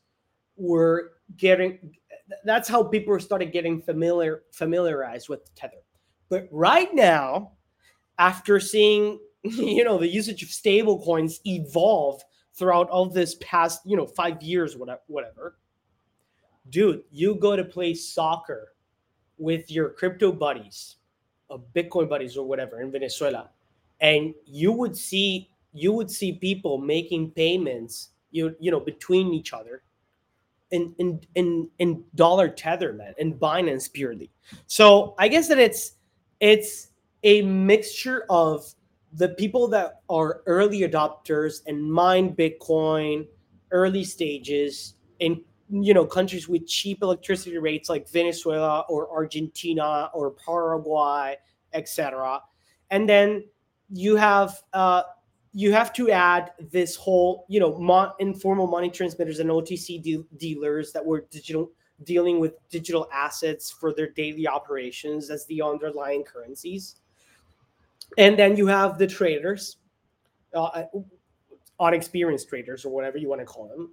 were 0.57 1.13
getting 1.37 1.93
that's 2.45 2.67
how 2.67 2.83
people 2.83 3.17
started 3.19 3.51
getting 3.51 3.81
familiar 3.81 4.43
familiarized 4.51 5.29
with 5.29 5.53
tether 5.55 5.81
but 6.29 6.47
right 6.51 6.93
now 6.93 7.51
after 8.19 8.59
seeing 8.59 9.17
you 9.43 9.83
know 9.83 9.97
the 9.97 10.07
usage 10.07 10.43
of 10.43 10.49
stable 10.49 11.01
coins 11.01 11.39
evolve 11.45 12.21
throughout 12.53 12.89
all 12.89 13.07
this 13.07 13.35
past 13.41 13.81
you 13.85 13.97
know 13.97 14.05
five 14.05 14.41
years 14.41 14.75
whatever 14.75 15.01
whatever. 15.07 15.57
Dude 16.69 17.03
you 17.11 17.35
go 17.35 17.55
to 17.55 17.63
play 17.63 17.93
soccer 17.93 18.73
with 19.37 19.71
your 19.71 19.89
crypto 19.89 20.31
buddies 20.31 20.97
uh, 21.49 21.57
bitcoin 21.75 22.07
buddies 22.07 22.37
or 22.37 22.47
whatever 22.47 22.81
in 22.81 22.91
venezuela 22.91 23.49
and 23.99 24.35
you 24.45 24.71
would 24.71 24.95
see 24.95 25.49
you 25.73 25.91
would 25.91 26.11
see 26.11 26.33
people 26.33 26.77
making 26.77 27.31
payments 27.31 28.09
you 28.29 28.55
you 28.59 28.69
know 28.69 28.79
between 28.79 29.33
each 29.33 29.53
other 29.53 29.81
in 30.71 30.93
in 30.99 31.19
in 31.35 31.69
in 31.79 32.03
dollar 32.15 32.47
tether 32.47 32.93
man 32.93 33.13
in 33.17 33.33
binance 33.33 33.91
purely. 33.91 34.29
So 34.67 35.15
i 35.17 35.27
guess 35.27 35.47
that 35.47 35.59
it's 35.59 35.93
it's 36.39 36.89
a 37.23 37.41
mixture 37.41 38.25
of 38.29 38.73
the 39.13 39.29
people 39.29 39.67
that 39.67 40.01
are 40.09 40.41
early 40.45 40.81
adopters 40.81 41.61
and 41.67 41.91
mine 41.91 42.35
bitcoin 42.35 43.27
early 43.71 44.03
stages 44.03 44.95
in 45.19 45.41
you 45.69 45.93
know 45.93 46.05
countries 46.05 46.47
with 46.47 46.65
cheap 46.67 47.01
electricity 47.01 47.57
rates 47.57 47.89
like 47.89 48.09
venezuela 48.09 48.85
or 48.89 49.09
argentina 49.11 50.09
or 50.13 50.31
paraguay 50.31 51.35
etc 51.73 52.39
and 52.89 53.07
then 53.07 53.43
you 53.89 54.15
have 54.15 54.61
uh, 54.73 55.03
you 55.53 55.73
have 55.73 55.91
to 55.91 56.09
add 56.09 56.51
this 56.71 56.95
whole 56.95 57.45
you 57.49 57.59
know 57.59 57.77
mo- 57.77 58.13
informal 58.19 58.67
money 58.67 58.89
transmitters 58.89 59.39
and 59.39 59.49
otc 59.49 60.01
de- 60.01 60.25
dealers 60.37 60.91
that 60.91 61.05
were 61.05 61.25
digital 61.31 61.71
dealing 62.03 62.39
with 62.39 62.53
digital 62.69 63.07
assets 63.13 63.69
for 63.69 63.93
their 63.93 64.09
daily 64.09 64.47
operations 64.47 65.29
as 65.29 65.45
the 65.45 65.61
underlying 65.61 66.23
currencies 66.23 67.00
and 68.17 68.37
then 68.37 68.55
you 68.55 68.67
have 68.67 68.97
the 68.97 69.07
traders 69.07 69.77
uh, 70.53 70.83
unexperienced 71.79 72.47
traders 72.49 72.85
or 72.85 72.89
whatever 72.89 73.17
you 73.17 73.29
want 73.29 73.41
to 73.41 73.45
call 73.45 73.67
them. 73.67 73.91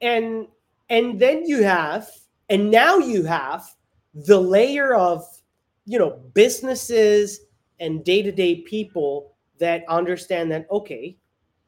And 0.00 0.46
and 0.90 1.18
then 1.18 1.44
you 1.44 1.62
have 1.62 2.10
and 2.50 2.70
now 2.70 2.98
you 2.98 3.24
have 3.24 3.64
the 4.14 4.38
layer 4.38 4.94
of 4.94 5.24
you 5.86 5.98
know 5.98 6.10
businesses 6.34 7.40
and 7.80 8.04
day-to-day 8.04 8.56
people 8.62 9.34
that 9.58 9.84
understand 9.88 10.50
that 10.52 10.66
okay 10.70 11.16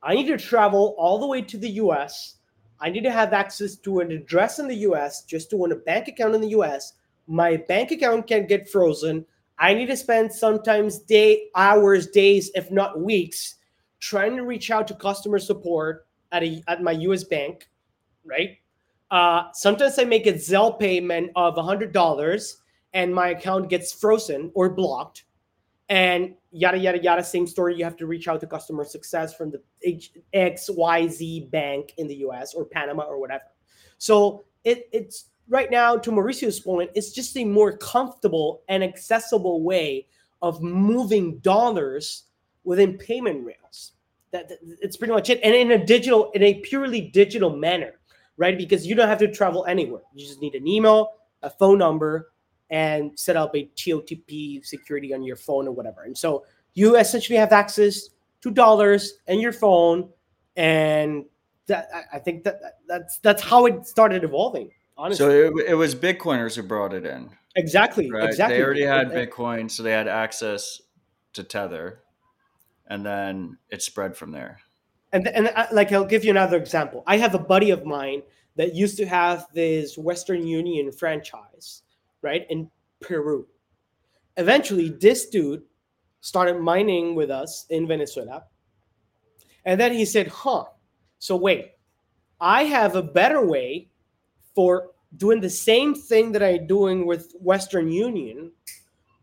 i 0.02 0.14
need 0.14 0.26
to 0.26 0.36
travel 0.36 0.94
all 0.98 1.18
the 1.18 1.26
way 1.26 1.40
to 1.40 1.56
the 1.56 1.70
us 1.70 2.36
i 2.80 2.90
need 2.90 3.02
to 3.02 3.10
have 3.10 3.32
access 3.32 3.76
to 3.76 4.00
an 4.00 4.12
address 4.12 4.58
in 4.58 4.68
the 4.68 4.76
us 4.76 5.22
just 5.22 5.50
to 5.50 5.62
own 5.62 5.72
a 5.72 5.76
bank 5.76 6.08
account 6.08 6.34
in 6.34 6.40
the 6.40 6.48
us 6.48 6.92
my 7.26 7.56
bank 7.56 7.90
account 7.90 8.26
can 8.26 8.46
get 8.46 8.68
frozen 8.68 9.24
i 9.58 9.74
need 9.74 9.86
to 9.86 9.96
spend 9.96 10.32
sometimes 10.32 10.98
day 11.00 11.48
hours 11.54 12.08
days 12.08 12.50
if 12.54 12.70
not 12.70 13.00
weeks 13.00 13.56
trying 14.00 14.36
to 14.36 14.42
reach 14.42 14.70
out 14.70 14.86
to 14.86 14.94
customer 14.94 15.38
support 15.38 16.06
at 16.32 16.42
a 16.42 16.62
at 16.68 16.82
my 16.82 16.92
us 16.92 17.24
bank 17.24 17.68
right? 18.26 18.58
Uh, 19.10 19.44
sometimes 19.52 19.98
i 19.98 20.04
make 20.04 20.26
a 20.26 20.32
zelle 20.32 20.78
payment 20.78 21.30
of 21.36 21.54
$100 21.54 22.54
and 22.92 23.14
my 23.14 23.28
account 23.28 23.70
gets 23.70 23.92
frozen 23.92 24.50
or 24.54 24.70
blocked. 24.70 25.24
And 25.88 26.34
yada 26.50 26.78
yada 26.78 27.00
yada 27.00 27.22
same 27.22 27.46
story. 27.46 27.76
You 27.76 27.84
have 27.84 27.96
to 27.98 28.06
reach 28.06 28.26
out 28.26 28.40
to 28.40 28.46
customer 28.48 28.82
success 28.84 29.34
from 29.34 29.52
the 29.52 29.62
H- 29.84 30.12
xyz 30.34 31.48
bank 31.50 31.92
in 31.98 32.08
the 32.08 32.16
us 32.16 32.54
or 32.54 32.64
panama 32.64 33.04
or 33.04 33.20
whatever. 33.20 33.44
So 33.98 34.44
it, 34.64 34.88
it's 34.92 35.26
right 35.48 35.70
now 35.70 35.96
to 35.96 36.10
mauricio's 36.10 36.60
point 36.60 36.90
it's 36.94 37.12
just 37.12 37.36
a 37.36 37.44
more 37.44 37.76
comfortable 37.76 38.62
and 38.68 38.82
accessible 38.82 39.62
way 39.62 40.06
of 40.42 40.62
moving 40.62 41.38
dollars 41.38 42.24
within 42.64 42.98
payment 42.98 43.44
rails 43.44 43.92
that, 44.32 44.48
that 44.48 44.58
it's 44.82 44.96
pretty 44.96 45.12
much 45.12 45.30
it 45.30 45.40
and 45.42 45.54
in 45.54 45.72
a 45.72 45.84
digital 45.86 46.30
in 46.32 46.42
a 46.42 46.54
purely 46.60 47.00
digital 47.00 47.56
manner 47.56 47.94
right 48.36 48.58
because 48.58 48.86
you 48.86 48.94
don't 48.94 49.08
have 49.08 49.18
to 49.18 49.30
travel 49.30 49.64
anywhere 49.66 50.02
you 50.14 50.26
just 50.26 50.40
need 50.40 50.54
an 50.54 50.66
email 50.66 51.12
a 51.42 51.50
phone 51.50 51.78
number 51.78 52.32
and 52.70 53.18
set 53.18 53.36
up 53.36 53.54
a 53.54 53.70
TOTP 53.76 54.64
security 54.64 55.14
on 55.14 55.22
your 55.22 55.36
phone 55.36 55.68
or 55.68 55.72
whatever. 55.72 56.02
And 56.02 56.16
so 56.16 56.44
you 56.74 56.96
essentially 56.96 57.38
have 57.38 57.52
access 57.52 58.08
to 58.42 58.50
dollars 58.50 59.14
and 59.26 59.40
your 59.40 59.52
phone, 59.52 60.10
and 60.56 61.24
that 61.66 61.88
I 62.12 62.18
think 62.18 62.44
that 62.44 62.60
that's 62.86 63.18
that's 63.18 63.42
how 63.42 63.66
it 63.66 63.86
started 63.86 64.24
evolving. 64.24 64.70
Honestly, 64.96 65.24
So 65.24 65.30
it, 65.30 65.52
it 65.68 65.74
was 65.74 65.94
Bitcoiners 65.94 66.56
who 66.56 66.62
brought 66.62 66.94
it 66.94 67.04
in, 67.04 67.30
exactly, 67.54 68.10
right? 68.10 68.24
exactly. 68.24 68.56
They 68.56 68.64
already 68.64 68.82
had 68.82 69.10
Bitcoin, 69.10 69.70
so 69.70 69.82
they 69.82 69.92
had 69.92 70.08
access 70.08 70.80
to 71.34 71.42
Tether, 71.44 72.00
and 72.86 73.04
then 73.04 73.58
it 73.70 73.82
spread 73.82 74.16
from 74.16 74.32
there. 74.32 74.60
and 75.12 75.28
and 75.28 75.48
I, 75.48 75.68
like 75.72 75.92
I'll 75.92 76.04
give 76.06 76.24
you 76.24 76.30
another 76.30 76.56
example. 76.56 77.02
I 77.06 77.18
have 77.18 77.34
a 77.34 77.38
buddy 77.38 77.70
of 77.70 77.84
mine 77.84 78.22
that 78.56 78.74
used 78.74 78.96
to 78.96 79.06
have 79.06 79.46
this 79.52 79.98
Western 79.98 80.46
Union 80.46 80.90
franchise, 80.90 81.82
right 82.22 82.46
in 82.48 82.70
Peru. 83.00 83.46
Eventually, 84.38 84.88
this 84.88 85.28
dude 85.28 85.62
started 86.20 86.58
mining 86.58 87.14
with 87.14 87.30
us 87.30 87.66
in 87.68 87.86
Venezuela, 87.86 88.44
and 89.66 89.78
then 89.78 89.92
he 89.92 90.06
said, 90.06 90.28
"Huh, 90.28 90.64
so 91.18 91.36
wait, 91.36 91.72
I 92.40 92.64
have 92.64 92.96
a 92.96 93.02
better 93.02 93.44
way 93.44 93.90
for 94.56 94.90
doing 95.16 95.40
the 95.40 95.50
same 95.50 95.94
thing 95.94 96.32
that 96.32 96.42
I'm 96.42 96.66
doing 96.66 97.06
with 97.06 97.32
Western 97.38 97.92
Union, 97.92 98.50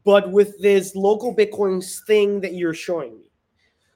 but 0.05 0.31
with 0.31 0.57
this 0.61 0.95
LocalBitcoins 0.95 2.05
thing 2.07 2.39
that 2.39 2.53
you're 2.53 2.73
showing 2.73 3.17
me." 3.17 3.33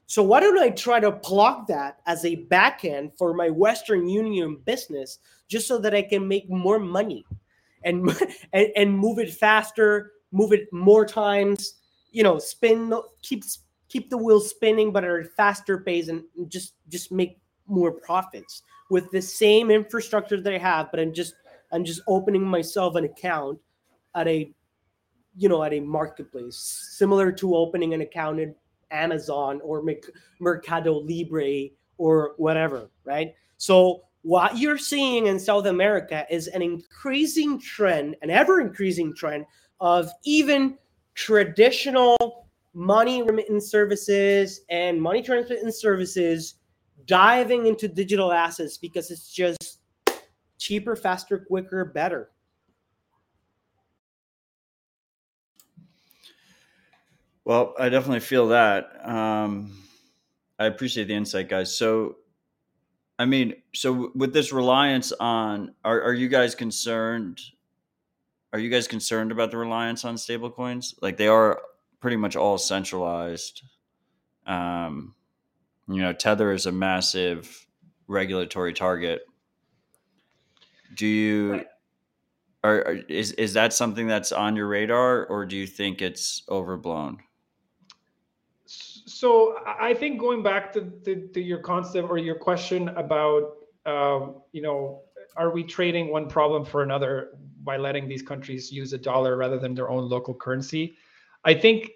So 0.07 0.23
why 0.23 0.39
don't 0.39 0.57
I 0.57 0.69
try 0.69 1.01
to 1.01 1.11
plug 1.11 1.67
that 1.67 1.99
as 2.05 2.23
a 2.23 2.45
backend 2.45 3.17
for 3.17 3.33
my 3.33 3.49
Western 3.49 4.07
Union 4.07 4.57
business, 4.65 5.19
just 5.49 5.67
so 5.67 5.77
that 5.79 5.93
I 5.93 6.01
can 6.01 6.27
make 6.27 6.49
more 6.49 6.79
money, 6.79 7.25
and 7.83 8.09
and, 8.53 8.67
and 8.75 8.97
move 8.97 9.19
it 9.19 9.33
faster, 9.33 10.13
move 10.31 10.53
it 10.53 10.71
more 10.71 11.05
times, 11.05 11.75
you 12.11 12.23
know, 12.23 12.39
spin, 12.39 12.93
keep 13.21 13.43
keep 13.89 14.09
the 14.09 14.17
wheel 14.17 14.39
spinning, 14.39 14.91
but 14.91 15.03
at 15.03 15.11
a 15.11 15.23
faster 15.25 15.77
pace, 15.79 16.07
and 16.07 16.23
just 16.47 16.73
just 16.89 17.11
make 17.11 17.39
more 17.67 17.91
profits 17.91 18.63
with 18.89 19.09
the 19.11 19.21
same 19.21 19.71
infrastructure 19.71 20.39
that 20.39 20.53
I 20.53 20.57
have. 20.57 20.89
But 20.91 20.99
I'm 20.99 21.13
just 21.13 21.35
I'm 21.71 21.83
just 21.83 22.01
opening 22.07 22.43
myself 22.43 22.95
an 22.95 23.05
account 23.05 23.59
at 24.15 24.27
a 24.27 24.51
you 25.35 25.49
know 25.49 25.63
at 25.63 25.73
a 25.73 25.79
marketplace 25.79 26.87
similar 26.91 27.31
to 27.33 27.55
opening 27.55 27.93
an 27.93 28.01
account 28.01 28.39
in 28.39 28.55
Amazon 28.91 29.61
or 29.63 29.81
Merc- 29.83 30.11
Mercado 30.39 30.93
Libre 30.93 31.69
or 31.97 32.33
whatever, 32.37 32.89
right? 33.05 33.33
So 33.57 34.03
what 34.21 34.57
you're 34.57 34.77
seeing 34.77 35.27
in 35.27 35.39
South 35.39 35.65
America 35.65 36.25
is 36.29 36.47
an 36.47 36.61
increasing 36.61 37.59
trend, 37.59 38.15
an 38.21 38.29
ever 38.29 38.61
increasing 38.61 39.15
trend 39.15 39.45
of 39.79 40.09
even 40.25 40.77
traditional 41.15 42.47
money 42.73 43.23
remittance 43.23 43.71
services 43.71 44.61
and 44.69 45.01
money 45.01 45.21
transmittance 45.21 45.79
services 45.81 46.55
diving 47.07 47.65
into 47.65 47.87
digital 47.87 48.31
assets 48.31 48.77
because 48.77 49.09
it's 49.09 49.31
just 49.33 49.79
cheaper, 50.59 50.95
faster, 50.95 51.39
quicker, 51.39 51.85
better. 51.85 52.29
Well, 57.45 57.73
I 57.79 57.87
definitely 57.87 58.19
feel 58.19 58.49
that. 58.49 59.07
Um, 59.07 59.81
I 60.59 60.65
appreciate 60.65 61.07
the 61.07 61.13
insight, 61.13 61.47
guys. 61.47 61.73
So, 61.73 62.17
I 63.17 63.25
mean, 63.25 63.53
so 63.73 64.11
with 64.15 64.33
this 64.33 64.51
reliance 64.51 65.13
on, 65.13 65.73
are, 65.85 66.01
are 66.01 66.13
you 66.13 66.27
guys 66.27 66.55
concerned? 66.55 67.39
Are 68.51 68.59
you 68.59 68.69
guys 68.69 68.87
concerned 68.87 69.31
about 69.31 69.51
the 69.51 69.57
reliance 69.57 70.03
on 70.03 70.15
stablecoins? 70.15 70.95
Like 71.01 71.15
they 71.15 71.27
are 71.27 71.61
pretty 72.01 72.17
much 72.17 72.35
all 72.35 72.57
centralized. 72.57 73.63
Um, 74.45 75.13
you 75.87 76.01
know, 76.01 76.13
Tether 76.13 76.51
is 76.51 76.65
a 76.65 76.71
massive 76.71 77.65
regulatory 78.07 78.73
target. 78.73 79.21
Do 80.95 81.07
you? 81.07 81.65
Are, 82.63 82.79
are 82.79 82.93
is 83.07 83.31
is 83.33 83.53
that 83.53 83.73
something 83.73 84.07
that's 84.07 84.31
on 84.31 84.55
your 84.55 84.67
radar, 84.67 85.25
or 85.27 85.45
do 85.45 85.55
you 85.55 85.67
think 85.67 86.01
it's 86.01 86.43
overblown? 86.49 87.19
So 88.65 89.57
I 89.65 89.89
I 89.89 89.93
think 89.93 90.19
going 90.19 90.43
back 90.43 90.73
to, 90.73 90.81
to, 91.05 91.27
to 91.33 91.41
your 91.41 91.59
concept 91.59 92.09
or 92.09 92.17
your 92.17 92.35
question 92.35 92.89
about, 92.89 93.53
um, 93.85 94.41
you 94.51 94.61
know, 94.61 95.03
are 95.37 95.51
we 95.51 95.63
trading 95.63 96.11
one 96.11 96.27
problem 96.27 96.65
for 96.65 96.83
another 96.83 97.29
by 97.63 97.77
letting 97.77 98.07
these 98.07 98.21
countries 98.21 98.71
use 98.71 98.91
a 98.93 98.97
dollar 98.97 99.37
rather 99.37 99.57
than 99.57 99.73
their 99.73 99.89
own 99.89 100.09
local 100.09 100.33
currency? 100.33 100.95
I 101.45 101.53
think 101.53 101.91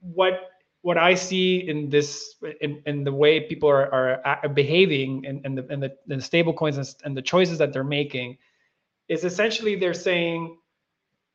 what 0.00 0.50
what 0.86 0.96
I 0.96 1.16
see 1.16 1.68
in 1.68 1.90
this 1.90 2.36
in, 2.60 2.80
in 2.86 3.02
the 3.02 3.12
way 3.12 3.40
people 3.40 3.68
are, 3.68 4.24
are 4.24 4.48
behaving 4.48 5.26
and, 5.26 5.44
and 5.44 5.58
the 5.58 5.66
and 5.68 5.82
the, 5.82 5.90
and 6.08 6.20
the 6.20 6.24
stable 6.24 6.52
coins 6.52 6.76
and, 6.78 6.86
and 7.04 7.16
the 7.16 7.22
choices 7.22 7.58
that 7.58 7.72
they're 7.72 7.82
making 8.00 8.38
is 9.08 9.24
essentially 9.24 9.74
they're 9.74 10.00
saying 10.10 10.56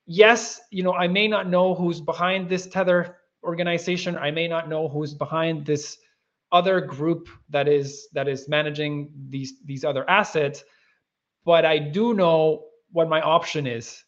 yes 0.05 0.61
you 0.71 0.83
know 0.83 0.93
i 0.93 1.05
may 1.05 1.27
not 1.27 1.49
know 1.49 1.75
who's 1.75 1.99
behind 1.99 2.47
this 2.47 2.65
tether 2.65 3.17
organization. 3.43 4.15
I 4.15 4.31
may 4.31 4.47
not 4.47 4.69
know 4.69 4.87
who's 4.87 5.13
behind 5.13 5.65
this 5.65 5.97
other 6.53 6.79
group 6.79 7.27
that 7.49 7.67
is 7.67 8.07
that 8.13 8.29
is 8.29 8.47
managing 8.47 9.11
these 9.29 9.55
these 9.65 9.83
other 9.83 10.09
assets 10.09 10.63
but 11.43 11.65
i 11.65 11.77
do 11.77 12.13
know 12.13 12.67
what 12.93 13.09
my 13.09 13.21
option 13.21 13.67
is. 13.67 14.01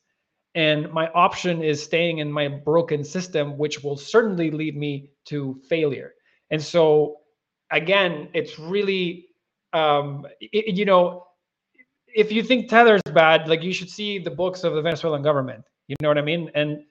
And 0.56 0.92
my 0.94 1.08
option 1.26 1.64
is 1.64 1.84
staying 1.84 2.20
in 2.20 2.32
my 2.32 2.48
broken 2.48 3.04
system 3.04 3.58
which 3.58 3.84
will 3.84 3.98
certainly 3.98 4.50
lead 4.50 4.78
me 4.78 5.10
to 5.26 5.60
failure 5.68 6.14
and 6.52 6.62
so 6.62 7.18
again, 7.74 8.30
it's 8.34 8.58
really, 8.58 9.28
um, 9.74 10.26
it, 10.40 10.76
you 10.76 10.86
know, 10.86 11.26
if 12.16 12.32
you 12.32 12.44
think 12.44 12.70
Tether 12.70 12.96
is 12.96 13.12
bad, 13.12 13.48
like 13.50 13.64
you 13.64 13.74
should 13.74 13.90
see 13.90 14.20
the 14.20 14.30
books 14.30 14.64
of 14.64 14.74
the 14.76 14.82
Venezuelan 14.82 15.24
government. 15.24 15.66
You 15.88 15.96
know 16.02 16.08
what 16.08 16.18
I 16.18 16.22
mean? 16.22 16.50
And 16.56 16.84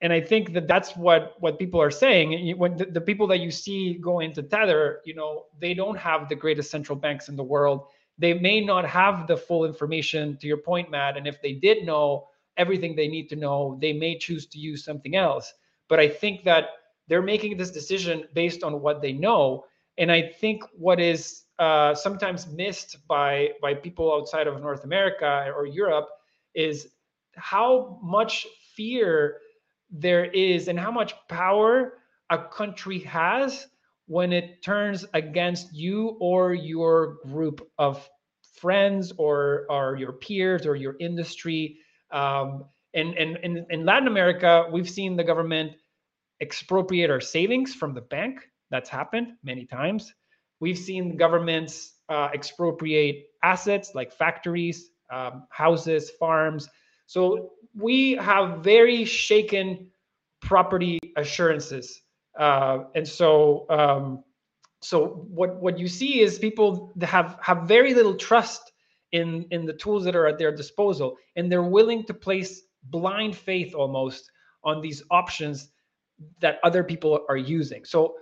and 0.00 0.12
I 0.12 0.20
think 0.20 0.52
that 0.52 0.68
that's 0.68 0.96
what 0.96 1.34
what 1.40 1.58
people 1.58 1.82
are 1.82 1.90
saying. 1.90 2.56
When 2.56 2.76
the, 2.76 2.86
the 2.86 3.00
people 3.00 3.26
that 3.26 3.40
you 3.40 3.50
see 3.50 3.94
go 3.94 4.20
into 4.20 4.42
Tether, 4.42 5.00
you 5.04 5.14
know, 5.14 5.46
they 5.60 5.74
don't 5.74 5.98
have 5.98 6.28
the 6.28 6.36
greatest 6.36 6.70
central 6.70 6.96
banks 6.96 7.28
in 7.28 7.34
the 7.34 7.42
world. 7.42 7.86
They 8.16 8.34
may 8.34 8.60
not 8.60 8.86
have 8.86 9.26
the 9.26 9.36
full 9.36 9.64
information. 9.64 10.36
To 10.38 10.46
your 10.46 10.58
point, 10.58 10.90
Matt, 10.90 11.16
and 11.16 11.26
if 11.26 11.42
they 11.42 11.54
did 11.54 11.84
know 11.84 12.28
everything 12.56 12.94
they 12.94 13.08
need 13.08 13.28
to 13.30 13.36
know, 13.36 13.76
they 13.80 13.92
may 13.92 14.16
choose 14.16 14.46
to 14.46 14.58
use 14.58 14.84
something 14.84 15.16
else. 15.16 15.52
But 15.88 15.98
I 15.98 16.08
think 16.08 16.44
that 16.44 16.68
they're 17.08 17.22
making 17.22 17.56
this 17.56 17.70
decision 17.70 18.24
based 18.34 18.62
on 18.62 18.80
what 18.80 19.02
they 19.02 19.12
know. 19.12 19.64
And 19.96 20.12
I 20.12 20.22
think 20.22 20.62
what 20.72 21.00
is 21.00 21.42
uh, 21.58 21.94
sometimes 21.94 22.46
missed 22.46 23.06
by 23.08 23.50
by 23.60 23.74
people 23.74 24.12
outside 24.12 24.46
of 24.46 24.60
North 24.60 24.84
America 24.84 25.52
or 25.56 25.66
Europe 25.66 26.08
is 26.54 26.88
how 27.34 27.98
much 28.02 28.46
fear 28.76 29.38
there 29.90 30.26
is 30.26 30.68
and 30.68 30.78
how 30.78 30.90
much 30.90 31.14
power 31.28 31.94
a 32.30 32.38
country 32.38 33.00
has 33.00 33.66
when 34.06 34.32
it 34.32 34.62
turns 34.62 35.04
against 35.14 35.74
you 35.74 36.16
or 36.20 36.54
your 36.54 37.16
group 37.26 37.66
of 37.78 38.08
friends 38.56 39.12
or 39.16 39.66
or 39.68 39.96
your 39.96 40.12
peers 40.12 40.66
or 40.66 40.76
your 40.76 40.96
industry 41.00 41.78
um, 42.10 42.64
and, 42.94 43.14
and, 43.14 43.36
and 43.42 43.66
in 43.70 43.84
Latin 43.84 44.08
America, 44.08 44.66
we've 44.70 44.88
seen 44.88 45.16
the 45.16 45.24
government 45.24 45.72
expropriate 46.40 47.10
our 47.10 47.20
savings 47.20 47.74
from 47.74 47.94
the 47.94 48.00
bank. 48.00 48.48
That's 48.70 48.88
happened 48.88 49.34
many 49.42 49.64
times. 49.64 50.12
We've 50.60 50.78
seen 50.78 51.16
governments 51.16 51.94
uh, 52.08 52.28
expropriate 52.32 53.26
assets 53.42 53.94
like 53.94 54.12
factories, 54.12 54.90
um, 55.12 55.46
houses, 55.50 56.10
farms. 56.18 56.68
So 57.06 57.52
we 57.74 58.12
have 58.12 58.60
very 58.60 59.04
shaken 59.04 59.90
property 60.40 60.98
assurances. 61.16 62.00
Uh, 62.38 62.84
and 62.94 63.06
so, 63.06 63.66
um, 63.70 64.24
so 64.80 65.26
what 65.28 65.56
what 65.60 65.78
you 65.78 65.88
see 65.88 66.20
is 66.20 66.38
people 66.38 66.92
have 67.02 67.36
have 67.42 67.62
very 67.66 67.94
little 67.94 68.14
trust 68.14 68.72
in 69.12 69.46
in 69.50 69.66
the 69.66 69.72
tools 69.72 70.04
that 70.04 70.14
are 70.14 70.26
at 70.26 70.38
their 70.38 70.54
disposal, 70.54 71.16
and 71.34 71.50
they're 71.50 71.62
willing 71.62 72.04
to 72.04 72.14
place 72.14 72.62
blind 72.84 73.34
faith 73.34 73.74
almost 73.74 74.30
on 74.62 74.80
these 74.80 75.02
options 75.10 75.70
that 76.40 76.58
other 76.62 76.82
people 76.82 77.24
are 77.28 77.36
using. 77.36 77.84
So 77.84 78.16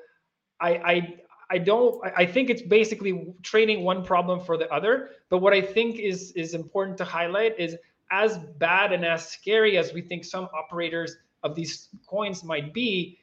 I, 0.61 0.71
I 0.71 1.15
I 1.49 1.59
don't 1.59 2.03
I 2.17 2.27
think 2.27 2.51
it's 2.51 2.63
basically 2.63 3.35
trading 3.43 3.85
one 3.85 4.05
problem 4.05 4.41
for 4.41 4.57
the 4.57 4.69
other. 4.73 5.11
But 5.29 5.39
what 5.39 5.53
I 5.53 5.61
think 5.61 5.99
is 5.99 6.33
is 6.33 6.55
important 6.55 6.99
to 6.99 7.05
highlight 7.05 7.59
is 7.59 7.77
as 8.11 8.39
bad 8.59 8.93
and 8.93 9.05
as 9.05 9.29
scary 9.29 9.79
as 9.79 9.93
we 9.93 10.01
think 10.01 10.25
some 10.25 10.49
operators 10.55 11.17
of 11.43 11.55
these 11.55 11.89
coins 12.07 12.45
might 12.45 12.73
be, 12.73 13.19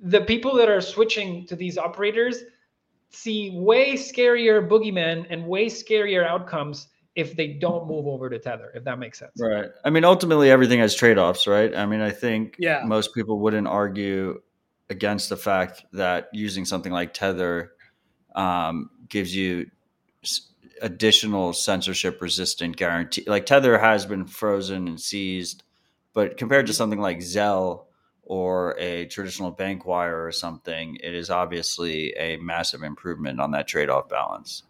the 0.00 0.20
people 0.20 0.54
that 0.56 0.68
are 0.68 0.80
switching 0.80 1.46
to 1.46 1.56
these 1.56 1.78
operators 1.78 2.44
see 3.10 3.50
way 3.50 3.94
scarier 3.94 4.66
boogeymen 4.66 5.26
and 5.30 5.46
way 5.46 5.66
scarier 5.66 6.26
outcomes 6.26 6.88
if 7.14 7.36
they 7.36 7.48
don't 7.48 7.86
move 7.86 8.06
over 8.06 8.30
to 8.30 8.38
Tether, 8.38 8.72
if 8.74 8.84
that 8.84 8.98
makes 8.98 9.18
sense. 9.18 9.32
Right. 9.38 9.70
I 9.84 9.90
mean, 9.90 10.04
ultimately, 10.04 10.50
everything 10.50 10.80
has 10.80 10.94
trade 10.94 11.18
offs, 11.18 11.46
right? 11.46 11.74
I 11.74 11.86
mean, 11.86 12.00
I 12.00 12.10
think 12.10 12.56
yeah. 12.58 12.82
most 12.84 13.14
people 13.14 13.38
wouldn't 13.40 13.66
argue 13.66 14.40
against 14.88 15.28
the 15.28 15.36
fact 15.36 15.84
that 15.92 16.28
using 16.32 16.64
something 16.64 16.92
like 16.92 17.14
Tether 17.14 17.72
um, 18.34 18.90
gives 19.08 19.34
you 19.34 19.70
additional 20.80 21.52
censorship 21.52 22.20
resistant 22.20 22.76
guarantee. 22.76 23.24
Like 23.26 23.46
Tether 23.46 23.78
has 23.78 24.06
been 24.06 24.26
frozen 24.26 24.88
and 24.88 25.00
seized, 25.00 25.62
but 26.12 26.36
compared 26.36 26.66
to 26.66 26.72
something 26.72 27.00
like 27.00 27.18
Zelle, 27.18 27.84
or 28.22 28.78
a 28.78 29.06
traditional 29.06 29.50
bank 29.50 29.84
wire 29.84 30.24
or 30.24 30.32
something, 30.32 30.96
it 31.02 31.14
is 31.14 31.28
obviously 31.28 32.14
a 32.14 32.36
massive 32.38 32.82
improvement 32.82 33.40
on 33.40 33.50
that 33.50 33.66
trade 33.66 33.90
off 33.90 34.08
balance. 34.08 34.62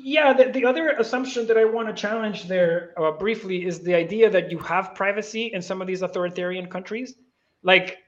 Yeah, 0.00 0.32
the, 0.32 0.44
the 0.50 0.64
other 0.64 0.90
assumption 0.90 1.46
that 1.46 1.56
I 1.56 1.64
want 1.64 1.88
to 1.88 1.94
challenge 1.94 2.48
there 2.48 2.94
uh, 2.96 3.10
briefly 3.12 3.66
is 3.66 3.80
the 3.80 3.94
idea 3.94 4.30
that 4.30 4.50
you 4.50 4.58
have 4.58 4.94
privacy 4.94 5.46
in 5.46 5.60
some 5.60 5.80
of 5.80 5.86
these 5.86 6.02
authoritarian 6.02 6.66
countries. 6.68 7.14
Like, 7.62 7.98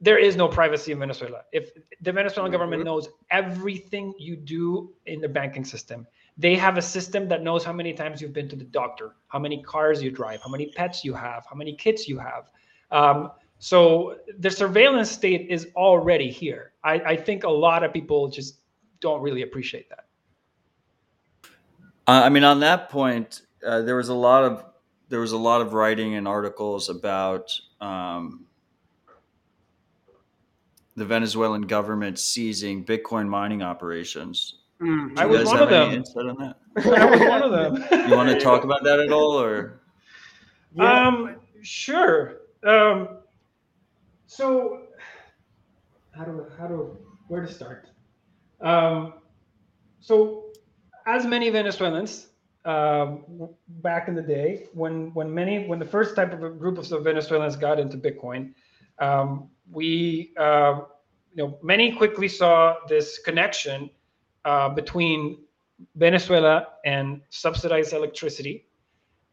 there 0.00 0.18
is 0.18 0.36
no 0.36 0.48
privacy 0.48 0.92
in 0.92 0.98
Venezuela. 0.98 1.42
If 1.52 1.70
the 2.00 2.12
Venezuelan 2.12 2.52
government 2.52 2.84
knows 2.84 3.08
everything 3.30 4.14
you 4.18 4.36
do 4.36 4.92
in 5.06 5.20
the 5.20 5.28
banking 5.28 5.64
system, 5.64 6.06
they 6.36 6.54
have 6.54 6.78
a 6.78 6.82
system 6.82 7.28
that 7.28 7.42
knows 7.42 7.64
how 7.64 7.72
many 7.72 7.92
times 7.92 8.22
you've 8.22 8.32
been 8.32 8.48
to 8.48 8.56
the 8.56 8.64
doctor, 8.64 9.16
how 9.26 9.40
many 9.40 9.62
cars 9.62 10.02
you 10.02 10.10
drive, 10.10 10.40
how 10.42 10.50
many 10.50 10.72
pets 10.76 11.04
you 11.04 11.14
have, 11.14 11.44
how 11.50 11.56
many 11.56 11.74
kids 11.74 12.08
you 12.08 12.18
have. 12.18 12.50
Um, 12.90 13.32
so 13.58 14.18
the 14.38 14.50
surveillance 14.50 15.10
state 15.10 15.48
is 15.50 15.68
already 15.74 16.30
here. 16.30 16.72
I, 16.84 16.94
I 16.94 17.16
think 17.16 17.42
a 17.42 17.50
lot 17.50 17.82
of 17.82 17.92
people 17.92 18.28
just 18.28 18.60
don't 19.00 19.20
really 19.20 19.42
appreciate 19.42 19.88
that. 19.90 20.07
Uh, 22.08 22.22
I 22.24 22.30
mean, 22.30 22.42
on 22.42 22.60
that 22.60 22.88
point, 22.88 23.42
uh, 23.64 23.82
there 23.82 23.96
was 23.96 24.08
a 24.08 24.14
lot 24.14 24.42
of 24.42 24.64
there 25.10 25.20
was 25.20 25.32
a 25.32 25.36
lot 25.36 25.60
of 25.60 25.74
writing 25.74 26.14
and 26.14 26.26
articles 26.26 26.88
about 26.88 27.52
um, 27.82 28.46
the 30.96 31.04
Venezuelan 31.04 31.62
government 31.62 32.18
seizing 32.18 32.82
Bitcoin 32.82 33.28
mining 33.28 33.62
operations. 33.62 34.54
Mm, 34.80 35.18
I 35.18 35.26
was 35.26 35.44
one 35.44 35.60
of 35.60 35.68
them. 35.68 36.02
On 36.16 36.54
I 36.76 37.04
was 37.04 37.20
one 37.20 37.42
of 37.42 37.52
them. 37.52 38.08
you 38.08 38.16
want 38.16 38.30
to 38.30 38.40
talk 38.40 38.64
about 38.64 38.84
that 38.84 39.00
at 39.00 39.12
all, 39.12 39.38
or? 39.38 39.82
Yeah. 40.74 41.08
Um, 41.08 41.36
sure. 41.60 42.38
Um, 42.64 43.18
so 44.26 44.84
how 46.12 46.24
do 46.24 46.46
how 46.58 46.68
do 46.68 46.96
where 47.26 47.44
to 47.44 47.52
start? 47.52 47.88
Um, 48.62 49.12
so 50.00 50.47
as 51.08 51.24
many 51.24 51.48
Venezuelans 51.48 52.26
um, 52.66 53.24
back 53.68 54.08
in 54.08 54.14
the 54.14 54.22
day, 54.22 54.66
when 54.74 55.12
when 55.14 55.32
many 55.32 55.66
when 55.66 55.78
the 55.78 55.86
first 55.86 56.14
type 56.14 56.32
of 56.32 56.58
group 56.58 56.76
of 56.78 56.86
Venezuelans 57.02 57.56
got 57.56 57.80
into 57.80 57.96
Bitcoin, 57.96 58.52
um, 58.98 59.48
we 59.72 60.32
uh, 60.36 60.80
you 61.34 61.42
know 61.42 61.58
many 61.62 61.92
quickly 61.92 62.28
saw 62.28 62.76
this 62.88 63.18
connection 63.18 63.88
uh, 64.44 64.68
between 64.68 65.38
Venezuela 65.96 66.68
and 66.84 67.22
subsidized 67.30 67.92
electricity 67.94 68.66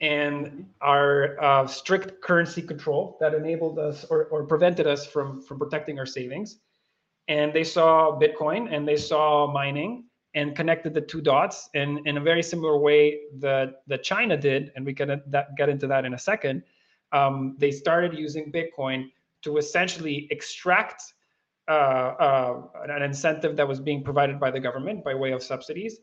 and 0.01 0.65
our 0.81 1.41
uh, 1.41 1.67
strict 1.67 2.21
currency 2.21 2.61
control 2.61 3.17
that 3.19 3.33
enabled 3.33 3.79
us 3.79 4.05
or, 4.05 4.25
or 4.25 4.43
prevented 4.43 4.85
us 4.87 5.05
from, 5.05 5.41
from 5.41 5.57
protecting 5.57 5.97
our 5.97 6.05
savings. 6.05 6.57
And 7.27 7.53
they 7.53 7.63
saw 7.63 8.19
Bitcoin 8.19 8.73
and 8.73 8.87
they 8.87 8.97
saw 8.97 9.51
mining 9.51 10.04
and 10.35 10.55
connected 10.55 10.93
the 10.93 11.01
two 11.01 11.21
dots 11.21 11.69
in, 11.73 12.05
in 12.05 12.17
a 12.17 12.21
very 12.21 12.43
similar 12.43 12.77
way 12.77 13.21
that, 13.39 13.81
that 13.87 14.03
China 14.03 14.35
did. 14.37 14.71
And 14.75 14.85
we 14.85 14.93
can 14.93 15.21
that, 15.27 15.55
get 15.55 15.69
into 15.69 15.87
that 15.87 16.05
in 16.05 16.13
a 16.13 16.19
second. 16.19 16.61
Um, 17.13 17.55
they 17.57 17.71
started 17.71 18.13
using 18.13 18.51
Bitcoin 18.51 19.09
to 19.43 19.57
essentially 19.57 20.27
extract 20.31 21.01
uh, 21.67 21.71
uh, 21.71 22.61
an 22.89 23.01
incentive 23.01 23.55
that 23.55 23.67
was 23.67 23.79
being 23.79 24.03
provided 24.03 24.39
by 24.39 24.51
the 24.51 24.59
government 24.59 25.03
by 25.03 25.15
way 25.15 25.31
of 25.31 25.41
subsidies 25.41 25.99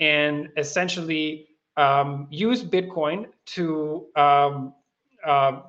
and 0.00 0.48
essentially 0.56 1.46
um, 1.76 2.26
use 2.30 2.62
Bitcoin 2.62 3.26
to 3.46 4.06
um, 4.16 4.74
uh, 5.24 5.60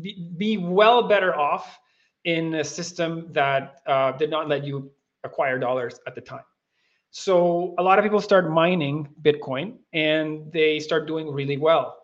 be, 0.00 0.30
be, 0.36 0.56
well 0.56 1.06
better 1.08 1.36
off 1.38 1.78
in 2.24 2.54
a 2.54 2.64
system 2.64 3.28
that 3.32 3.80
uh, 3.86 4.12
did 4.12 4.30
not 4.30 4.48
let 4.48 4.64
you 4.64 4.90
acquire 5.24 5.58
dollars 5.58 6.00
at 6.06 6.14
the 6.14 6.20
time. 6.20 6.44
So 7.16 7.76
a 7.78 7.82
lot 7.82 8.00
of 8.00 8.02
people 8.02 8.20
start 8.20 8.50
mining 8.50 9.08
Bitcoin 9.22 9.76
and 9.92 10.50
they 10.50 10.80
start 10.80 11.06
doing 11.06 11.30
really 11.30 11.56
well. 11.56 11.98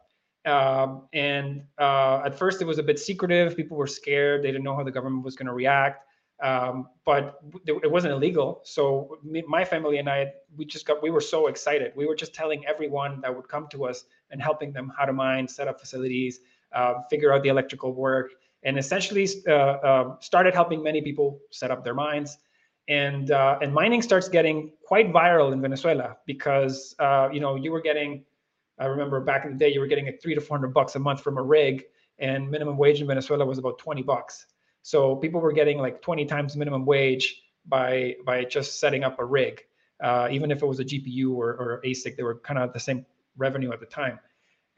Um, 0.47 1.09
and 1.13 1.65
uh, 1.79 2.23
at 2.25 2.39
first, 2.39 2.63
it 2.63 2.65
was 2.65 2.79
a 2.79 2.83
bit 2.85 2.97
secretive. 2.97 3.57
People 3.57 3.77
were 3.77 3.89
scared. 3.89 4.45
They 4.45 4.53
didn't 4.53 4.63
know 4.63 4.77
how 4.77 4.85
the 4.85 4.93
government 4.93 5.25
was 5.25 5.35
going 5.35 5.49
to 5.49 5.53
react. 5.53 6.07
Um, 6.41 6.91
but 7.05 7.41
it 7.67 7.91
wasn't 7.91 8.13
illegal. 8.13 8.61
So 8.63 9.19
me, 9.25 9.43
my 9.49 9.65
family 9.65 9.99
and 9.99 10.09
I, 10.09 10.33
we 10.57 10.65
just 10.65 10.87
got, 10.87 11.03
we 11.03 11.11
were 11.11 11.21
so 11.21 11.49
excited. 11.49 11.91
We 11.97 12.07
were 12.07 12.15
just 12.15 12.33
telling 12.33 12.65
everyone 12.67 13.21
that 13.23 13.35
would 13.35 13.49
come 13.49 13.67
to 13.73 13.87
us 13.87 14.05
and 14.31 14.41
helping 14.41 14.73
them 14.73 14.93
how 14.97 15.07
to 15.07 15.13
mine, 15.13 15.49
set 15.49 15.67
up 15.67 15.81
facilities, 15.81 16.39
uh, 16.71 16.95
figure 17.11 17.33
out 17.33 17.43
the 17.43 17.49
electrical 17.49 17.93
work, 17.93 18.31
and 18.63 18.79
essentially 18.79 19.27
uh, 19.49 19.51
uh, 19.51 20.21
started 20.21 20.55
helping 20.55 20.85
many 20.85 21.03
people 21.03 21.41
set 21.51 21.73
up 21.73 21.83
their 21.83 21.95
mines. 21.95 22.39
And 22.91 23.31
uh, 23.31 23.59
and 23.63 23.73
mining 23.73 24.03
starts 24.03 24.29
getting 24.29 24.73
quite 24.85 25.13
viral 25.13 25.53
in 25.55 25.63
Venezuela 25.63 26.19
because 26.27 26.95
uh, 26.99 27.31
you 27.33 27.41
know 27.41 27.55
you 27.57 27.73
were 27.73 27.81
getting, 27.81 28.25
I 28.79 28.87
remember 28.87 29.21
back 29.21 29.47
in 29.47 29.53
the 29.53 29.59
day 29.59 29.73
you 29.73 29.81
were 29.81 29.87
getting 29.87 30.09
a 30.09 30.13
three 30.13 30.35
to 30.35 30.43
four 30.43 30.59
hundred 30.59 30.75
bucks 30.75 30.97
a 30.97 30.99
month 30.99 31.23
from 31.23 31.39
a 31.39 31.43
rig, 31.43 31.85
and 32.19 32.51
minimum 32.51 32.77
wage 32.77 33.01
in 33.01 33.07
Venezuela 33.07 33.47
was 33.47 33.59
about 33.59 33.79
twenty 33.79 34.03
bucks. 34.03 34.47
So 34.83 35.17
people 35.17 35.41
were 35.41 35.53
getting 35.53 35.79
like 35.79 36.03
20 36.03 36.25
times 36.27 36.57
minimum 36.57 36.87
wage 36.87 37.43
by 37.67 38.17
by 38.27 38.45
just 38.45 38.81
setting 38.81 39.05
up 39.05 39.19
a 39.21 39.25
rig. 39.25 39.63
uh, 40.03 40.29
even 40.31 40.51
if 40.51 40.63
it 40.63 40.67
was 40.67 40.81
a 40.81 40.85
GPU 40.85 41.35
or, 41.35 41.51
or 41.51 41.81
ASIC, 41.85 42.17
they 42.17 42.23
were 42.23 42.37
kind 42.37 42.59
of 42.59 42.73
the 42.73 42.81
same 42.81 43.05
revenue 43.37 43.73
at 43.73 43.81
the 43.81 43.87
time. 43.87 44.19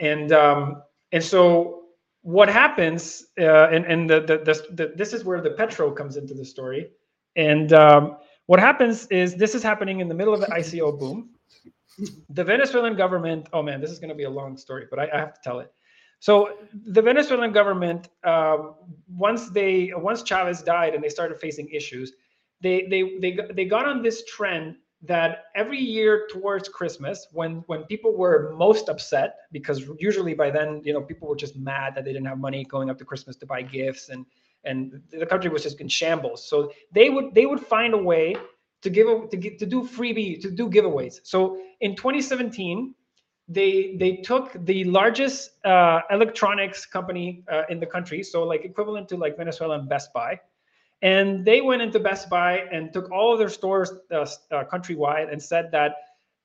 And 0.00 0.32
um, 0.32 0.82
and 1.12 1.22
so 1.22 1.84
what 2.22 2.48
happens, 2.48 3.26
uh, 3.38 3.68
and 3.68 3.84
and 3.86 4.10
the, 4.10 4.20
the, 4.20 4.38
the, 4.38 4.66
the, 4.74 4.92
this 4.96 5.12
is 5.12 5.24
where 5.24 5.40
the 5.40 5.50
petro 5.50 5.90
comes 5.92 6.16
into 6.16 6.34
the 6.34 6.44
story. 6.44 6.90
And 7.36 7.72
um, 7.72 8.16
what 8.46 8.60
happens 8.60 9.06
is 9.06 9.34
this 9.34 9.54
is 9.54 9.62
happening 9.62 10.00
in 10.00 10.08
the 10.08 10.14
middle 10.14 10.34
of 10.34 10.40
the 10.40 10.46
ICO 10.46 10.98
boom. 10.98 11.30
The 12.30 12.44
Venezuelan 12.44 12.96
government, 12.96 13.48
oh 13.52 13.62
man, 13.62 13.80
this 13.80 13.90
is 13.90 13.98
going 13.98 14.08
to 14.08 14.14
be 14.14 14.24
a 14.24 14.30
long 14.30 14.56
story, 14.56 14.86
but 14.88 14.98
I, 14.98 15.08
I 15.12 15.18
have 15.18 15.34
to 15.34 15.40
tell 15.42 15.60
it. 15.60 15.72
So 16.20 16.54
the 16.86 17.02
Venezuelan 17.02 17.52
government, 17.52 18.08
um, 18.24 18.74
once 19.08 19.50
they 19.50 19.92
once 19.94 20.22
Chavez 20.22 20.62
died 20.62 20.94
and 20.94 21.02
they 21.02 21.08
started 21.08 21.40
facing 21.40 21.68
issues, 21.68 22.12
they 22.60 22.86
they 22.88 23.18
they 23.18 23.38
they 23.52 23.64
got 23.64 23.86
on 23.86 24.02
this 24.02 24.24
trend 24.24 24.76
that 25.02 25.46
every 25.56 25.80
year 25.80 26.28
towards 26.30 26.68
Christmas, 26.68 27.26
when 27.32 27.64
when 27.66 27.82
people 27.84 28.16
were 28.16 28.54
most 28.56 28.88
upset, 28.88 29.34
because 29.50 29.82
usually 29.98 30.32
by 30.32 30.48
then 30.48 30.80
you 30.84 30.92
know 30.92 31.00
people 31.00 31.26
were 31.26 31.36
just 31.36 31.56
mad 31.56 31.94
that 31.96 32.04
they 32.04 32.12
didn't 32.12 32.28
have 32.28 32.38
money 32.38 32.64
going 32.64 32.88
up 32.88 32.98
to 32.98 33.04
Christmas 33.04 33.34
to 33.36 33.46
buy 33.46 33.60
gifts 33.60 34.08
and 34.08 34.24
and 34.64 35.02
the 35.10 35.26
country 35.26 35.50
was 35.50 35.62
just 35.62 35.80
in 35.80 35.88
shambles. 35.88 36.44
So 36.44 36.72
they 36.92 37.10
would 37.10 37.34
they 37.34 37.46
would 37.46 37.60
find 37.60 37.94
a 37.94 37.98
way 37.98 38.36
to 38.82 38.90
give 38.90 39.30
to 39.30 39.36
get 39.36 39.58
to 39.58 39.66
do 39.66 39.82
freebie 39.82 40.40
to 40.42 40.50
do 40.50 40.68
giveaways. 40.68 41.20
So 41.22 41.60
in 41.80 41.96
2017 41.96 42.94
they 43.48 43.96
they 43.98 44.16
took 44.16 44.52
the 44.64 44.84
largest 44.84 45.64
uh, 45.64 46.00
electronics 46.10 46.86
company 46.86 47.44
uh, 47.50 47.62
in 47.68 47.80
the 47.80 47.86
country, 47.86 48.22
so 48.22 48.44
like 48.44 48.64
equivalent 48.64 49.08
to 49.08 49.16
like 49.16 49.36
Venezuela 49.36 49.78
and 49.78 49.88
Best 49.88 50.12
Buy, 50.12 50.40
and 51.02 51.44
they 51.44 51.60
went 51.60 51.82
into 51.82 51.98
Best 51.98 52.30
Buy 52.30 52.58
and 52.72 52.92
took 52.92 53.10
all 53.10 53.32
of 53.32 53.38
their 53.38 53.48
stores 53.48 53.92
uh, 54.10 54.20
uh, 54.50 54.64
countrywide 54.72 55.30
and 55.32 55.42
said 55.42 55.70
that 55.72 55.96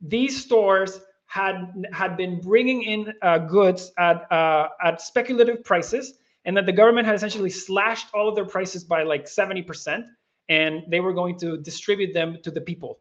these 0.01 0.43
stores 0.43 0.99
had 1.27 1.85
had 1.93 2.17
been 2.17 2.41
bringing 2.41 2.83
in 2.83 3.13
uh, 3.21 3.37
goods 3.37 3.91
at 3.97 4.29
uh, 4.31 4.69
at 4.83 5.01
speculative 5.01 5.63
prices, 5.63 6.15
and 6.47 6.57
that 6.57 6.65
the 6.65 6.71
government 6.71 7.05
had 7.05 7.13
essentially 7.13 7.51
slashed 7.51 8.07
all 8.15 8.27
of 8.27 8.33
their 8.33 8.45
prices 8.45 8.83
by 8.83 9.03
like 9.03 9.27
seventy 9.27 9.61
percent, 9.61 10.05
and 10.49 10.81
they 10.89 10.99
were 10.99 11.13
going 11.13 11.37
to 11.39 11.57
distribute 11.57 12.13
them 12.13 12.37
to 12.41 12.49
the 12.49 12.61
people 12.61 12.99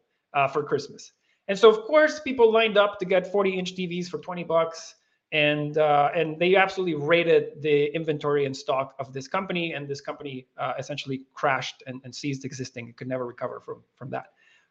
for 0.53 0.63
Christmas. 0.63 1.13
And 1.49 1.59
so, 1.59 1.71
of 1.71 1.85
course, 1.85 2.21
people 2.21 2.53
lined 2.53 2.77
up 2.77 2.99
to 2.99 3.05
get 3.05 3.31
40 3.31 3.59
inch 3.59 3.75
TVs 3.75 4.09
for 4.09 4.19
20 4.19 4.45
bucks. 4.45 4.95
And 5.33 5.77
uh, 5.77 6.11
and 6.15 6.39
they 6.39 6.55
absolutely 6.55 6.95
raided 6.95 7.61
the 7.61 7.87
inventory 7.97 8.45
and 8.45 8.57
stock 8.57 8.95
of 9.01 9.13
this 9.13 9.27
company, 9.27 9.73
and 9.73 9.89
this 9.89 10.01
company 10.01 10.47
uh, 10.57 10.75
essentially 10.79 11.23
crashed 11.35 11.83
and, 11.89 12.01
and, 12.05 12.15
ceased 12.15 12.45
existing. 12.45 12.89
It 12.89 12.97
could 12.97 13.09
never 13.09 13.27
recover 13.27 13.59
from 13.59 13.83
from 13.97 14.09
that. 14.11 14.27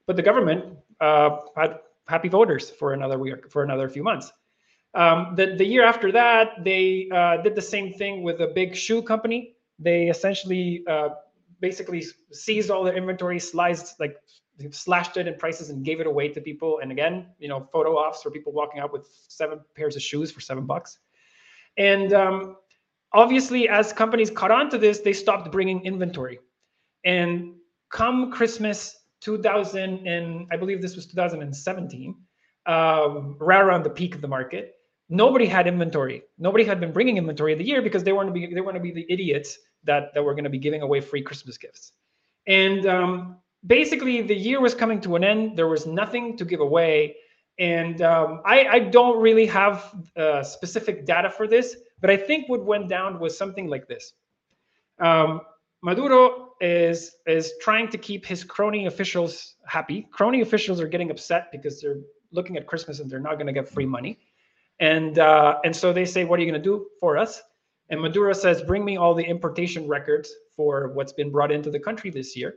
But 0.07 0.15
the 0.15 0.21
government 0.21 0.77
uh, 1.01 1.39
had 1.57 1.79
happy 2.07 2.29
voters 2.29 2.69
for 2.69 2.93
another 2.93 3.19
week, 3.19 3.51
for 3.51 3.63
another 3.63 3.89
few 3.89 4.01
months. 4.01 4.31
Um, 4.95 5.35
the 5.35 5.55
the 5.55 5.65
year 5.65 5.85
after 5.85 6.11
that, 6.13 6.63
they 6.63 7.09
uh, 7.13 7.37
did 7.37 7.53
the 7.55 7.61
same 7.61 7.93
thing 7.93 8.23
with 8.23 8.39
a 8.41 8.47
big 8.47 8.75
shoe 8.75 9.01
company. 9.01 9.55
They 9.77 10.07
essentially 10.07 10.83
uh, 10.87 11.09
basically 11.59 12.03
seized 12.31 12.71
all 12.71 12.83
their 12.83 12.95
inventory, 12.95 13.39
sliced 13.39 13.99
like 13.99 14.17
slashed 14.71 15.17
it 15.17 15.27
in 15.27 15.35
prices 15.35 15.69
and 15.69 15.83
gave 15.83 15.99
it 15.99 16.07
away 16.07 16.29
to 16.29 16.41
people. 16.41 16.79
And 16.81 16.91
again, 16.91 17.27
you 17.39 17.49
know, 17.49 17.67
photo 17.71 17.97
ops 17.97 18.21
for 18.23 18.31
people 18.31 18.53
walking 18.53 18.79
out 18.79 18.93
with 18.93 19.07
seven 19.27 19.59
pairs 19.75 19.95
of 19.95 20.01
shoes 20.01 20.31
for 20.31 20.39
seven 20.39 20.65
bucks. 20.65 20.99
And 21.77 22.13
um, 22.13 22.57
obviously, 23.13 23.67
as 23.67 23.91
companies 23.91 24.29
caught 24.29 24.51
on 24.51 24.69
to 24.69 24.77
this, 24.77 24.99
they 24.99 25.13
stopped 25.13 25.51
bringing 25.51 25.83
inventory. 25.83 26.39
And 27.03 27.55
come 27.89 28.31
Christmas 28.31 28.97
2000, 29.21 30.07
and 30.07 30.47
I 30.51 30.57
believe 30.57 30.81
this 30.81 30.95
was 30.95 31.05
2017, 31.05 32.15
um, 32.65 33.35
right 33.39 33.61
around 33.61 33.83
the 33.83 33.89
peak 33.89 34.15
of 34.15 34.21
the 34.21 34.27
market, 34.27 34.75
nobody 35.09 35.45
had 35.45 35.67
inventory. 35.67 36.23
Nobody 36.37 36.63
had 36.63 36.79
been 36.79 36.91
bringing 36.91 37.17
inventory 37.17 37.53
of 37.53 37.59
the 37.59 37.65
year 37.65 37.81
because 37.81 38.03
they 38.03 38.11
to 38.11 38.31
be 38.31 38.53
they 38.53 38.61
want 38.61 38.75
to 38.75 38.81
be 38.81 38.91
the 38.91 39.05
idiots 39.09 39.57
that 39.83 40.13
that 40.13 40.23
were 40.23 40.33
going 40.33 40.43
to 40.45 40.49
be 40.49 40.59
giving 40.59 40.81
away 40.81 41.01
free 41.01 41.21
Christmas 41.21 41.57
gifts. 41.57 41.91
And 42.47 42.85
um, 42.85 43.37
basically 43.65 44.21
the 44.21 44.35
year 44.35 44.61
was 44.61 44.75
coming 44.75 45.01
to 45.01 45.15
an 45.15 45.23
end. 45.23 45.57
There 45.57 45.67
was 45.67 45.85
nothing 45.85 46.37
to 46.37 46.45
give 46.45 46.59
away. 46.59 47.15
And 47.57 48.01
um, 48.01 48.41
I, 48.45 48.67
I, 48.67 48.79
don't 48.79 49.21
really 49.21 49.45
have 49.45 49.95
uh, 50.17 50.43
specific 50.43 51.05
data 51.05 51.29
for 51.29 51.47
this, 51.47 51.77
but 52.01 52.09
I 52.09 52.17
think 52.17 52.49
what 52.49 52.65
went 52.65 52.89
down 52.89 53.17
was 53.17 53.37
something 53.37 53.69
like 53.69 53.87
this. 53.87 54.11
Um, 54.99 55.39
Maduro 55.81 56.53
is 56.59 57.15
is 57.27 57.53
trying 57.61 57.87
to 57.89 57.97
keep 57.97 58.25
his 58.25 58.43
crony 58.43 58.87
officials 58.87 59.55
happy. 59.67 60.07
Crony 60.11 60.41
officials 60.41 60.81
are 60.81 60.87
getting 60.87 61.11
upset 61.11 61.49
because 61.51 61.79
they're 61.79 62.01
looking 62.31 62.57
at 62.57 62.67
Christmas 62.67 62.99
and 62.99 63.09
they're 63.09 63.19
not 63.19 63.35
going 63.35 63.47
to 63.47 63.53
get 63.53 63.69
free 63.69 63.85
money, 63.85 64.19
and 64.79 65.19
uh, 65.19 65.59
and 65.63 65.75
so 65.75 65.93
they 65.93 66.05
say, 66.05 66.25
"What 66.25 66.39
are 66.39 66.43
you 66.43 66.51
going 66.51 66.61
to 66.61 66.69
do 66.69 66.87
for 66.99 67.17
us?" 67.17 67.41
And 67.89 68.01
Maduro 68.01 68.33
says, 68.33 68.61
"Bring 68.61 68.83
me 68.83 68.97
all 68.97 69.13
the 69.13 69.23
importation 69.23 69.87
records 69.87 70.31
for 70.55 70.89
what's 70.93 71.13
been 71.13 71.31
brought 71.31 71.51
into 71.51 71.71
the 71.71 71.79
country 71.79 72.09
this 72.09 72.35
year." 72.35 72.55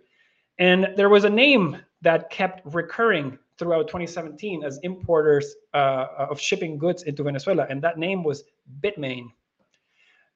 And 0.58 0.88
there 0.96 1.08
was 1.08 1.24
a 1.24 1.30
name 1.30 1.76
that 2.02 2.30
kept 2.30 2.62
recurring 2.74 3.38
throughout 3.58 3.88
2017 3.88 4.64
as 4.64 4.78
importers 4.82 5.54
uh, 5.74 6.06
of 6.16 6.40
shipping 6.40 6.78
goods 6.78 7.04
into 7.04 7.22
Venezuela, 7.22 7.66
and 7.70 7.82
that 7.82 7.98
name 7.98 8.24
was 8.24 8.44
Bitmain. 8.80 9.28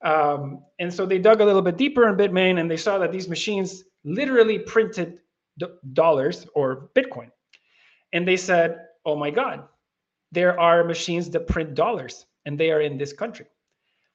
Um, 0.03 0.65
and 0.81 0.93
so 0.93 1.07
they 1.07 1.19
dug 1.19 1.41
a 1.41 1.45
little 1.45 1.63
bit 1.63 1.77
deeper 1.77 2.09
in 2.09 2.17
Bitmain 2.17 2.61
and 2.61 2.71
they 2.71 2.77
saw 2.77 2.99
that 2.99 3.13
these 3.13 3.29
machines 3.29 3.85
literally 4.05 4.59
printed 4.59 5.21
dollars 5.93 6.47
or 6.55 6.91
Bitcoin. 6.95 7.31
And 8.13 8.27
they 8.27 8.37
said, 8.37 8.81
oh 9.07 9.17
my 9.17 9.31
God, 9.31 9.65
there 10.33 10.59
are 10.59 10.83
machines 10.83 11.31
that 11.31 11.47
print 11.47 11.75
dollars 11.75 12.27
and 12.47 12.59
they 12.59 12.71
are 12.71 12.81
in 12.81 12.99
this 12.99 13.13
country. 13.13 13.47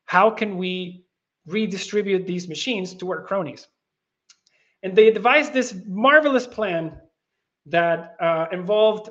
How 0.06 0.30
can 0.30 0.58
we 0.58 1.06
redistribute 1.46 2.28
these 2.28 2.50
machines 2.50 2.94
to 2.96 3.10
our 3.12 3.22
cronies? 3.22 3.68
And 4.84 4.96
they 4.96 5.12
devised 5.12 5.54
this 5.54 5.76
marvelous 5.86 6.48
plan 6.48 7.00
that 7.68 8.16
uh, 8.20 8.48
involved 8.52 9.10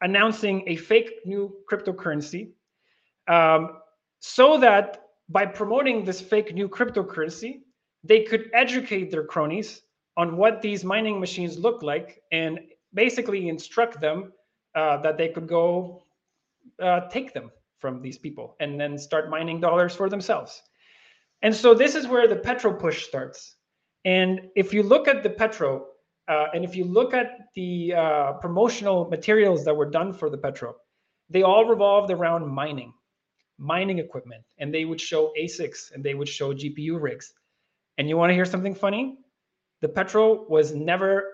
announcing 0.00 0.64
a 0.66 0.76
fake 0.76 1.20
new 1.24 1.54
cryptocurrency 1.70 2.50
um, 3.28 3.78
so 4.20 4.58
that 4.58 5.02
by 5.28 5.46
promoting 5.46 6.04
this 6.04 6.20
fake 6.20 6.54
new 6.54 6.68
cryptocurrency, 6.68 7.60
they 8.04 8.22
could 8.22 8.50
educate 8.52 9.10
their 9.10 9.24
cronies 9.24 9.82
on 10.16 10.36
what 10.36 10.60
these 10.60 10.84
mining 10.84 11.20
machines 11.20 11.58
look 11.58 11.82
like 11.82 12.20
and 12.32 12.58
basically 12.94 13.48
instruct 13.48 14.00
them 14.00 14.32
uh, 14.74 14.96
that 14.98 15.16
they 15.16 15.28
could 15.28 15.46
go 15.46 16.02
uh, 16.80 17.00
take 17.08 17.32
them 17.32 17.50
from 17.78 18.00
these 18.00 18.18
people 18.18 18.56
and 18.60 18.80
then 18.80 18.96
start 18.98 19.30
mining 19.30 19.60
dollars 19.60 19.94
for 19.94 20.08
themselves. 20.08 20.62
And 21.42 21.54
so 21.54 21.74
this 21.74 21.94
is 21.94 22.06
where 22.06 22.28
the 22.28 22.36
petro 22.36 22.72
push 22.72 23.06
starts. 23.06 23.56
And 24.04 24.48
if 24.56 24.72
you 24.72 24.82
look 24.82 25.08
at 25.08 25.22
the 25.22 25.30
Petro, 25.30 25.86
uh, 26.28 26.46
and 26.54 26.64
if 26.64 26.74
you 26.74 26.84
look 26.84 27.14
at 27.14 27.48
the 27.54 27.94
uh, 27.94 28.32
promotional 28.34 29.08
materials 29.08 29.64
that 29.64 29.76
were 29.76 29.90
done 29.90 30.12
for 30.12 30.28
the 30.30 30.38
Petro, 30.38 30.76
they 31.30 31.42
all 31.42 31.64
revolved 31.66 32.10
around 32.10 32.46
mining, 32.46 32.92
mining 33.58 33.98
equipment, 33.98 34.42
and 34.58 34.74
they 34.74 34.84
would 34.84 35.00
show 35.00 35.32
ASICs 35.38 35.92
and 35.92 36.02
they 36.02 36.14
would 36.14 36.28
show 36.28 36.52
GPU 36.52 37.00
rigs. 37.00 37.32
And 37.98 38.08
you 38.08 38.16
want 38.16 38.30
to 38.30 38.34
hear 38.34 38.44
something 38.44 38.74
funny? 38.74 39.18
The 39.82 39.88
Petro 39.88 40.44
was 40.48 40.74
never, 40.74 41.32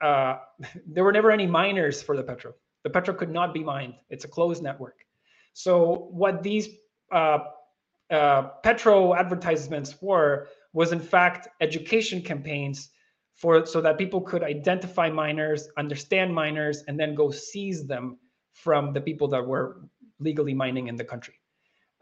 uh, 0.00 0.38
there 0.86 1.04
were 1.04 1.12
never 1.12 1.30
any 1.30 1.46
miners 1.46 2.02
for 2.02 2.16
the 2.16 2.22
Petro. 2.22 2.54
The 2.84 2.90
Petro 2.90 3.14
could 3.14 3.30
not 3.30 3.52
be 3.52 3.62
mined. 3.62 3.94
It's 4.10 4.24
a 4.24 4.28
closed 4.28 4.62
network. 4.62 5.04
So 5.52 6.08
what 6.10 6.42
these 6.42 6.68
uh, 7.12 7.38
uh, 8.10 8.42
Petro 8.62 9.14
advertisements 9.14 10.00
were 10.00 10.48
was 10.72 10.92
in 10.92 11.00
fact 11.00 11.48
education 11.60 12.22
campaigns 12.22 12.90
for 13.34 13.64
so 13.66 13.80
that 13.80 13.98
people 13.98 14.20
could 14.20 14.42
identify 14.42 15.08
miners, 15.10 15.68
understand 15.76 16.34
miners, 16.34 16.84
and 16.88 16.98
then 16.98 17.14
go 17.14 17.30
seize 17.30 17.86
them 17.86 18.18
from 18.52 18.92
the 18.92 19.00
people 19.00 19.28
that 19.28 19.46
were 19.46 19.82
legally 20.18 20.54
mining 20.54 20.88
in 20.88 20.96
the 20.96 21.04
country. 21.04 21.34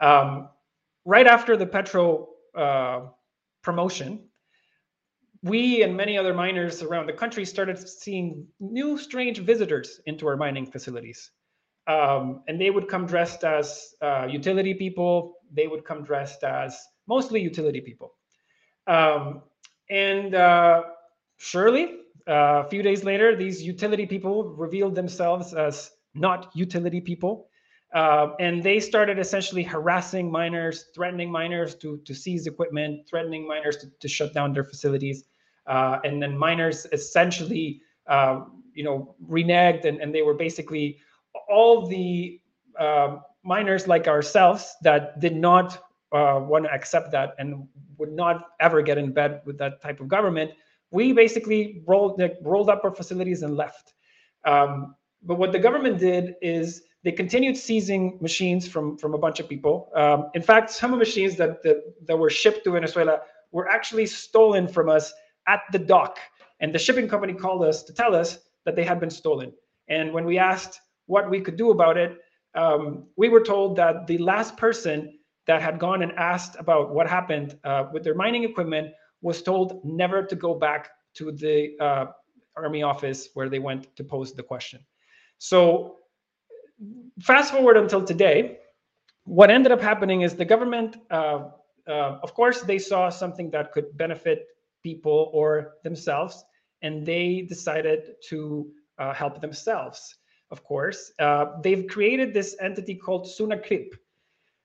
Um, 0.01 0.49
right 1.05 1.27
after 1.27 1.57
the 1.57 1.67
Petro 1.67 2.29
uh, 2.55 3.01
promotion, 3.63 4.29
we 5.43 5.83
and 5.83 5.97
many 5.97 6.17
other 6.19 6.35
miners 6.35 6.83
around 6.83 7.07
the 7.07 7.13
country 7.13 7.45
started 7.45 7.79
seeing 7.79 8.47
new 8.61 8.99
strange 8.99 9.39
visitors 9.39 10.01
into 10.07 10.27
our 10.27 10.37
mining 10.37 10.67
facilities. 10.67 11.31
Um, 11.87 12.43
and 12.49 12.61
they 12.61 12.71
would 12.71 12.89
come 12.89 13.07
dressed 13.07 13.45
as 13.45 13.95
uh, 14.03 14.27
utility 14.29 14.75
people. 14.75 15.37
They 15.53 15.67
would 15.67 15.85
come 15.85 16.03
dressed 16.03 16.43
as 16.43 16.79
mostly 17.07 17.41
utility 17.41 17.81
people. 17.81 18.15
Um, 18.87 19.43
and 19.89 20.35
uh, 20.35 20.83
surely, 21.37 22.01
uh, 22.29 22.65
a 22.65 22.69
few 22.69 22.83
days 22.83 23.05
later, 23.05 23.37
these 23.37 23.63
utility 23.63 24.07
people 24.07 24.55
revealed 24.57 24.95
themselves 24.95 25.55
as 25.55 25.91
not 26.15 26.51
utility 26.55 27.01
people. 27.01 27.49
Uh, 27.95 28.29
and 28.41 28.63
they 28.63 28.81
started 28.81 29.19
essentially 29.19 29.63
harassing 29.63 30.31
miners, 30.31 30.87
threatening 30.95 31.31
miners 31.31 31.75
to, 31.77 31.99
to 32.05 32.15
seize 32.15 32.47
equipment, 32.47 33.09
threatening 33.09 33.47
miners 33.47 33.77
to, 33.79 33.87
to 34.01 34.09
shut 34.09 34.35
down 34.35 34.53
their 34.53 34.65
facilities. 34.65 35.25
Uh, 35.67 35.99
and 36.05 36.23
then 36.23 36.37
miners 36.37 36.87
essentially, 36.93 37.81
uh, 38.09 38.41
you 38.77 38.85
know 38.85 39.17
reneged 39.29 39.85
and, 39.85 40.01
and 40.01 40.15
they 40.15 40.23
were 40.23 40.35
basically 40.35 40.99
all 41.49 41.87
the 41.87 42.41
uh, 42.79 43.17
miners 43.43 43.89
like 43.89 44.07
ourselves 44.07 44.77
that 44.83 45.19
did 45.19 45.35
not 45.35 45.79
uh, 46.13 46.39
want 46.41 46.65
to 46.65 46.71
accept 46.71 47.11
that 47.11 47.35
and 47.39 47.67
would 47.99 48.13
not 48.13 48.51
ever 48.61 48.83
get 48.83 48.99
in 48.99 49.13
bed 49.13 49.41
with 49.45 49.59
that 49.59 49.83
type 49.83 49.99
of 49.99 50.07
government 50.07 50.53
we 50.93 51.13
basically 51.13 51.83
rolled 51.87 52.21
like, 52.21 52.37
rolled 52.43 52.71
up 52.71 52.85
our 52.85 52.95
facilities 52.95 53.43
and 53.43 53.57
left 53.57 53.95
um, 54.45 54.95
but 55.23 55.37
what 55.37 55.51
the 55.51 55.59
government 55.59 55.99
did 55.99 56.37
is 56.43 56.83
they 57.07 57.13
continued 57.13 57.57
seizing 57.57 58.19
machines 58.21 58.67
from 58.67 58.99
from 58.99 59.15
a 59.15 59.19
bunch 59.19 59.39
of 59.39 59.49
people. 59.49 59.93
Um, 59.95 60.29
in 60.35 60.43
fact, 60.43 60.73
some 60.73 60.93
of 60.93 60.99
the 60.99 61.05
machines 61.05 61.37
that, 61.37 61.63
that 61.63 61.79
that 62.09 62.17
were 62.19 62.31
shipped 62.31 62.65
to 62.65 62.73
Venezuela 62.73 63.21
were 63.53 63.69
actually 63.69 64.07
stolen 64.07 64.67
from 64.67 64.89
us 64.89 65.15
at 65.47 65.61
the 65.71 65.79
dock, 65.79 66.19
and 66.59 66.75
the 66.75 66.81
shipping 66.81 67.09
company 67.09 67.33
called 67.33 67.63
us 67.63 67.85
to 67.85 67.95
tell 67.95 68.13
us 68.13 68.41
that 68.65 68.75
they 68.75 68.83
had 68.83 68.99
been 68.99 69.15
stolen. 69.23 69.53
And 69.87 70.13
when 70.13 70.25
we 70.25 70.37
asked 70.37 70.81
what 71.07 71.31
we 71.31 71.41
could 71.41 71.57
do 71.57 71.71
about 71.71 71.97
it, 71.97 72.19
um, 72.57 73.05
we 73.17 73.29
were 73.29 73.45
told 73.53 73.77
that 73.77 74.09
the 74.09 74.19
last 74.19 74.57
person 74.57 75.17
that 75.47 75.63
had 75.63 75.79
gone 75.79 76.03
and 76.03 76.11
asked 76.33 76.57
about 76.59 76.93
what 76.93 77.09
happened 77.09 77.57
uh, 77.63 77.85
with 77.93 78.03
their 78.03 78.17
mining 78.17 78.43
equipment 78.43 78.89
was 79.23 79.43
told 79.43 79.81
never 79.85 80.25
to 80.25 80.35
go 80.35 80.55
back 80.55 80.91
to 81.15 81.31
the 81.31 81.77
uh, 81.79 82.07
army 82.57 82.83
office 82.83 83.29
where 83.35 83.49
they 83.49 83.61
went 83.61 83.95
to 83.95 84.03
pose 84.03 84.35
the 84.35 84.43
question. 84.43 84.81
So 85.39 85.99
fast 87.21 87.53
forward 87.53 87.77
until 87.77 88.05
today, 88.05 88.59
what 89.25 89.51
ended 89.51 89.73
up 89.73 89.81
happening 89.81 90.23
is 90.23 90.35
the 90.35 90.45
government, 90.45 90.97
uh, 91.11 91.49
uh, 91.89 92.19
of 92.23 92.35
course, 92.35 92.63
they 92.63 92.79
saw 92.79 93.09
something 93.09 93.51
that 93.51 93.73
could 93.73 93.97
benefit 93.97 94.47
people 94.83 95.31
or 95.33 95.75
themselves, 95.83 96.45
and 96.83 97.05
they 97.05 97.43
decided 97.43 98.15
to 98.29 98.71
uh, 98.99 99.13
help 99.13 99.41
themselves. 99.41 100.17
Of 100.51 100.63
course, 100.63 101.13
uh, 101.19 101.61
they've 101.63 101.87
created 101.89 102.33
this 102.33 102.57
entity 102.61 102.95
called 102.95 103.27
SUNACRIP. 103.27 103.95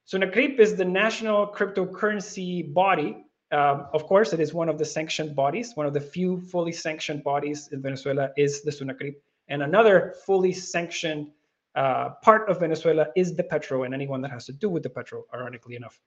SUNACRIP 0.05 0.59
is 0.59 0.75
the 0.75 0.85
national 0.85 1.47
cryptocurrency 1.47 2.71
body. 2.71 3.25
Um, 3.51 3.87
of 3.93 4.05
course, 4.05 4.31
it 4.31 4.39
is 4.39 4.53
one 4.53 4.69
of 4.69 4.77
the 4.77 4.85
sanctioned 4.85 5.35
bodies. 5.35 5.75
One 5.75 5.87
of 5.87 5.93
the 5.93 5.99
few 5.99 6.39
fully 6.39 6.71
sanctioned 6.71 7.23
bodies 7.23 7.69
in 7.71 7.81
Venezuela 7.81 8.29
is 8.37 8.61
the 8.61 8.71
SUNACRIP. 8.71 9.15
And 9.47 9.63
another 9.63 10.15
fully 10.25 10.53
sanctioned 10.53 11.31
uh, 11.75 12.09
part 12.21 12.49
of 12.49 12.59
Venezuela 12.59 13.07
is 13.15 13.35
the 13.35 13.43
petro 13.43 13.83
and 13.83 13.93
anyone 13.93 14.21
that 14.21 14.31
has 14.31 14.45
to 14.45 14.53
do 14.53 14.69
with 14.69 14.83
the 14.83 14.89
petro, 14.89 15.25
ironically 15.33 15.75
enough. 15.75 15.99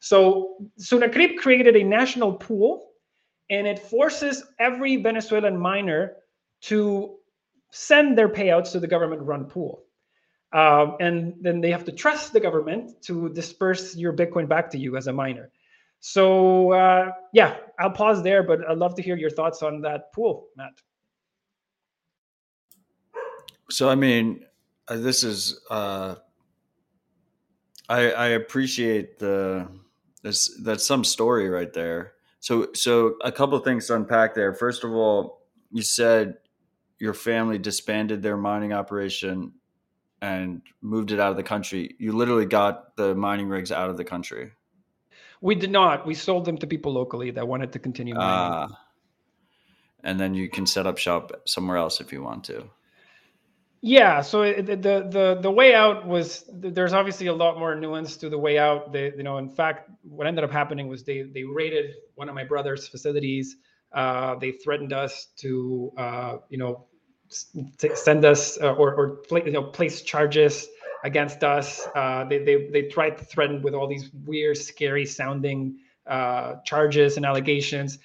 So 0.00 0.56
Sunacrip 0.78 1.36
created 1.36 1.76
a 1.76 1.84
national 1.84 2.34
pool 2.34 2.90
and 3.50 3.66
it 3.66 3.78
forces 3.78 4.44
every 4.58 4.96
Venezuelan 4.96 5.56
miner 5.56 6.16
to 6.62 7.16
send 7.70 8.16
their 8.16 8.28
payouts 8.28 8.72
to 8.72 8.80
the 8.80 8.86
government 8.86 9.22
run 9.22 9.44
pool. 9.44 9.84
Um, 10.52 10.96
and 11.00 11.34
then 11.40 11.60
they 11.60 11.70
have 11.70 11.84
to 11.84 11.92
trust 11.92 12.32
the 12.32 12.40
government 12.40 13.02
to 13.02 13.28
disperse 13.30 13.96
your 13.96 14.12
Bitcoin 14.12 14.48
back 14.48 14.70
to 14.70 14.78
you 14.78 14.96
as 14.96 15.08
a 15.08 15.12
miner. 15.12 15.50
So, 15.98 16.72
uh, 16.72 17.10
yeah, 17.32 17.56
I'll 17.78 17.90
pause 17.90 18.22
there, 18.22 18.42
but 18.42 18.60
I'd 18.68 18.78
love 18.78 18.94
to 18.96 19.02
hear 19.02 19.16
your 19.16 19.30
thoughts 19.30 19.62
on 19.62 19.80
that 19.80 20.12
pool, 20.12 20.48
Matt. 20.56 20.74
So, 23.70 23.88
I 23.88 23.94
mean, 23.94 24.44
uh, 24.88 24.96
this 24.96 25.22
is 25.22 25.60
uh, 25.70 26.16
I, 27.88 28.10
I 28.10 28.26
appreciate 28.28 29.18
the 29.18 29.68
this 30.22 30.58
that's 30.62 30.86
some 30.86 31.04
story 31.04 31.48
right 31.48 31.72
there. 31.72 32.14
So 32.40 32.68
so 32.74 33.16
a 33.22 33.32
couple 33.32 33.56
of 33.56 33.64
things 33.64 33.86
to 33.86 33.96
unpack 33.96 34.34
there. 34.34 34.52
First 34.54 34.84
of 34.84 34.92
all, 34.92 35.42
you 35.70 35.82
said 35.82 36.36
your 36.98 37.14
family 37.14 37.58
disbanded 37.58 38.22
their 38.22 38.36
mining 38.36 38.72
operation 38.72 39.52
and 40.22 40.62
moved 40.80 41.12
it 41.12 41.20
out 41.20 41.30
of 41.30 41.36
the 41.36 41.42
country. 41.42 41.96
You 41.98 42.12
literally 42.12 42.46
got 42.46 42.96
the 42.96 43.14
mining 43.14 43.48
rigs 43.48 43.72
out 43.72 43.90
of 43.90 43.96
the 43.96 44.04
country. 44.04 44.52
We 45.40 45.54
did 45.54 45.70
not. 45.70 46.06
We 46.06 46.14
sold 46.14 46.46
them 46.46 46.56
to 46.58 46.66
people 46.66 46.92
locally 46.92 47.30
that 47.32 47.46
wanted 47.46 47.72
to 47.72 47.78
continue 47.78 48.14
mining. 48.14 48.54
Uh, 48.54 48.68
and 50.02 50.18
then 50.18 50.32
you 50.32 50.48
can 50.48 50.66
set 50.66 50.86
up 50.86 50.96
shop 50.96 51.32
somewhere 51.46 51.76
else 51.76 52.00
if 52.00 52.12
you 52.12 52.22
want 52.22 52.44
to. 52.44 52.70
Yeah, 53.86 54.22
so 54.22 54.40
it, 54.42 54.64
the 54.66 54.74
the 55.10 55.38
the 55.42 55.50
way 55.50 55.74
out 55.74 56.06
was 56.06 56.48
there's 56.50 56.94
obviously 56.94 57.26
a 57.26 57.34
lot 57.34 57.58
more 57.58 57.74
nuance 57.74 58.16
to 58.18 58.30
the 58.30 58.38
way 58.38 58.58
out. 58.58 58.92
They, 58.94 59.12
you 59.14 59.22
know, 59.22 59.36
in 59.36 59.50
fact, 59.50 59.90
what 60.02 60.26
ended 60.26 60.42
up 60.42 60.50
happening 60.50 60.88
was 60.88 61.04
they 61.04 61.22
they 61.22 61.44
raided 61.44 61.92
one 62.14 62.30
of 62.30 62.34
my 62.34 62.44
brother's 62.44 62.88
facilities. 62.88 63.56
Uh, 63.92 64.36
they 64.36 64.52
threatened 64.52 64.94
us 64.94 65.26
to, 65.36 65.92
uh, 65.98 66.36
you 66.48 66.56
know, 66.56 66.86
send 67.28 68.24
us 68.24 68.58
uh, 68.62 68.72
or 68.72 68.94
or 68.94 69.38
you 69.44 69.52
know 69.52 69.64
place 69.64 70.00
charges 70.00 70.66
against 71.04 71.44
us. 71.44 71.86
Uh, 71.94 72.24
they 72.24 72.38
they 72.42 72.68
they 72.70 72.82
tried 72.84 73.18
to 73.18 73.24
threaten 73.24 73.60
with 73.60 73.74
all 73.74 73.86
these 73.86 74.10
weird, 74.24 74.56
scary 74.56 75.04
sounding 75.04 75.76
uh, 76.06 76.54
charges 76.64 77.18
and 77.18 77.26
allegations. 77.26 77.98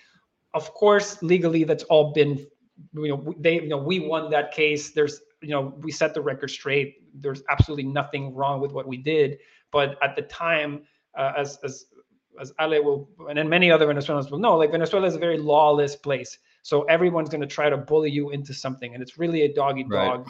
Of 0.54 0.74
course, 0.74 1.22
legally, 1.24 1.64
that's 1.64 1.84
all 1.86 2.12
been 2.14 2.46
you 2.94 3.10
know 3.10 3.34
they 3.40 3.56
you 3.56 3.68
know 3.70 3.78
we 3.78 4.00
won 4.00 4.30
that 4.32 4.52
case. 4.52 4.92
There's 4.92 5.22
you 5.42 5.50
know 5.50 5.74
we 5.80 5.92
set 5.92 6.14
the 6.14 6.22
record 6.22 6.50
straight. 6.50 7.02
There's 7.14 7.44
absolutely 7.50 7.86
nothing 7.86 8.34
wrong 8.34 8.60
with 8.60 8.72
what 8.72 8.88
we 8.88 8.98
did. 8.98 9.40
But 9.72 9.98
at 10.04 10.16
the 10.16 10.24
time 10.24 10.84
uh, 11.18 11.34
as 11.38 11.58
as 11.64 11.86
as 12.40 12.54
Ale 12.60 12.84
will 12.84 13.10
and 13.28 13.38
then 13.38 13.50
many 13.50 13.72
other 13.72 13.88
Venezuelans 13.88 14.32
will 14.32 14.40
know 14.40 14.58
like 14.58 14.72
Venezuela 14.72 15.08
is 15.08 15.16
a 15.16 15.20
very 15.20 15.38
lawless 15.38 15.96
place. 15.96 16.40
So 16.62 16.84
everyone's 16.84 17.30
going 17.30 17.42
to 17.42 17.48
try 17.48 17.70
to 17.70 17.78
bully 17.78 18.12
you 18.12 18.32
into 18.32 18.54
something 18.54 18.94
and 18.94 19.02
it's 19.02 19.18
really 19.18 19.44
a 19.44 19.54
dog 19.54 19.80
eat 19.80 19.90
dog 19.90 20.30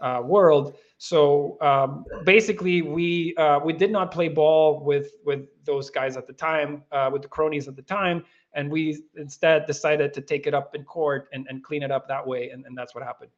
right. 0.00 0.18
uh, 0.18 0.22
world. 0.22 0.76
So 0.98 1.56
um, 1.60 2.04
basically 2.24 2.82
we 2.82 3.34
uh, 3.36 3.60
we 3.60 3.72
did 3.72 3.92
not 3.92 4.10
play 4.10 4.28
ball 4.28 4.82
with 4.84 5.12
with 5.24 5.46
those 5.64 5.90
guys 5.90 6.16
at 6.16 6.26
the 6.26 6.32
time 6.32 6.82
uh, 6.92 7.10
with 7.12 7.22
the 7.22 7.28
cronies 7.28 7.68
at 7.68 7.76
the 7.76 7.82
time 7.82 8.24
and 8.54 8.70
we 8.70 9.02
instead 9.16 9.66
decided 9.66 10.12
to 10.14 10.20
take 10.20 10.46
it 10.46 10.54
up 10.54 10.74
in 10.74 10.82
court 10.84 11.28
and, 11.32 11.46
and 11.48 11.62
clean 11.62 11.82
it 11.82 11.90
up 11.90 12.08
that 12.08 12.26
way 12.26 12.50
and, 12.50 12.64
and 12.66 12.76
that's 12.76 12.94
what 12.94 13.04
happened 13.04 13.30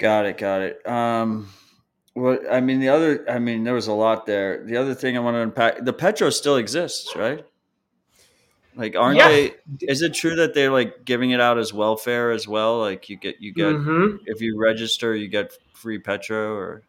Got 0.00 0.24
it. 0.24 0.38
Got 0.38 0.62
it. 0.62 0.86
Um, 0.88 1.50
well, 2.14 2.38
I 2.50 2.60
mean, 2.62 2.80
the 2.80 2.88
other, 2.88 3.28
I 3.30 3.38
mean, 3.38 3.64
there 3.64 3.74
was 3.74 3.86
a 3.86 3.92
lot 3.92 4.24
there. 4.24 4.64
The 4.64 4.78
other 4.78 4.94
thing 4.94 5.14
I 5.14 5.20
want 5.20 5.34
to 5.34 5.40
unpack, 5.40 5.84
the 5.84 5.92
Petro 5.92 6.30
still 6.30 6.56
exists, 6.56 7.14
right? 7.14 7.44
Like, 8.74 8.96
aren't 8.96 9.18
yeah. 9.18 9.28
they? 9.28 9.54
Is 9.82 10.00
it 10.00 10.14
true 10.14 10.36
that 10.36 10.54
they're 10.54 10.72
like 10.72 11.04
giving 11.04 11.32
it 11.32 11.40
out 11.40 11.58
as 11.58 11.74
welfare 11.74 12.30
as 12.30 12.48
well? 12.48 12.80
Like, 12.80 13.10
you 13.10 13.16
get, 13.16 13.42
you 13.42 13.52
get, 13.52 13.74
mm-hmm. 13.74 14.16
if 14.24 14.40
you 14.40 14.58
register, 14.58 15.14
you 15.14 15.28
get 15.28 15.52
free 15.74 15.98
Petro, 15.98 16.54
or 16.54 16.82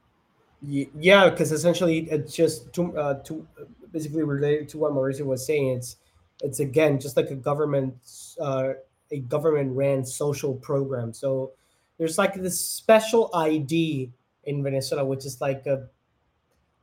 yeah, 0.61 1.29
because 1.29 1.51
essentially 1.51 2.09
it's 2.09 2.33
just 2.33 2.71
to, 2.73 2.97
uh, 2.97 3.15
to 3.23 3.45
basically 3.91 4.23
related 4.23 4.69
to 4.69 4.77
what 4.77 4.93
Mauricio 4.93 5.25
was 5.25 5.45
saying. 5.45 5.69
It's 5.77 5.97
it's 6.41 6.61
again 6.61 6.99
just 6.99 7.17
like 7.17 7.29
a 7.29 7.35
government 7.35 7.95
uh, 8.39 8.73
a 9.11 9.19
government 9.19 9.75
ran 9.75 10.05
social 10.05 10.53
program. 10.53 11.13
So 11.13 11.51
there's 11.97 12.17
like 12.17 12.35
this 12.35 12.59
special 12.59 13.29
ID 13.33 14.11
in 14.45 14.63
Venezuela, 14.63 15.05
which 15.05 15.25
is 15.25 15.41
like 15.41 15.65
a, 15.67 15.87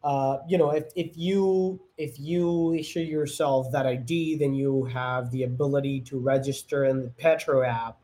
uh, 0.05 0.39
you 0.49 0.59
know, 0.59 0.71
if, 0.71 0.85
if 0.97 1.17
you 1.17 1.81
if 1.99 2.19
you 2.21 2.75
issue 2.75 3.01
yourself 3.01 3.71
that 3.73 3.87
ID, 3.87 4.37
then 4.39 4.55
you 4.55 4.85
have 4.87 5.31
the 5.33 5.43
ability 5.45 6.01
to 6.03 6.19
register 6.19 6.85
in 6.85 7.03
the 7.03 7.11
Petro 7.11 7.63
app, 7.63 7.99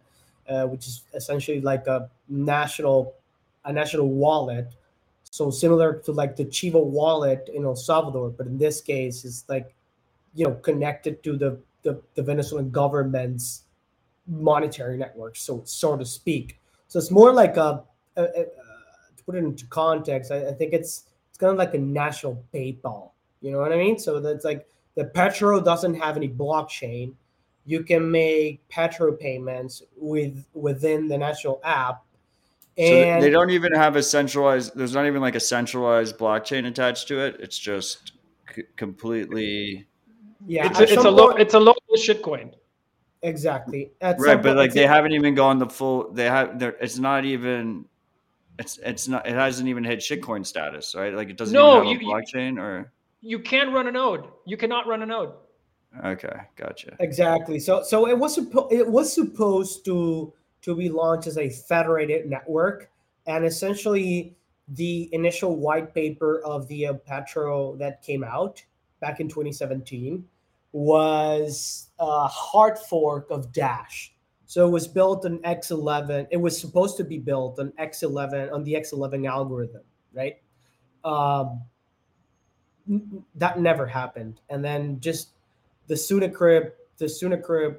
uh, 0.49 0.65
which 0.67 0.87
is 0.87 1.05
essentially 1.15 1.61
like 1.61 1.87
a 1.87 2.11
national 2.29 3.15
a 3.65 3.73
national 3.73 4.09
wallet. 4.09 4.75
So 5.31 5.51
similar 5.51 5.95
to 6.05 6.13
like 6.13 6.37
the 6.37 6.45
Chivo 6.47 6.85
wallet 6.85 7.49
in 7.55 7.65
El 7.65 7.77
Salvador, 7.77 8.31
but 8.31 8.47
in 8.47 8.59
this 8.59 8.81
case, 8.81 9.25
it's 9.25 9.45
like, 9.49 9.75
you 10.35 10.47
know, 10.47 10.55
connected 10.57 11.23
to 11.25 11.37
the 11.37 11.59
the, 11.83 12.03
the 12.15 12.23
Venezuelan 12.23 12.71
government's 12.71 13.65
monetary 14.27 14.97
network, 14.97 15.37
so 15.37 15.63
so 15.65 15.97
to 15.97 16.05
speak. 16.07 16.59
So 16.89 16.99
it's 16.99 17.11
more 17.11 17.33
like 17.33 17.57
a, 17.57 17.83
a, 18.17 18.23
a 18.23 18.45
to 19.17 19.25
put 19.25 19.35
it 19.35 19.39
into 19.39 19.67
context. 19.67 20.31
I, 20.31 20.49
I, 20.49 20.53
think 20.53 20.73
it's 20.73 21.05
it's 21.29 21.39
kind 21.39 21.51
of 21.51 21.59
like 21.59 21.75
a 21.75 21.79
national 21.79 22.43
PayPal. 22.53 23.11
You 23.41 23.53
know 23.53 23.59
what 23.59 23.73
I 23.73 23.77
mean? 23.77 23.99
So 23.99 24.21
that's 24.21 24.45
like 24.45 24.67
the 24.95 25.05
Petro 25.05 25.61
doesn't 25.61 25.95
have 25.95 26.17
any 26.17 26.29
blockchain. 26.29 27.15
You 27.67 27.83
can 27.83 28.11
make 28.11 28.67
Petro 28.69 29.13
payments 29.13 29.83
with 29.97 30.47
within 30.55 31.09
the 31.09 31.19
national 31.19 31.61
app. 31.65 32.05
And 32.77 33.23
so 33.23 33.27
they 33.27 33.31
don't 33.31 33.51
even 33.51 33.73
have 33.75 33.97
a 33.97 34.03
centralized. 34.03 34.77
There's 34.77 34.95
not 34.95 35.07
even 35.07 35.21
like 35.21 35.35
a 35.35 35.41
centralized 35.41 36.19
blockchain 36.19 36.67
attached 36.67 37.09
to 37.09 37.21
it. 37.21 37.37
It's 37.39 37.59
just 37.59 38.13
c- 38.55 38.65
completely. 38.77 39.87
Yeah, 40.47 40.67
it's 40.67 40.81
a, 40.81 40.83
it's 40.83 41.05
a, 41.05 41.11
lo- 41.11 41.31
it's 41.31 41.55
a 41.55 41.61
local 41.61 41.97
shitcoin. 41.97 42.53
Exactly. 43.25 43.91
At 44.03 44.21
right, 44.21 44.41
but 44.41 44.55
like 44.55 44.75
they 44.75 44.87
haven't 44.87 45.13
even 45.13 45.35
gone 45.35 45.59
the 45.59 45.67
full. 45.67 46.13
They 46.13 46.27
have. 46.27 46.63
It's 46.81 46.99
not 46.99 47.25
even. 47.25 47.87
It's 48.59 48.79
it's 48.79 49.09
not. 49.09 49.27
It 49.27 49.33
hasn't 49.33 49.67
even 49.67 49.83
hit 49.83 50.01
shitcoin 50.01 50.45
status, 50.45 50.95
right? 50.95 51.15
Like 51.15 51.31
it 51.31 51.39
doesn't 51.39 51.55
no, 51.55 51.83
even 51.83 51.95
have 51.95 52.03
you, 52.03 52.11
a 52.11 52.15
blockchain 52.15 52.61
or. 52.61 52.93
You 53.23 53.39
can 53.39 53.73
run 53.73 53.89
a 53.89 53.93
node. 53.93 54.29
You 54.45 54.59
cannot 54.59 54.87
run 54.87 55.01
a 55.01 55.07
node. 55.07 55.33
Okay, 56.05 56.37
gotcha. 56.57 56.97
Exactly. 57.01 57.59
So 57.59 57.83
so 57.83 58.07
it 58.07 58.19
was 58.19 58.35
supposed 58.35 58.73
it 58.73 58.87
was 58.87 59.11
supposed 59.11 59.87
to 59.87 60.35
to 60.61 60.77
be 60.77 60.91
launched 60.91 61.27
as 61.27 61.39
a 61.39 61.49
federated 61.49 62.29
network. 62.29 62.91
And 63.27 63.47
essentially, 63.47 64.37
the 64.69 65.09
initial 65.13 65.57
white 65.57 65.95
paper 65.95 66.43
of 66.45 66.69
the 66.69 66.89
uh, 66.89 66.93
Petro 66.93 67.75
that 67.77 68.03
came 68.03 68.23
out 68.23 68.63
back 69.01 69.19
in 69.19 69.29
2017 69.29 70.27
was 70.75 71.89
a 72.01 72.27
hard 72.27 72.77
fork 72.77 73.31
of 73.31 73.53
Dash. 73.53 74.13
So 74.47 74.67
it 74.67 74.71
was 74.71 74.89
built 74.89 75.25
on 75.25 75.39
X11. 75.39 76.27
It 76.33 76.37
was 76.37 76.61
supposed 76.61 76.97
to 76.97 77.05
be 77.05 77.17
built 77.17 77.61
on 77.61 77.73
X11 77.79 78.53
on 78.53 78.65
the 78.65 78.75
X11 78.75 79.29
algorithm, 79.29 79.83
right? 80.13 80.37
Um, 81.05 81.63
that 83.37 83.61
never 83.61 83.87
happened. 83.87 84.41
And 84.51 84.65
then 84.65 84.99
just 84.99 85.29
the 85.87 85.95
Sunacrip, 85.95 86.73
the 86.99 87.07
Sunacrip 87.07 87.79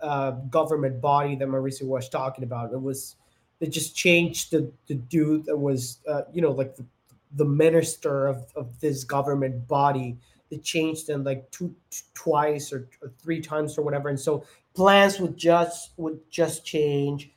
uh, 0.00 0.30
government 0.50 1.00
body 1.00 1.34
that 1.34 1.48
Mauricio 1.48 1.86
was 1.86 2.08
talking 2.08 2.44
about, 2.44 2.72
it 2.72 2.80
was 2.80 3.16
they 3.58 3.66
just 3.66 3.96
changed 3.96 4.52
the 4.52 4.70
the 4.86 4.94
dude 4.94 5.46
that 5.46 5.56
was 5.56 5.98
uh, 6.08 6.22
you 6.32 6.42
know 6.42 6.50
like 6.50 6.76
the, 6.76 6.84
the 7.32 7.44
minister 7.44 8.26
of, 8.26 8.46
of 8.54 8.78
this 8.80 9.02
government 9.02 9.66
body. 9.66 10.16
They 10.50 10.58
changed 10.58 11.06
them 11.06 11.24
like 11.24 11.50
two, 11.50 11.74
twice 12.14 12.72
or, 12.72 12.88
or 13.02 13.12
three 13.22 13.40
times 13.40 13.76
or 13.78 13.82
whatever, 13.82 14.08
and 14.08 14.18
so 14.18 14.44
plans 14.74 15.18
would 15.20 15.36
just 15.36 15.92
would 15.96 16.20
just 16.30 16.64
change. 16.64 17.32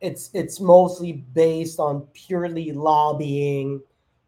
It's 0.00 0.30
it's 0.34 0.60
mostly 0.60 1.12
based 1.12 1.78
on 1.80 2.02
purely 2.12 2.72
lobbying 2.72 3.80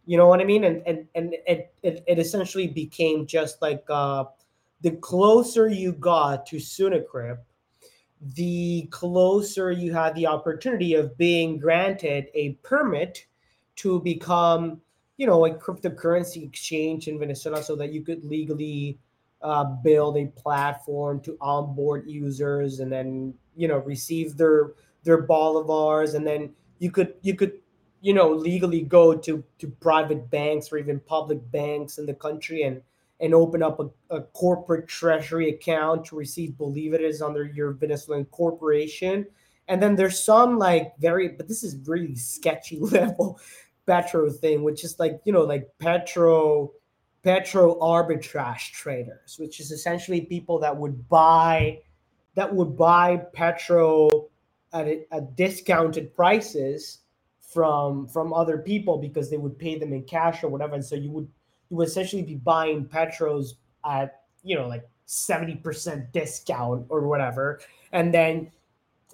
you 0.06 0.16
know 0.16 0.28
what 0.28 0.40
I 0.40 0.44
mean? 0.44 0.64
And 0.64 0.82
and 0.86 1.06
and 1.14 1.34
it 1.46 1.74
it, 1.82 2.04
it 2.06 2.18
essentially 2.18 2.68
became 2.68 3.26
just 3.26 3.60
like 3.60 3.84
uh, 3.90 4.24
the 4.80 4.92
closer 4.92 5.68
you 5.68 5.92
got 5.92 6.46
to 6.46 6.56
Sunacrip, 6.56 7.38
the 8.20 8.88
closer 8.92 9.72
you 9.72 9.92
had 9.92 10.14
the 10.14 10.26
opportunity 10.28 10.94
of 10.94 11.18
being 11.18 11.58
granted 11.58 12.28
a 12.34 12.52
permit 12.62 13.26
to 13.76 14.00
become, 14.00 14.80
you 15.16 15.26
know, 15.26 15.46
a 15.46 15.50
cryptocurrency 15.54 16.44
exchange 16.44 17.08
in 17.08 17.18
Venezuela, 17.18 17.62
so 17.62 17.76
that 17.76 17.92
you 17.92 18.02
could 18.02 18.24
legally 18.24 18.98
uh, 19.42 19.64
build 19.64 20.16
a 20.16 20.26
platform 20.26 21.20
to 21.20 21.36
onboard 21.40 22.08
users 22.08 22.80
and 22.80 22.90
then 22.90 23.34
you 23.54 23.68
know 23.68 23.78
receive 23.78 24.36
their 24.36 24.72
their 25.04 25.26
bolivars 25.26 26.14
and 26.14 26.26
then 26.26 26.50
you 26.78 26.90
could 26.90 27.14
you 27.20 27.34
could 27.34 27.52
you 28.00 28.14
know 28.14 28.32
legally 28.32 28.80
go 28.80 29.14
to 29.14 29.44
to 29.58 29.68
private 29.68 30.30
banks 30.30 30.72
or 30.72 30.78
even 30.78 30.98
public 31.00 31.38
banks 31.50 31.98
in 31.98 32.06
the 32.06 32.14
country 32.14 32.62
and 32.62 32.80
and 33.20 33.34
open 33.34 33.62
up 33.62 33.80
a, 33.80 33.88
a 34.14 34.22
corporate 34.22 34.88
treasury 34.88 35.50
account 35.50 36.04
to 36.04 36.16
receive 36.16 36.50
bolivares 36.50 37.24
under 37.24 37.44
your 37.44 37.72
Venezuelan 37.72 38.26
corporation. 38.26 39.26
And 39.68 39.82
then 39.82 39.96
there's 39.96 40.22
some 40.22 40.58
like 40.58 40.96
very, 40.98 41.28
but 41.28 41.48
this 41.48 41.62
is 41.62 41.76
really 41.86 42.14
sketchy 42.14 42.78
level 42.80 43.40
petro 43.86 44.30
thing, 44.30 44.62
which 44.62 44.84
is 44.84 44.98
like, 44.98 45.20
you 45.24 45.32
know, 45.32 45.42
like 45.42 45.68
petro, 45.78 46.72
petro 47.22 47.78
arbitrage 47.80 48.72
traders, 48.72 49.36
which 49.38 49.60
is 49.60 49.70
essentially 49.70 50.20
people 50.20 50.58
that 50.58 50.76
would 50.76 51.08
buy, 51.08 51.80
that 52.34 52.54
would 52.54 52.76
buy 52.76 53.16
petro 53.32 54.28
at, 54.72 54.88
at 55.10 55.36
discounted 55.36 56.14
prices 56.14 56.98
from 57.40 58.06
from 58.08 58.32
other 58.32 58.58
people 58.58 58.98
because 58.98 59.30
they 59.30 59.38
would 59.38 59.58
pay 59.58 59.78
them 59.78 59.92
in 59.92 60.02
cash 60.02 60.42
or 60.42 60.48
whatever. 60.48 60.74
And 60.74 60.84
so 60.84 60.94
you 60.94 61.10
would 61.10 61.28
you 61.70 61.76
would 61.76 61.88
essentially 61.88 62.22
be 62.22 62.34
buying 62.34 62.84
petros 62.84 63.54
at 63.84 64.22
you 64.42 64.56
know 64.56 64.66
like 64.66 64.88
70% 65.06 66.12
discount 66.12 66.86
or 66.88 67.06
whatever. 67.06 67.60
And 67.92 68.12
then 68.12 68.50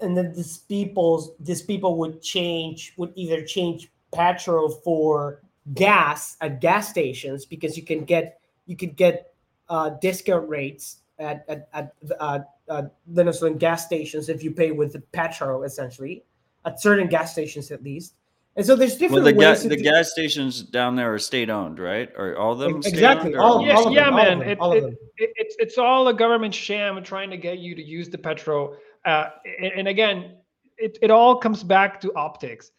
and 0.01 0.17
then 0.17 0.33
these 0.33 0.59
people's 0.59 1.33
these 1.39 1.63
people 1.63 1.97
would 1.99 2.23
change 2.23 2.95
would 2.97 3.13
either 3.15 3.45
change 3.45 3.91
petro 4.13 4.69
for 4.69 5.43
gas 5.75 6.37
at 6.41 6.61
gas 6.61 6.89
stations 6.89 7.45
because 7.45 7.77
you 7.77 7.83
can 7.83 8.05
get 8.05 8.41
you 8.67 8.77
could 8.77 8.97
get 8.97 9.35
uh, 9.69 9.91
discount 10.01 10.49
rates 10.49 10.99
at 11.19 11.45
at, 11.49 11.69
at 11.73 11.95
uh, 12.19 12.41
uh, 12.69 12.83
Venezuelan 13.07 13.59
gas 13.59 13.85
stations 13.85 14.29
if 14.29 14.43
you 14.43 14.51
pay 14.51 14.71
with 14.71 14.93
the 14.93 15.01
petro 15.13 15.63
essentially 15.63 16.25
at 16.65 16.81
certain 16.81 17.07
gas 17.07 17.33
stations 17.33 17.71
at 17.71 17.83
least 17.83 18.15
and 18.55 18.67
so 18.67 18.77
there's 18.77 18.97
different 18.97 19.25
well, 19.25 19.33
the 19.33 19.39
ways. 19.39 19.63
Ga- 19.63 19.69
the 19.71 19.77
do- 19.77 19.83
gas 19.83 20.11
stations 20.11 20.63
down 20.63 20.95
there 20.95 21.15
are 21.15 21.19
state 21.19 21.49
owned, 21.49 21.79
right? 21.79 22.11
Or 22.17 22.37
all 22.37 22.53
of 22.53 22.59
them? 22.59 22.77
Exactly. 22.85 23.35
All, 23.35 23.65
yeah, 23.65 23.75
all 23.75 23.91
yeah, 23.91 24.05
them, 24.05 24.15
man. 24.15 24.43
All 24.43 24.43
it, 24.43 24.59
all 24.59 24.73
it, 24.73 24.85
it, 25.17 25.31
it's 25.37 25.57
it's 25.59 25.79
all 25.79 26.09
a 26.09 26.15
government 26.15 26.55
sham 26.55 27.03
trying 27.03 27.31
to 27.31 27.39
get 27.39 27.61
you 27.61 27.75
to 27.75 27.83
use 27.83 28.11
the 28.11 28.19
petro. 28.19 28.77
Uh, 29.07 29.31
and, 29.59 29.73
and 29.73 29.89
again, 29.89 30.37
it, 30.77 30.99
it 31.01 31.11
all 31.11 31.37
comes 31.37 31.63
back 31.63 31.99
to 32.03 32.13
optics. 32.15 32.73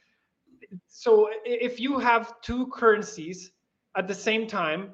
So 0.88 1.30
if 1.45 1.80
you 1.80 2.00
have 2.00 2.41
two 2.41 2.68
currencies 2.68 3.52
at 3.95 4.08
the 4.08 4.16
same 4.16 4.48
time, 4.48 4.94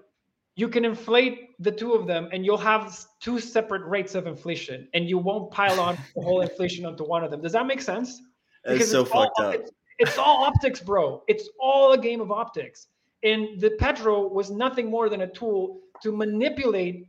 you 0.55 0.67
can 0.67 0.83
inflate 0.83 1.51
the 1.59 1.71
two 1.71 1.93
of 1.93 2.05
them 2.05 2.27
and 2.33 2.45
you'll 2.45 2.57
have 2.57 2.97
two 3.21 3.39
separate 3.39 3.85
rates 3.85 4.13
of 4.13 4.27
inflation 4.27 4.87
and 4.93 5.07
you 5.07 5.17
won't 5.17 5.51
pile 5.51 5.79
on 5.79 5.95
the 6.15 6.21
whole 6.21 6.41
inflation 6.41 6.85
onto 6.85 7.05
one 7.05 7.23
of 7.23 7.31
them. 7.31 7.41
Does 7.41 7.53
that 7.53 7.65
make 7.65 7.81
sense? 7.81 8.21
Because 8.65 8.91
so 8.91 9.05
fucked 9.05 9.39
up. 9.39 9.53
It's, 9.53 9.71
it's 9.99 10.17
all 10.17 10.43
optics, 10.43 10.81
bro. 10.81 11.23
It's 11.27 11.49
all 11.59 11.93
a 11.93 11.97
game 11.97 12.19
of 12.19 12.31
optics. 12.31 12.87
And 13.23 13.59
the 13.59 13.71
Petro 13.71 14.27
was 14.27 14.49
nothing 14.49 14.89
more 14.89 15.09
than 15.09 15.21
a 15.21 15.27
tool 15.27 15.79
to 16.03 16.11
manipulate 16.11 17.07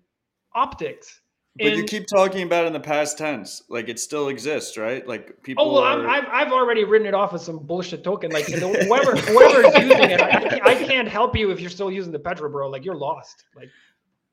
optics. 0.54 1.20
But 1.56 1.68
and, 1.68 1.76
you 1.76 1.84
keep 1.84 2.06
talking 2.06 2.42
about 2.42 2.66
in 2.66 2.72
the 2.72 2.80
past 2.80 3.18
tense, 3.18 3.64
like 3.68 3.88
it 3.88 3.98
still 3.98 4.28
exists, 4.28 4.76
right? 4.76 5.06
Like 5.06 5.42
people. 5.42 5.64
Oh 5.64 5.72
well, 5.74 5.82
are... 5.82 6.06
i 6.06 6.14
have 6.16 6.28
I've 6.30 6.52
already 6.52 6.84
written 6.84 7.08
it 7.08 7.14
off 7.14 7.34
as 7.34 7.44
some 7.44 7.58
bullshit 7.58 8.04
token. 8.04 8.30
Like 8.30 8.46
whoever 8.48 9.16
whoever's 9.16 9.74
using 9.82 10.10
it, 10.10 10.20
I, 10.20 10.60
I 10.62 10.74
can't 10.74 11.08
help 11.08 11.36
you 11.36 11.50
if 11.50 11.60
you're 11.60 11.70
still 11.70 11.90
using 11.90 12.12
the 12.12 12.18
Petro, 12.20 12.48
bro. 12.48 12.68
Like 12.68 12.84
you're 12.84 12.94
lost. 12.94 13.44
Like. 13.56 13.68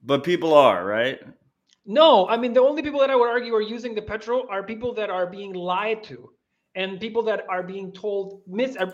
But 0.04 0.24
people 0.24 0.54
are 0.54 0.86
right. 0.86 1.20
No, 1.88 2.28
I 2.28 2.38
mean 2.38 2.54
the 2.54 2.62
only 2.62 2.84
people 2.84 3.00
that 3.00 3.10
I 3.10 3.16
would 3.16 3.30
argue 3.30 3.56
are 3.56 3.62
using 3.62 3.96
the 3.96 4.02
Petro 4.02 4.48
are 4.50 4.62
people 4.62 4.94
that 4.94 5.10
are 5.10 5.26
being 5.26 5.54
lied 5.54 6.04
to 6.04 6.30
and 6.76 7.00
people 7.00 7.24
that 7.24 7.46
are 7.50 7.64
being 7.64 7.92
told 7.92 8.42
mis 8.46 8.78
uh, 8.78 8.92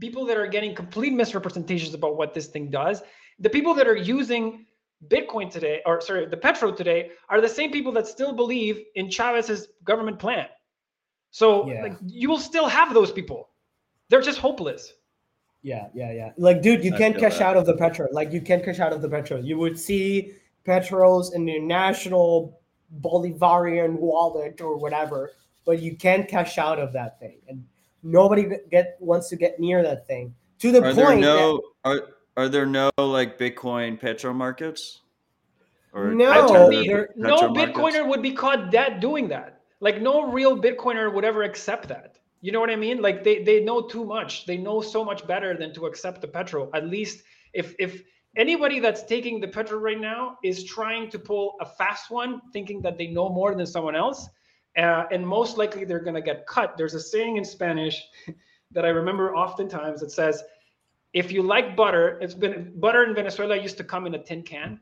people 0.00 0.24
that 0.26 0.36
are 0.36 0.46
getting 0.46 0.74
complete 0.74 1.12
misrepresentations 1.12 1.94
about 1.94 2.16
what 2.16 2.32
this 2.32 2.46
thing 2.46 2.70
does 2.70 3.02
the 3.38 3.50
people 3.50 3.74
that 3.74 3.86
are 3.86 3.96
using 3.96 4.66
bitcoin 5.08 5.50
today 5.50 5.80
or 5.86 6.00
sorry 6.00 6.26
the 6.26 6.36
petro 6.36 6.72
today 6.72 7.10
are 7.28 7.40
the 7.40 7.48
same 7.48 7.70
people 7.70 7.92
that 7.92 8.06
still 8.06 8.32
believe 8.32 8.82
in 8.94 9.10
chavez's 9.10 9.68
government 9.84 10.18
plan. 10.18 10.46
So 11.30 11.68
yeah. 11.68 11.82
like, 11.82 11.98
you 12.06 12.28
will 12.28 12.38
still 12.38 12.66
have 12.66 12.94
those 12.94 13.12
people. 13.12 13.50
They're 14.08 14.22
just 14.22 14.38
hopeless. 14.38 14.94
Yeah 15.62 15.88
yeah 15.94 16.12
yeah. 16.12 16.32
Like 16.36 16.62
dude 16.62 16.84
you 16.84 16.92
can't 16.92 17.18
cash 17.18 17.38
that. 17.38 17.48
out 17.48 17.56
of 17.56 17.66
the 17.66 17.76
petro. 17.76 18.08
Like 18.12 18.32
you 18.32 18.40
can't 18.40 18.64
cash 18.64 18.80
out 18.80 18.92
of 18.92 19.02
the 19.02 19.08
petro. 19.08 19.38
You 19.38 19.58
would 19.58 19.78
see 19.78 20.32
petros 20.64 21.34
in 21.34 21.46
your 21.46 21.62
national 21.62 22.60
bolivarian 23.00 23.98
wallet 23.98 24.60
or 24.60 24.76
whatever 24.76 25.32
but 25.66 25.82
you 25.82 25.96
can't 25.96 26.26
cash 26.26 26.56
out 26.56 26.78
of 26.78 26.94
that 26.94 27.20
thing, 27.20 27.38
and 27.48 27.62
nobody 28.02 28.48
get 28.70 28.96
wants 29.00 29.28
to 29.28 29.36
get 29.36 29.60
near 29.60 29.82
that 29.82 30.06
thing. 30.06 30.34
To 30.60 30.72
the 30.72 30.78
are 30.78 30.94
point, 30.94 30.96
there 30.96 31.16
no 31.16 31.60
that, 31.84 31.90
are 31.90 32.08
are 32.36 32.48
there 32.48 32.66
no 32.66 32.90
like 32.98 33.38
Bitcoin 33.38 33.98
petro 34.00 34.32
markets? 34.32 35.00
Or 35.92 36.12
no, 36.12 36.70
there, 36.70 37.08
no 37.16 37.54
Bitcoiner 37.54 38.06
would 38.06 38.20
be 38.20 38.32
caught 38.32 38.70
dead 38.70 39.00
doing 39.00 39.28
that. 39.28 39.62
Like 39.80 40.02
no 40.02 40.30
real 40.30 40.56
Bitcoiner 40.56 41.12
would 41.12 41.24
ever 41.24 41.42
accept 41.42 41.88
that. 41.88 42.18
You 42.42 42.52
know 42.52 42.60
what 42.60 42.70
I 42.70 42.76
mean? 42.76 43.00
Like 43.00 43.24
they 43.24 43.42
they 43.42 43.64
know 43.64 43.80
too 43.80 44.04
much. 44.04 44.44
They 44.44 44.58
know 44.58 44.80
so 44.82 45.04
much 45.04 45.26
better 45.26 45.56
than 45.56 45.72
to 45.74 45.86
accept 45.86 46.20
the 46.20 46.28
petro. 46.28 46.70
At 46.74 46.86
least 46.86 47.22
if 47.54 47.74
if 47.78 48.02
anybody 48.36 48.78
that's 48.78 49.02
taking 49.04 49.40
the 49.40 49.48
petro 49.48 49.78
right 49.78 49.98
now 49.98 50.38
is 50.44 50.64
trying 50.64 51.10
to 51.10 51.18
pull 51.18 51.56
a 51.60 51.66
fast 51.66 52.10
one, 52.10 52.42
thinking 52.52 52.82
that 52.82 52.98
they 52.98 53.06
know 53.06 53.30
more 53.30 53.54
than 53.54 53.66
someone 53.66 53.96
else, 53.96 54.28
uh, 54.76 55.04
and 55.10 55.26
most 55.26 55.56
likely 55.56 55.84
they're 55.84 56.00
going 56.00 56.14
to 56.14 56.22
get 56.22 56.46
cut. 56.46 56.76
There's 56.76 56.94
a 56.94 57.00
saying 57.00 57.38
in 57.38 57.44
Spanish 57.44 58.06
that 58.72 58.84
I 58.84 58.88
remember 58.88 59.34
oftentimes 59.34 60.00
that 60.00 60.10
says, 60.10 60.42
if 61.16 61.32
you 61.32 61.42
like 61.42 61.74
butter, 61.74 62.18
it's 62.20 62.34
been 62.34 62.72
butter 62.76 63.02
in 63.04 63.14
Venezuela 63.14 63.56
used 63.56 63.78
to 63.78 63.84
come 63.84 64.06
in 64.06 64.14
a 64.14 64.22
tin 64.22 64.42
can. 64.42 64.78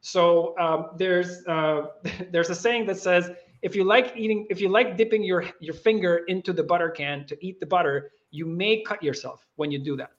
So 0.00 0.58
um, 0.58 0.86
there's 0.96 1.46
uh, 1.46 1.88
there's 2.32 2.48
a 2.48 2.54
saying 2.54 2.86
that 2.86 2.98
says 2.98 3.30
if 3.60 3.76
you 3.76 3.84
like 3.84 4.14
eating, 4.16 4.46
if 4.48 4.62
you 4.62 4.70
like 4.70 4.96
dipping 4.96 5.22
your 5.22 5.44
your 5.60 5.74
finger 5.74 6.22
into 6.26 6.54
the 6.54 6.62
butter 6.62 6.88
can 6.88 7.26
to 7.26 7.36
eat 7.46 7.60
the 7.60 7.66
butter, 7.66 8.12
you 8.30 8.46
may 8.46 8.82
cut 8.82 9.02
yourself 9.02 9.46
when 9.56 9.70
you 9.70 9.78
do 9.78 9.94
that. 9.98 10.12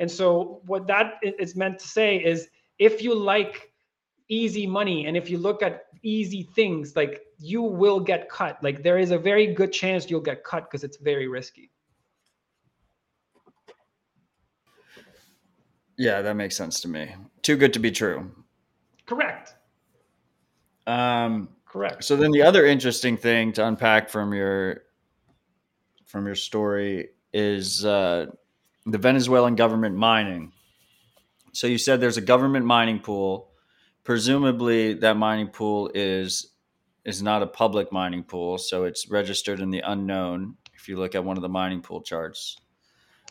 And 0.00 0.10
so 0.10 0.60
what 0.66 0.88
that 0.88 1.20
is 1.22 1.54
meant 1.54 1.78
to 1.78 1.86
say 1.86 2.16
is 2.16 2.48
if 2.80 3.00
you 3.00 3.14
like 3.14 3.72
easy 4.28 4.66
money 4.66 5.06
and 5.06 5.16
if 5.16 5.30
you 5.30 5.38
look 5.38 5.62
at 5.62 5.84
easy 6.02 6.42
things 6.56 6.96
like 6.96 7.22
you 7.38 7.62
will 7.62 8.00
get 8.00 8.28
cut 8.28 8.60
like 8.62 8.82
there 8.82 8.98
is 8.98 9.10
a 9.10 9.18
very 9.18 9.46
good 9.54 9.72
chance 9.72 10.10
you'll 10.10 10.28
get 10.32 10.42
cut 10.42 10.64
because 10.64 10.82
it's 10.84 10.96
very 10.96 11.28
risky 11.28 11.71
yeah 16.02 16.22
that 16.22 16.34
makes 16.34 16.56
sense 16.56 16.80
to 16.80 16.88
me 16.88 17.14
too 17.42 17.56
good 17.56 17.72
to 17.72 17.78
be 17.78 17.90
true 17.90 18.30
correct 19.06 19.54
um 20.86 21.48
correct 21.64 22.04
so 22.04 22.16
then 22.16 22.30
the 22.30 22.42
other 22.42 22.66
interesting 22.66 23.16
thing 23.16 23.52
to 23.52 23.66
unpack 23.66 24.08
from 24.08 24.32
your 24.32 24.82
from 26.12 26.26
your 26.26 26.34
story 26.34 27.08
is 27.32 27.84
uh, 27.86 28.26
the 28.84 28.98
Venezuelan 28.98 29.56
government 29.56 29.96
mining. 29.96 30.52
So 31.52 31.66
you 31.66 31.78
said 31.78 32.00
there's 32.00 32.18
a 32.18 32.22
government 32.22 32.66
mining 32.66 33.00
pool. 33.00 33.50
Presumably, 34.04 34.92
that 34.94 35.16
mining 35.16 35.48
pool 35.48 35.90
is 35.94 36.48
is 37.04 37.22
not 37.22 37.42
a 37.42 37.46
public 37.46 37.90
mining 37.90 38.22
pool, 38.22 38.58
so 38.58 38.84
it's 38.84 39.08
registered 39.08 39.60
in 39.60 39.70
the 39.70 39.80
unknown. 39.80 40.56
If 40.74 40.88
you 40.88 40.96
look 40.96 41.14
at 41.14 41.24
one 41.24 41.36
of 41.36 41.42
the 41.42 41.48
mining 41.48 41.80
pool 41.80 42.02
charts, 42.02 42.58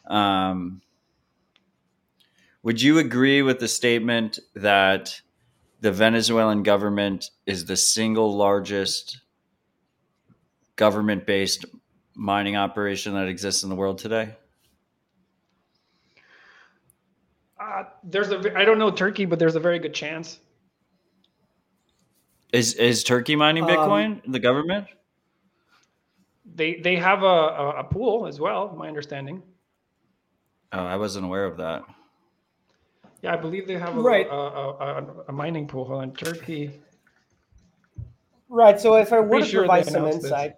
um, 0.07 0.81
would 2.63 2.81
you 2.81 2.99
agree 2.99 3.41
with 3.41 3.59
the 3.59 3.67
statement 3.67 4.39
that 4.55 5.19
the 5.79 5.91
Venezuelan 5.91 6.63
government 6.63 7.31
is 7.45 7.65
the 7.65 7.75
single 7.75 8.35
largest 8.35 9.21
government 10.75 11.25
based 11.25 11.65
mining 12.13 12.55
operation 12.55 13.13
that 13.13 13.27
exists 13.27 13.63
in 13.63 13.69
the 13.69 13.75
world 13.75 13.97
today? 13.97 14.35
Uh, 17.59 17.83
there's 18.03 18.31
a 18.31 18.57
I 18.57 18.65
don't 18.65 18.79
know 18.79 18.91
Turkey, 18.91 19.25
but 19.25 19.39
there's 19.39 19.55
a 19.55 19.59
very 19.59 19.79
good 19.79 19.93
chance. 19.93 20.39
Is 22.51 22.73
is 22.73 23.03
Turkey 23.03 23.35
mining 23.35 23.63
Bitcoin? 23.63 24.23
Um, 24.25 24.31
the 24.31 24.39
government? 24.39 24.87
They 26.53 26.75
they 26.75 26.95
have 26.95 27.23
a, 27.23 27.25
a, 27.25 27.69
a 27.79 27.83
pool 27.83 28.27
as 28.27 28.39
well. 28.39 28.75
My 28.77 28.87
understanding. 28.87 29.41
Oh, 30.73 30.83
I 30.83 30.95
wasn't 30.95 31.25
aware 31.25 31.45
of 31.45 31.57
that. 31.57 31.83
Yeah, 33.21 33.33
I 33.33 33.37
believe 33.37 33.67
they 33.67 33.77
have 33.77 33.97
a, 33.97 34.01
right. 34.01 34.27
Uh, 34.29 34.35
a, 34.35 34.69
a, 34.79 35.23
a 35.29 35.31
mining 35.31 35.67
pool 35.67 36.01
in 36.01 36.13
Turkey. 36.13 36.81
Right. 38.49 38.79
So 38.79 38.95
if 38.95 39.13
I 39.13 39.19
were 39.19 39.39
to 39.39 39.45
sure 39.45 39.61
provide 39.61 39.85
some 39.85 40.07
insight, 40.07 40.55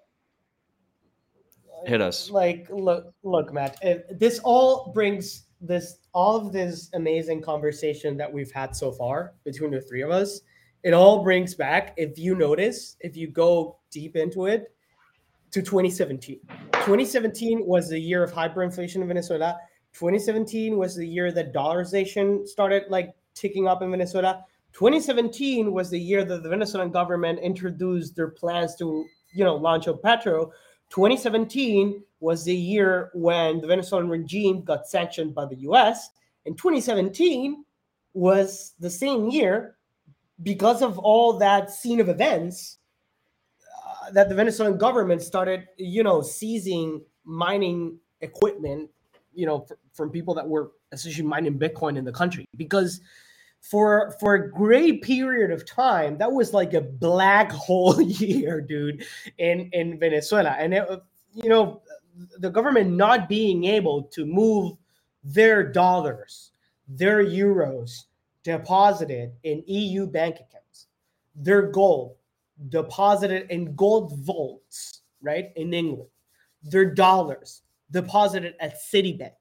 this. 1.84 1.90
hit 1.90 2.02
us. 2.02 2.30
Like, 2.30 2.68
look, 2.70 3.14
look, 3.24 3.54
Matt. 3.54 3.78
this 4.18 4.40
all 4.44 4.92
brings 4.94 5.46
this 5.62 5.98
all 6.14 6.36
of 6.36 6.52
this 6.52 6.90
amazing 6.94 7.42
conversation 7.42 8.18
that 8.18 8.32
we've 8.32 8.52
had 8.52 8.76
so 8.76 8.92
far 8.92 9.34
between 9.46 9.72
the 9.72 9.82
three 9.82 10.02
of 10.02 10.12
us. 10.12 10.42
It 10.84 10.94
all 10.94 11.24
brings 11.24 11.56
back, 11.56 11.94
if 11.96 12.18
you 12.18 12.36
notice, 12.36 12.98
if 13.00 13.16
you 13.16 13.28
go 13.28 13.80
deep 13.90 14.18
into 14.18 14.48
it, 14.48 14.76
to 15.52 15.62
2017. 15.62 16.40
2017 16.74 17.66
was 17.66 17.90
the 17.90 18.00
year 18.00 18.24
of 18.24 18.34
hyperinflation 18.34 18.98
in 18.98 19.08
Venezuela 19.08 19.58
2017 19.94 20.78
was 20.78 20.96
the 20.96 21.08
year 21.08 21.32
that 21.32 21.54
dollarization 21.54 22.48
started 22.48 22.84
like 22.90 23.14
ticking 23.36 23.68
up 23.68 23.82
in 23.82 23.92
Venezuela. 23.92 24.44
2017 24.74 25.72
was 25.72 25.90
the 25.90 26.00
year 26.00 26.26
that 26.26 26.42
the 26.42 26.50
Venezuelan 26.50 26.92
government 26.92 27.40
introduced 27.40 28.16
their 28.16 28.30
plans 28.30 28.76
to, 28.76 29.06
you 29.32 29.44
know, 29.44 29.56
launch 29.56 29.86
a 29.86 29.94
Petro. 29.94 30.52
2017 30.90 32.04
was 32.20 32.44
the 32.44 32.56
year 32.56 33.12
when 33.14 33.62
the 33.62 33.68
Venezuelan 33.68 34.10
regime 34.10 34.64
got 34.64 34.88
sanctioned 34.88 35.36
by 35.36 35.46
the 35.46 35.58
US. 35.58 36.10
And 36.46 36.58
2017 36.58 37.64
was 38.14 38.74
the 38.80 38.90
same 38.90 39.30
year 39.30 39.78
because 40.42 40.82
of 40.82 40.98
all 40.98 41.38
that 41.38 41.70
scene 41.70 42.00
of 42.00 42.10
events 42.10 42.80
uh, 43.86 44.12
that 44.12 44.28
the 44.28 44.36
Venezuelan 44.36 44.78
government 44.78 45.22
started, 45.22 45.68
you 45.78 46.04
know, 46.04 46.22
seizing 46.22 47.02
mining 47.24 47.98
equipment 48.22 48.90
you 49.34 49.46
know, 49.46 49.66
from 49.94 50.10
people 50.10 50.34
that 50.34 50.48
were 50.48 50.72
essentially 50.92 51.28
mining 51.28 51.58
Bitcoin 51.58 51.98
in 51.98 52.06
the 52.06 52.12
country. 52.12 52.46
Because 52.58 53.02
for 53.64 54.14
for 54.20 54.36
a 54.36 54.52
great 54.52 55.02
period 55.02 55.50
of 55.50 55.66
time 55.66 56.18
that 56.18 56.32
was 56.32 56.54
like 56.54 56.74
a 56.74 56.82
black 56.82 57.50
hole 57.66 58.00
year 58.02 58.60
dude 58.60 59.06
in 59.38 59.70
in 59.72 59.98
venezuela. 59.98 60.52
And 60.52 60.74
it, 60.74 60.88
you 61.34 61.50
know 61.50 61.82
the 62.38 62.50
government 62.50 62.92
not 62.92 63.30
being 63.30 63.64
able 63.64 64.04
to 64.04 64.26
move 64.26 64.74
their 65.24 65.64
dollars 65.64 66.52
their 66.88 67.24
euros 67.24 68.04
deposited 68.44 69.32
in 69.44 69.64
eu 69.66 70.06
bank 70.06 70.36
accounts 70.36 70.88
their 71.36 71.64
gold 71.72 72.16
deposited 72.70 73.50
in 73.50 73.74
gold 73.76 74.16
vaults 74.20 75.02
right 75.22 75.52
in 75.56 75.74
england 75.74 76.10
their 76.62 76.94
dollars 76.94 77.63
deposited 77.92 78.56
at 78.60 78.76
Citibank 78.94 79.32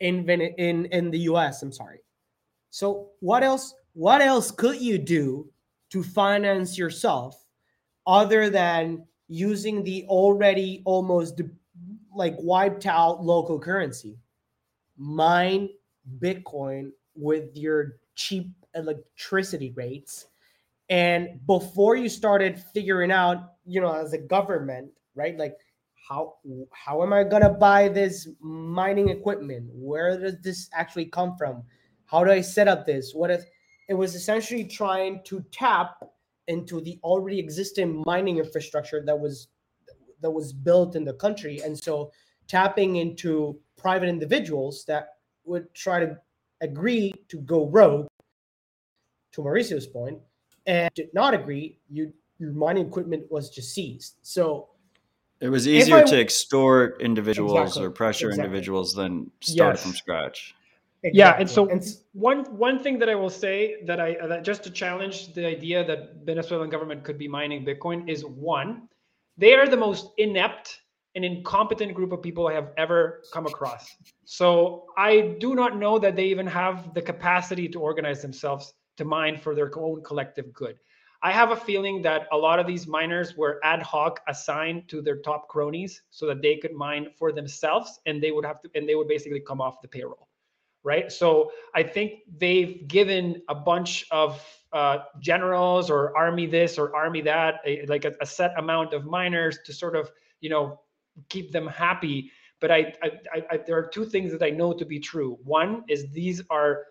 in 0.00 0.28
in 0.28 0.86
in 0.86 1.10
the 1.10 1.20
US. 1.30 1.62
I'm 1.62 1.72
sorry. 1.72 2.00
So 2.70 3.10
what 3.20 3.42
else? 3.42 3.74
What 3.94 4.20
else 4.20 4.50
could 4.50 4.80
you 4.80 4.98
do 4.98 5.50
to 5.90 6.02
finance 6.02 6.76
yourself 6.76 7.46
other 8.06 8.50
than 8.50 9.06
using 9.28 9.82
the 9.82 10.04
already 10.08 10.82
almost 10.84 11.40
like 12.14 12.34
wiped 12.38 12.86
out 12.86 13.22
local 13.22 13.58
currency? 13.58 14.18
Mine 14.98 15.70
Bitcoin 16.18 16.90
with 17.14 17.56
your 17.56 17.96
cheap 18.14 18.50
electricity 18.74 19.72
rates. 19.74 20.26
And 20.88 21.40
before 21.46 21.96
you 21.96 22.08
started 22.08 22.62
figuring 22.72 23.10
out, 23.10 23.54
you 23.64 23.80
know, 23.80 23.92
as 23.92 24.12
a 24.12 24.18
government, 24.18 24.90
right? 25.14 25.36
Like 25.36 25.56
how 26.08 26.34
how 26.72 27.02
am 27.02 27.12
I 27.12 27.24
gonna 27.24 27.50
buy 27.50 27.88
this 27.88 28.28
mining 28.40 29.08
equipment? 29.08 29.70
Where 29.72 30.18
does 30.18 30.40
this 30.40 30.68
actually 30.72 31.06
come 31.06 31.36
from? 31.36 31.64
How 32.04 32.22
do 32.24 32.30
I 32.30 32.40
set 32.40 32.68
up 32.68 32.86
this? 32.86 33.12
What 33.14 33.30
if 33.30 33.44
it 33.88 33.94
was 33.94 34.14
essentially 34.14 34.64
trying 34.64 35.22
to 35.24 35.44
tap 35.50 35.96
into 36.48 36.80
the 36.80 36.98
already 37.02 37.38
existing 37.38 38.04
mining 38.06 38.38
infrastructure 38.38 39.02
that 39.04 39.18
was 39.18 39.48
that 40.20 40.30
was 40.30 40.52
built 40.52 40.96
in 40.96 41.04
the 41.04 41.14
country, 41.14 41.60
and 41.64 41.76
so 41.76 42.12
tapping 42.48 42.96
into 42.96 43.58
private 43.76 44.08
individuals 44.08 44.84
that 44.86 45.08
would 45.44 45.72
try 45.74 46.00
to 46.00 46.16
agree 46.60 47.12
to 47.28 47.38
go 47.40 47.68
rogue. 47.68 48.06
To 49.32 49.42
Mauricio's 49.42 49.86
point, 49.86 50.18
and 50.64 50.88
did 50.94 51.12
not 51.12 51.34
agree, 51.34 51.78
you 51.90 52.12
your 52.38 52.52
mining 52.52 52.86
equipment 52.86 53.30
was 53.30 53.50
just 53.50 53.74
seized. 53.74 54.14
So 54.22 54.70
it 55.40 55.48
was 55.48 55.68
easier 55.68 55.96
I, 55.96 56.02
to 56.04 56.20
extort 56.20 57.00
individuals 57.00 57.52
exactly, 57.52 57.84
or 57.84 57.90
pressure 57.90 58.28
exactly. 58.28 58.44
individuals 58.44 58.94
than 58.94 59.30
start 59.40 59.74
yes. 59.74 59.82
from 59.82 59.92
scratch. 59.92 60.54
Exactly. 61.02 61.18
Yeah, 61.18 61.36
and 61.38 61.48
so 61.48 61.68
and 61.68 61.84
one 62.14 62.44
one 62.56 62.82
thing 62.82 62.98
that 62.98 63.08
I 63.08 63.14
will 63.14 63.30
say 63.30 63.76
that 63.84 64.00
I 64.00 64.16
that 64.26 64.44
just 64.44 64.64
to 64.64 64.70
challenge 64.70 65.34
the 65.34 65.46
idea 65.46 65.84
that 65.84 66.16
Venezuelan 66.24 66.70
government 66.70 67.04
could 67.04 67.18
be 67.18 67.28
mining 67.28 67.64
Bitcoin 67.64 68.08
is 68.08 68.24
one, 68.24 68.88
they 69.36 69.54
are 69.54 69.68
the 69.68 69.76
most 69.76 70.10
inept 70.16 70.80
and 71.14 71.24
incompetent 71.24 71.94
group 71.94 72.12
of 72.12 72.22
people 72.22 72.46
I 72.46 72.52
have 72.52 72.72
ever 72.76 73.22
come 73.32 73.46
across. 73.46 73.88
So 74.24 74.86
I 74.96 75.36
do 75.40 75.54
not 75.54 75.76
know 75.76 75.98
that 75.98 76.16
they 76.16 76.26
even 76.26 76.46
have 76.46 76.92
the 76.94 77.02
capacity 77.02 77.68
to 77.68 77.80
organize 77.80 78.20
themselves 78.20 78.74
to 78.96 79.04
mine 79.04 79.38
for 79.38 79.54
their 79.54 79.70
own 79.78 80.02
collective 80.02 80.52
good. 80.52 80.78
I 81.22 81.32
have 81.32 81.50
a 81.50 81.56
feeling 81.56 82.02
that 82.02 82.26
a 82.32 82.36
lot 82.36 82.58
of 82.58 82.66
these 82.66 82.86
miners 82.86 83.36
were 83.36 83.60
ad 83.64 83.82
hoc 83.82 84.20
assigned 84.28 84.88
to 84.88 85.00
their 85.00 85.18
top 85.18 85.48
cronies 85.48 86.02
so 86.10 86.26
that 86.26 86.42
they 86.42 86.56
could 86.56 86.74
mine 86.74 87.08
for 87.18 87.32
themselves 87.32 88.00
and 88.06 88.22
they 88.22 88.30
would 88.30 88.44
have 88.44 88.60
to 88.62 88.70
and 88.74 88.88
they 88.88 88.94
would 88.94 89.08
basically 89.08 89.40
come 89.40 89.60
off 89.60 89.80
the 89.80 89.88
payroll. 89.88 90.28
Right. 90.84 91.10
So 91.10 91.50
I 91.74 91.82
think 91.82 92.20
they've 92.38 92.86
given 92.86 93.42
a 93.48 93.54
bunch 93.54 94.06
of 94.12 94.40
uh, 94.72 94.98
generals 95.20 95.90
or 95.90 96.16
army 96.16 96.46
this 96.46 96.78
or 96.78 96.94
army 96.94 97.22
that, 97.22 97.60
a, 97.66 97.84
like 97.86 98.04
a, 98.04 98.14
a, 98.20 98.26
set 98.26 98.56
amount 98.56 98.92
of 98.92 99.04
miners 99.04 99.58
to 99.64 99.72
sort 99.72 99.96
of, 99.96 100.12
you 100.40 100.48
know, 100.48 100.80
keep 101.28 101.50
them 101.50 101.66
happy. 101.66 102.30
But 102.60 102.70
I, 102.70 102.94
I, 103.02 103.42
I, 103.50 103.56
there 103.56 103.76
are 103.76 103.86
two 103.86 104.04
things 104.04 104.30
that 104.30 104.42
I 104.42 104.50
know 104.50 104.72
to 104.72 104.84
be 104.84 105.00
true. 105.00 105.38
One 105.42 105.82
is 105.88 106.08
these 106.12 106.40
are 106.50 106.84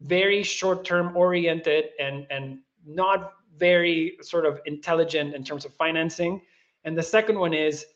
very 0.00 0.42
short-term 0.42 1.16
oriented 1.16 1.86
and 1.98 2.26
and 2.30 2.60
not 2.86 3.32
very 3.60 4.16
sort 4.22 4.46
of 4.46 4.60
intelligent 4.66 5.34
in 5.34 5.44
terms 5.44 5.64
of 5.64 5.72
financing. 5.74 6.40
And 6.84 6.98
the 6.98 7.02
second 7.02 7.38
one 7.38 7.54
is 7.54 7.86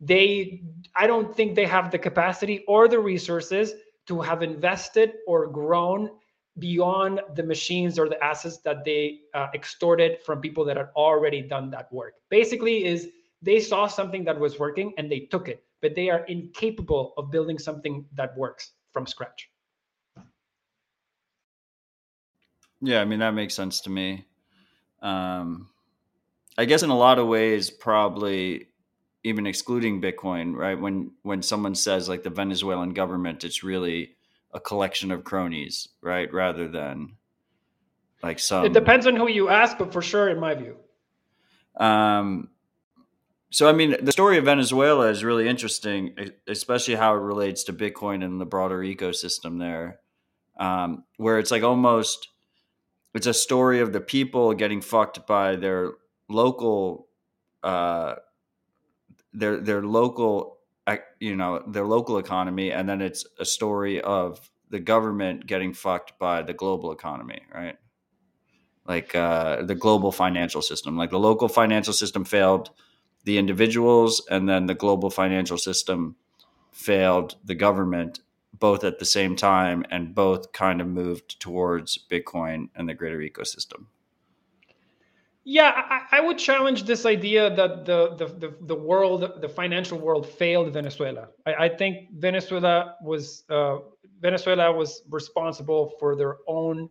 they, 0.00 0.62
I 0.94 1.06
don't 1.06 1.36
think 1.36 1.54
they 1.54 1.66
have 1.66 1.90
the 1.90 1.98
capacity 1.98 2.64
or 2.66 2.88
the 2.88 3.00
resources 3.00 3.74
to 4.06 4.20
have 4.20 4.42
invested 4.42 5.14
or 5.26 5.48
grown 5.48 6.10
beyond 6.58 7.20
the 7.34 7.42
machines 7.42 7.98
or 7.98 8.08
the 8.08 8.22
assets 8.22 8.58
that 8.58 8.84
they 8.84 9.20
uh, 9.34 9.48
extorted 9.54 10.18
from 10.24 10.40
people 10.40 10.64
that 10.64 10.76
had 10.76 10.88
already 10.96 11.42
done 11.42 11.70
that 11.70 11.92
work. 11.92 12.14
Basically, 12.30 12.84
is 12.84 13.08
they 13.42 13.60
saw 13.60 13.86
something 13.86 14.24
that 14.24 14.38
was 14.38 14.58
working 14.58 14.92
and 14.98 15.10
they 15.10 15.20
took 15.20 15.48
it, 15.48 15.62
but 15.82 15.94
they 15.94 16.10
are 16.10 16.24
incapable 16.26 17.14
of 17.16 17.30
building 17.30 17.58
something 17.58 18.04
that 18.14 18.36
works 18.36 18.72
from 18.92 19.06
scratch. 19.06 19.50
Yeah, 22.80 23.00
I 23.00 23.04
mean 23.04 23.18
that 23.20 23.34
makes 23.34 23.54
sense 23.54 23.80
to 23.82 23.90
me. 23.90 24.24
Um, 25.02 25.68
I 26.56 26.64
guess 26.64 26.82
in 26.82 26.90
a 26.90 26.96
lot 26.96 27.18
of 27.18 27.26
ways, 27.26 27.70
probably 27.70 28.66
even 29.24 29.46
excluding 29.46 30.00
Bitcoin, 30.00 30.54
right? 30.54 30.78
When 30.80 31.12
when 31.22 31.42
someone 31.42 31.74
says 31.74 32.08
like 32.08 32.22
the 32.22 32.30
Venezuelan 32.30 32.94
government, 32.94 33.44
it's 33.44 33.62
really 33.62 34.16
a 34.52 34.60
collection 34.60 35.10
of 35.10 35.24
cronies, 35.24 35.88
right? 36.00 36.32
Rather 36.32 36.68
than 36.68 37.16
like 38.22 38.38
some. 38.38 38.64
It 38.64 38.72
depends 38.72 39.06
on 39.06 39.14
who 39.16 39.28
you 39.28 39.48
ask, 39.48 39.78
but 39.78 39.92
for 39.92 40.02
sure, 40.02 40.28
in 40.28 40.40
my 40.40 40.54
view. 40.54 40.76
Um, 41.76 42.48
So, 43.50 43.66
I 43.68 43.72
mean, 43.72 43.96
the 44.02 44.12
story 44.12 44.36
of 44.36 44.44
Venezuela 44.44 45.08
is 45.08 45.24
really 45.24 45.48
interesting, 45.48 46.14
especially 46.46 46.96
how 46.96 47.14
it 47.14 47.20
relates 47.20 47.64
to 47.64 47.72
Bitcoin 47.72 48.22
and 48.22 48.38
the 48.38 48.44
broader 48.44 48.80
ecosystem 48.80 49.58
there, 49.58 50.00
um, 50.58 51.04
where 51.16 51.38
it's 51.38 51.50
like 51.50 51.62
almost 51.62 52.28
it's 53.14 53.26
a 53.26 53.34
story 53.34 53.80
of 53.80 53.92
the 53.92 54.00
people 54.00 54.52
getting 54.54 54.80
fucked 54.80 55.26
by 55.26 55.56
their 55.56 55.92
local, 56.28 57.08
uh, 57.62 58.16
their 59.32 59.60
their 59.60 59.82
local, 59.82 60.58
you 61.20 61.36
know, 61.36 61.62
their 61.66 61.86
local 61.86 62.18
economy, 62.18 62.72
and 62.72 62.88
then 62.88 63.00
it's 63.00 63.26
a 63.38 63.44
story 63.44 64.00
of 64.00 64.50
the 64.70 64.80
government 64.80 65.46
getting 65.46 65.72
fucked 65.72 66.18
by 66.18 66.42
the 66.42 66.52
global 66.52 66.92
economy, 66.92 67.40
right? 67.54 67.76
Like 68.86 69.14
uh, 69.14 69.62
the 69.62 69.74
global 69.74 70.12
financial 70.12 70.62
system, 70.62 70.96
like 70.96 71.10
the 71.10 71.18
local 71.18 71.48
financial 71.48 71.92
system 71.92 72.24
failed 72.24 72.70
the 73.24 73.38
individuals 73.38 74.24
and 74.30 74.48
then 74.48 74.66
the 74.66 74.74
global 74.74 75.10
financial 75.10 75.58
system 75.58 76.16
failed 76.70 77.36
the 77.44 77.54
government 77.54 78.20
both 78.58 78.84
at 78.84 78.98
the 78.98 79.04
same 79.04 79.36
time 79.36 79.84
and 79.90 80.14
both 80.14 80.52
kind 80.52 80.80
of 80.80 80.86
moved 80.86 81.40
towards 81.40 81.98
Bitcoin 82.10 82.68
and 82.74 82.88
the 82.88 82.94
greater 82.94 83.18
ecosystem. 83.18 83.86
Yeah, 85.44 85.72
I, 85.74 86.18
I, 86.18 86.20
would 86.20 86.36
challenge 86.36 86.84
this 86.84 87.06
idea 87.06 87.48
that 87.54 87.86
the, 87.86 88.14
the, 88.16 88.26
the, 88.26 88.54
the, 88.66 88.74
world, 88.74 89.40
the 89.40 89.48
financial 89.48 89.98
world 89.98 90.28
failed 90.28 90.70
Venezuela. 90.74 91.28
I, 91.46 91.54
I 91.54 91.68
think 91.70 92.10
Venezuela 92.12 92.96
was, 93.02 93.44
uh, 93.48 93.78
Venezuela 94.20 94.70
was 94.70 95.02
responsible 95.08 95.94
for 95.98 96.16
their 96.16 96.36
own 96.46 96.90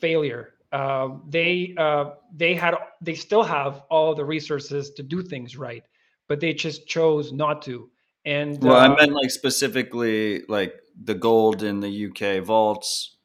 failure. 0.00 0.52
Uh, 0.72 1.10
they 1.28 1.74
uh, 1.76 2.12
they 2.34 2.54
had 2.54 2.74
they 3.02 3.14
still 3.14 3.42
have 3.42 3.82
all 3.90 4.14
the 4.14 4.24
resources 4.24 4.90
to 4.90 5.02
do 5.02 5.22
things 5.22 5.56
right, 5.56 5.84
but 6.28 6.40
they 6.40 6.54
just 6.54 6.86
chose 6.86 7.30
not 7.32 7.60
to. 7.62 7.90
And 8.24 8.62
well, 8.62 8.76
I 8.76 8.86
uh, 8.86 8.94
meant 8.94 9.12
like 9.12 9.30
specifically 9.30 10.44
like 10.48 10.74
the 11.04 11.14
gold 11.14 11.62
in 11.62 11.80
the 11.80 12.06
UK 12.06 12.44
vaults, 12.44 13.16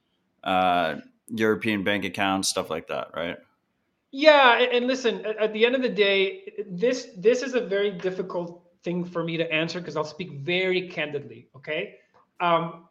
uh, 0.43 0.95
European 1.27 1.83
bank 1.83 2.05
accounts, 2.05 2.49
stuff 2.49 2.69
like 2.69 2.87
that, 2.87 3.11
right? 3.15 3.37
Yeah, 4.11 4.59
and 4.59 4.87
listen, 4.87 5.25
at 5.25 5.53
the 5.53 5.65
end 5.65 5.75
of 5.75 5.81
the 5.81 5.89
day, 5.89 6.63
this 6.65 7.09
this 7.17 7.43
is 7.43 7.53
a 7.53 7.61
very 7.61 7.91
difficult 7.91 8.63
thing 8.83 9.03
for 9.03 9.23
me 9.23 9.37
to 9.37 9.51
answer 9.51 9.79
because 9.79 9.97
I'll 9.97 10.05
speak 10.05 10.31
very 10.31 10.87
candidly. 10.87 11.49
Okay, 11.55 11.95
um, 12.39 12.87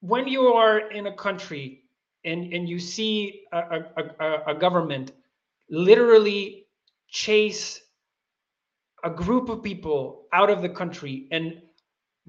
when 0.00 0.28
you 0.28 0.52
are 0.52 0.90
in 0.90 1.06
a 1.06 1.14
country 1.14 1.84
and 2.24 2.52
and 2.52 2.68
you 2.68 2.78
see 2.78 3.44
a, 3.52 3.84
a, 4.18 4.42
a, 4.48 4.54
government 4.54 5.12
literally 5.70 6.66
chase 7.08 7.80
a 9.04 9.10
group 9.10 9.48
of 9.48 9.62
people 9.62 10.26
out 10.32 10.50
of 10.50 10.62
the 10.62 10.68
country 10.68 11.28
and 11.30 11.60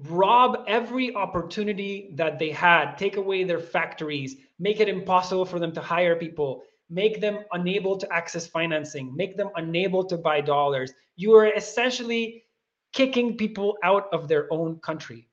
rob 0.00 0.64
every 0.68 1.14
opportunity 1.14 2.10
that 2.14 2.38
they 2.38 2.50
had 2.50 2.96
take 2.96 3.16
away 3.16 3.44
their 3.44 3.58
factories 3.60 4.36
make 4.58 4.78
it 4.78 4.88
impossible 4.88 5.44
for 5.44 5.58
them 5.58 5.72
to 5.72 5.80
hire 5.80 6.16
people 6.16 6.62
make 6.90 7.20
them 7.20 7.38
unable 7.52 7.96
to 7.96 8.10
access 8.12 8.46
financing 8.46 9.14
make 9.16 9.36
them 9.36 9.48
unable 9.56 10.04
to 10.04 10.18
buy 10.18 10.40
dollars 10.40 10.92
you 11.16 11.34
are 11.34 11.46
essentially 11.54 12.44
kicking 12.92 13.36
people 13.36 13.78
out 13.82 14.06
of 14.12 14.28
their 14.28 14.52
own 14.52 14.78
country 14.80 15.26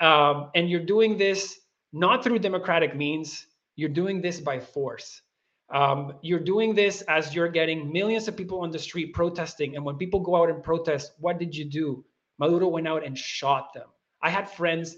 um, 0.00 0.50
and 0.54 0.70
you're 0.70 0.80
doing 0.84 1.18
this 1.18 1.60
not 1.92 2.24
through 2.24 2.38
democratic 2.38 2.96
means 2.96 3.46
you're 3.76 3.88
doing 3.90 4.20
this 4.20 4.40
by 4.40 4.58
force. 4.58 5.22
Um, 5.72 6.14
you're 6.22 6.40
doing 6.40 6.74
this 6.74 7.02
as 7.02 7.34
you're 7.34 7.48
getting 7.48 7.92
millions 7.92 8.28
of 8.28 8.36
people 8.36 8.60
on 8.60 8.70
the 8.70 8.78
street 8.78 9.12
protesting. 9.12 9.74
And 9.74 9.84
when 9.84 9.96
people 9.96 10.20
go 10.20 10.36
out 10.36 10.48
and 10.48 10.62
protest, 10.62 11.12
what 11.18 11.38
did 11.38 11.54
you 11.54 11.64
do? 11.64 12.04
Maduro 12.38 12.68
went 12.68 12.86
out 12.86 13.04
and 13.04 13.16
shot 13.18 13.72
them. 13.74 13.88
I 14.22 14.30
had 14.30 14.50
friends 14.50 14.96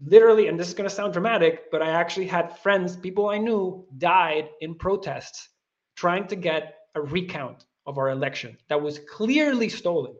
literally, 0.00 0.48
and 0.48 0.58
this 0.58 0.68
is 0.68 0.74
going 0.74 0.88
to 0.88 0.94
sound 0.94 1.12
dramatic, 1.12 1.70
but 1.70 1.82
I 1.82 1.90
actually 1.90 2.26
had 2.26 2.58
friends, 2.58 2.96
people 2.96 3.28
I 3.28 3.38
knew, 3.38 3.86
died 3.98 4.50
in 4.60 4.74
protests 4.74 5.48
trying 5.96 6.26
to 6.28 6.36
get 6.36 6.74
a 6.94 7.00
recount 7.00 7.64
of 7.86 7.98
our 7.98 8.10
election 8.10 8.56
that 8.68 8.80
was 8.80 9.00
clearly 9.08 9.68
stolen. 9.68 10.14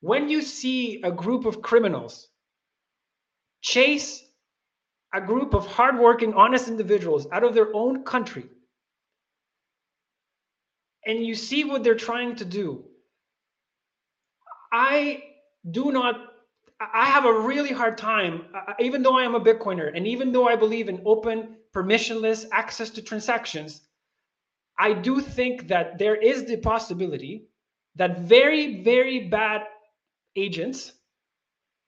When 0.00 0.28
you 0.28 0.42
see 0.42 1.00
a 1.02 1.10
group 1.10 1.44
of 1.44 1.62
criminals 1.62 2.28
chase 3.62 4.22
a 5.14 5.20
group 5.20 5.54
of 5.54 5.66
hardworking, 5.66 6.34
honest 6.34 6.68
individuals 6.68 7.26
out 7.32 7.44
of 7.44 7.54
their 7.54 7.74
own 7.74 8.04
country, 8.04 8.46
and 11.06 11.24
you 11.24 11.34
see 11.34 11.64
what 11.64 11.84
they're 11.84 11.94
trying 11.96 12.36
to 12.36 12.44
do, 12.44 12.84
I 14.72 15.22
do 15.70 15.90
not, 15.92 16.16
I 16.80 17.06
have 17.06 17.24
a 17.24 17.40
really 17.40 17.72
hard 17.72 17.98
time, 17.98 18.46
uh, 18.54 18.72
uh, 18.72 18.74
even 18.80 19.02
though 19.02 19.18
I 19.18 19.24
am 19.24 19.34
a 19.34 19.40
Bitcoiner, 19.40 19.90
and 19.94 20.06
even 20.06 20.32
though 20.32 20.48
I 20.48 20.56
believe 20.56 20.88
in 20.88 21.02
open, 21.06 21.56
permissionless 21.74 22.46
access 22.52 22.90
to 22.90 23.02
transactions, 23.02 23.82
I 24.78 24.92
do 24.92 25.20
think 25.20 25.68
that 25.68 25.98
there 25.98 26.16
is 26.16 26.44
the 26.44 26.56
possibility 26.58 27.48
that 27.96 28.20
very, 28.20 28.82
very 28.82 29.28
bad 29.28 29.62
agents 30.36 30.92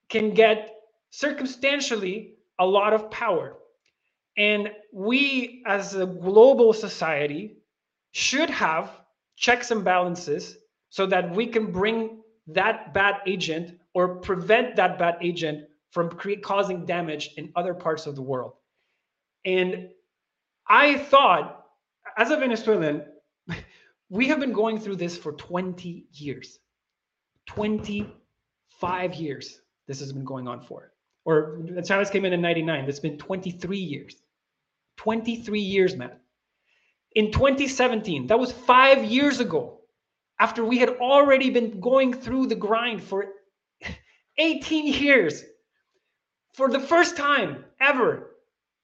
can 0.09 0.33
get 0.33 0.75
circumstantially 1.11 2.35
a 2.61 2.65
lot 2.65 2.93
of 2.93 3.11
power. 3.11 3.57
And 4.37 4.71
we, 4.93 5.63
as 5.67 5.95
a 5.95 6.05
global 6.05 6.71
society, 6.71 7.57
should 8.11 8.49
have 8.49 8.91
checks 9.35 9.71
and 9.71 9.83
balances 9.83 10.57
so 10.89 11.05
that 11.07 11.35
we 11.35 11.47
can 11.47 11.71
bring 11.71 12.21
that 12.47 12.93
bad 12.93 13.15
agent 13.25 13.79
or 13.93 14.15
prevent 14.15 14.75
that 14.77 14.97
bad 14.97 15.17
agent 15.21 15.65
from 15.89 16.09
causing 16.41 16.85
damage 16.85 17.31
in 17.35 17.51
other 17.55 17.73
parts 17.73 18.05
of 18.05 18.15
the 18.15 18.21
world. 18.21 18.53
And 19.43 19.89
I 20.67 20.97
thought, 20.97 21.65
as 22.17 22.31
a 22.31 22.37
Venezuelan, 22.37 23.03
we 24.09 24.27
have 24.27 24.39
been 24.39 24.53
going 24.53 24.79
through 24.79 24.97
this 24.97 25.17
for 25.17 25.33
20 25.33 26.05
years. 26.13 26.59
25 27.47 29.15
years 29.15 29.61
this 29.87 29.99
has 29.99 30.13
been 30.13 30.23
going 30.23 30.47
on 30.47 30.61
for 30.61 30.91
or 31.25 31.59
Chavez 31.85 32.09
came 32.09 32.25
in 32.25 32.33
in 32.33 32.41
99. 32.41 32.85
That's 32.85 32.99
been 32.99 33.17
23 33.17 33.77
years. 33.77 34.15
23 34.97 35.59
years, 35.59 35.95
man. 35.95 36.11
In 37.13 37.31
2017, 37.31 38.27
that 38.27 38.39
was 38.39 38.51
five 38.51 39.03
years 39.03 39.39
ago, 39.39 39.79
after 40.39 40.63
we 40.63 40.77
had 40.77 40.89
already 40.89 41.49
been 41.49 41.79
going 41.79 42.13
through 42.13 42.47
the 42.47 42.55
grind 42.55 43.03
for 43.03 43.27
18 44.37 44.87
years. 44.87 45.43
For 46.53 46.69
the 46.69 46.79
first 46.79 47.17
time 47.17 47.65
ever, 47.79 48.31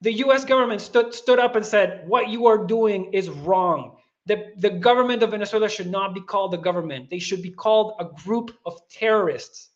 the 0.02 0.14
US 0.26 0.46
government 0.46 0.82
stood, 0.82 1.14
stood 1.14 1.40
up 1.40 1.56
and 1.56 1.66
said, 1.66 2.08
What 2.08 2.30
you 2.30 2.46
are 2.48 2.66
doing 2.66 3.14
is 3.14 3.30
wrong. 3.30 3.98
The, 4.26 4.52
the 4.58 4.70
government 4.70 5.24
of 5.24 5.32
Venezuela 5.32 5.70
should 5.70 5.90
not 5.90 6.14
be 6.14 6.22
called 6.22 6.52
the 6.52 6.58
government. 6.58 7.10
They 7.10 7.20
should 7.20 7.42
be 7.42 7.52
called 7.52 7.96
a 8.00 8.06
group 8.24 8.52
of 8.66 8.80
terrorists. 8.90 9.70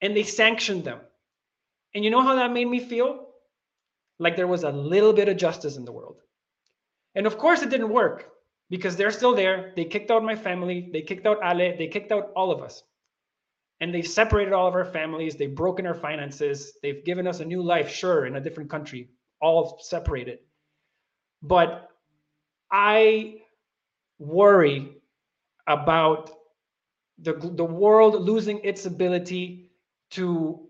And 0.00 0.16
they 0.16 0.22
sanctioned 0.22 0.84
them. 0.84 1.00
And 1.94 2.04
you 2.04 2.10
know 2.10 2.22
how 2.22 2.34
that 2.36 2.52
made 2.52 2.68
me 2.68 2.80
feel? 2.80 3.28
Like 4.18 4.36
there 4.36 4.46
was 4.46 4.64
a 4.64 4.70
little 4.70 5.12
bit 5.12 5.28
of 5.28 5.36
justice 5.36 5.76
in 5.76 5.84
the 5.84 5.92
world. 5.92 6.20
And 7.14 7.26
of 7.26 7.38
course, 7.38 7.62
it 7.62 7.70
didn't 7.70 7.90
work 7.90 8.30
because 8.70 8.96
they're 8.96 9.10
still 9.10 9.34
there. 9.34 9.72
They 9.76 9.84
kicked 9.84 10.10
out 10.10 10.24
my 10.24 10.36
family, 10.36 10.90
they 10.92 11.02
kicked 11.02 11.26
out 11.26 11.38
Ale, 11.42 11.76
they 11.76 11.88
kicked 11.88 12.12
out 12.12 12.32
all 12.34 12.50
of 12.50 12.62
us. 12.62 12.82
And 13.80 13.94
they've 13.94 14.06
separated 14.06 14.52
all 14.52 14.66
of 14.66 14.74
our 14.74 14.84
families, 14.84 15.36
they've 15.36 15.54
broken 15.54 15.86
our 15.86 15.94
finances, 15.94 16.72
they've 16.82 17.04
given 17.04 17.26
us 17.26 17.40
a 17.40 17.44
new 17.44 17.62
life, 17.62 17.90
sure, 17.90 18.26
in 18.26 18.36
a 18.36 18.40
different 18.40 18.70
country, 18.70 19.10
all 19.40 19.78
separated. 19.82 20.38
But 21.42 21.88
I 22.70 23.42
worry 24.18 24.96
about 25.66 26.30
the, 27.18 27.34
the 27.34 27.64
world 27.64 28.22
losing 28.22 28.60
its 28.64 28.86
ability 28.86 29.70
to 30.12 30.66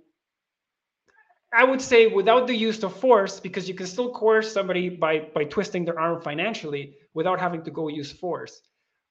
I 1.54 1.64
would 1.64 1.80
say 1.80 2.08
without 2.08 2.46
the 2.46 2.56
use 2.56 2.82
of 2.82 2.96
force, 2.96 3.38
because 3.38 3.68
you 3.68 3.74
can 3.74 3.86
still 3.86 4.10
coerce 4.12 4.52
somebody 4.52 4.88
by 4.88 5.20
by 5.34 5.44
twisting 5.44 5.84
their 5.84 5.98
arm 5.98 6.20
financially 6.20 6.96
without 7.14 7.38
having 7.38 7.62
to 7.64 7.70
go 7.70 7.88
use 7.88 8.10
force. 8.10 8.60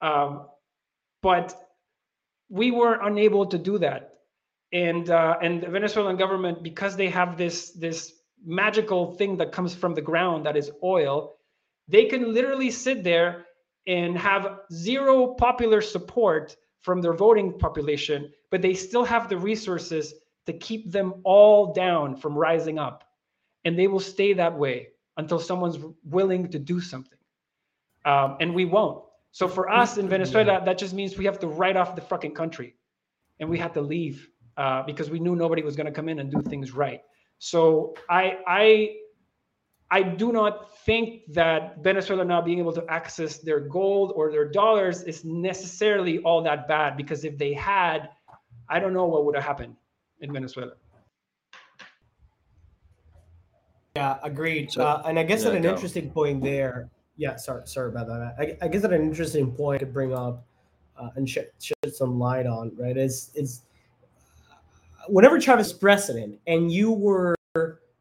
Um, 0.01 0.47
but 1.21 1.55
we 2.49 2.71
were 2.71 2.99
unable 3.01 3.45
to 3.47 3.57
do 3.57 3.77
that, 3.79 4.15
and 4.73 5.09
uh, 5.09 5.37
and 5.41 5.61
the 5.63 5.69
Venezuelan 5.69 6.17
government, 6.17 6.63
because 6.63 6.97
they 6.97 7.09
have 7.09 7.37
this 7.37 7.71
this 7.71 8.13
magical 8.45 9.15
thing 9.15 9.37
that 9.37 9.53
comes 9.53 9.73
from 9.73 9.93
the 9.95 10.01
ground 10.01 10.45
that 10.45 10.57
is 10.57 10.69
oil, 10.83 11.35
they 11.87 12.05
can 12.05 12.33
literally 12.33 12.71
sit 12.71 13.03
there 13.03 13.45
and 13.87 14.17
have 14.17 14.59
zero 14.71 15.33
popular 15.35 15.81
support 15.81 16.57
from 16.81 17.01
their 17.01 17.13
voting 17.13 17.57
population, 17.57 18.31
but 18.51 18.61
they 18.61 18.73
still 18.73 19.05
have 19.05 19.29
the 19.29 19.37
resources 19.37 20.13
to 20.45 20.53
keep 20.53 20.91
them 20.91 21.15
all 21.23 21.73
down 21.73 22.15
from 22.15 22.37
rising 22.37 22.79
up. 22.79 23.03
And 23.65 23.77
they 23.77 23.87
will 23.87 23.99
stay 23.99 24.33
that 24.33 24.57
way 24.57 24.89
until 25.17 25.39
someone's 25.39 25.77
willing 26.03 26.49
to 26.49 26.59
do 26.59 26.79
something. 26.81 27.17
Um, 28.05 28.37
and 28.39 28.53
we 28.53 28.65
won't. 28.65 29.03
So 29.31 29.47
for 29.47 29.69
us 29.69 29.97
in 29.97 30.09
Venezuela, 30.09 30.61
that 30.63 30.77
just 30.77 30.93
means 30.93 31.17
we 31.17 31.25
have 31.25 31.39
to 31.39 31.47
write 31.47 31.77
off 31.77 31.95
the 31.95 32.01
fucking 32.01 32.33
country, 32.33 32.75
and 33.39 33.49
we 33.49 33.57
had 33.57 33.73
to 33.73 33.81
leave 33.81 34.29
uh, 34.57 34.83
because 34.83 35.09
we 35.09 35.19
knew 35.19 35.35
nobody 35.35 35.63
was 35.63 35.75
going 35.75 35.87
to 35.87 35.91
come 35.91 36.09
in 36.09 36.19
and 36.19 36.29
do 36.29 36.41
things 36.41 36.73
right. 36.73 37.01
So 37.39 37.95
I 38.09 38.37
I 38.45 38.95
I 39.89 40.03
do 40.03 40.31
not 40.31 40.77
think 40.85 41.21
that 41.33 41.83
Venezuela 41.83 42.25
not 42.25 42.45
being 42.45 42.59
able 42.59 42.73
to 42.73 42.85
access 42.89 43.37
their 43.37 43.59
gold 43.59 44.13
or 44.15 44.31
their 44.31 44.49
dollars 44.49 45.01
is 45.03 45.23
necessarily 45.25 46.19
all 46.19 46.43
that 46.43 46.67
bad 46.67 46.95
because 46.95 47.23
if 47.23 47.37
they 47.37 47.53
had, 47.53 48.09
I 48.69 48.79
don't 48.79 48.93
know 48.93 49.05
what 49.05 49.25
would 49.25 49.35
have 49.35 49.43
happened 49.43 49.75
in 50.23 50.33
Venezuela. 50.33 50.73
Yeah, 53.95 54.17
agreed. 54.23 54.71
So, 54.71 54.83
uh, 54.83 55.03
and 55.05 55.19
I 55.19 55.23
guess 55.23 55.43
yeah, 55.43 55.49
at 55.49 55.55
an 55.55 55.61
go. 55.61 55.69
interesting 55.69 56.09
point 56.09 56.41
there, 56.41 56.89
yeah, 57.15 57.35
sorry, 57.35 57.61
sorry 57.65 57.89
about 57.89 58.07
that. 58.07 58.35
I, 58.39 58.65
I 58.65 58.67
guess 58.67 58.83
at 58.83 58.91
an 58.91 59.03
interesting 59.03 59.51
point 59.51 59.81
to 59.81 59.85
bring 59.85 60.13
up 60.15 60.47
uh, 60.97 61.09
and 61.15 61.29
shed, 61.29 61.49
shed 61.59 61.93
some 61.93 62.17
light 62.17 62.47
on, 62.47 62.71
right? 62.75 62.97
Is 62.97 63.29
is 63.35 63.61
whenever 65.07 65.39
Chavez 65.39 65.73
president 65.73 66.39
and 66.47 66.71
you 66.71 66.91
were, 66.91 67.35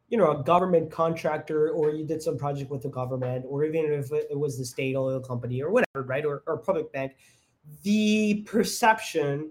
you 0.09 0.17
know, 0.17 0.31
a 0.31 0.43
government 0.43 0.91
contractor 0.91 1.71
or 1.71 1.91
you 1.91 2.07
did 2.07 2.23
some 2.23 2.39
project 2.39 2.71
with 2.71 2.83
the 2.83 2.89
government, 2.89 3.45
or 3.47 3.65
even 3.65 3.93
if 3.93 4.11
it 4.13 4.39
was 4.39 4.57
the 4.57 4.65
state 4.65 4.97
oil 4.97 5.21
company 5.21 5.61
or 5.61 5.71
whatever, 5.71 6.07
right, 6.07 6.25
or, 6.25 6.43
or 6.47 6.57
public 6.57 6.91
bank, 6.93 7.17
the 7.83 8.43
perception 8.47 9.51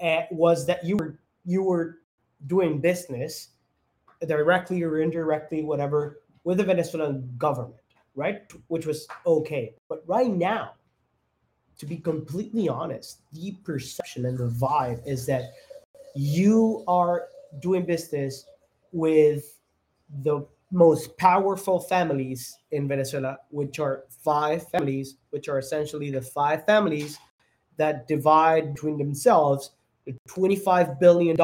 uh, 0.00 0.22
was 0.30 0.64
that 0.66 0.84
you 0.84 0.96
were 0.96 1.18
you 1.44 1.64
were 1.64 2.01
doing 2.46 2.80
business 2.80 3.48
directly 4.26 4.82
or 4.82 5.00
indirectly, 5.00 5.62
whatever, 5.62 6.20
with 6.44 6.58
the 6.58 6.64
Venezuelan 6.64 7.28
government, 7.38 7.80
right? 8.14 8.42
Which 8.68 8.86
was 8.86 9.06
okay. 9.26 9.74
But 9.88 10.02
right 10.06 10.30
now, 10.30 10.74
to 11.78 11.86
be 11.86 11.96
completely 11.96 12.68
honest, 12.68 13.22
the 13.32 13.52
perception 13.64 14.26
and 14.26 14.38
the 14.38 14.48
vibe 14.48 15.06
is 15.06 15.26
that 15.26 15.52
you 16.14 16.84
are 16.86 17.28
doing 17.60 17.84
business 17.84 18.44
with 18.92 19.58
the 20.22 20.46
most 20.70 21.16
powerful 21.18 21.80
families 21.80 22.58
in 22.70 22.88
Venezuela, 22.88 23.38
which 23.50 23.78
are 23.78 24.04
five 24.08 24.66
families, 24.68 25.16
which 25.30 25.48
are 25.48 25.58
essentially 25.58 26.10
the 26.10 26.22
five 26.22 26.64
families 26.64 27.18
that 27.76 28.06
divide 28.08 28.74
between 28.74 28.98
themselves 28.98 29.72
the 29.72 29.81
$25 30.28 30.98
billion 30.98 31.36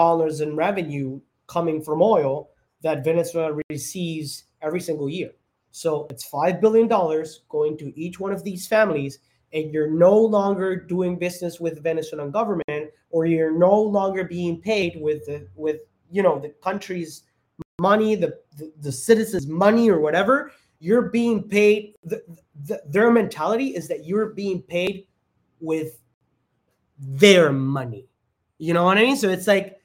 in 0.42 0.56
revenue 0.56 1.20
coming 1.46 1.82
from 1.82 2.02
oil 2.02 2.50
that 2.82 3.04
Venezuela 3.04 3.58
receives 3.70 4.44
every 4.62 4.80
single 4.80 5.08
year. 5.08 5.30
So 5.70 6.06
it's 6.10 6.28
$5 6.28 6.60
billion 6.60 6.88
going 6.88 7.76
to 7.78 7.92
each 7.98 8.18
one 8.18 8.32
of 8.32 8.42
these 8.44 8.66
families, 8.66 9.18
and 9.52 9.72
you're 9.72 9.90
no 9.90 10.16
longer 10.16 10.76
doing 10.76 11.18
business 11.18 11.60
with 11.60 11.76
the 11.76 11.80
Venezuelan 11.80 12.30
government, 12.30 12.90
or 13.10 13.26
you're 13.26 13.56
no 13.56 13.80
longer 13.80 14.24
being 14.24 14.60
paid 14.60 14.98
with 15.00 15.26
the, 15.26 15.46
with 15.56 15.80
you 16.10 16.22
know 16.22 16.38
the 16.38 16.48
country's 16.62 17.24
money, 17.80 18.14
the, 18.14 18.38
the, 18.56 18.72
the 18.80 18.92
citizens' 18.92 19.46
money, 19.46 19.90
or 19.90 20.00
whatever. 20.00 20.52
You're 20.80 21.10
being 21.10 21.42
paid. 21.42 21.94
The, 22.04 22.22
the, 22.64 22.82
their 22.86 23.10
mentality 23.10 23.68
is 23.68 23.88
that 23.88 24.04
you're 24.04 24.26
being 24.26 24.62
paid 24.62 25.06
with 25.60 26.00
their 26.98 27.52
money. 27.52 28.07
You 28.58 28.74
know 28.74 28.84
what 28.84 28.98
I 28.98 29.02
mean? 29.02 29.16
So 29.16 29.28
it's 29.28 29.46
like 29.46 29.78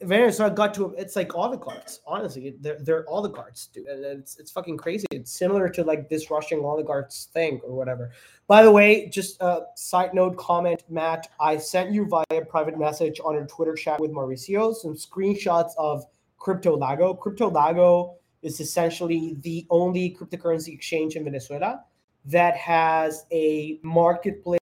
Venezuela 0.00 0.54
got 0.54 0.74
to 0.74 0.94
it's 0.96 1.16
like 1.16 1.34
oligarchs. 1.34 2.00
Honestly, 2.06 2.54
they're 2.60 2.78
they're 2.80 3.08
oligarchs, 3.08 3.66
dude. 3.66 3.86
And 3.86 4.04
it's 4.04 4.38
it's 4.38 4.50
fucking 4.50 4.76
crazy. 4.76 5.06
It's 5.10 5.32
similar 5.32 5.68
to 5.70 5.82
like 5.84 6.08
this 6.08 6.30
Russian 6.30 6.60
oligarchs 6.60 7.28
thing 7.32 7.60
or 7.64 7.74
whatever. 7.74 8.12
By 8.46 8.62
the 8.62 8.70
way, 8.70 9.08
just 9.08 9.40
a 9.40 9.62
side 9.76 10.14
note 10.14 10.36
comment, 10.36 10.84
Matt. 10.88 11.28
I 11.40 11.56
sent 11.56 11.92
you 11.92 12.06
via 12.06 12.44
private 12.48 12.78
message 12.78 13.20
on 13.24 13.36
a 13.36 13.46
Twitter 13.46 13.74
chat 13.74 14.00
with 14.00 14.12
Mauricio 14.12 14.74
some 14.74 14.94
screenshots 14.94 15.72
of 15.78 16.04
Crypto 16.38 16.76
Lago. 16.76 17.14
Crypto 17.14 17.50
Lago 17.50 18.16
is 18.42 18.60
essentially 18.60 19.36
the 19.40 19.66
only 19.70 20.16
cryptocurrency 20.16 20.72
exchange 20.72 21.16
in 21.16 21.24
Venezuela 21.24 21.84
that 22.24 22.56
has 22.56 23.24
a 23.32 23.80
marketplace 23.82 24.60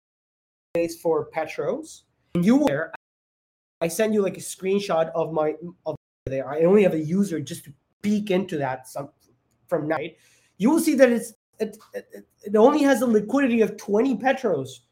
for 1.01 1.25
petros. 1.25 2.03
You 2.35 2.65
there, 2.67 2.93
I 3.84 3.89
send 3.89 4.14
you 4.14 4.22
like 4.22 4.38
a 4.38 4.39
screenshot 4.39 5.11
of 5.14 5.34
my 5.34 5.55
of 5.85 5.97
there. 6.26 6.49
I 6.49 6.61
only 6.61 6.84
have 6.84 6.93
a 6.93 6.99
user 6.99 7.41
just 7.41 7.65
to 7.65 7.73
peek 8.01 8.31
into 8.31 8.57
that 8.57 8.88
some 8.88 9.10
from 9.68 9.89
night. 9.89 10.15
You 10.57 10.69
will 10.69 10.80
see 10.80 10.95
that 10.95 11.11
it's 11.11 11.34
it, 11.60 11.77
it, 11.93 12.26
it 12.45 12.55
only 12.55 12.81
has 12.84 13.01
a 13.01 13.05
liquidity 13.05 13.60
of 13.60 13.76
20 13.76 14.15
petros. 14.15 14.84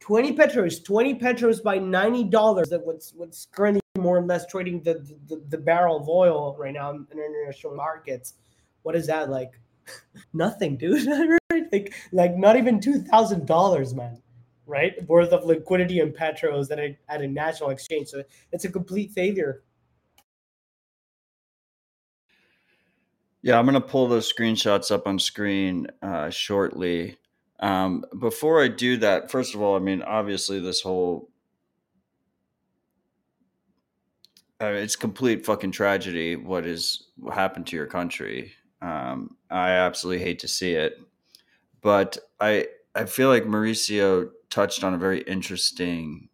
20 0.00 0.32
petros, 0.32 0.80
20 0.80 1.14
petros 1.14 1.60
by 1.60 1.78
$90. 1.78 2.68
That 2.70 2.84
what's 2.84 3.12
what's 3.14 3.46
currently 3.52 3.82
more 3.96 4.18
or 4.18 4.22
less 4.22 4.46
trading 4.46 4.82
the, 4.82 4.94
the, 5.28 5.40
the 5.48 5.58
barrel 5.58 5.98
of 5.98 6.08
oil 6.08 6.56
right 6.58 6.74
now 6.74 6.90
in 6.90 7.06
international 7.12 7.76
markets. 7.76 8.34
What 8.82 8.96
is 8.96 9.06
that 9.06 9.30
like? 9.30 9.52
Nothing, 10.32 10.76
dude. 10.76 11.06
like 11.72 11.94
like 12.10 12.34
not 12.36 12.56
even 12.56 12.80
two 12.80 13.00
thousand 13.02 13.46
dollars, 13.46 13.94
man 13.94 14.20
right? 14.70 14.94
Worth 15.08 15.32
of 15.32 15.44
liquidity 15.44 16.00
in 16.00 16.12
petros 16.12 16.70
at 16.70 16.78
a, 16.78 16.96
at 17.08 17.20
a 17.20 17.28
national 17.28 17.70
exchange. 17.70 18.08
So 18.08 18.22
it's 18.52 18.64
a 18.64 18.70
complete 18.70 19.12
failure. 19.12 19.62
Yeah, 23.42 23.58
I'm 23.58 23.64
going 23.64 23.74
to 23.74 23.80
pull 23.80 24.06
those 24.06 24.30
screenshots 24.32 24.90
up 24.90 25.06
on 25.06 25.18
screen 25.18 25.86
uh, 26.02 26.30
shortly. 26.30 27.16
Um, 27.58 28.04
before 28.18 28.62
I 28.62 28.68
do 28.68 28.98
that, 28.98 29.30
first 29.30 29.54
of 29.54 29.62
all, 29.62 29.76
I 29.76 29.78
mean, 29.78 30.02
obviously, 30.02 30.60
this 30.60 30.82
whole 30.82 31.30
uh, 34.60 34.66
it's 34.66 34.96
complete 34.96 35.46
fucking 35.46 35.72
tragedy 35.72 36.36
what 36.36 36.64
has 36.64 37.04
happened 37.32 37.66
to 37.68 37.76
your 37.76 37.86
country. 37.86 38.52
Um, 38.82 39.36
I 39.50 39.70
absolutely 39.70 40.22
hate 40.24 40.38
to 40.40 40.48
see 40.48 40.72
it, 40.72 40.98
but 41.80 42.18
I 42.40 42.66
I 42.94 43.06
feel 43.06 43.28
like 43.28 43.44
Mauricio 43.44 44.30
touched 44.50 44.84
on 44.84 44.94
a 44.94 44.98
very 44.98 45.22
interesting 45.22 46.28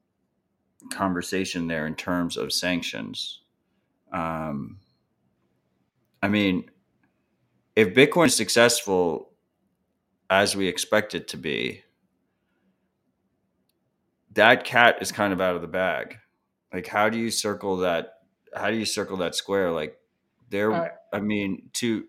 conversation 0.90 1.68
there 1.68 1.86
in 1.86 1.94
terms 1.94 2.36
of 2.36 2.52
sanctions. 2.52 3.40
Um, 4.12 4.78
I 6.22 6.28
mean, 6.28 6.70
if 7.74 7.94
Bitcoin 7.94 8.26
is 8.26 8.34
successful 8.34 9.30
as 10.30 10.56
we 10.56 10.66
expect 10.66 11.14
it 11.14 11.28
to 11.28 11.36
be, 11.36 11.82
that 14.32 14.64
cat 14.64 14.97
is 15.01 15.12
kind 15.12 15.32
of 15.32 15.40
out 15.40 15.56
of 15.56 15.62
the 15.62 15.68
bag. 15.68 16.18
Like, 16.72 16.86
how 16.86 17.09
do 17.09 17.18
you 17.18 17.30
circle 17.30 17.78
that? 17.78 18.14
How 18.55 18.70
do 18.70 18.76
you 18.76 18.84
circle 18.84 19.18
that 19.18 19.34
square? 19.34 19.70
Like, 19.70 19.98
there, 20.51 20.72
uh, 20.72 20.88
I 21.12 21.20
mean, 21.20 21.70
to 21.74 22.05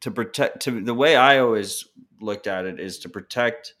to 0.00 0.10
protect 0.10 0.60
to 0.62 0.80
the 0.80 0.94
way 0.94 1.16
I 1.16 1.38
always 1.38 1.86
looked 2.20 2.46
at 2.46 2.66
it 2.66 2.80
is 2.80 2.98
to 3.00 3.08
protect 3.08 3.74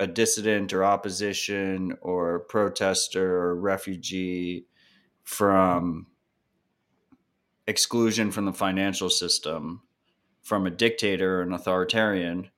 a 0.00 0.06
dissident 0.06 0.72
or 0.72 0.84
opposition 0.84 1.96
or 2.00 2.40
protester 2.40 3.36
or 3.36 3.56
refugee 3.56 4.66
from 5.24 6.06
exclusion 7.66 8.30
from 8.30 8.44
the 8.44 8.52
financial 8.52 9.10
system 9.10 9.82
from 10.42 10.66
a 10.66 10.70
dictator 10.70 11.40
or 11.40 11.42
an 11.42 11.52
authoritarian 11.52 12.50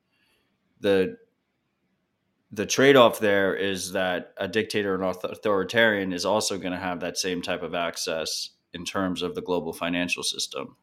the 0.79 1.17
the 2.53 2.65
trade-off 2.65 3.19
there 3.19 3.55
is 3.55 3.93
that 3.93 4.33
a 4.37 4.47
dictator 4.47 4.93
or 4.93 5.01
an 5.01 5.15
authoritarian 5.23 6.11
is 6.11 6.25
also 6.25 6.57
going 6.57 6.73
to 6.73 6.77
have 6.77 6.99
that 6.99 7.17
same 7.17 7.41
type 7.41 7.63
of 7.63 7.73
access 7.73 8.49
in 8.73 8.83
terms 8.83 9.21
of 9.21 9.35
the 9.35 9.41
global 9.41 9.71
financial 9.71 10.21
system. 10.21 10.75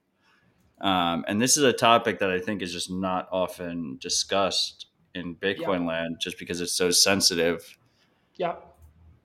Um, 0.81 1.25
and 1.29 1.41
this 1.41 1.57
is 1.57 1.65
a 1.65 1.73
topic 1.73 2.21
that 2.21 2.31
i 2.31 2.39
think 2.39 2.63
is 2.63 2.73
just 2.73 2.91
not 2.91 3.29
often 3.33 3.99
discussed 4.01 4.87
in 5.15 5.35
Bitcoin 5.37 5.81
yeah. 5.81 5.87
land 5.87 6.17
just 6.21 6.39
because 6.39 6.61
it's 6.61 6.73
so 6.73 6.91
sensitive. 6.91 7.77
Yeah. 8.37 8.57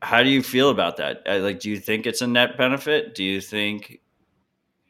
How 0.01 0.23
do 0.23 0.29
you 0.29 0.43
feel 0.43 0.69
about 0.69 0.97
that? 0.97 1.23
Uh, 1.25 1.39
like, 1.39 1.59
do 1.59 1.69
you 1.69 1.79
think 1.79 2.05
it's 2.05 2.21
a 2.21 2.27
net 2.27 2.57
benefit? 2.57 3.15
Do 3.15 3.23
you 3.23 3.39
think 3.39 4.01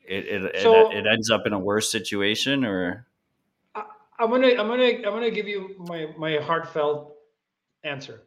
it 0.06 0.26
it, 0.26 0.62
so, 0.62 0.92
it, 0.92 0.98
it 0.98 1.08
ends 1.08 1.30
up 1.30 1.46
in 1.46 1.54
a 1.54 1.60
worse 1.60 1.92
situation, 1.92 2.66
or? 2.66 3.06
I, 3.76 3.84
I'm 4.20 4.30
gonna 4.30 4.50
I'm 4.50 4.68
gonna 4.68 4.84
I'm 4.84 5.04
gonna 5.04 5.32
give 5.32 5.48
you 5.48 5.76
my 5.88 6.08
my 6.18 6.38
heartfelt 6.38 7.16
answer. 7.84 8.24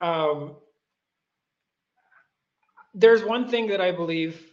Um, 0.00 0.56
there's 2.94 3.24
one 3.24 3.48
thing 3.48 3.66
that 3.68 3.80
I 3.80 3.90
believe 3.90 4.52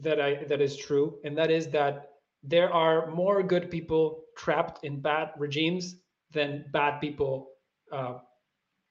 that 0.00 0.20
I 0.20 0.44
that 0.44 0.60
is 0.60 0.76
true, 0.76 1.18
and 1.24 1.36
that 1.36 1.50
is 1.50 1.68
that 1.68 2.12
there 2.42 2.72
are 2.72 3.10
more 3.10 3.42
good 3.42 3.70
people 3.70 4.24
trapped 4.36 4.84
in 4.84 5.00
bad 5.00 5.32
regimes 5.36 5.96
than 6.32 6.64
bad 6.72 7.00
people, 7.00 7.48
uh, 7.92 8.18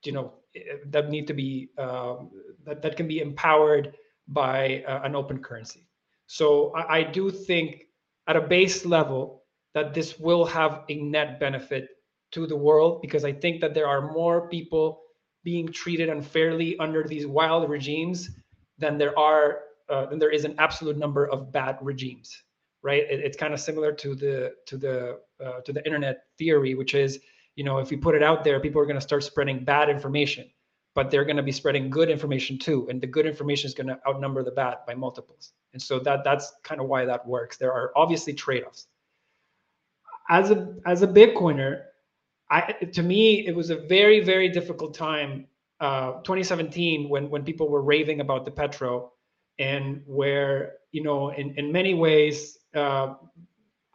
you 0.04 0.12
know, 0.12 0.34
that 0.88 1.10
need 1.10 1.28
to 1.28 1.34
be 1.34 1.70
um, 1.78 2.32
that 2.66 2.82
that 2.82 2.98
can 2.98 3.08
be 3.08 3.20
empowered 3.20 3.94
by 4.28 4.84
uh, 4.88 5.02
an 5.04 5.16
open 5.16 5.40
currency. 5.40 5.88
So 6.28 6.72
I, 6.76 7.00
I 7.00 7.04
do 7.04 7.32
think 7.32 7.86
at 8.28 8.36
a 8.36 8.42
base 8.42 8.86
level 8.86 9.44
that 9.74 9.94
this 9.94 10.20
will 10.20 10.46
have 10.46 10.84
a 10.90 10.96
net 10.96 11.40
benefit 11.40 11.90
to 12.32 12.46
the 12.46 12.56
world 12.56 13.02
because 13.02 13.26
I 13.26 13.32
think 13.32 13.62
that 13.62 13.74
there 13.74 13.88
are 13.88 14.12
more 14.12 14.48
people 14.50 15.02
being 15.44 15.68
treated 15.68 16.10
unfairly 16.10 16.78
under 16.80 17.04
these 17.04 17.26
wild 17.26 17.70
regimes 17.70 18.30
than 18.78 18.98
there 18.98 19.18
are 19.18 19.62
uh, 19.90 20.06
than 20.06 20.20
there 20.20 20.30
is 20.30 20.46
an 20.46 20.56
absolute 20.60 20.98
number 20.98 21.26
of 21.30 21.52
bad 21.52 21.78
regimes 21.82 22.44
right 22.84 23.04
it, 23.10 23.20
it's 23.22 23.38
kind 23.38 23.54
of 23.54 23.60
similar 23.60 23.92
to 23.92 24.16
the 24.16 24.54
to 24.68 24.78
the 24.78 25.20
uh, 25.46 25.62
to 25.62 25.74
the 25.74 25.84
internet 25.86 26.24
theory 26.38 26.76
which 26.76 26.94
is 26.94 27.20
you 27.56 27.64
know 27.64 27.80
if 27.80 27.92
you 27.92 27.98
put 27.98 28.16
it 28.16 28.24
out 28.24 28.44
there 28.44 28.60
people 28.60 28.82
are 28.82 28.86
going 28.86 28.96
to 28.96 29.02
start 29.02 29.24
spreading 29.24 29.64
bad 29.64 29.90
information 29.90 30.50
but 30.96 31.12
they're 31.12 31.26
going 31.26 31.38
to 31.38 31.44
be 31.44 31.52
spreading 31.52 31.90
good 31.90 32.10
information 32.10 32.58
too 32.58 32.88
and 32.90 33.02
the 33.02 33.08
good 33.08 33.26
information 33.26 33.68
is 33.68 33.74
going 33.74 33.88
to 33.88 34.00
outnumber 34.08 34.44
the 34.44 34.52
bad 34.52 34.78
by 34.88 34.94
multiples 34.94 35.54
and 35.74 35.82
so 35.82 36.00
that 36.00 36.24
that's 36.24 36.54
kind 36.64 36.82
of 36.82 36.88
why 36.88 37.06
that 37.06 37.26
works 37.26 37.58
there 37.58 37.74
are 37.74 37.92
obviously 37.96 38.34
trade-offs 38.34 38.88
as 40.30 40.52
a 40.52 40.76
as 40.86 41.02
a 41.02 41.08
bitcoiner 41.08 41.84
I, 42.50 42.74
to 42.94 43.04
me, 43.04 43.46
it 43.46 43.56
was 43.56 43.70
a 43.70 43.76
very, 43.76 44.22
very 44.22 44.50
difficult 44.50 44.94
time. 44.94 45.48
Uh, 45.80 46.14
2017, 46.24 47.08
when 47.08 47.30
when 47.30 47.44
people 47.44 47.70
were 47.70 47.82
raving 47.82 48.20
about 48.20 48.44
the 48.44 48.52
petro, 48.52 49.14
and 49.60 50.02
where 50.06 50.74
you 50.92 51.04
know, 51.04 51.30
in 51.30 51.54
in 51.58 51.72
many 51.72 51.94
ways, 51.94 52.58
uh, 52.76 53.14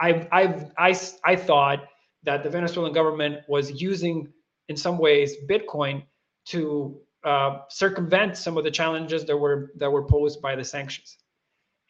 I 0.00 0.28
I 0.32 0.70
I 0.78 1.00
I 1.24 1.36
thought 1.36 1.86
that 2.24 2.42
the 2.42 2.50
Venezuelan 2.50 2.92
government 2.92 3.40
was 3.48 3.80
using, 3.80 4.32
in 4.68 4.76
some 4.76 4.98
ways, 4.98 5.34
Bitcoin 5.48 6.02
to 6.46 7.00
uh, 7.24 7.60
circumvent 7.68 8.36
some 8.36 8.56
of 8.56 8.64
the 8.64 8.70
challenges 8.70 9.24
that 9.24 9.36
were 9.36 9.72
that 9.76 9.90
were 9.90 10.04
posed 10.04 10.40
by 10.40 10.56
the 10.56 10.64
sanctions, 10.64 11.18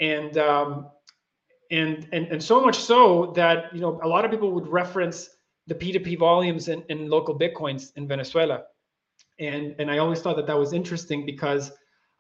and 0.00 0.38
um, 0.38 0.90
and 1.70 2.08
and 2.12 2.26
and 2.28 2.42
so 2.42 2.60
much 2.60 2.76
so 2.76 3.32
that 3.36 3.74
you 3.74 3.80
know 3.80 4.00
a 4.02 4.08
lot 4.08 4.24
of 4.24 4.30
people 4.30 4.52
would 4.52 4.68
reference 4.68 5.30
the 5.66 5.74
P2P 5.74 6.18
volumes 6.18 6.68
in, 6.68 6.82
in 6.88 7.08
LocalBitcoins 7.08 7.92
in 7.96 8.06
Venezuela. 8.06 8.64
And, 9.38 9.74
and 9.78 9.90
I 9.90 9.98
always 9.98 10.20
thought 10.20 10.36
that 10.36 10.46
that 10.46 10.58
was 10.58 10.72
interesting 10.72 11.24
because 11.24 11.72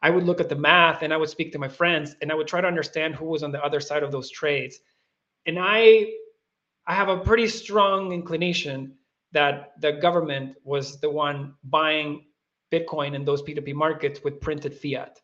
I 0.02 0.10
would 0.10 0.24
look 0.24 0.40
at 0.40 0.48
the 0.48 0.56
math 0.56 1.02
and 1.02 1.12
I 1.12 1.16
would 1.16 1.28
speak 1.28 1.52
to 1.52 1.58
my 1.58 1.68
friends 1.68 2.16
and 2.20 2.32
I 2.32 2.34
would 2.34 2.46
try 2.46 2.60
to 2.60 2.66
understand 2.66 3.14
who 3.14 3.26
was 3.26 3.42
on 3.42 3.52
the 3.52 3.62
other 3.62 3.80
side 3.80 4.02
of 4.02 4.12
those 4.12 4.30
trades. 4.30 4.78
And 5.46 5.58
I, 5.60 6.12
I 6.86 6.94
have 6.94 7.08
a 7.08 7.18
pretty 7.18 7.48
strong 7.48 8.12
inclination 8.12 8.94
that 9.32 9.72
the 9.80 9.92
government 9.92 10.56
was 10.64 11.00
the 11.00 11.10
one 11.10 11.54
buying 11.64 12.24
Bitcoin 12.72 13.14
in 13.14 13.24
those 13.24 13.42
P2P 13.42 13.74
markets 13.74 14.20
with 14.24 14.40
printed 14.40 14.74
fiat. 14.74 15.20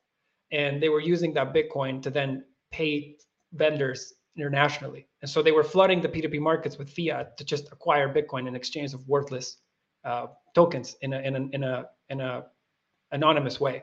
And 0.53 0.83
they 0.83 0.89
were 0.89 1.01
using 1.01 1.33
that 1.35 1.55
Bitcoin 1.55 2.03
to 2.03 2.11
then 2.11 2.45
pay 2.71 3.17
vendors 3.53 4.15
internationally. 4.37 5.07
And 5.23 5.31
so 5.31 5.43
they 5.43 5.53
were 5.53 5.65
flooding 5.65 6.01
the 6.01 6.09
P2P 6.09 6.41
markets 6.41 6.79
with 6.79 6.91
fiat 6.91 7.37
to 7.39 7.45
just 7.45 7.71
acquire 7.73 8.13
Bitcoin 8.13 8.49
in 8.49 8.55
exchange 8.55 8.95
of 8.95 9.07
worthless 9.09 9.59
uh, 10.05 10.29
tokens 10.55 10.97
in 11.03 11.13
a, 11.13 11.21
in 11.21 11.37
a 11.37 11.41
in 11.53 11.65
a 11.65 11.87
in 12.09 12.21
a 12.21 12.45
anonymous 13.13 13.61
way. 13.61 13.83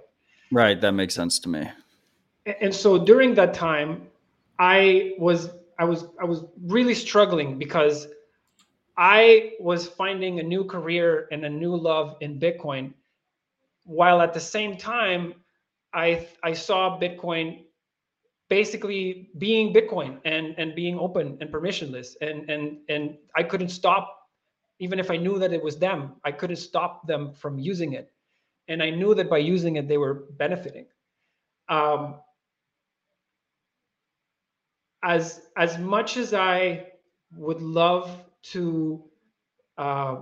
Right, 0.51 0.80
that 0.81 0.93
makes 0.93 1.14
sense 1.14 1.39
to 1.39 1.49
me. 1.49 1.69
And 2.61 2.73
so 2.73 2.97
during 2.97 3.35
that 3.35 3.53
time, 3.53 4.07
I 4.57 5.14
was 5.19 5.49
I 5.80 5.86
was 5.86 6.06
I 6.20 6.26
was 6.26 6.45
really 6.66 6.95
struggling 6.95 7.58
because 7.58 8.08
I 8.98 9.54
was 9.60 9.88
finding 9.88 10.40
a 10.40 10.44
new 10.44 10.64
career 10.64 11.28
and 11.32 11.45
a 11.45 11.49
new 11.49 11.76
love 11.76 12.18
in 12.22 12.40
Bitcoin, 12.40 12.94
while 13.84 14.22
at 14.22 14.34
the 14.34 14.40
same 14.40 14.76
time, 14.78 15.34
I 15.94 16.28
I 16.44 16.54
saw 16.54 16.99
Bitcoin 16.99 17.66
basically 18.49 19.30
being 19.38 19.74
Bitcoin 19.74 20.20
and 20.26 20.56
and 20.58 20.74
being 20.74 20.98
open 20.98 21.38
and 21.41 21.52
permissionless. 21.52 22.16
And 22.22 22.49
and 22.49 22.78
and 22.90 23.18
I 23.36 23.44
couldn't 23.44 23.70
stop, 23.70 24.30
even 24.80 24.99
if 24.99 25.12
I 25.12 25.18
knew 25.18 25.38
that 25.38 25.54
it 25.54 25.62
was 25.62 25.78
them, 25.78 26.16
I 26.24 26.32
couldn't 26.32 26.58
stop 26.58 27.06
them 27.06 27.34
from 27.34 27.60
using 27.60 27.94
it. 27.94 28.12
And 28.68 28.82
I 28.82 28.90
knew 28.90 29.14
that 29.16 29.30
by 29.30 29.38
using 29.38 29.76
it, 29.78 29.88
they 29.88 29.98
were 29.98 30.26
benefiting. 30.38 30.88
Um, 31.70 32.16
as 35.03 35.41
as 35.57 35.78
much 35.78 36.18
as 36.18 36.34
I 36.34 36.88
would 37.36 37.61
love 37.61 38.10
to 38.53 39.03
uh, 39.78 40.18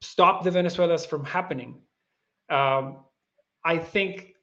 stop 0.00 0.44
the 0.44 0.50
Venezuelas 0.50 1.06
from 1.06 1.24
happening, 1.24 1.80
um, 2.48 2.98
I 3.64 3.78
think 3.78 4.34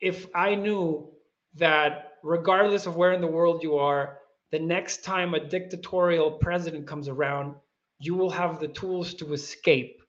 if 0.00 0.26
I 0.34 0.54
knew 0.54 1.08
that 1.54 2.12
regardless 2.22 2.86
of 2.86 2.96
where 2.96 3.12
in 3.12 3.20
the 3.20 3.26
world 3.26 3.62
you 3.62 3.76
are, 3.76 4.18
the 4.50 4.58
next 4.58 5.04
time 5.04 5.34
a 5.34 5.40
dictatorial 5.40 6.32
president 6.32 6.86
comes 6.86 7.08
around, 7.08 7.54
you 7.98 8.14
will 8.14 8.30
have 8.30 8.60
the 8.60 8.68
tools 8.68 9.14
to 9.14 9.32
escape. 9.32 10.02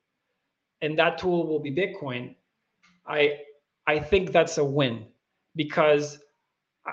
And 0.82 0.98
that 1.00 1.18
tool 1.18 1.48
will 1.48 1.60
be 1.60 1.72
Bitcoin. 1.72 2.36
I 3.08 3.40
I 3.88 4.00
think 4.00 4.32
that's 4.32 4.58
a 4.58 4.66
win 4.66 5.06
because 5.56 6.20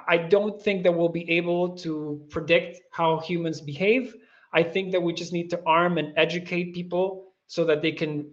I 0.08 0.16
don't 0.18 0.60
think 0.60 0.82
that 0.82 0.92
we'll 0.92 1.08
be 1.08 1.30
able 1.30 1.76
to 1.78 2.24
predict 2.30 2.80
how 2.90 3.20
humans 3.20 3.60
behave. 3.60 4.14
I 4.52 4.62
think 4.62 4.92
that 4.92 5.02
we 5.02 5.12
just 5.12 5.32
need 5.32 5.50
to 5.50 5.62
arm 5.66 5.98
and 5.98 6.12
educate 6.16 6.74
people 6.74 7.32
so 7.46 7.64
that 7.66 7.82
they 7.82 7.92
can 7.92 8.30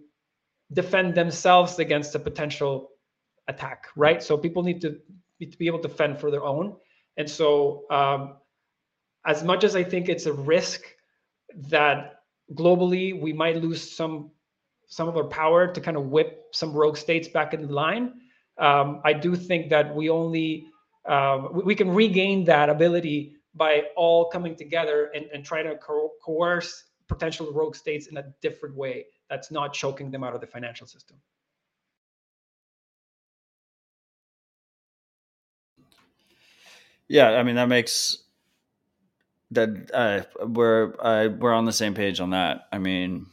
defend 0.72 1.14
themselves 1.14 1.78
against 1.78 2.14
a 2.14 2.18
potential 2.18 2.90
attack, 3.48 3.86
right? 3.96 4.22
So 4.22 4.36
people 4.36 4.62
need 4.62 4.80
to 4.82 4.98
to 5.40 5.58
be 5.58 5.66
able 5.66 5.80
to 5.80 5.88
fend 5.88 6.20
for 6.20 6.30
their 6.30 6.44
own. 6.44 6.76
And 7.16 7.28
so, 7.28 7.84
um, 7.90 8.36
as 9.26 9.42
much 9.42 9.64
as 9.64 9.74
I 9.74 9.82
think 9.82 10.08
it's 10.08 10.26
a 10.26 10.32
risk 10.32 10.82
that 11.68 12.22
globally 12.54 13.20
we 13.20 13.32
might 13.32 13.56
lose 13.56 13.92
some 13.94 14.30
some 14.86 15.08
of 15.08 15.16
our 15.16 15.24
power 15.24 15.72
to 15.72 15.80
kind 15.80 15.96
of 15.96 16.06
whip 16.06 16.44
some 16.52 16.72
rogue 16.72 16.96
states 16.96 17.26
back 17.26 17.54
in 17.54 17.68
line, 17.68 18.12
um, 18.58 19.00
I 19.04 19.14
do 19.14 19.34
think 19.34 19.70
that 19.70 19.94
we 19.94 20.10
only 20.10 20.66
uh, 21.06 21.48
we 21.52 21.74
can 21.74 21.90
regain 21.90 22.44
that 22.44 22.68
ability 22.68 23.36
by 23.54 23.82
all 23.96 24.28
coming 24.30 24.56
together 24.56 25.10
and, 25.14 25.26
and 25.32 25.44
try 25.44 25.62
to 25.62 25.76
co- 25.76 26.12
coerce 26.22 26.84
potential 27.08 27.52
rogue 27.52 27.76
states 27.76 28.06
in 28.06 28.16
a 28.16 28.24
different 28.40 28.74
way 28.74 29.04
that's 29.28 29.50
not 29.50 29.72
choking 29.72 30.10
them 30.10 30.24
out 30.24 30.34
of 30.34 30.40
the 30.40 30.46
financial 30.46 30.86
system. 30.86 31.16
Yeah, 37.08 37.30
I 37.30 37.42
mean 37.42 37.56
that 37.56 37.68
makes 37.68 38.22
that 39.50 39.90
uh, 39.92 40.22
we're 40.46 40.94
uh, 40.98 41.28
we're 41.38 41.52
on 41.52 41.66
the 41.66 41.72
same 41.72 41.94
page 41.94 42.20
on 42.20 42.30
that. 42.30 42.68
I 42.72 42.78
mean, 42.78 43.26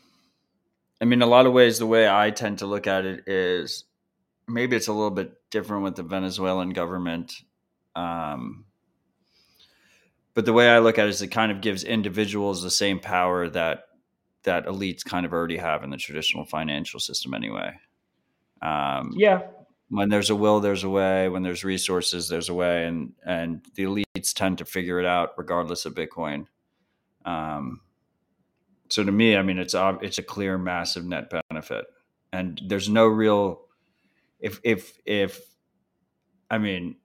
I 1.01 1.05
mean, 1.05 1.21
a 1.21 1.25
lot 1.25 1.45
of 1.45 1.53
ways 1.53 1.79
the 1.79 1.85
way 1.85 2.09
I 2.09 2.31
tend 2.31 2.59
to 2.59 2.65
look 2.65 2.87
at 2.87 3.05
it 3.05 3.27
is 3.27 3.85
maybe 4.47 4.75
it's 4.75 4.87
a 4.87 4.93
little 4.93 5.11
bit 5.11 5.33
different 5.49 5.83
with 5.83 5.95
the 5.95 6.03
Venezuelan 6.03 6.71
government. 6.71 7.33
Um, 7.99 8.65
but 10.34 10.45
the 10.45 10.53
way 10.53 10.69
I 10.69 10.80
look 10.80 10.97
at 10.97 11.07
it 11.07 11.09
is 11.09 11.21
it 11.21 11.27
kind 11.27 11.51
of 11.51 11.59
gives 11.59 11.84
individuals 11.84 12.63
the 12.63 12.71
same 12.71 12.99
power 12.99 13.49
that 13.49 13.85
that 14.43 14.67
elites 14.67 15.03
kind 15.03 15.26
of 15.26 15.34
already 15.34 15.57
have 15.57 15.84
in 15.84 15.89
the 15.89 15.97
traditional 15.97 16.45
financial 16.45 16.99
system 16.99 17.34
anyway. 17.34 17.73
Um, 18.61 19.11
yeah, 19.17 19.41
when 19.89 20.09
there's 20.09 20.30
a 20.30 20.35
will 20.35 20.61
there's 20.61 20.84
a 20.84 20.89
way. 20.89 21.27
When 21.27 21.43
there's 21.43 21.63
resources 21.63 22.30
there's 22.30 22.49
a 22.49 22.53
way. 22.53 22.85
And 22.85 23.13
and 23.26 23.65
the 23.76 23.84
elites 23.84 24.34
tend 24.34 24.59
to 24.59 24.65
figure 24.65 24.99
it 24.99 25.05
out 25.05 25.34
regardless 25.38 25.85
of 25.85 25.93
bitcoin. 25.95 26.45
Um, 27.26 27.81
so 28.88 29.03
to 29.03 29.11
me 29.11 29.35
i 29.35 29.43
mean 29.43 29.59
it's 29.59 29.76
it's 29.77 30.17
a 30.17 30.23
clear 30.23 30.57
massive 30.57 31.05
net 31.05 31.31
benefit. 31.49 31.85
And 32.31 32.61
there's 32.65 32.88
no 32.88 33.07
real 33.07 33.61
if 34.39 34.61
if 34.63 34.97
if 35.05 35.41
i 36.49 36.57
mean 36.57 36.95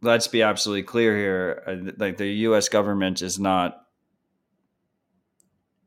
let's 0.00 0.28
be 0.28 0.42
absolutely 0.42 0.82
clear 0.82 1.16
here 1.16 1.62
uh, 1.66 1.92
like 1.98 2.16
the 2.16 2.28
us 2.28 2.68
government 2.68 3.22
is 3.22 3.38
not 3.38 3.84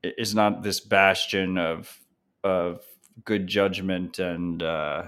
is 0.04 0.34
not 0.34 0.64
this 0.64 0.80
bastion 0.80 1.58
of 1.58 1.98
of 2.44 2.84
good 3.24 3.48
judgment 3.48 4.20
and 4.20 4.64
uh, 4.64 5.04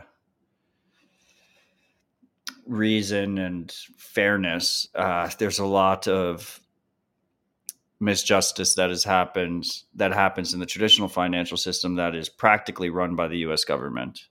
reason 2.68 3.38
and 3.38 3.72
fairness. 3.98 4.88
Uh, 4.94 5.30
there's 5.38 5.60
a 5.60 5.66
lot 5.66 6.08
of 6.08 6.60
misjustice 8.02 8.76
that 8.76 8.90
has 8.90 9.04
happened 9.04 9.66
that 9.96 10.14
happens 10.14 10.54
in 10.54 10.60
the 10.60 10.66
traditional 10.66 11.08
financial 11.08 11.58
system 11.58 11.96
that 11.96 12.16
is 12.16 12.30
practically 12.30 12.90
run 12.90 13.16
by 13.16 13.28
the 13.28 13.38
U.S. 13.40 13.64
government. 13.64 14.28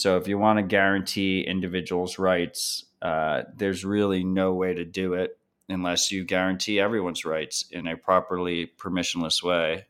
So 0.00 0.16
if 0.16 0.26
you 0.26 0.38
want 0.38 0.58
to 0.58 0.62
guarantee 0.62 1.42
individuals' 1.42 2.18
rights, 2.18 2.86
uh, 3.02 3.42
there's 3.54 3.84
really 3.84 4.24
no 4.24 4.54
way 4.54 4.72
to 4.72 4.82
do 4.82 5.12
it 5.12 5.38
unless 5.68 6.10
you 6.10 6.24
guarantee 6.24 6.80
everyone's 6.80 7.26
rights 7.26 7.66
in 7.70 7.86
a 7.86 7.98
properly 7.98 8.72
permissionless 8.78 9.42
way. 9.42 9.84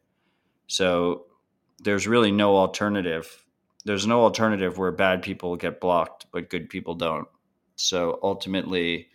So 0.67 1.27
there's 1.79 2.09
really 2.09 2.33
no 2.33 2.57
alternative. 2.57 3.45
There's 3.85 4.05
no 4.05 4.23
alternative 4.23 4.79
where 4.79 4.91
bad 4.91 5.23
people 5.23 5.55
get 5.55 5.81
blocked, 5.81 6.27
but 6.33 6.51
good 6.51 6.69
people 6.69 6.97
don't. 6.97 7.29
So 7.77 8.19
ultimately, 8.21 9.11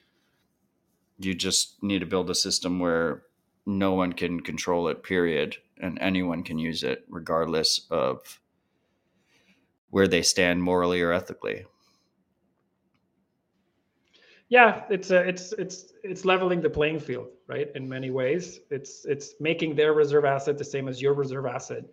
you 1.19 1.33
just 1.33 1.83
need 1.83 1.99
to 1.99 2.05
build 2.05 2.29
a 2.29 2.35
system 2.35 2.79
where 2.79 3.23
no 3.65 3.91
one 3.91 4.13
can 4.13 4.39
control 4.39 4.87
it, 4.87 5.03
period. 5.03 5.57
and 5.77 5.99
anyone 5.99 6.41
can 6.41 6.57
use 6.57 6.83
it 6.83 7.03
regardless 7.09 7.85
of 7.91 8.39
where 9.89 10.07
they 10.07 10.21
stand 10.21 10.61
morally 10.61 11.01
or 11.01 11.11
ethically. 11.11 11.65
Yeah, 14.49 14.83
it's 14.89 15.09
a, 15.09 15.27
it's 15.27 15.53
it's 15.53 15.93
it's 16.03 16.23
leveling 16.23 16.61
the 16.61 16.69
playing 16.69 16.99
field, 16.99 17.29
right? 17.47 17.67
In 17.73 17.89
many 17.89 18.11
ways, 18.11 18.59
it's 18.69 19.03
it's 19.05 19.33
making 19.39 19.75
their 19.75 19.93
reserve 19.93 20.23
asset 20.23 20.57
the 20.57 20.63
same 20.63 20.87
as 20.87 21.01
your 21.01 21.13
reserve 21.15 21.47
asset, 21.47 21.83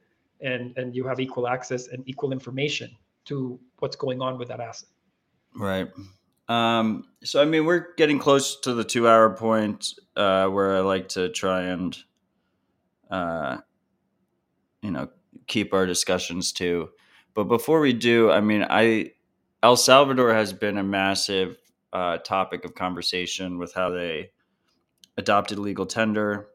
and 0.42 0.76
and 0.76 0.94
you 0.94 1.06
have 1.06 1.18
equal 1.18 1.48
access 1.48 1.88
and 1.88 2.06
equal 2.06 2.30
information 2.30 2.90
to 3.24 3.58
what's 3.78 3.96
going 3.96 4.20
on 4.20 4.38
with 4.38 4.48
that 4.48 4.60
asset. 4.60 4.90
Right. 5.56 5.88
Um, 6.48 7.04
so 7.24 7.40
I 7.40 7.46
mean, 7.46 7.64
we're 7.64 7.94
getting 7.96 8.18
close 8.18 8.60
to 8.60 8.74
the 8.74 8.84
two-hour 8.84 9.36
point 9.36 9.86
uh, 10.16 10.48
where 10.48 10.76
I 10.76 10.80
like 10.80 11.08
to 11.10 11.30
try 11.30 11.62
and, 11.62 11.96
uh, 13.10 13.58
you 14.82 14.90
know, 14.90 15.08
keep 15.46 15.72
our 15.72 15.86
discussions 15.86 16.52
to. 16.54 16.90
But 17.34 17.44
before 17.44 17.80
we 17.80 17.92
do, 17.92 18.30
I 18.30 18.40
mean, 18.40 18.66
I 18.68 19.12
El 19.62 19.76
Salvador 19.76 20.34
has 20.34 20.52
been 20.52 20.76
a 20.76 20.82
massive 20.82 21.56
uh, 21.92 22.18
topic 22.18 22.64
of 22.64 22.74
conversation 22.74 23.58
with 23.58 23.72
how 23.74 23.90
they 23.90 24.30
adopted 25.16 25.58
legal 25.58 25.86
tender, 25.86 26.48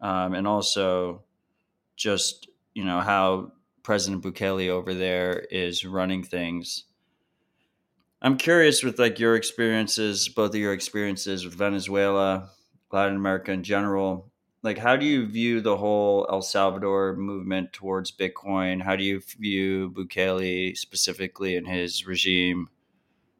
um, 0.00 0.34
and 0.34 0.46
also 0.46 1.24
just 1.96 2.48
you 2.74 2.84
know 2.84 3.00
how 3.00 3.52
President 3.82 4.22
Bukele 4.22 4.68
over 4.68 4.94
there 4.94 5.46
is 5.50 5.84
running 5.84 6.22
things. 6.22 6.84
I'm 8.20 8.36
curious 8.36 8.82
with 8.82 8.98
like 8.98 9.18
your 9.18 9.36
experiences, 9.36 10.28
both 10.28 10.50
of 10.50 10.56
your 10.56 10.72
experiences 10.72 11.44
with 11.44 11.54
Venezuela, 11.54 12.50
Latin 12.90 13.16
America 13.16 13.52
in 13.52 13.62
general. 13.62 14.32
Like, 14.62 14.78
how 14.78 14.96
do 14.96 15.06
you 15.06 15.26
view 15.26 15.60
the 15.60 15.76
whole 15.76 16.26
El 16.30 16.42
Salvador 16.42 17.14
movement 17.14 17.72
towards 17.72 18.10
Bitcoin? 18.10 18.82
How 18.82 18.96
do 18.96 19.04
you 19.04 19.20
view 19.38 19.90
Bukele 19.90 20.76
specifically 20.76 21.56
and 21.56 21.66
his 21.66 22.06
regime? 22.06 22.68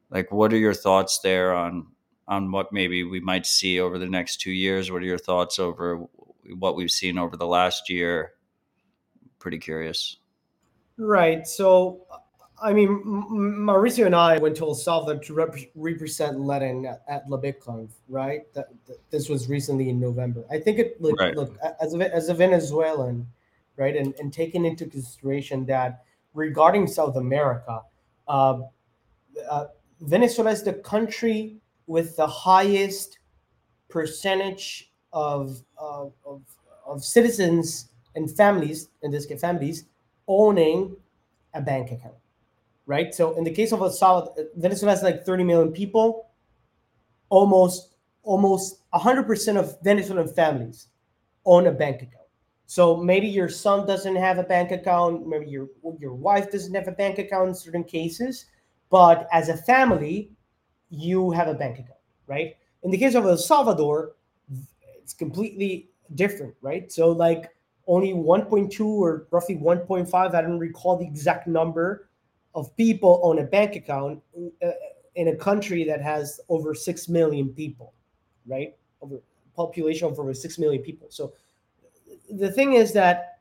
Like, 0.09 0.31
what 0.31 0.53
are 0.53 0.57
your 0.57 0.73
thoughts 0.73 1.19
there 1.19 1.53
on 1.53 1.87
on 2.27 2.51
what 2.51 2.71
maybe 2.71 3.03
we 3.03 3.19
might 3.19 3.45
see 3.45 3.79
over 3.79 3.97
the 3.97 4.07
next 4.07 4.37
two 4.39 4.51
years? 4.51 4.91
What 4.91 5.01
are 5.01 5.07
your 5.07 5.17
thoughts 5.17 5.59
over 5.59 6.05
what 6.57 6.75
we've 6.75 6.91
seen 6.91 7.17
over 7.17 7.35
the 7.35 7.47
last 7.47 7.89
year? 7.89 8.33
Pretty 9.39 9.57
curious. 9.57 10.17
Right. 10.97 11.45
So, 11.45 12.05
I 12.61 12.73
mean, 12.73 13.01
Mauricio 13.03 14.05
and 14.05 14.15
I 14.15 14.37
went 14.37 14.57
to 14.57 14.65
El 14.65 14.75
Salvador 14.75 15.21
to 15.23 15.33
rep- 15.33 15.55
represent 15.75 16.37
Ledn 16.37 16.89
at, 16.89 17.03
at 17.07 17.29
La 17.29 17.37
BitConf, 17.37 17.91
right? 18.07 18.41
That, 18.53 18.67
that, 18.87 18.97
this 19.11 19.29
was 19.29 19.49
recently 19.49 19.89
in 19.89 19.99
November. 19.99 20.45
I 20.51 20.59
think 20.59 20.79
it 20.79 21.01
look, 21.01 21.19
right. 21.19 21.35
look 21.35 21.57
as 21.81 21.93
a, 21.93 22.15
as 22.15 22.29
a 22.29 22.33
Venezuelan, 22.33 23.27
right, 23.77 23.95
and, 23.95 24.13
and 24.19 24.33
taking 24.33 24.65
into 24.65 24.85
consideration 24.85 25.65
that 25.65 26.03
regarding 26.33 26.87
South 26.87 27.15
America, 27.15 27.81
uh, 28.27 28.59
uh, 29.49 29.65
Venezuela 30.01 30.51
is 30.51 30.63
the 30.63 30.73
country 30.73 31.57
with 31.87 32.15
the 32.15 32.27
highest 32.27 33.19
percentage 33.89 34.91
of, 35.11 35.61
uh, 35.81 36.05
of, 36.25 36.41
of 36.85 37.03
citizens 37.03 37.89
and 38.15 38.29
families, 38.35 38.89
in 39.01 39.11
this 39.11 39.25
case, 39.25 39.41
families, 39.41 39.85
owning 40.27 40.95
a 41.53 41.61
bank 41.61 41.91
account, 41.91 42.15
right? 42.89 43.13
So 43.13 43.37
in 43.37 43.43
the 43.43 43.51
case 43.51 43.71
of 43.71 43.81
El 43.81 43.91
Salvador, 43.91 44.47
Venezuela 44.55 44.95
has 44.95 45.03
like 45.03 45.23
30 45.23 45.43
million 45.43 45.71
people. 45.71 46.25
Almost, 47.29 47.93
almost 48.23 48.81
100% 48.95 49.57
of 49.57 49.77
Venezuelan 49.83 50.27
families 50.27 50.87
own 51.45 51.67
a 51.67 51.71
bank 51.71 51.97
account. 51.97 52.25
So 52.65 52.97
maybe 52.97 53.27
your 53.27 53.47
son 53.47 53.85
doesn't 53.85 54.15
have 54.15 54.39
a 54.39 54.43
bank 54.43 54.71
account, 54.71 55.27
maybe 55.27 55.47
your 55.47 55.69
your 55.99 56.15
wife 56.15 56.51
doesn't 56.51 56.73
have 56.73 56.87
a 56.87 56.91
bank 56.91 57.19
account 57.19 57.49
in 57.49 57.55
certain 57.55 57.83
cases, 57.83 58.45
but 58.89 59.27
as 59.31 59.49
a 59.49 59.57
family, 59.57 60.31
you 60.89 61.31
have 61.31 61.47
a 61.47 61.53
bank 61.53 61.79
account, 61.79 62.03
right? 62.27 62.55
In 62.83 62.91
the 62.91 62.97
case 62.97 63.13
of 63.13 63.25
El 63.25 63.37
Salvador, 63.37 64.15
it's 64.97 65.13
completely 65.13 65.89
different, 66.15 66.55
right? 66.61 66.91
So, 66.91 67.09
like 67.09 67.49
only 67.87 68.13
1.2 68.13 68.85
or 68.85 69.27
roughly 69.31 69.55
1.5, 69.55 70.13
I 70.13 70.41
don't 70.41 70.59
recall 70.59 70.97
the 70.97 71.05
exact 71.05 71.47
number 71.47 72.08
of 72.59 72.75
people 72.75 73.19
on 73.23 73.39
a 73.39 73.43
bank 73.43 73.75
account 73.75 74.21
uh, 74.63 74.71
in 75.15 75.29
a 75.29 75.35
country 75.35 75.83
that 75.83 76.01
has 76.01 76.39
over 76.49 76.73
6 76.73 77.09
million 77.09 77.49
people, 77.49 77.93
right? 78.45 78.75
Over 79.01 79.19
population 79.55 80.07
of 80.07 80.19
over 80.19 80.33
6 80.33 80.59
million 80.59 80.83
people. 80.83 81.07
So, 81.09 81.33
the 82.29 82.51
thing 82.51 82.73
is 82.73 82.93
that 82.93 83.39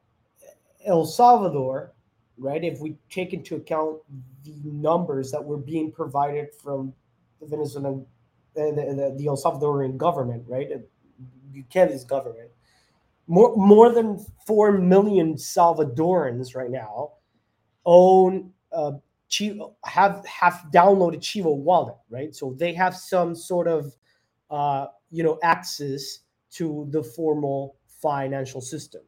El 0.85 1.05
Salvador 1.05 1.93
right? 2.39 2.63
If 2.63 2.81
we 2.81 2.97
take 3.11 3.33
into 3.33 3.57
account 3.57 3.99
the 4.45 4.55
numbers 4.65 5.31
that 5.33 5.45
were 5.45 5.59
being 5.59 5.91
provided 5.91 6.55
from 6.55 6.93
the 7.41 7.47
Venezuelan, 7.47 8.07
uh, 8.57 8.61
the, 8.61 8.73
the, 8.73 9.15
the 9.19 9.27
El 9.27 9.37
Salvadorian 9.37 9.97
government, 9.97 10.45
right? 10.47 10.71
Bukele's 11.53 12.05
government, 12.05 12.51
more 13.27 13.55
more 13.57 13.93
than 13.93 14.25
four 14.47 14.73
million 14.73 15.35
Salvadorans 15.35 16.55
right 16.55 16.71
now 16.71 17.13
own 17.85 18.51
uh, 18.73 18.93
Chivo, 19.31 19.75
have 19.85 20.25
have 20.27 20.65
downloaded 20.73 21.19
Chivo 21.19 21.55
wallet, 21.57 21.97
right? 22.09 22.35
So 22.35 22.55
they 22.59 22.73
have 22.75 22.97
some 22.97 23.35
sort 23.35 23.69
of 23.69 23.95
uh, 24.51 24.87
you 25.11 25.23
know 25.23 25.39
access 25.43 26.21
to 26.53 26.87
the 26.91 27.03
formal 27.03 27.77
financial 27.87 28.61
system, 28.61 29.03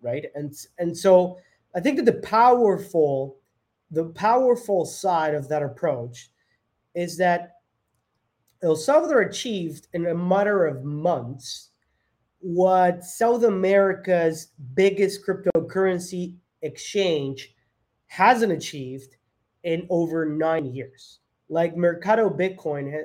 right? 0.00 0.26
And 0.34 0.54
and 0.78 0.96
so 0.96 1.38
I 1.74 1.80
think 1.80 1.96
that 1.96 2.06
the 2.06 2.20
powerful, 2.20 3.38
the 3.90 4.06
powerful 4.06 4.84
side 4.84 5.34
of 5.34 5.48
that 5.48 5.62
approach 5.62 6.30
is 6.94 7.16
that 7.18 7.56
El 8.62 8.76
Salvador 8.76 9.22
achieved 9.22 9.88
in 9.92 10.06
a 10.06 10.14
matter 10.14 10.66
of 10.66 10.84
months 10.84 11.70
what 12.38 13.02
South 13.02 13.42
America's 13.42 14.48
biggest 14.74 15.26
cryptocurrency 15.26 16.36
exchange 16.62 17.54
hasn't 18.06 18.52
achieved 18.52 19.16
in 19.64 19.86
over 19.90 20.24
nine 20.24 20.66
years. 20.66 21.20
Like 21.48 21.76
Mercado 21.76 22.30
Bitcoin, 22.30 23.02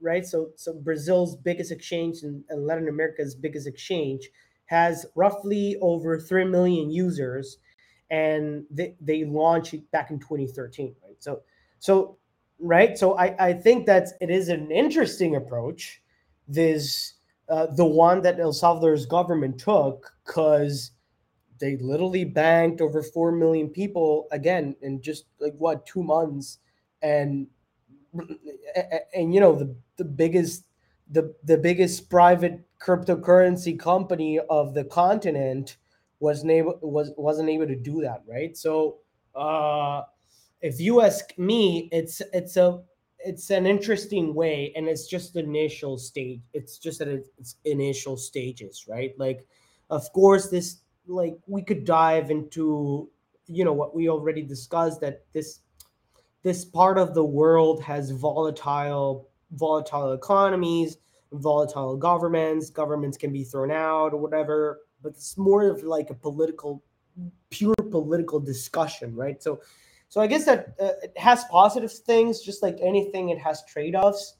right? 0.00 0.26
So, 0.26 0.50
so 0.56 0.74
Brazil's 0.74 1.36
biggest 1.36 1.72
exchange 1.72 2.22
and, 2.22 2.44
Latin 2.50 2.88
America's 2.88 3.34
biggest 3.34 3.66
exchange 3.66 4.28
has 4.66 5.06
roughly 5.14 5.76
over 5.80 6.20
3 6.20 6.44
million 6.44 6.90
users 6.90 7.58
and 8.10 8.64
they, 8.70 8.94
they 9.00 9.24
launched 9.24 9.74
it 9.74 9.90
back 9.90 10.10
in 10.10 10.18
2013 10.18 10.94
right 11.02 11.16
so 11.18 11.40
so 11.78 12.16
right 12.58 12.96
so 12.96 13.16
i 13.18 13.34
i 13.38 13.52
think 13.52 13.86
that 13.86 14.08
it 14.20 14.30
is 14.30 14.48
an 14.48 14.70
interesting 14.70 15.36
approach 15.36 16.02
this 16.46 17.14
uh, 17.50 17.66
the 17.66 17.84
one 17.84 18.22
that 18.22 18.40
el 18.40 18.52
salvador's 18.52 19.06
government 19.06 19.58
took 19.58 20.12
because 20.26 20.92
they 21.58 21.76
literally 21.78 22.24
banked 22.24 22.80
over 22.80 23.02
4 23.02 23.32
million 23.32 23.68
people 23.68 24.26
again 24.32 24.76
in 24.82 25.00
just 25.00 25.24
like 25.40 25.54
what 25.58 25.86
two 25.86 26.02
months 26.02 26.58
and 27.02 27.46
and, 29.14 29.34
you 29.34 29.40
know 29.40 29.54
the 29.54 29.74
the 29.96 30.04
biggest 30.04 30.64
the 31.10 31.34
the 31.44 31.56
biggest 31.56 32.10
private 32.10 32.60
cryptocurrency 32.80 33.78
company 33.78 34.38
of 34.50 34.74
the 34.74 34.84
continent 34.84 35.76
wasn't 36.20 36.50
able 36.50 36.78
was 36.82 37.12
wasn't 37.16 37.48
able 37.48 37.66
to 37.66 37.76
do 37.76 38.00
that, 38.00 38.22
right? 38.26 38.56
So 38.56 38.98
uh, 39.34 40.02
if 40.60 40.80
you 40.80 41.00
ask 41.00 41.36
me, 41.38 41.88
it's 41.92 42.20
it's 42.32 42.56
a 42.56 42.82
it's 43.18 43.50
an 43.50 43.66
interesting 43.66 44.34
way, 44.34 44.72
and 44.76 44.88
it's 44.88 45.06
just 45.06 45.36
initial 45.36 45.98
stage. 45.98 46.40
It's 46.52 46.78
just 46.78 47.00
at 47.00 47.08
its 47.08 47.56
initial 47.64 48.16
stages, 48.16 48.86
right? 48.88 49.12
Like, 49.18 49.46
of 49.90 50.10
course, 50.12 50.48
this 50.48 50.78
like 51.08 51.36
we 51.46 51.62
could 51.62 51.84
dive 51.84 52.30
into 52.30 53.10
you 53.46 53.64
know 53.64 53.72
what 53.72 53.94
we 53.94 54.08
already 54.08 54.42
discussed 54.42 55.00
that 55.00 55.24
this 55.32 55.60
this 56.42 56.64
part 56.64 56.98
of 56.98 57.14
the 57.14 57.24
world 57.24 57.82
has 57.82 58.10
volatile 58.10 59.28
volatile 59.52 60.12
economies 60.12 60.98
volatile 61.32 61.96
governments 61.96 62.70
governments 62.70 63.16
can 63.16 63.32
be 63.32 63.42
thrown 63.42 63.70
out 63.70 64.12
or 64.12 64.18
whatever 64.18 64.80
but 65.02 65.10
it's 65.10 65.36
more 65.36 65.68
of 65.68 65.82
like 65.82 66.10
a 66.10 66.14
political, 66.14 66.82
pure 67.50 67.74
political 67.90 68.40
discussion, 68.40 69.14
right? 69.14 69.42
So, 69.42 69.60
so 70.08 70.20
I 70.20 70.26
guess 70.26 70.44
that 70.46 70.74
uh, 70.80 70.92
it 71.02 71.16
has 71.16 71.44
positive 71.50 71.92
things, 71.92 72.40
just 72.40 72.62
like 72.62 72.78
anything, 72.80 73.28
it 73.28 73.38
has 73.38 73.64
trade 73.64 73.94
offs. 73.94 74.34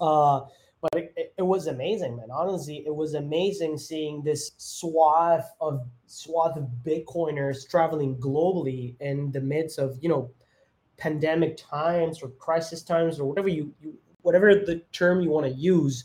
Uh, 0.00 0.42
but 0.80 0.94
it, 0.94 1.12
it, 1.16 1.34
it, 1.38 1.42
was 1.42 1.66
amazing, 1.66 2.16
man. 2.16 2.28
Honestly, 2.30 2.84
it 2.86 2.94
was 2.94 3.14
amazing 3.14 3.78
seeing 3.78 4.22
this 4.22 4.52
swath 4.58 5.52
of 5.60 5.86
swath 6.06 6.56
of 6.56 6.68
Bitcoiners 6.84 7.68
traveling 7.68 8.16
globally 8.16 8.94
in 9.00 9.32
the 9.32 9.40
midst 9.40 9.78
of 9.78 9.98
you 10.00 10.08
know 10.08 10.30
pandemic 10.96 11.56
times 11.56 12.22
or 12.22 12.28
crisis 12.28 12.82
times 12.82 13.18
or 13.20 13.28
whatever 13.28 13.48
you, 13.48 13.72
you 13.80 13.94
whatever 14.22 14.54
the 14.54 14.82
term 14.92 15.20
you 15.20 15.30
want 15.30 15.46
to 15.46 15.52
use 15.52 16.04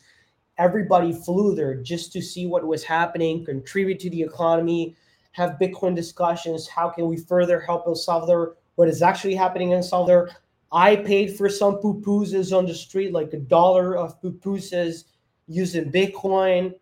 everybody 0.57 1.13
flew 1.13 1.55
there 1.55 1.75
just 1.75 2.11
to 2.13 2.21
see 2.21 2.45
what 2.45 2.65
was 2.65 2.83
happening, 2.83 3.45
contribute 3.45 3.99
to 3.99 4.09
the 4.09 4.21
economy, 4.21 4.95
have 5.31 5.57
Bitcoin 5.59 5.95
discussions. 5.95 6.67
How 6.67 6.89
can 6.89 7.07
we 7.07 7.17
further 7.17 7.59
help 7.59 7.83
El 7.87 7.95
Salvador? 7.95 8.57
What 8.75 8.87
is 8.87 9.01
actually 9.01 9.35
happening 9.35 9.71
in 9.71 9.77
El 9.77 9.83
Salvador? 9.83 10.29
I 10.73 10.95
paid 10.97 11.37
for 11.37 11.47
some 11.49 11.75
pupusas 11.75 12.55
on 12.55 12.65
the 12.65 12.73
street, 12.73 13.13
like 13.13 13.33
a 13.33 13.39
dollar 13.39 13.95
of 13.95 14.19
pupusas 14.21 15.05
using 15.47 15.91
Bitcoin. 15.91 16.73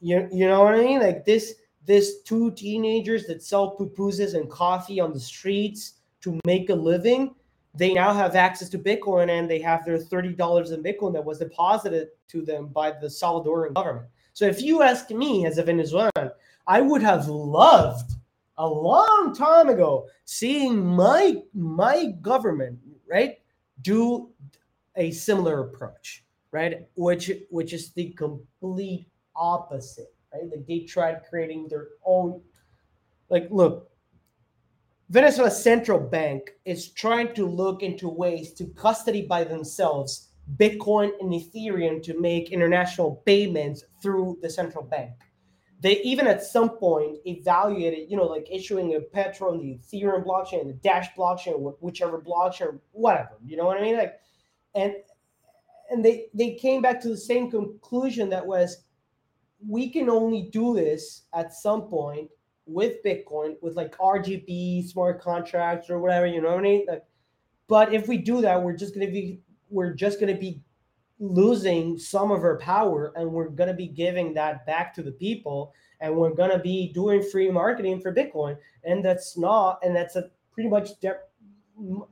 You, 0.00 0.28
you 0.32 0.48
know 0.48 0.62
what 0.62 0.74
I 0.74 0.78
mean? 0.78 1.00
Like 1.00 1.24
this, 1.24 1.54
this 1.84 2.22
two 2.22 2.52
teenagers 2.52 3.26
that 3.26 3.42
sell 3.42 3.76
pupusas 3.76 4.34
and 4.34 4.48
coffee 4.48 5.00
on 5.00 5.12
the 5.12 5.20
streets 5.20 5.94
to 6.22 6.38
make 6.46 6.70
a 6.70 6.74
living 6.74 7.34
they 7.74 7.94
now 7.94 8.12
have 8.12 8.34
access 8.34 8.68
to 8.70 8.78
Bitcoin 8.78 9.30
and 9.30 9.48
they 9.48 9.60
have 9.60 9.84
their 9.84 9.98
$30 9.98 10.72
in 10.72 10.82
Bitcoin 10.82 11.12
that 11.12 11.24
was 11.24 11.38
deposited 11.38 12.08
to 12.28 12.42
them 12.42 12.66
by 12.66 12.90
the 12.90 13.06
Salvadoran 13.06 13.74
government. 13.74 14.06
So 14.32 14.44
if 14.44 14.60
you 14.60 14.82
ask 14.82 15.10
me 15.10 15.46
as 15.46 15.58
a 15.58 15.62
Venezuelan, 15.62 16.30
I 16.66 16.80
would 16.80 17.02
have 17.02 17.28
loved 17.28 18.12
a 18.58 18.66
long 18.66 19.34
time 19.36 19.68
ago 19.68 20.06
seeing 20.24 20.84
my 20.84 21.36
my 21.54 22.12
government, 22.20 22.78
right, 23.08 23.39
do 23.82 24.30
a 24.96 25.10
similar 25.10 25.60
approach, 25.60 26.24
right? 26.52 26.86
Which 26.94 27.30
which 27.50 27.72
is 27.72 27.92
the 27.92 28.10
complete 28.10 29.08
opposite, 29.36 30.14
right? 30.32 30.44
Like 30.50 30.66
they 30.66 30.80
tried 30.80 31.22
creating 31.28 31.68
their 31.68 31.88
own 32.04 32.40
like 33.28 33.48
look, 33.50 33.90
Venezuela's 35.08 35.62
central 35.62 35.98
bank 35.98 36.52
is 36.64 36.88
trying 36.90 37.34
to 37.34 37.46
look 37.46 37.82
into 37.82 38.08
ways 38.08 38.52
to 38.54 38.66
custody 38.66 39.22
by 39.22 39.44
themselves 39.44 40.28
Bitcoin 40.56 41.12
and 41.20 41.32
Ethereum 41.32 42.02
to 42.02 42.20
make 42.20 42.50
international 42.50 43.22
payments 43.24 43.84
through 44.02 44.38
the 44.42 44.50
central 44.50 44.84
bank. 44.84 45.12
They 45.80 46.00
even 46.02 46.26
at 46.26 46.42
some 46.42 46.70
point 46.70 47.18
evaluated, 47.26 48.10
you 48.10 48.16
know, 48.16 48.26
like 48.26 48.46
issuing 48.50 48.94
a 48.94 49.00
Petro 49.00 49.52
on 49.52 49.58
the 49.58 49.78
Ethereum 49.78 50.24
blockchain, 50.24 50.66
the 50.66 50.74
Dash 50.74 51.08
blockchain, 51.16 51.74
whichever 51.80 52.20
blockchain, 52.20 52.78
whatever. 52.92 53.38
You 53.44 53.56
know 53.56 53.64
what 53.64 53.78
I 53.78 53.82
mean? 53.82 53.96
Like, 53.96 54.20
and 54.74 54.94
and 55.90 56.04
they 56.04 56.26
they 56.34 56.54
came 56.54 56.82
back 56.82 57.00
to 57.02 57.08
the 57.08 57.16
same 57.16 57.50
conclusion 57.50 58.28
that 58.30 58.46
was 58.46 58.84
we 59.66 59.90
can 59.90 60.08
only 60.08 60.48
do 60.52 60.74
this 60.74 61.22
at 61.34 61.52
some 61.52 61.82
point 61.82 62.30
with 62.66 63.02
Bitcoin 63.04 63.56
with 63.62 63.76
like 63.76 63.96
RGB 63.98 64.86
smart 64.86 65.20
contracts 65.20 65.90
or 65.90 65.98
whatever, 65.98 66.26
you 66.26 66.40
know 66.40 66.50
what 66.50 66.58
I 66.58 66.62
mean? 66.62 66.86
Like, 66.88 67.04
but 67.68 67.92
if 67.92 68.06
we 68.06 68.16
do 68.16 68.40
that, 68.42 68.62
we're 68.62 68.76
just 68.76 68.94
gonna 68.94 69.10
be 69.10 69.40
we're 69.70 69.94
just 69.94 70.20
gonna 70.20 70.36
be 70.36 70.62
losing 71.20 71.98
some 71.98 72.30
of 72.30 72.42
our 72.42 72.58
power 72.58 73.12
and 73.14 73.30
we're 73.30 73.50
gonna 73.50 73.74
be 73.74 73.86
giving 73.86 74.34
that 74.34 74.66
back 74.66 74.92
to 74.94 75.02
the 75.02 75.12
people 75.12 75.72
and 76.00 76.16
we're 76.16 76.34
gonna 76.34 76.58
be 76.58 76.90
doing 76.92 77.22
free 77.22 77.50
marketing 77.50 78.00
for 78.00 78.12
Bitcoin. 78.12 78.56
And 78.84 79.04
that's 79.04 79.36
not 79.36 79.78
and 79.84 79.94
that's 79.94 80.16
a 80.16 80.30
pretty 80.52 80.68
much 80.68 80.98
de- 81.00 81.20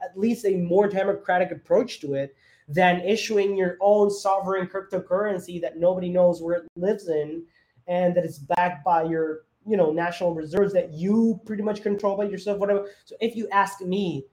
at 0.03 0.17
least 0.17 0.45
a 0.45 0.57
more 0.57 0.89
democratic 0.89 1.51
approach 1.51 2.01
to 2.01 2.15
it 2.15 2.37
than 2.69 3.01
issuing 3.01 3.57
your 3.57 3.77
own 3.81 4.11
sovereign 4.11 4.67
cryptocurrency 4.67 5.61
that 5.61 5.79
nobody 5.79 6.11
knows 6.11 6.43
where 6.43 6.57
it 6.57 6.69
lives 6.77 7.09
in 7.09 7.45
and 7.87 8.15
that 8.15 8.25
is 8.25 8.39
backed 8.39 8.85
by 8.85 9.03
your 9.03 9.41
you 9.67 9.77
know 9.77 9.91
national 9.91 10.35
reserves 10.35 10.73
that 10.73 10.93
you 10.93 11.41
pretty 11.47 11.63
much 11.63 11.83
control 11.83 12.17
by 12.17 12.25
yourself 12.25 12.59
whatever 12.59 12.89
so 13.05 13.17
if 13.21 13.35
you 13.35 13.49
ask 13.51 13.81
me 13.81 14.25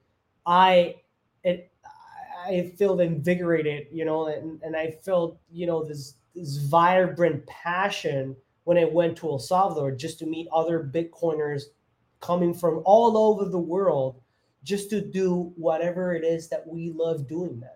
i 0.44 0.94
i 2.46 2.72
feel 2.76 3.00
invigorated 3.00 3.86
you 3.92 4.04
know 4.04 4.26
and, 4.26 4.60
and 4.62 4.76
i 4.76 4.90
felt 5.04 5.38
you 5.50 5.66
know 5.66 5.84
this 5.84 6.14
this 6.34 6.56
vibrant 6.56 7.44
passion 7.46 8.36
when 8.64 8.78
i 8.78 8.84
went 8.84 9.16
to 9.16 9.28
el 9.28 9.38
salvador 9.38 9.90
just 9.90 10.18
to 10.18 10.26
meet 10.26 10.48
other 10.52 10.90
bitcoiners 10.92 11.64
coming 12.20 12.54
from 12.54 12.82
all 12.84 13.16
over 13.16 13.48
the 13.48 13.58
world 13.58 14.20
just 14.62 14.90
to 14.90 15.00
do 15.00 15.52
whatever 15.56 16.14
it 16.14 16.24
is 16.24 16.48
that 16.48 16.66
we 16.66 16.90
love 16.90 17.28
doing 17.28 17.58
man 17.58 17.70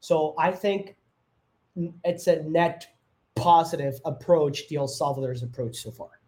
so 0.00 0.34
i 0.38 0.50
think 0.50 0.96
it's 2.04 2.26
a 2.26 2.42
net 2.42 2.86
positive 3.34 4.00
approach 4.04 4.68
the 4.68 4.76
el 4.76 4.88
salvador's 4.88 5.42
approach 5.42 5.76
so 5.76 5.90
far 5.90 6.18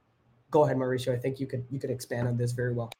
go 0.50 0.64
ahead, 0.64 0.76
Mauricio. 0.76 1.14
I 1.14 1.18
think 1.18 1.40
you 1.40 1.46
could 1.46 1.64
you 1.70 1.78
could 1.78 1.90
expand 1.90 2.28
on 2.28 2.36
this 2.36 2.52
very 2.52 2.72
well. 2.72 2.90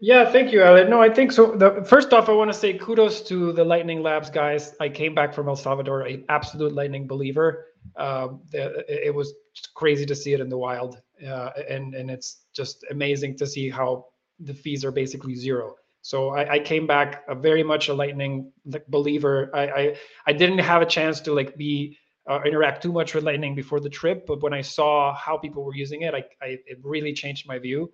Yeah, 0.00 0.30
thank 0.30 0.52
you, 0.52 0.62
Elliot. 0.62 0.88
No, 0.88 1.02
I 1.02 1.10
think 1.10 1.32
so. 1.32 1.56
The, 1.56 1.84
first 1.84 2.12
off, 2.12 2.28
I 2.28 2.32
want 2.32 2.52
to 2.52 2.56
say 2.56 2.74
kudos 2.74 3.20
to 3.22 3.52
the 3.52 3.64
Lightning 3.64 4.00
Labs 4.00 4.30
guys. 4.30 4.74
I 4.78 4.88
came 4.88 5.12
back 5.12 5.34
from 5.34 5.48
El 5.48 5.56
Salvador, 5.56 6.02
an 6.02 6.24
absolute 6.28 6.72
Lightning 6.72 7.08
believer. 7.08 7.66
Um, 7.96 8.42
it 8.52 9.12
was 9.12 9.34
crazy 9.74 10.06
to 10.06 10.14
see 10.14 10.34
it 10.34 10.40
in 10.40 10.48
the 10.48 10.58
wild, 10.58 11.00
uh, 11.26 11.50
and 11.68 11.94
and 11.94 12.10
it's 12.10 12.44
just 12.54 12.84
amazing 12.90 13.36
to 13.38 13.46
see 13.46 13.68
how 13.70 14.06
the 14.38 14.54
fees 14.54 14.84
are 14.84 14.92
basically 14.92 15.34
zero. 15.34 15.74
So 16.02 16.30
I, 16.30 16.54
I 16.54 16.58
came 16.60 16.86
back 16.86 17.24
a 17.28 17.34
very 17.34 17.64
much 17.64 17.88
a 17.88 17.94
Lightning 17.94 18.52
believer. 18.88 19.50
I, 19.52 19.66
I 19.66 19.96
I 20.28 20.32
didn't 20.32 20.58
have 20.58 20.80
a 20.80 20.86
chance 20.86 21.20
to 21.22 21.32
like 21.32 21.56
be 21.56 21.98
uh, 22.30 22.40
interact 22.44 22.82
too 22.82 22.92
much 22.92 23.14
with 23.14 23.24
Lightning 23.24 23.56
before 23.56 23.80
the 23.80 23.90
trip, 23.90 24.26
but 24.26 24.42
when 24.42 24.52
I 24.52 24.60
saw 24.60 25.12
how 25.14 25.38
people 25.38 25.64
were 25.64 25.74
using 25.74 26.02
it, 26.02 26.14
I, 26.14 26.22
I 26.40 26.58
it 26.66 26.78
really 26.84 27.12
changed 27.14 27.48
my 27.48 27.58
view. 27.58 27.90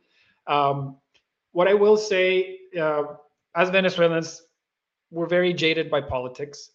Um, 0.47 0.98
what 1.55 1.68
I 1.68 1.74
will 1.74 1.97
say, 1.97 2.59
uh, 2.78 3.05
as 3.55 3.70
Venezuelans, 3.70 4.43
we're 5.10 5.28
very 5.28 5.52
jaded 5.52 5.89
by 5.89 6.01
politics, 6.01 6.72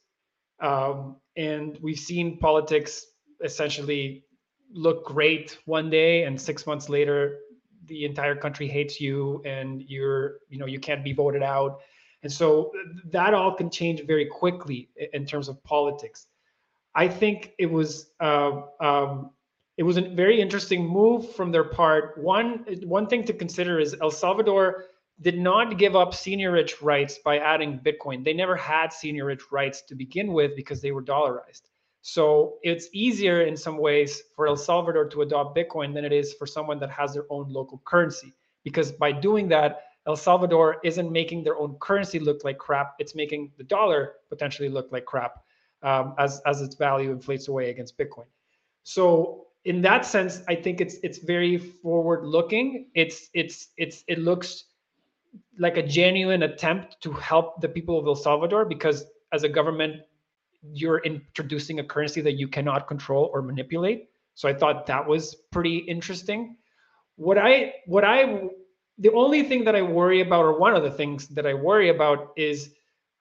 um, 0.62 1.18
and 1.36 1.78
we've 1.82 2.00
seen 2.00 2.38
politics 2.38 3.06
essentially 3.44 4.24
look 4.72 5.06
great 5.06 5.60
one 5.66 5.90
day, 5.90 6.24
and 6.24 6.40
six 6.40 6.66
months 6.66 6.88
later, 6.88 7.40
the 7.88 8.06
entire 8.06 8.36
country 8.36 8.68
hates 8.68 9.02
you, 9.02 9.42
and 9.46 9.84
you're 9.84 10.38
you 10.48 10.58
know 10.58 10.66
you 10.66 10.80
can't 10.80 11.04
be 11.04 11.12
voted 11.12 11.44
out, 11.44 11.82
and 12.24 12.32
so 12.32 12.72
that 13.12 13.34
all 13.34 13.54
can 13.54 13.70
change 13.70 14.06
very 14.06 14.26
quickly 14.26 14.90
in 15.12 15.26
terms 15.26 15.50
of 15.50 15.62
politics. 15.64 16.28
I 16.96 17.10
think 17.10 17.52
it 17.60 17.70
was 17.70 18.12
uh, 18.22 18.62
um, 18.80 19.32
it 19.80 19.84
was 19.84 19.96
a 19.96 20.02
very 20.02 20.42
interesting 20.42 20.86
move 20.86 21.34
from 21.38 21.54
their 21.54 21.64
part. 21.64 22.18
One 22.18 22.66
one 22.84 23.08
thing 23.08 23.24
to 23.24 23.34
consider 23.34 23.80
is 23.80 23.96
El 24.02 24.12
Salvador 24.12 24.84
did 25.22 25.40
not 25.40 25.78
give 25.78 25.96
up 25.96 26.12
seigniorage 26.12 26.74
rights 26.82 27.20
by 27.24 27.38
adding 27.38 27.80
Bitcoin. 27.80 28.26
They 28.26 28.34
never 28.34 28.58
had 28.58 28.90
seigniorage 28.90 29.44
rights 29.52 29.84
to 29.84 29.96
begin 29.96 30.34
with 30.34 30.54
because 30.58 30.82
they 30.82 30.92
were 30.92 31.02
dollarized. 31.02 31.62
So 32.02 32.58
it's 32.62 32.90
easier 32.92 33.44
in 33.44 33.56
some 33.56 33.78
ways 33.78 34.22
for 34.36 34.48
El 34.48 34.58
Salvador 34.58 35.06
to 35.06 35.22
adopt 35.22 35.58
Bitcoin 35.58 35.94
than 35.94 36.04
it 36.04 36.12
is 36.12 36.34
for 36.34 36.46
someone 36.46 36.80
that 36.80 36.92
has 36.92 37.14
their 37.14 37.26
own 37.30 37.48
local 37.48 37.82
currency. 37.86 38.34
Because 38.66 38.92
by 38.92 39.14
doing 39.14 39.48
that, 39.48 39.84
El 40.06 40.18
Salvador 40.18 40.82
isn't 40.84 41.10
making 41.10 41.46
their 41.46 41.58
own 41.58 41.76
currency 41.80 42.20
look 42.20 42.44
like 42.44 42.58
crap. 42.58 42.96
It's 43.00 43.16
making 43.16 43.54
the 43.58 43.64
dollar 43.64 44.16
potentially 44.28 44.68
look 44.68 44.92
like 44.92 45.06
crap 45.06 45.42
um, 45.84 46.16
as 46.18 46.42
as 46.46 46.62
its 46.62 46.76
value 46.76 47.12
inflates 47.14 47.48
away 47.48 47.70
against 47.70 47.98
Bitcoin. 47.98 48.28
So 48.84 49.46
in 49.66 49.82
that 49.82 50.06
sense, 50.06 50.42
I 50.48 50.56
think 50.56 50.82
it's 50.82 50.96
it's 51.04 51.20
very 51.20 51.58
forward 51.58 52.26
looking. 52.26 52.88
It's 52.96 53.30
it's 53.34 53.70
it's 53.78 54.04
it 54.08 54.20
looks 54.20 54.66
like 55.58 55.78
a 55.78 55.84
genuine 55.84 56.44
attempt 56.44 57.02
to 57.02 57.12
help 57.12 57.62
the 57.62 57.70
people 57.70 58.00
of 58.00 58.08
El 58.08 58.16
Salvador 58.16 58.66
because 58.66 59.06
as 59.32 59.44
a 59.44 59.50
government, 59.50 60.02
you're 60.74 61.00
introducing 61.00 61.80
a 61.80 61.84
currency 61.84 62.22
that 62.22 62.34
you 62.34 62.48
cannot 62.48 62.88
control 62.88 63.30
or 63.34 63.42
manipulate. 63.42 64.10
So 64.36 64.48
I 64.48 64.54
thought 64.54 64.86
that 64.88 65.06
was 65.06 65.36
pretty 65.52 65.78
interesting. 65.78 66.56
What 67.18 67.38
I 67.38 67.74
what 67.86 68.06
I 68.06 68.50
the 68.98 69.12
only 69.12 69.44
thing 69.44 69.64
that 69.66 69.76
I 69.76 69.82
worry 69.82 70.22
about, 70.22 70.44
or 70.44 70.60
one 70.60 70.76
of 70.76 70.84
the 70.84 70.92
things 70.92 71.28
that 71.30 71.46
I 71.46 71.54
worry 71.54 71.90
about, 71.90 72.32
is 72.36 72.72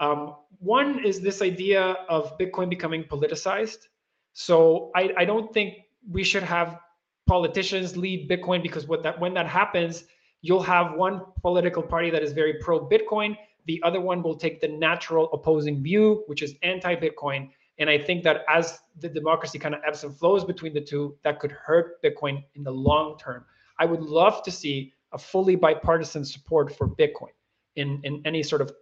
um, 0.01 0.37
one 0.59 1.05
is 1.05 1.21
this 1.21 1.43
idea 1.43 1.97
of 2.09 2.37
Bitcoin 2.39 2.69
becoming 2.69 3.05
politicized. 3.05 3.87
So 4.33 4.91
I, 4.95 5.13
I 5.17 5.25
don't 5.25 5.53
think 5.53 5.75
we 6.11 6.25
should 6.25 6.43
have 6.43 6.79
politicians 7.27 7.97
lead 7.97 8.29
Bitcoin 8.29 8.63
because 8.63 8.87
what 8.87 9.03
that 9.03 9.19
when 9.21 9.35
that 9.35 9.47
happens, 9.47 10.05
you'll 10.43 10.63
have 10.63 10.95
one 10.95 11.23
political 11.43 11.83
party 11.83 12.11
that 12.11 12.23
is 12.23 12.33
very 12.33 12.55
pro 12.55 12.87
Bitcoin. 12.89 13.37
The 13.67 13.83
other 13.85 14.01
one 14.01 14.23
will 14.23 14.37
take 14.37 14.61
the 14.61 14.69
natural 14.69 15.31
opposing 15.33 15.83
view, 15.83 16.25
which 16.27 16.43
is 16.43 16.55
anti 16.63 16.95
Bitcoin. 16.97 17.51
And 17.79 17.89
I 17.89 17.99
think 17.99 18.25
that 18.25 18.45
as 18.49 18.81
the 18.99 19.09
democracy 19.09 19.59
kind 19.59 19.75
of 19.75 19.81
ebbs 19.87 20.03
and 20.03 20.17
flows 20.17 20.45
between 20.45 20.75
the 20.75 20.81
two, 20.81 21.17
that 21.23 21.39
could 21.39 21.53
hurt 21.53 22.03
Bitcoin 22.03 22.43
in 22.55 22.65
the 22.65 22.73
long 22.73 23.17
term. 23.19 23.45
I 23.79 23.85
would 23.85 24.01
love 24.01 24.43
to 24.43 24.51
see 24.51 24.93
a 25.13 25.19
fully 25.19 25.55
bipartisan 25.55 26.25
support 26.25 26.75
for 26.75 26.89
Bitcoin 26.89 27.31
in, 27.77 28.01
in 28.03 28.21
any 28.25 28.43
sort 28.43 28.63
of 28.63 28.73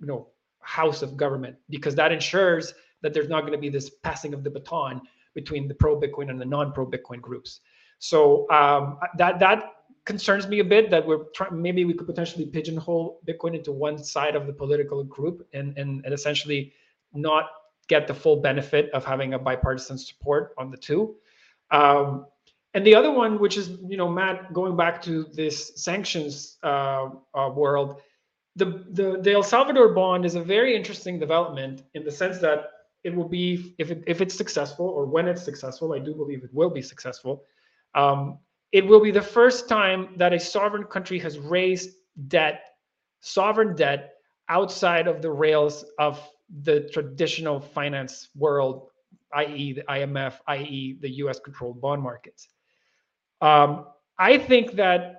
you 0.00 0.06
know 0.06 0.28
house 0.60 1.02
of 1.02 1.16
government 1.16 1.56
because 1.70 1.94
that 1.94 2.12
ensures 2.12 2.74
that 3.00 3.14
there's 3.14 3.28
not 3.28 3.40
going 3.40 3.52
to 3.52 3.58
be 3.58 3.68
this 3.68 3.90
passing 4.02 4.34
of 4.34 4.44
the 4.44 4.50
baton 4.50 5.00
between 5.34 5.68
the 5.68 5.74
pro 5.74 6.00
Bitcoin 6.00 6.30
and 6.30 6.40
the 6.40 6.44
non 6.44 6.72
pro 6.72 6.86
Bitcoin 6.86 7.20
groups. 7.20 7.60
So 7.98 8.48
um, 8.50 8.98
that 9.16 9.38
that 9.40 9.72
concerns 10.04 10.48
me 10.48 10.60
a 10.60 10.64
bit 10.64 10.90
that 10.90 11.06
we're 11.06 11.24
trying 11.34 11.60
maybe 11.60 11.84
we 11.84 11.94
could 11.94 12.06
potentially 12.06 12.46
pigeonhole 12.46 13.20
Bitcoin 13.26 13.54
into 13.54 13.72
one 13.72 14.02
side 14.02 14.36
of 14.36 14.46
the 14.46 14.52
political 14.52 15.04
group 15.04 15.46
and 15.52 15.76
and, 15.78 16.04
and 16.04 16.14
essentially 16.14 16.72
not 17.12 17.46
get 17.88 18.06
the 18.06 18.14
full 18.14 18.36
benefit 18.36 18.90
of 18.90 19.04
having 19.04 19.34
a 19.34 19.38
bipartisan 19.38 19.98
support 19.98 20.54
on 20.58 20.70
the 20.70 20.76
two. 20.76 21.16
Um, 21.70 22.26
And 22.74 22.84
the 22.86 22.94
other 22.94 23.10
one, 23.10 23.38
which 23.38 23.56
is 23.56 23.66
you 23.88 23.96
know 23.96 24.08
Matt, 24.08 24.52
going 24.52 24.76
back 24.76 25.00
to 25.02 25.24
this 25.32 25.72
sanctions 25.76 26.58
uh, 26.62 27.08
uh, 27.34 27.50
world, 27.54 28.00
the, 28.56 28.84
the 28.90 29.18
the 29.22 29.32
El 29.32 29.42
Salvador 29.42 29.88
bond 29.94 30.24
is 30.24 30.34
a 30.34 30.42
very 30.42 30.76
interesting 30.76 31.18
development 31.18 31.82
in 31.94 32.04
the 32.04 32.10
sense 32.10 32.38
that 32.38 32.58
it 33.08 33.14
will 33.16 33.28
be 33.28 33.74
if 33.78 33.90
it, 33.90 34.04
if 34.06 34.20
it's 34.20 34.36
successful 34.36 34.86
or 34.86 35.06
when 35.06 35.26
it's 35.26 35.42
successful, 35.42 35.94
I 35.94 35.98
do 35.98 36.14
believe 36.14 36.44
it 36.44 36.52
will 36.52 36.70
be 36.70 36.82
successful. 36.82 37.44
Um, 37.94 38.38
it 38.70 38.86
will 38.86 39.00
be 39.00 39.10
the 39.10 39.28
first 39.38 39.68
time 39.68 40.00
that 40.16 40.32
a 40.34 40.38
sovereign 40.38 40.84
country 40.84 41.18
has 41.20 41.38
raised 41.38 41.90
debt, 42.28 42.58
sovereign 43.20 43.74
debt, 43.74 44.12
outside 44.50 45.06
of 45.06 45.22
the 45.22 45.30
rails 45.30 45.84
of 45.98 46.14
the 46.62 46.88
traditional 46.92 47.60
finance 47.60 48.28
world, 48.34 48.90
i.e., 49.34 49.72
the 49.72 49.82
IMF, 49.82 50.34
i.e., 50.48 50.98
the 51.00 51.10
US 51.22 51.38
controlled 51.40 51.80
bond 51.80 52.02
markets. 52.02 52.48
Um, 53.40 53.86
I 54.18 54.36
think 54.36 54.72
that 54.72 55.17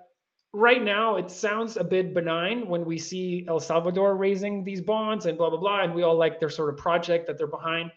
right 0.54 0.84
now 0.84 1.16
it 1.16 1.30
sounds 1.30 1.78
a 1.78 1.84
bit 1.84 2.14
benign 2.14 2.68
when 2.68 2.86
we 2.86 2.98
see 2.98 3.46
El 3.48 3.60
Salvador 3.60 4.16
raising 4.16 4.64
these 4.64 4.82
bonds 4.82 5.26
and 5.26 5.38
blah, 5.38 5.50
blah, 5.50 5.60
blah, 5.60 5.82
and 5.82 5.94
we 5.94 6.04
all 6.04 6.16
like 6.16 6.40
their 6.40 6.50
sort 6.50 6.70
of 6.70 6.78
project 6.78 7.28
that 7.28 7.38
they're 7.38 7.48
behind. 7.48 7.92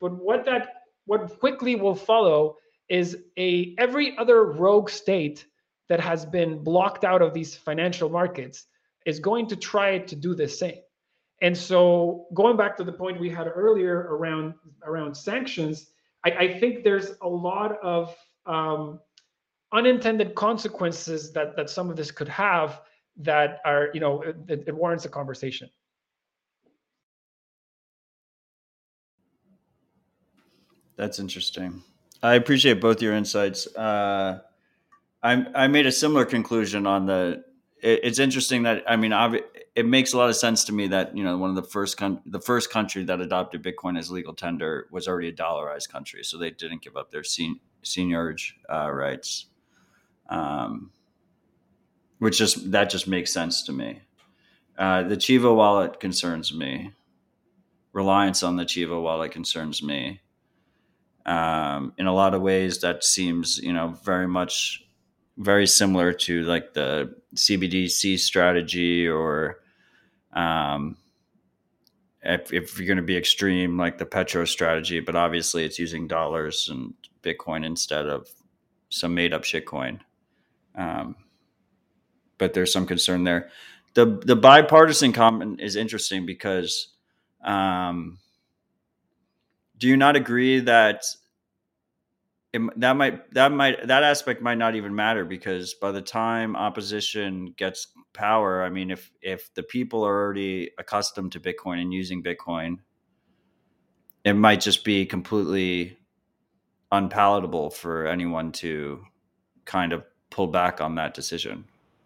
But 0.00 0.12
what 0.12 0.44
that 0.44 0.82
what 1.06 1.38
quickly 1.38 1.74
will 1.74 1.94
follow 1.94 2.56
is 2.88 3.16
a 3.38 3.74
every 3.78 4.16
other 4.18 4.44
rogue 4.44 4.90
state 4.90 5.46
that 5.88 6.00
has 6.00 6.24
been 6.26 6.62
blocked 6.62 7.04
out 7.04 7.22
of 7.22 7.32
these 7.32 7.54
financial 7.54 8.08
markets 8.08 8.66
is 9.06 9.18
going 9.18 9.46
to 9.48 9.56
try 9.56 9.98
to 9.98 10.14
do 10.14 10.34
the 10.34 10.46
same. 10.46 10.80
And 11.40 11.56
so 11.56 12.26
going 12.34 12.56
back 12.56 12.76
to 12.76 12.84
the 12.84 12.92
point 12.92 13.18
we 13.18 13.30
had 13.30 13.46
earlier 13.46 13.96
around 13.96 14.54
around 14.84 15.16
sanctions, 15.16 15.90
I, 16.24 16.30
I 16.30 16.58
think 16.60 16.84
there's 16.84 17.12
a 17.22 17.28
lot 17.28 17.78
of 17.82 18.14
um, 18.46 19.00
unintended 19.72 20.34
consequences 20.34 21.32
that 21.32 21.56
that 21.56 21.68
some 21.70 21.90
of 21.90 21.96
this 21.96 22.10
could 22.10 22.28
have 22.28 22.80
that 23.16 23.60
are 23.64 23.88
you 23.92 24.00
know 24.00 24.22
it, 24.22 24.64
it 24.66 24.74
warrants 24.74 25.04
a 25.04 25.08
conversation. 25.08 25.68
That's 30.96 31.20
interesting. 31.20 31.82
I 32.22 32.34
appreciate 32.34 32.80
both 32.80 33.00
your 33.00 33.14
insights. 33.14 33.66
Uh, 33.76 34.40
I 35.22 35.46
I 35.54 35.68
made 35.68 35.86
a 35.86 35.92
similar 35.92 36.24
conclusion 36.24 36.86
on 36.86 37.06
the. 37.06 37.44
It, 37.80 38.00
it's 38.02 38.18
interesting 38.18 38.64
that 38.64 38.82
I 38.88 38.96
mean, 38.96 39.12
obvi- 39.12 39.44
it 39.76 39.86
makes 39.86 40.12
a 40.12 40.18
lot 40.18 40.28
of 40.28 40.36
sense 40.36 40.64
to 40.64 40.72
me 40.72 40.88
that 40.88 41.16
you 41.16 41.22
know 41.22 41.38
one 41.38 41.50
of 41.50 41.56
the 41.56 41.62
first 41.62 41.96
con- 41.96 42.20
the 42.26 42.40
first 42.40 42.70
country 42.70 43.04
that 43.04 43.20
adopted 43.20 43.62
Bitcoin 43.62 43.96
as 43.98 44.10
legal 44.10 44.34
tender 44.34 44.88
was 44.90 45.06
already 45.06 45.28
a 45.28 45.32
dollarized 45.32 45.88
country, 45.88 46.24
so 46.24 46.36
they 46.36 46.50
didn't 46.50 46.82
give 46.82 46.96
up 46.96 47.12
their 47.12 47.22
sen- 47.22 47.60
seigniorage 47.84 48.54
uh, 48.68 48.90
rights. 48.90 49.46
Um, 50.28 50.90
which 52.18 52.38
just 52.38 52.70
that 52.72 52.90
just 52.90 53.06
makes 53.06 53.32
sense 53.32 53.62
to 53.62 53.72
me. 53.72 54.00
Uh, 54.76 55.02
the 55.04 55.16
Chivo 55.16 55.54
wallet 55.56 56.00
concerns 56.00 56.52
me. 56.52 56.92
Reliance 57.92 58.42
on 58.42 58.56
the 58.56 58.64
Chivo 58.64 59.02
wallet 59.02 59.32
concerns 59.32 59.82
me 59.82 60.20
um, 61.28 61.92
in 61.98 62.06
a 62.06 62.14
lot 62.14 62.32
of 62.32 62.40
ways 62.40 62.80
that 62.80 63.04
seems 63.04 63.58
you 63.58 63.72
know 63.72 63.88
very 64.02 64.26
much 64.26 64.82
very 65.36 65.66
similar 65.66 66.12
to 66.12 66.42
like 66.44 66.72
the 66.72 67.14
cbdc 67.34 68.18
strategy 68.18 69.06
or 69.06 69.60
um, 70.32 70.96
if, 72.22 72.52
if 72.52 72.78
you're 72.78 72.86
going 72.86 72.96
to 72.96 73.02
be 73.02 73.16
extreme 73.16 73.76
like 73.76 73.98
the 73.98 74.06
petro 74.06 74.46
strategy 74.46 75.00
but 75.00 75.14
obviously 75.14 75.64
it's 75.64 75.78
using 75.78 76.08
dollars 76.08 76.68
and 76.70 76.94
bitcoin 77.22 77.64
instead 77.64 78.06
of 78.06 78.28
some 78.88 79.14
made 79.14 79.34
up 79.34 79.42
shitcoin 79.42 80.00
um, 80.74 81.16
but 82.38 82.54
there's 82.54 82.72
some 82.72 82.86
concern 82.86 83.24
there. 83.24 83.50
The 83.94 84.20
the 84.24 84.36
bipartisan 84.36 85.12
comment 85.12 85.60
is 85.60 85.76
interesting 85.76 86.26
because 86.26 86.94
um, 87.42 88.18
do 89.76 89.88
you 89.88 89.96
not 89.96 90.16
agree 90.16 90.60
that 90.60 91.04
it, 92.52 92.62
that 92.80 92.96
might 92.96 93.32
that 93.34 93.52
might 93.52 93.86
that 93.86 94.02
aspect 94.02 94.40
might 94.42 94.58
not 94.58 94.74
even 94.74 94.94
matter 94.94 95.24
because 95.24 95.74
by 95.74 95.92
the 95.92 96.00
time 96.00 96.56
opposition 96.56 97.54
gets 97.56 97.88
power, 98.12 98.62
I 98.62 98.70
mean, 98.70 98.90
if 98.90 99.10
if 99.20 99.52
the 99.54 99.62
people 99.62 100.04
are 100.04 100.14
already 100.14 100.70
accustomed 100.78 101.32
to 101.32 101.40
Bitcoin 101.40 101.80
and 101.80 101.92
using 101.92 102.22
Bitcoin, 102.22 102.78
it 104.24 104.32
might 104.34 104.60
just 104.60 104.84
be 104.84 105.04
completely 105.06 105.98
unpalatable 106.90 107.70
for 107.70 108.06
anyone 108.06 108.52
to 108.52 109.04
kind 109.64 109.92
of 109.92 110.04
pull 110.30 110.46
back 110.46 110.80
on 110.80 110.94
that 110.96 111.14
decision. 111.14 111.64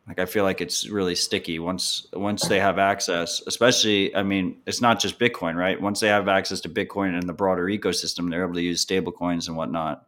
Like 0.09 0.19
I 0.19 0.27
feel 0.27 0.43
like 0.43 0.61
it's 0.61 0.89
really 0.89 1.15
sticky 1.15 1.61
once 1.61 2.09
once 2.13 2.49
they 2.49 2.59
have 2.59 2.79
access, 2.79 3.41
especially 3.47 4.15
I 4.17 4.23
mean, 4.25 4.57
it's 4.67 4.81
not 4.81 4.99
just 4.99 5.19
Bitcoin, 5.19 5.55
right? 5.55 5.81
Once 5.81 6.01
they 6.01 6.09
have 6.09 6.29
access 6.29 6.61
to 6.63 6.69
Bitcoin 6.69 7.17
and 7.17 7.29
the 7.29 7.33
broader 7.33 7.67
ecosystem, 7.67 8.29
they're 8.29 8.43
able 8.43 8.55
to 8.55 8.63
use 8.63 8.81
stable 8.81 9.13
coins 9.13 9.47
and 9.47 9.57
whatnot. 9.57 10.07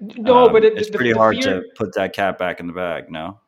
No, 0.00 0.46
um, 0.46 0.52
but 0.52 0.64
it, 0.64 0.78
it's 0.78 0.90
the, 0.90 0.96
pretty 0.96 1.12
the 1.12 1.18
hard 1.18 1.36
fear, 1.36 1.62
to 1.62 1.68
put 1.76 1.92
that 1.94 2.12
cat 2.12 2.38
back 2.38 2.60
in 2.60 2.66
the 2.66 2.72
bag, 2.72 3.10
no? 3.10 3.40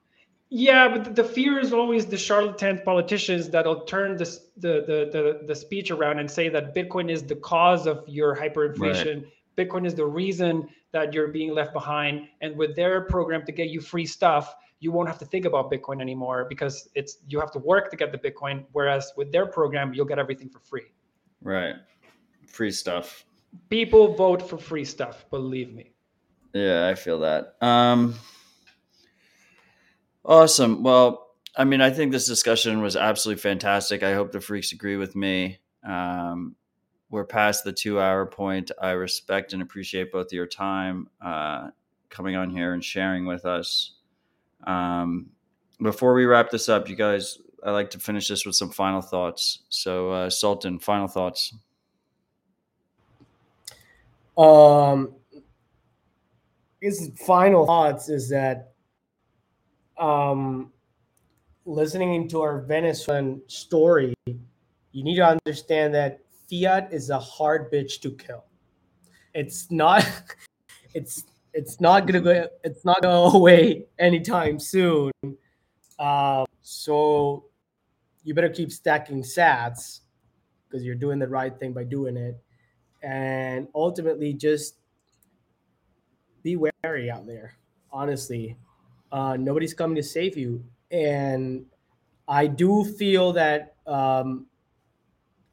Yeah, 0.49 0.89
but 0.89 1.17
the 1.17 1.25
fear 1.25 1.59
is 1.59 1.73
always 1.73 2.07
the 2.07 2.17
charlatan 2.17 2.81
politicians 2.85 3.49
that'll 3.49 3.81
turn 3.83 4.17
this, 4.17 4.47
the, 4.57 4.85
the 4.87 5.11
the 5.13 5.47
the 5.47 5.55
speech 5.55 5.91
around 5.91 6.19
and 6.19 6.31
say 6.31 6.49
that 6.49 6.75
Bitcoin 6.75 7.11
is 7.11 7.23
the 7.23 7.37
cause 7.37 7.87
of 7.87 8.05
your 8.09 8.37
hyperinflation. 8.37 9.23
Right. 9.23 9.33
Bitcoin 9.57 9.87
is 9.87 9.95
the 9.95 10.05
reason 10.05 10.69
that 10.93 11.13
you're 11.13 11.29
being 11.29 11.55
left 11.55 11.73
behind, 11.73 12.29
and 12.41 12.57
with 12.57 12.77
their 12.77 13.03
program 13.03 13.45
to 13.47 13.53
get 13.53 13.69
you 13.69 13.81
free 13.81 14.07
stuff, 14.07 14.55
you 14.81 14.93
won't 14.93 15.09
have 15.09 15.19
to 15.19 15.25
think 15.25 15.47
about 15.47 15.71
Bitcoin 15.71 16.01
anymore 16.01 16.47
because 16.49 16.89
it's 16.95 17.19
you 17.29 17.41
have 17.41 17.51
to 17.53 17.59
work 17.59 17.91
to 17.91 17.97
get 17.97 18.13
the 18.13 18.19
Bitcoin. 18.19 18.65
Whereas 18.73 19.13
with 19.17 19.33
their 19.33 19.47
program, 19.47 19.95
you'll 19.95 20.07
get 20.07 20.19
everything 20.19 20.49
for 20.49 20.61
free. 20.61 20.93
Right, 21.43 21.77
free 22.47 22.71
stuff. 22.71 23.25
People 23.71 24.15
vote 24.15 24.47
for 24.47 24.59
free 24.59 24.85
stuff. 24.85 25.25
Believe 25.31 25.73
me. 25.73 25.93
Yeah, 26.53 26.89
I 26.89 26.95
feel 26.95 27.21
that. 27.21 27.57
Um, 27.61 28.15
awesome. 30.25 30.83
Well, 30.83 31.27
I 31.57 31.65
mean, 31.65 31.81
I 31.81 31.91
think 31.91 32.13
this 32.13 32.27
discussion 32.27 32.83
was 32.83 32.97
absolutely 32.97 33.41
fantastic. 33.41 34.03
I 34.03 34.15
hope 34.15 34.33
the 34.33 34.41
freaks 34.41 34.73
agree 34.73 34.97
with 34.97 35.17
me. 35.17 35.59
Um, 35.83 36.57
we're 37.17 37.25
past 37.25 37.65
the 37.65 37.73
two 37.73 37.99
hour 37.99 38.27
point. 38.27 38.71
I 38.79 38.91
respect 38.91 39.55
and 39.55 39.63
appreciate 39.63 40.13
both 40.13 40.35
your 40.35 40.47
time 40.47 41.09
uh, 41.25 41.69
coming 42.11 42.37
on 42.37 42.51
here 42.51 42.75
and 42.75 42.85
sharing 42.85 43.25
with 43.25 43.47
us. 43.47 43.95
Um, 44.65 45.31
before 45.81 46.13
we 46.13 46.27
wrap 46.27 46.51
this 46.51 46.69
up, 46.69 46.91
you 46.91 46.95
guys, 46.95 47.39
I 47.65 47.71
like 47.71 47.89
to 47.91 47.99
finish 47.99 48.29
this 48.29 48.45
with 48.45 48.55
some 48.55 48.69
final 48.69 49.01
thoughts. 49.01 49.61
So, 49.71 50.11
uh, 50.11 50.29
Sultan, 50.29 50.79
final 50.79 51.09
thoughts. 51.09 51.55
Um, 54.37 55.15
his 56.83 57.13
final 57.27 57.65
thoughts 57.65 58.11
is 58.11 58.29
that 58.29 58.75
um, 59.97 60.71
listening 61.65 62.29
to 62.29 62.43
our 62.43 62.61
Venezuelan 62.61 63.41
story, 63.47 64.13
you 64.27 65.03
need 65.03 65.17
to 65.17 65.27
understand 65.27 65.95
that 65.95 66.21
fiat 66.49 66.93
is 66.93 67.11
a 67.11 67.19
hard 67.19 67.73
bitch 67.73 68.01
to 68.01 68.11
kill. 68.11 68.45
It's 69.35 69.71
not. 69.71 70.07
It's 70.95 71.25
it's 71.53 71.79
not 71.79 72.07
gonna 72.07 72.23
go. 72.23 72.49
It's 72.65 72.83
not 72.83 73.03
gonna 73.03 73.31
go 73.31 73.37
away 73.37 73.85
anytime 73.99 74.59
soon. 74.59 75.13
Um, 75.99 76.47
so 76.63 77.45
you 78.25 78.33
better 78.33 78.49
keep 78.49 78.73
stacking 78.73 79.23
Sats 79.23 80.01
because 80.65 80.87
you're 80.87 80.95
doing 80.95 81.19
the 81.19 81.29
right 81.29 81.55
thing 81.59 81.75
by 81.75 81.85
doing 81.85 82.17
it, 82.17 82.43
and 83.03 83.69
ultimately 83.75 84.33
just 84.33 84.77
be 86.43 86.57
wary 86.57 87.11
out 87.11 87.27
there. 87.27 87.59
Honestly, 87.93 88.57
uh, 89.13 89.37
nobody's 89.39 89.75
coming 89.75 89.97
to 89.97 90.03
save 90.03 90.37
you, 90.37 90.65
and 90.91 91.67
I 92.27 92.47
do 92.47 92.85
feel 92.85 93.33
that 93.35 93.77
um, 93.87 94.47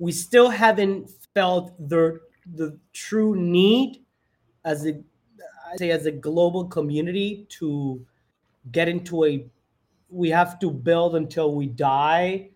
we 0.03 0.11
still 0.11 0.49
haven't 0.49 1.09
felt 1.33 1.65
the 1.89 2.19
the 2.55 2.77
true 2.91 3.35
need 3.35 4.03
as 4.65 4.85
a 4.85 4.93
I 5.71 5.77
say 5.77 5.91
as 5.91 6.05
a 6.05 6.11
global 6.11 6.65
community 6.65 7.47
to 7.57 8.05
get 8.71 8.89
into 8.89 9.23
a 9.23 9.45
we 10.09 10.29
have 10.29 10.59
to 10.59 10.69
build 10.69 11.15
until 11.15 11.55
we 11.55 11.67
die 11.67 12.49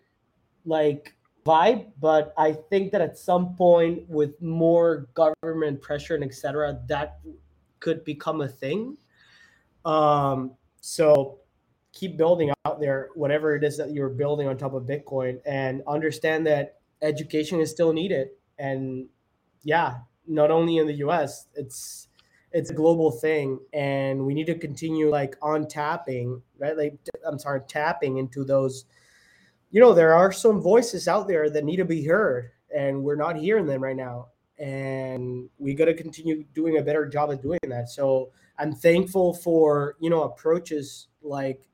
like 0.64 1.14
vibe 1.46 1.86
but 1.98 2.34
i 2.36 2.52
think 2.52 2.92
that 2.92 3.00
at 3.00 3.16
some 3.16 3.56
point 3.56 4.06
with 4.08 4.40
more 4.42 5.08
government 5.14 5.80
pressure 5.80 6.14
and 6.14 6.24
etc 6.24 6.78
that 6.86 7.18
could 7.80 8.04
become 8.04 8.40
a 8.40 8.48
thing. 8.48 8.96
Um, 9.84 10.52
so 10.80 11.38
keep 11.92 12.16
building 12.16 12.52
out 12.64 12.80
there, 12.80 13.08
whatever 13.14 13.56
it 13.56 13.64
is 13.64 13.76
that 13.78 13.92
you're 13.92 14.08
building 14.08 14.48
on 14.48 14.56
top 14.56 14.74
of 14.74 14.84
Bitcoin, 14.84 15.40
and 15.46 15.82
understand 15.86 16.46
that 16.46 16.77
education 17.02 17.60
is 17.60 17.70
still 17.70 17.92
needed. 17.92 18.28
And 18.58 19.08
yeah, 19.62 19.98
not 20.26 20.50
only 20.50 20.78
in 20.78 20.86
the 20.86 20.94
US, 21.06 21.46
it's 21.54 22.08
it's 22.52 22.70
a 22.70 22.74
global 22.74 23.10
thing. 23.10 23.60
And 23.72 24.24
we 24.24 24.34
need 24.34 24.46
to 24.46 24.58
continue 24.58 25.10
like 25.10 25.36
on 25.42 25.66
tapping 25.68 26.42
right? 26.58 26.76
Like 26.76 26.98
i'm 27.26 27.38
sorry 27.38 27.60
tapping 27.68 28.16
into 28.18 28.44
those 28.44 28.84
you 29.70 29.80
know 29.80 29.92
there 29.94 30.14
are 30.14 30.32
some 30.32 30.60
voices 30.60 31.08
out 31.08 31.28
there 31.28 31.50
that 31.50 31.64
need 31.64 31.76
to 31.76 31.84
be 31.84 32.04
heard 32.04 32.50
and 32.74 33.02
we're 33.02 33.16
not 33.16 33.36
hearing 33.36 33.66
them 33.66 33.82
right 33.82 33.96
now. 33.96 34.28
And 34.58 35.48
we 35.58 35.72
got 35.74 35.86
to 35.86 35.94
continue 35.94 36.44
doing 36.52 36.78
a 36.78 36.82
better 36.82 37.06
job 37.06 37.30
of 37.30 37.40
doing 37.40 37.60
that. 37.68 37.88
So 37.88 38.30
i'm 38.58 38.74
thankful 38.74 39.34
for 39.34 39.96
you 40.00 40.10
know 40.10 40.24
approaches 40.24 41.08
like 41.22 41.68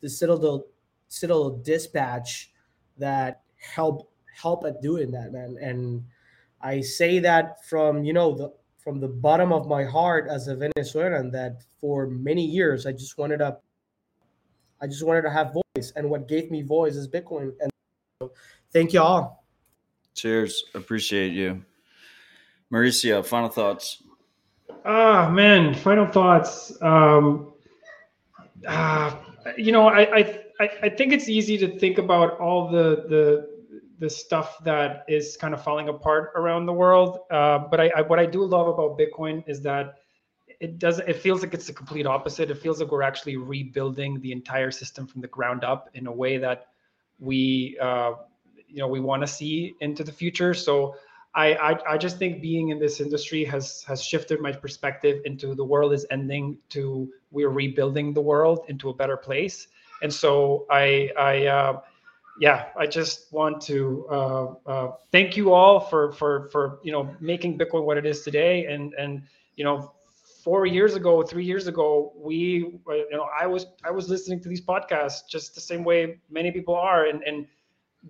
the 0.00 0.08
citadel 0.08 0.66
citadel 1.08 1.50
dispatch 1.50 2.52
that 2.98 3.40
help 3.74 4.10
help 4.40 4.64
at 4.64 4.80
doing 4.80 5.10
that 5.10 5.32
man 5.32 5.56
and 5.60 6.04
i 6.60 6.80
say 6.80 7.18
that 7.18 7.64
from 7.68 8.04
you 8.04 8.12
know 8.12 8.34
the 8.34 8.52
from 8.88 9.00
the 9.00 9.08
bottom 9.08 9.52
of 9.52 9.66
my 9.68 9.84
heart 9.84 10.28
as 10.30 10.48
a 10.48 10.56
Venezuelan 10.56 11.30
that 11.30 11.62
for 11.78 12.06
many 12.06 12.42
years 12.42 12.86
I 12.86 12.92
just 12.92 13.18
wanted 13.18 13.36
to 13.40 13.58
I 14.80 14.86
just 14.86 15.04
wanted 15.04 15.20
to 15.22 15.30
have 15.30 15.52
voice 15.52 15.92
and 15.94 16.08
what 16.08 16.26
gave 16.26 16.50
me 16.50 16.62
voice 16.62 16.96
is 16.96 17.06
Bitcoin 17.06 17.52
and 17.60 17.70
so 18.18 18.32
thank 18.72 18.94
you 18.94 19.02
all. 19.02 19.44
Cheers. 20.14 20.64
Appreciate 20.74 21.34
you. 21.34 21.62
Mauricio, 22.72 23.22
final 23.22 23.50
thoughts. 23.50 24.02
Ah 24.86 25.28
man, 25.28 25.74
final 25.74 26.06
thoughts. 26.06 26.72
Um 26.80 27.52
uh, 28.66 29.14
you 29.58 29.70
know, 29.70 29.88
I, 29.88 30.40
I 30.60 30.70
I 30.84 30.88
think 30.88 31.12
it's 31.12 31.28
easy 31.28 31.58
to 31.58 31.78
think 31.78 31.98
about 31.98 32.40
all 32.40 32.70
the 32.70 33.04
the 33.08 33.57
the 33.98 34.08
stuff 34.08 34.62
that 34.64 35.04
is 35.08 35.36
kind 35.36 35.54
of 35.54 35.62
falling 35.62 35.88
apart 35.88 36.32
around 36.36 36.66
the 36.66 36.72
world. 36.72 37.20
Uh, 37.30 37.58
but 37.58 37.80
I, 37.80 37.90
I, 37.96 38.00
what 38.02 38.18
I 38.18 38.26
do 38.26 38.44
love 38.44 38.68
about 38.68 38.98
Bitcoin 38.98 39.42
is 39.48 39.60
that 39.62 39.96
it 40.60 40.78
does 40.78 40.98
it 40.98 41.16
feels 41.16 41.42
like 41.42 41.54
it's 41.54 41.66
the 41.66 41.72
complete 41.72 42.06
opposite. 42.06 42.50
It 42.50 42.58
feels 42.58 42.80
like 42.80 42.90
we're 42.90 43.02
actually 43.02 43.36
rebuilding 43.36 44.20
the 44.20 44.32
entire 44.32 44.70
system 44.70 45.06
from 45.06 45.20
the 45.20 45.28
ground 45.28 45.64
up 45.64 45.88
in 45.94 46.06
a 46.06 46.12
way 46.12 46.38
that 46.38 46.66
we 47.18 47.78
uh, 47.80 48.12
you 48.66 48.78
know 48.78 48.88
we 48.88 49.00
want 49.00 49.22
to 49.22 49.26
see 49.26 49.74
into 49.80 50.02
the 50.02 50.12
future. 50.12 50.54
So 50.54 50.96
I, 51.34 51.54
I, 51.54 51.92
I 51.94 51.98
just 51.98 52.18
think 52.18 52.40
being 52.40 52.70
in 52.70 52.78
this 52.78 53.00
industry 53.00 53.44
has 53.44 53.84
has 53.84 54.02
shifted 54.02 54.40
my 54.40 54.52
perspective 54.52 55.20
into 55.24 55.54
the 55.54 55.64
world 55.64 55.92
is 55.92 56.06
ending 56.10 56.58
to 56.70 57.08
we're 57.30 57.50
rebuilding 57.50 58.12
the 58.12 58.20
world 58.20 58.64
into 58.68 58.88
a 58.88 58.94
better 58.94 59.16
place. 59.16 59.68
And 60.02 60.12
so 60.12 60.66
I 60.70 61.10
I 61.16 61.46
uh, 61.46 61.80
yeah, 62.40 62.66
I 62.76 62.86
just 62.86 63.32
want 63.32 63.60
to 63.62 64.06
uh, 64.10 64.46
uh, 64.66 64.92
thank 65.10 65.36
you 65.36 65.52
all 65.52 65.80
for 65.80 66.12
for 66.12 66.48
for 66.50 66.78
you 66.82 66.92
know 66.92 67.14
making 67.20 67.58
Bitcoin 67.58 67.84
what 67.84 67.96
it 67.98 68.06
is 68.06 68.22
today. 68.22 68.66
And 68.66 68.94
and 68.94 69.22
you 69.56 69.64
know, 69.64 69.92
four 70.44 70.66
years 70.66 70.94
ago, 70.94 71.22
three 71.22 71.44
years 71.44 71.66
ago, 71.66 72.12
we 72.16 72.78
uh, 72.88 72.94
you 72.94 73.10
know 73.12 73.28
I 73.38 73.46
was 73.46 73.66
I 73.84 73.90
was 73.90 74.08
listening 74.08 74.40
to 74.42 74.48
these 74.48 74.60
podcasts 74.60 75.26
just 75.28 75.54
the 75.54 75.60
same 75.60 75.84
way 75.84 76.20
many 76.30 76.52
people 76.52 76.74
are. 76.74 77.06
And 77.06 77.22
and 77.24 77.46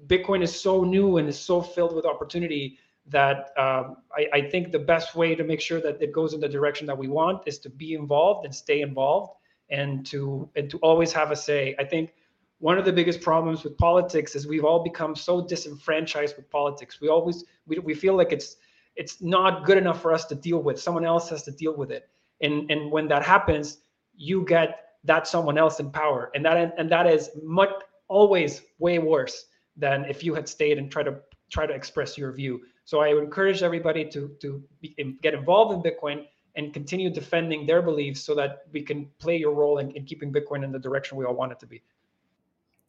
Bitcoin 0.06 0.42
is 0.42 0.58
so 0.58 0.84
new 0.84 1.16
and 1.16 1.28
is 1.28 1.38
so 1.38 1.62
filled 1.62 1.94
with 1.94 2.04
opportunity 2.04 2.78
that 3.06 3.52
um, 3.56 3.96
I, 4.14 4.28
I 4.34 4.40
think 4.50 4.70
the 4.70 4.78
best 4.78 5.14
way 5.14 5.34
to 5.34 5.42
make 5.42 5.62
sure 5.62 5.80
that 5.80 6.00
it 6.02 6.12
goes 6.12 6.34
in 6.34 6.40
the 6.40 6.48
direction 6.48 6.86
that 6.88 6.98
we 6.98 7.08
want 7.08 7.42
is 7.46 7.58
to 7.60 7.70
be 7.70 7.94
involved 7.94 8.44
and 8.44 8.54
stay 8.54 8.82
involved 8.82 9.32
and 9.70 10.04
to 10.06 10.48
and 10.56 10.70
to 10.70 10.78
always 10.78 11.12
have 11.12 11.30
a 11.30 11.36
say. 11.36 11.74
I 11.78 11.84
think 11.84 12.12
one 12.60 12.76
of 12.76 12.84
the 12.84 12.92
biggest 12.92 13.20
problems 13.20 13.62
with 13.62 13.76
politics 13.78 14.34
is 14.34 14.46
we've 14.46 14.64
all 14.64 14.82
become 14.82 15.14
so 15.14 15.46
disenfranchised 15.46 16.36
with 16.36 16.50
politics. 16.50 17.00
We 17.00 17.08
always 17.08 17.44
we, 17.66 17.78
we 17.78 17.94
feel 17.94 18.16
like 18.16 18.32
it's 18.32 18.56
it's 18.96 19.22
not 19.22 19.64
good 19.64 19.78
enough 19.78 20.02
for 20.02 20.12
us 20.12 20.24
to 20.26 20.34
deal 20.34 20.58
with. 20.58 20.80
Someone 20.80 21.04
else 21.04 21.28
has 21.30 21.44
to 21.44 21.52
deal 21.52 21.76
with 21.76 21.90
it. 21.90 22.08
And 22.40 22.70
and 22.70 22.90
when 22.90 23.06
that 23.08 23.24
happens, 23.24 23.78
you 24.14 24.44
get 24.44 24.80
that 25.04 25.28
someone 25.28 25.56
else 25.56 25.78
in 25.78 25.90
power. 25.90 26.30
And 26.34 26.44
that 26.44 26.74
and 26.76 26.90
that 26.90 27.06
is 27.06 27.30
much 27.42 27.70
always 28.08 28.62
way 28.78 28.98
worse 28.98 29.46
than 29.76 30.04
if 30.06 30.24
you 30.24 30.34
had 30.34 30.48
stayed 30.48 30.78
and 30.78 30.90
try 30.90 31.04
to 31.04 31.20
try 31.50 31.66
to 31.66 31.72
express 31.72 32.18
your 32.18 32.32
view. 32.32 32.62
So 32.84 33.00
I 33.00 33.14
would 33.14 33.22
encourage 33.22 33.62
everybody 33.62 34.04
to 34.06 34.34
to 34.40 34.62
be, 34.80 34.96
get 35.22 35.34
involved 35.34 35.74
in 35.74 35.92
Bitcoin 35.92 36.26
and 36.56 36.74
continue 36.74 37.08
defending 37.08 37.66
their 37.66 37.82
beliefs 37.82 38.20
so 38.20 38.34
that 38.34 38.62
we 38.72 38.82
can 38.82 39.08
play 39.20 39.36
your 39.36 39.54
role 39.54 39.78
in, 39.78 39.92
in 39.92 40.04
keeping 40.04 40.32
Bitcoin 40.32 40.64
in 40.64 40.72
the 40.72 40.78
direction 40.78 41.16
we 41.16 41.24
all 41.24 41.34
want 41.34 41.52
it 41.52 41.60
to 41.60 41.66
be. 41.66 41.80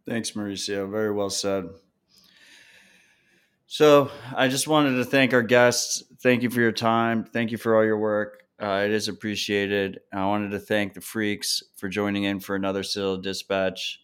Thanks, 0.09 0.31
Mauricio. 0.31 0.89
Very 0.89 1.11
well 1.11 1.29
said. 1.29 1.69
So 3.67 4.09
I 4.35 4.47
just 4.47 4.67
wanted 4.67 4.95
to 4.95 5.05
thank 5.05 5.35
our 5.35 5.43
guests. 5.43 6.01
Thank 6.23 6.41
you 6.41 6.49
for 6.49 6.61
your 6.61 6.71
time. 6.71 7.25
Thank 7.25 7.51
you 7.51 7.59
for 7.59 7.75
all 7.75 7.85
your 7.85 7.99
work. 7.99 8.41
Uh, 8.59 8.81
it 8.85 8.91
is 8.91 9.07
appreciated. 9.07 9.99
I 10.11 10.25
wanted 10.25 10.49
to 10.49 10.59
thank 10.59 10.95
the 10.95 11.01
freaks 11.01 11.61
for 11.75 11.89
joining 11.89 12.23
in 12.23 12.39
for 12.39 12.55
another 12.55 12.81
Citadel 12.81 13.17
Dispatch. 13.17 14.01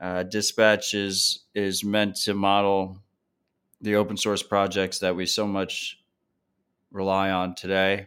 Uh, 0.00 0.22
Dispatch 0.22 0.94
is 0.94 1.42
is 1.56 1.82
meant 1.82 2.14
to 2.22 2.32
model 2.32 3.02
the 3.80 3.96
open 3.96 4.16
source 4.16 4.44
projects 4.44 5.00
that 5.00 5.16
we 5.16 5.26
so 5.26 5.44
much 5.44 5.98
rely 6.92 7.32
on 7.32 7.56
today, 7.56 8.06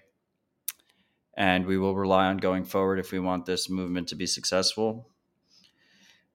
and 1.35 1.65
we 1.65 1.77
will 1.77 1.95
rely 1.95 2.27
on 2.27 2.37
going 2.37 2.63
forward 2.63 2.97
if 2.97 3.11
we 3.11 3.19
want 3.19 3.45
this 3.45 3.69
movement 3.69 4.07
to 4.07 4.15
be 4.15 4.25
successful 4.25 5.09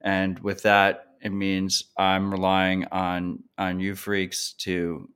and 0.05 0.39
with 0.39 0.63
that 0.63 1.07
it 1.21 1.31
means 1.31 1.85
i'm 1.99 2.31
relying 2.31 2.85
on 2.93 3.43
on 3.59 3.81
you 3.81 3.97
freaks 3.97 4.53
to 4.53 5.09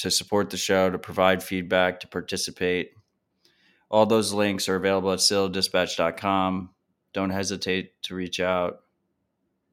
to 0.00 0.10
support 0.10 0.48
the 0.48 0.56
show 0.56 0.88
to 0.88 0.98
provide 0.98 1.42
feedback 1.42 2.00
to 2.00 2.08
participate. 2.08 2.92
All 3.90 4.06
those 4.06 4.32
links 4.32 4.66
are 4.66 4.76
available 4.76 5.12
at 5.12 5.18
citadeldispatch.com 5.18 6.70
don't 7.12 7.30
hesitate 7.30 8.00
to 8.04 8.14
reach 8.14 8.40
out. 8.40 8.80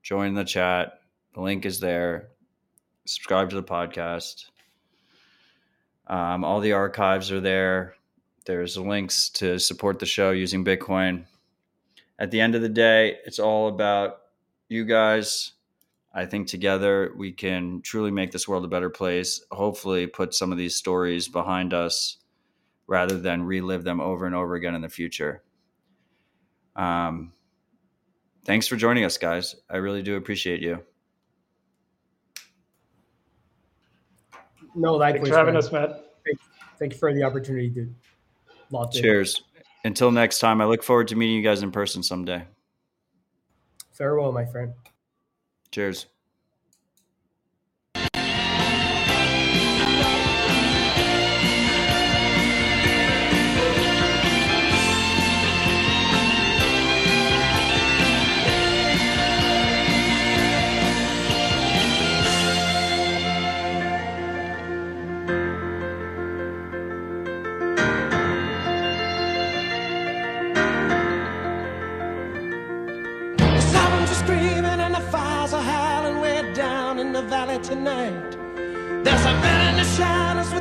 Join 0.02 0.34
the 0.34 0.44
chat. 0.44 1.00
The 1.34 1.42
link 1.42 1.66
is 1.66 1.80
there. 1.80 2.30
Subscribe 3.06 3.52
to 3.52 3.56
the 3.56 3.64
podcast. 3.64 4.46
Um, 6.08 6.44
all 6.44 6.60
the 6.60 6.74
archives 6.74 7.32
are 7.32 7.40
there. 7.40 7.96
There's 8.46 8.78
links 8.78 9.30
to 9.32 9.60
support 9.60 10.00
the 10.00 10.06
show 10.06 10.32
using 10.32 10.66
bitcoin 10.66 11.26
at 12.20 12.32
the 12.32 12.42
end 12.42 12.56
of 12.56 12.62
the 12.62 12.70
day, 12.70 13.18
it's 13.26 13.40
all 13.40 13.68
about 13.68 14.18
you 14.70 14.86
guys. 14.86 15.54
I 16.14 16.26
think 16.26 16.48
together 16.48 17.14
we 17.16 17.32
can 17.32 17.82
truly 17.82 18.10
make 18.10 18.32
this 18.32 18.48
world 18.48 18.66
a 18.66 18.68
better 18.68 18.90
place. 18.90 19.42
Hopefully, 19.52 20.08
put 20.08 20.34
some 20.34 20.52
of 20.52 20.58
these 20.58 20.76
stories 20.76 21.28
behind 21.28 21.74
us 21.74 22.18
rather 22.88 23.20
than 23.20 23.44
relive 23.44 23.84
them 23.84 24.00
over 24.00 24.26
and 24.26 24.34
over 24.34 24.56
again 24.56 24.74
in 24.74 24.82
the 24.82 24.90
future. 24.90 25.44
Um, 26.76 27.34
thanks 28.46 28.68
for 28.68 28.78
joining 28.78 29.04
us, 29.04 29.18
guys. 29.18 29.56
I 29.70 29.78
really 29.78 30.02
do 30.02 30.16
appreciate 30.16 30.62
you. 30.62 30.84
No, 34.74 34.94
likewise. 34.94 35.14
Thanks 35.14 35.30
for 35.30 35.38
having 35.38 35.54
man. 35.54 35.64
us, 35.64 35.72
Matt. 35.72 35.90
Thank, 36.26 36.40
thank 36.80 36.94
you 36.94 37.00
for 37.00 37.14
the 37.14 37.24
opportunity, 37.24 37.70
dude. 37.70 37.94
Cheers. 38.92 39.44
Until 39.88 40.12
next 40.12 40.40
time, 40.40 40.60
I 40.60 40.66
look 40.66 40.84
forward 40.84 41.08
to 41.08 41.16
meeting 41.16 41.38
you 41.38 41.42
guys 41.42 41.64
in 41.64 41.72
person 41.72 42.04
someday. 42.04 42.44
Farewell, 43.94 44.34
my 44.34 44.44
friend. 44.44 44.74
Cheers. 45.72 46.08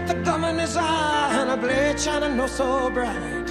The 0.06 0.14
gum 0.14 0.44
in 0.44 0.58
his 0.58 0.76
eye 0.76 1.30
and 1.40 1.50
a 1.50 1.56
blade 1.56 1.98
shining 1.98 2.36
no 2.36 2.46
so 2.46 2.90
bright. 2.90 3.46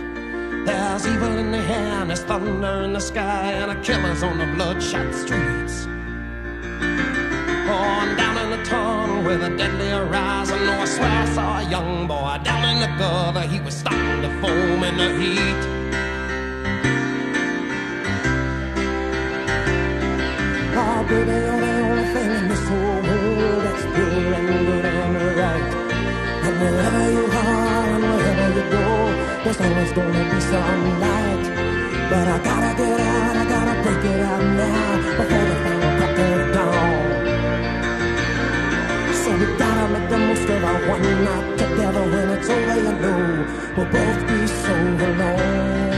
There's 0.66 1.06
evil 1.06 1.38
in 1.38 1.52
the 1.52 1.58
air 1.58 2.02
and 2.02 2.10
there's 2.10 2.24
thunder 2.24 2.84
in 2.84 2.94
the 2.94 3.00
sky 3.00 3.52
and 3.52 3.72
a 3.72 3.82
killer's 3.82 4.24
on 4.24 4.38
the 4.38 4.46
bloodshot 4.56 5.14
streets. 5.14 5.86
Oh, 7.68 7.88
I'm 8.02 8.16
down 8.16 8.38
in 8.38 8.50
the 8.58 8.64
tunnel 8.64 9.24
with 9.24 9.44
a 9.44 9.50
deadly 9.58 9.90
horizon. 9.90 10.60
Oh, 10.62 10.82
I 10.82 10.86
swear 10.86 11.10
I 11.10 11.26
saw 11.34 11.60
a 11.60 11.64
young 11.64 12.08
boy 12.08 12.40
down 12.44 12.64
in 12.74 12.80
the 12.80 12.92
gutter. 12.98 13.42
He 13.42 13.60
was 13.60 13.76
starting 13.76 14.22
to 14.22 14.30
foam 14.42 14.84
in 14.84 14.98
the 14.98 15.10
heat. 15.20 15.62
Oh, 20.78 21.06
baby, 21.10 21.65
wherever 26.60 27.12
you 27.12 27.26
are 27.26 27.88
and 27.96 28.04
wherever 28.04 28.48
you 28.58 28.66
go, 28.72 28.86
there's 29.44 29.60
always 29.62 29.92
gonna 29.92 30.24
be 30.32 30.40
some 30.42 30.84
light. 31.02 31.46
But 32.10 32.28
I 32.28 32.38
gotta 32.50 32.72
get 32.78 33.00
out, 33.00 33.36
I 33.36 33.46
gotta 33.54 33.76
break 33.84 34.04
it 34.14 34.20
out 34.22 34.44
now 34.62 34.98
before 35.18 35.44
the 35.50 35.56
final 35.64 35.92
crack 35.98 36.20
of. 36.20 36.36
So 39.22 39.30
we 39.40 39.46
gotta 39.58 39.86
make 39.94 40.08
the 40.10 40.18
most 40.18 40.50
of 40.54 40.64
our 40.64 40.80
one 40.94 41.08
night 41.28 41.58
together 41.58 42.04
when 42.14 42.30
it's 42.38 42.50
over, 42.50 42.78
you 42.86 42.94
know 43.04 43.22
we'll 43.76 43.90
both 43.92 44.22
be 44.28 44.48
so 44.48 44.76
alone. 45.08 45.95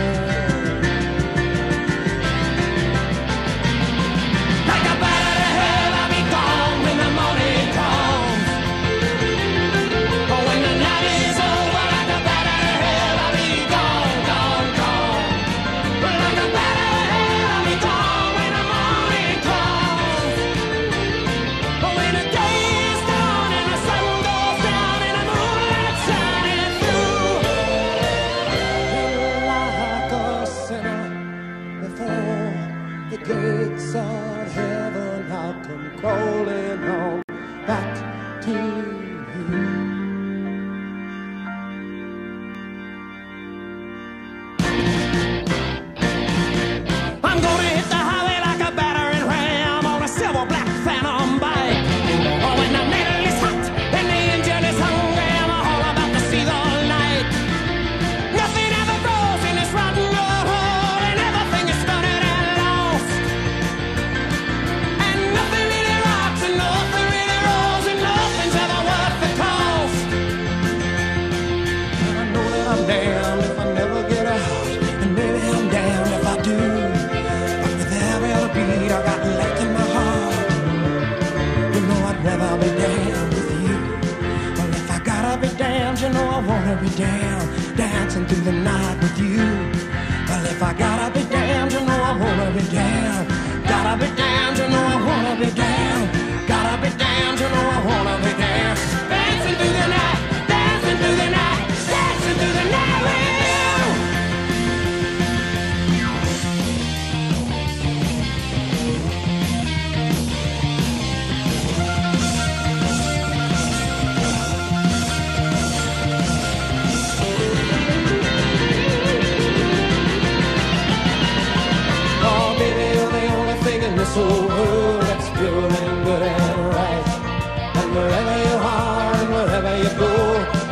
the 88.48 88.54
night 88.54 88.98
with 89.02 89.20
you. 89.20 89.27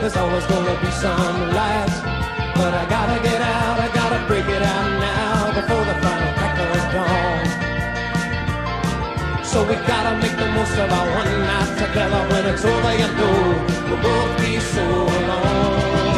There's 0.06 0.18
always 0.18 0.46
gonna 0.46 0.80
be 0.82 0.92
some 0.92 1.50
light. 1.50 1.90
But 2.54 2.76
I 2.76 2.86
gotta 2.88 3.20
get 3.24 3.42
out, 3.42 3.80
I 3.80 3.88
gotta 3.92 4.24
break 4.28 4.46
it 4.46 4.62
out 4.62 5.00
now 5.02 5.52
before 5.52 5.84
the 5.84 5.96
final 6.04 6.32
crack 6.38 6.60
of 6.62 6.68
dawn. 6.94 7.46
So 9.44 9.64
we 9.64 9.74
gotta 9.88 10.16
make 10.22 10.38
the 10.38 10.46
most 10.52 10.78
of 10.78 10.92
our 10.92 11.08
one 11.10 11.42
night 11.50 11.78
together. 11.80 12.22
When 12.30 12.46
it's 12.54 12.64
over, 12.64 12.94
you 13.02 13.10
know 13.18 13.66
we'll 13.90 13.98
both 14.04 14.38
be 14.38 14.60
so 14.60 14.86
alone. 14.86 16.15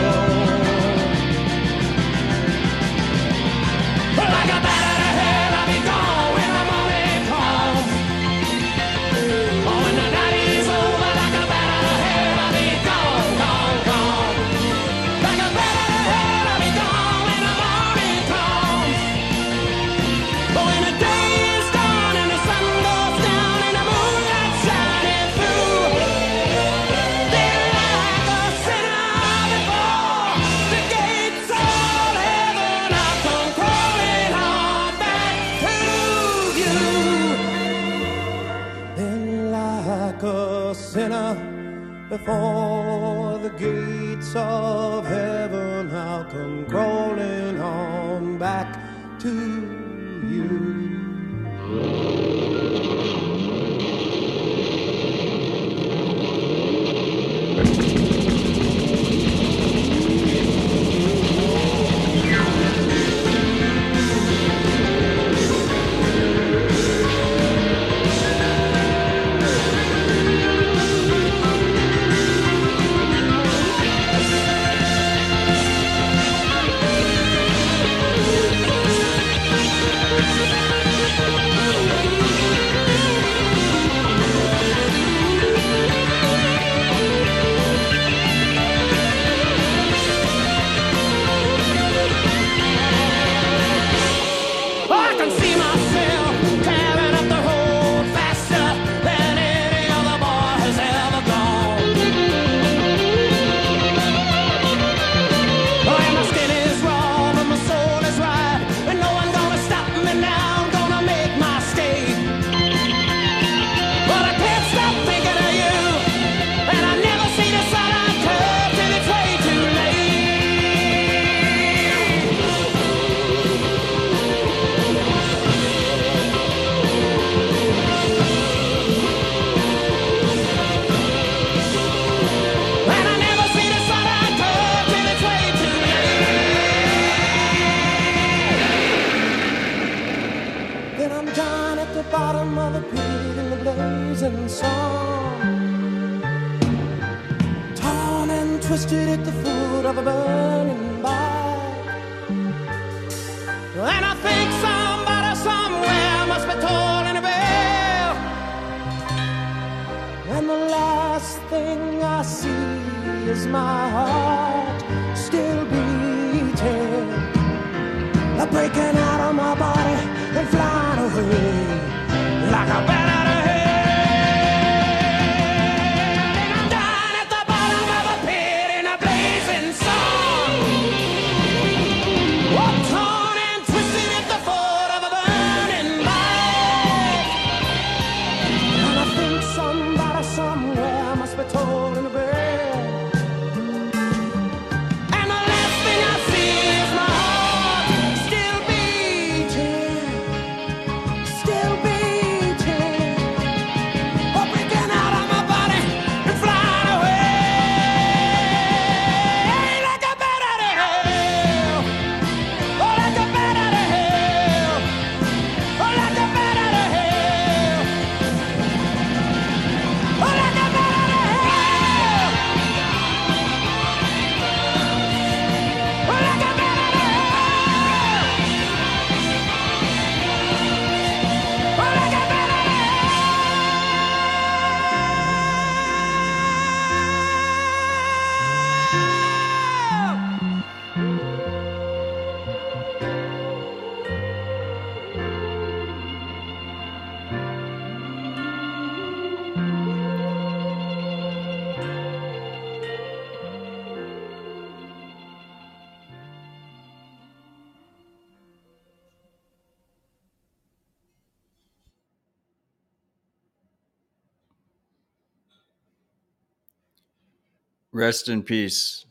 Rest 268.08 268.30
in 268.30 268.42
peace, 268.42 269.06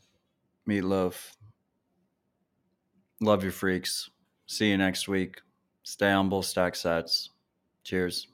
Meatloaf. 0.67 1.35
Love 3.21 3.45
you, 3.45 3.51
freaks. 3.51 4.09
See 4.47 4.71
you 4.71 4.79
next 4.79 5.07
week. 5.07 5.43
Stay 5.83 6.11
humble, 6.11 6.41
stack 6.41 6.75
sets. 6.75 7.29
Cheers. 7.85 8.29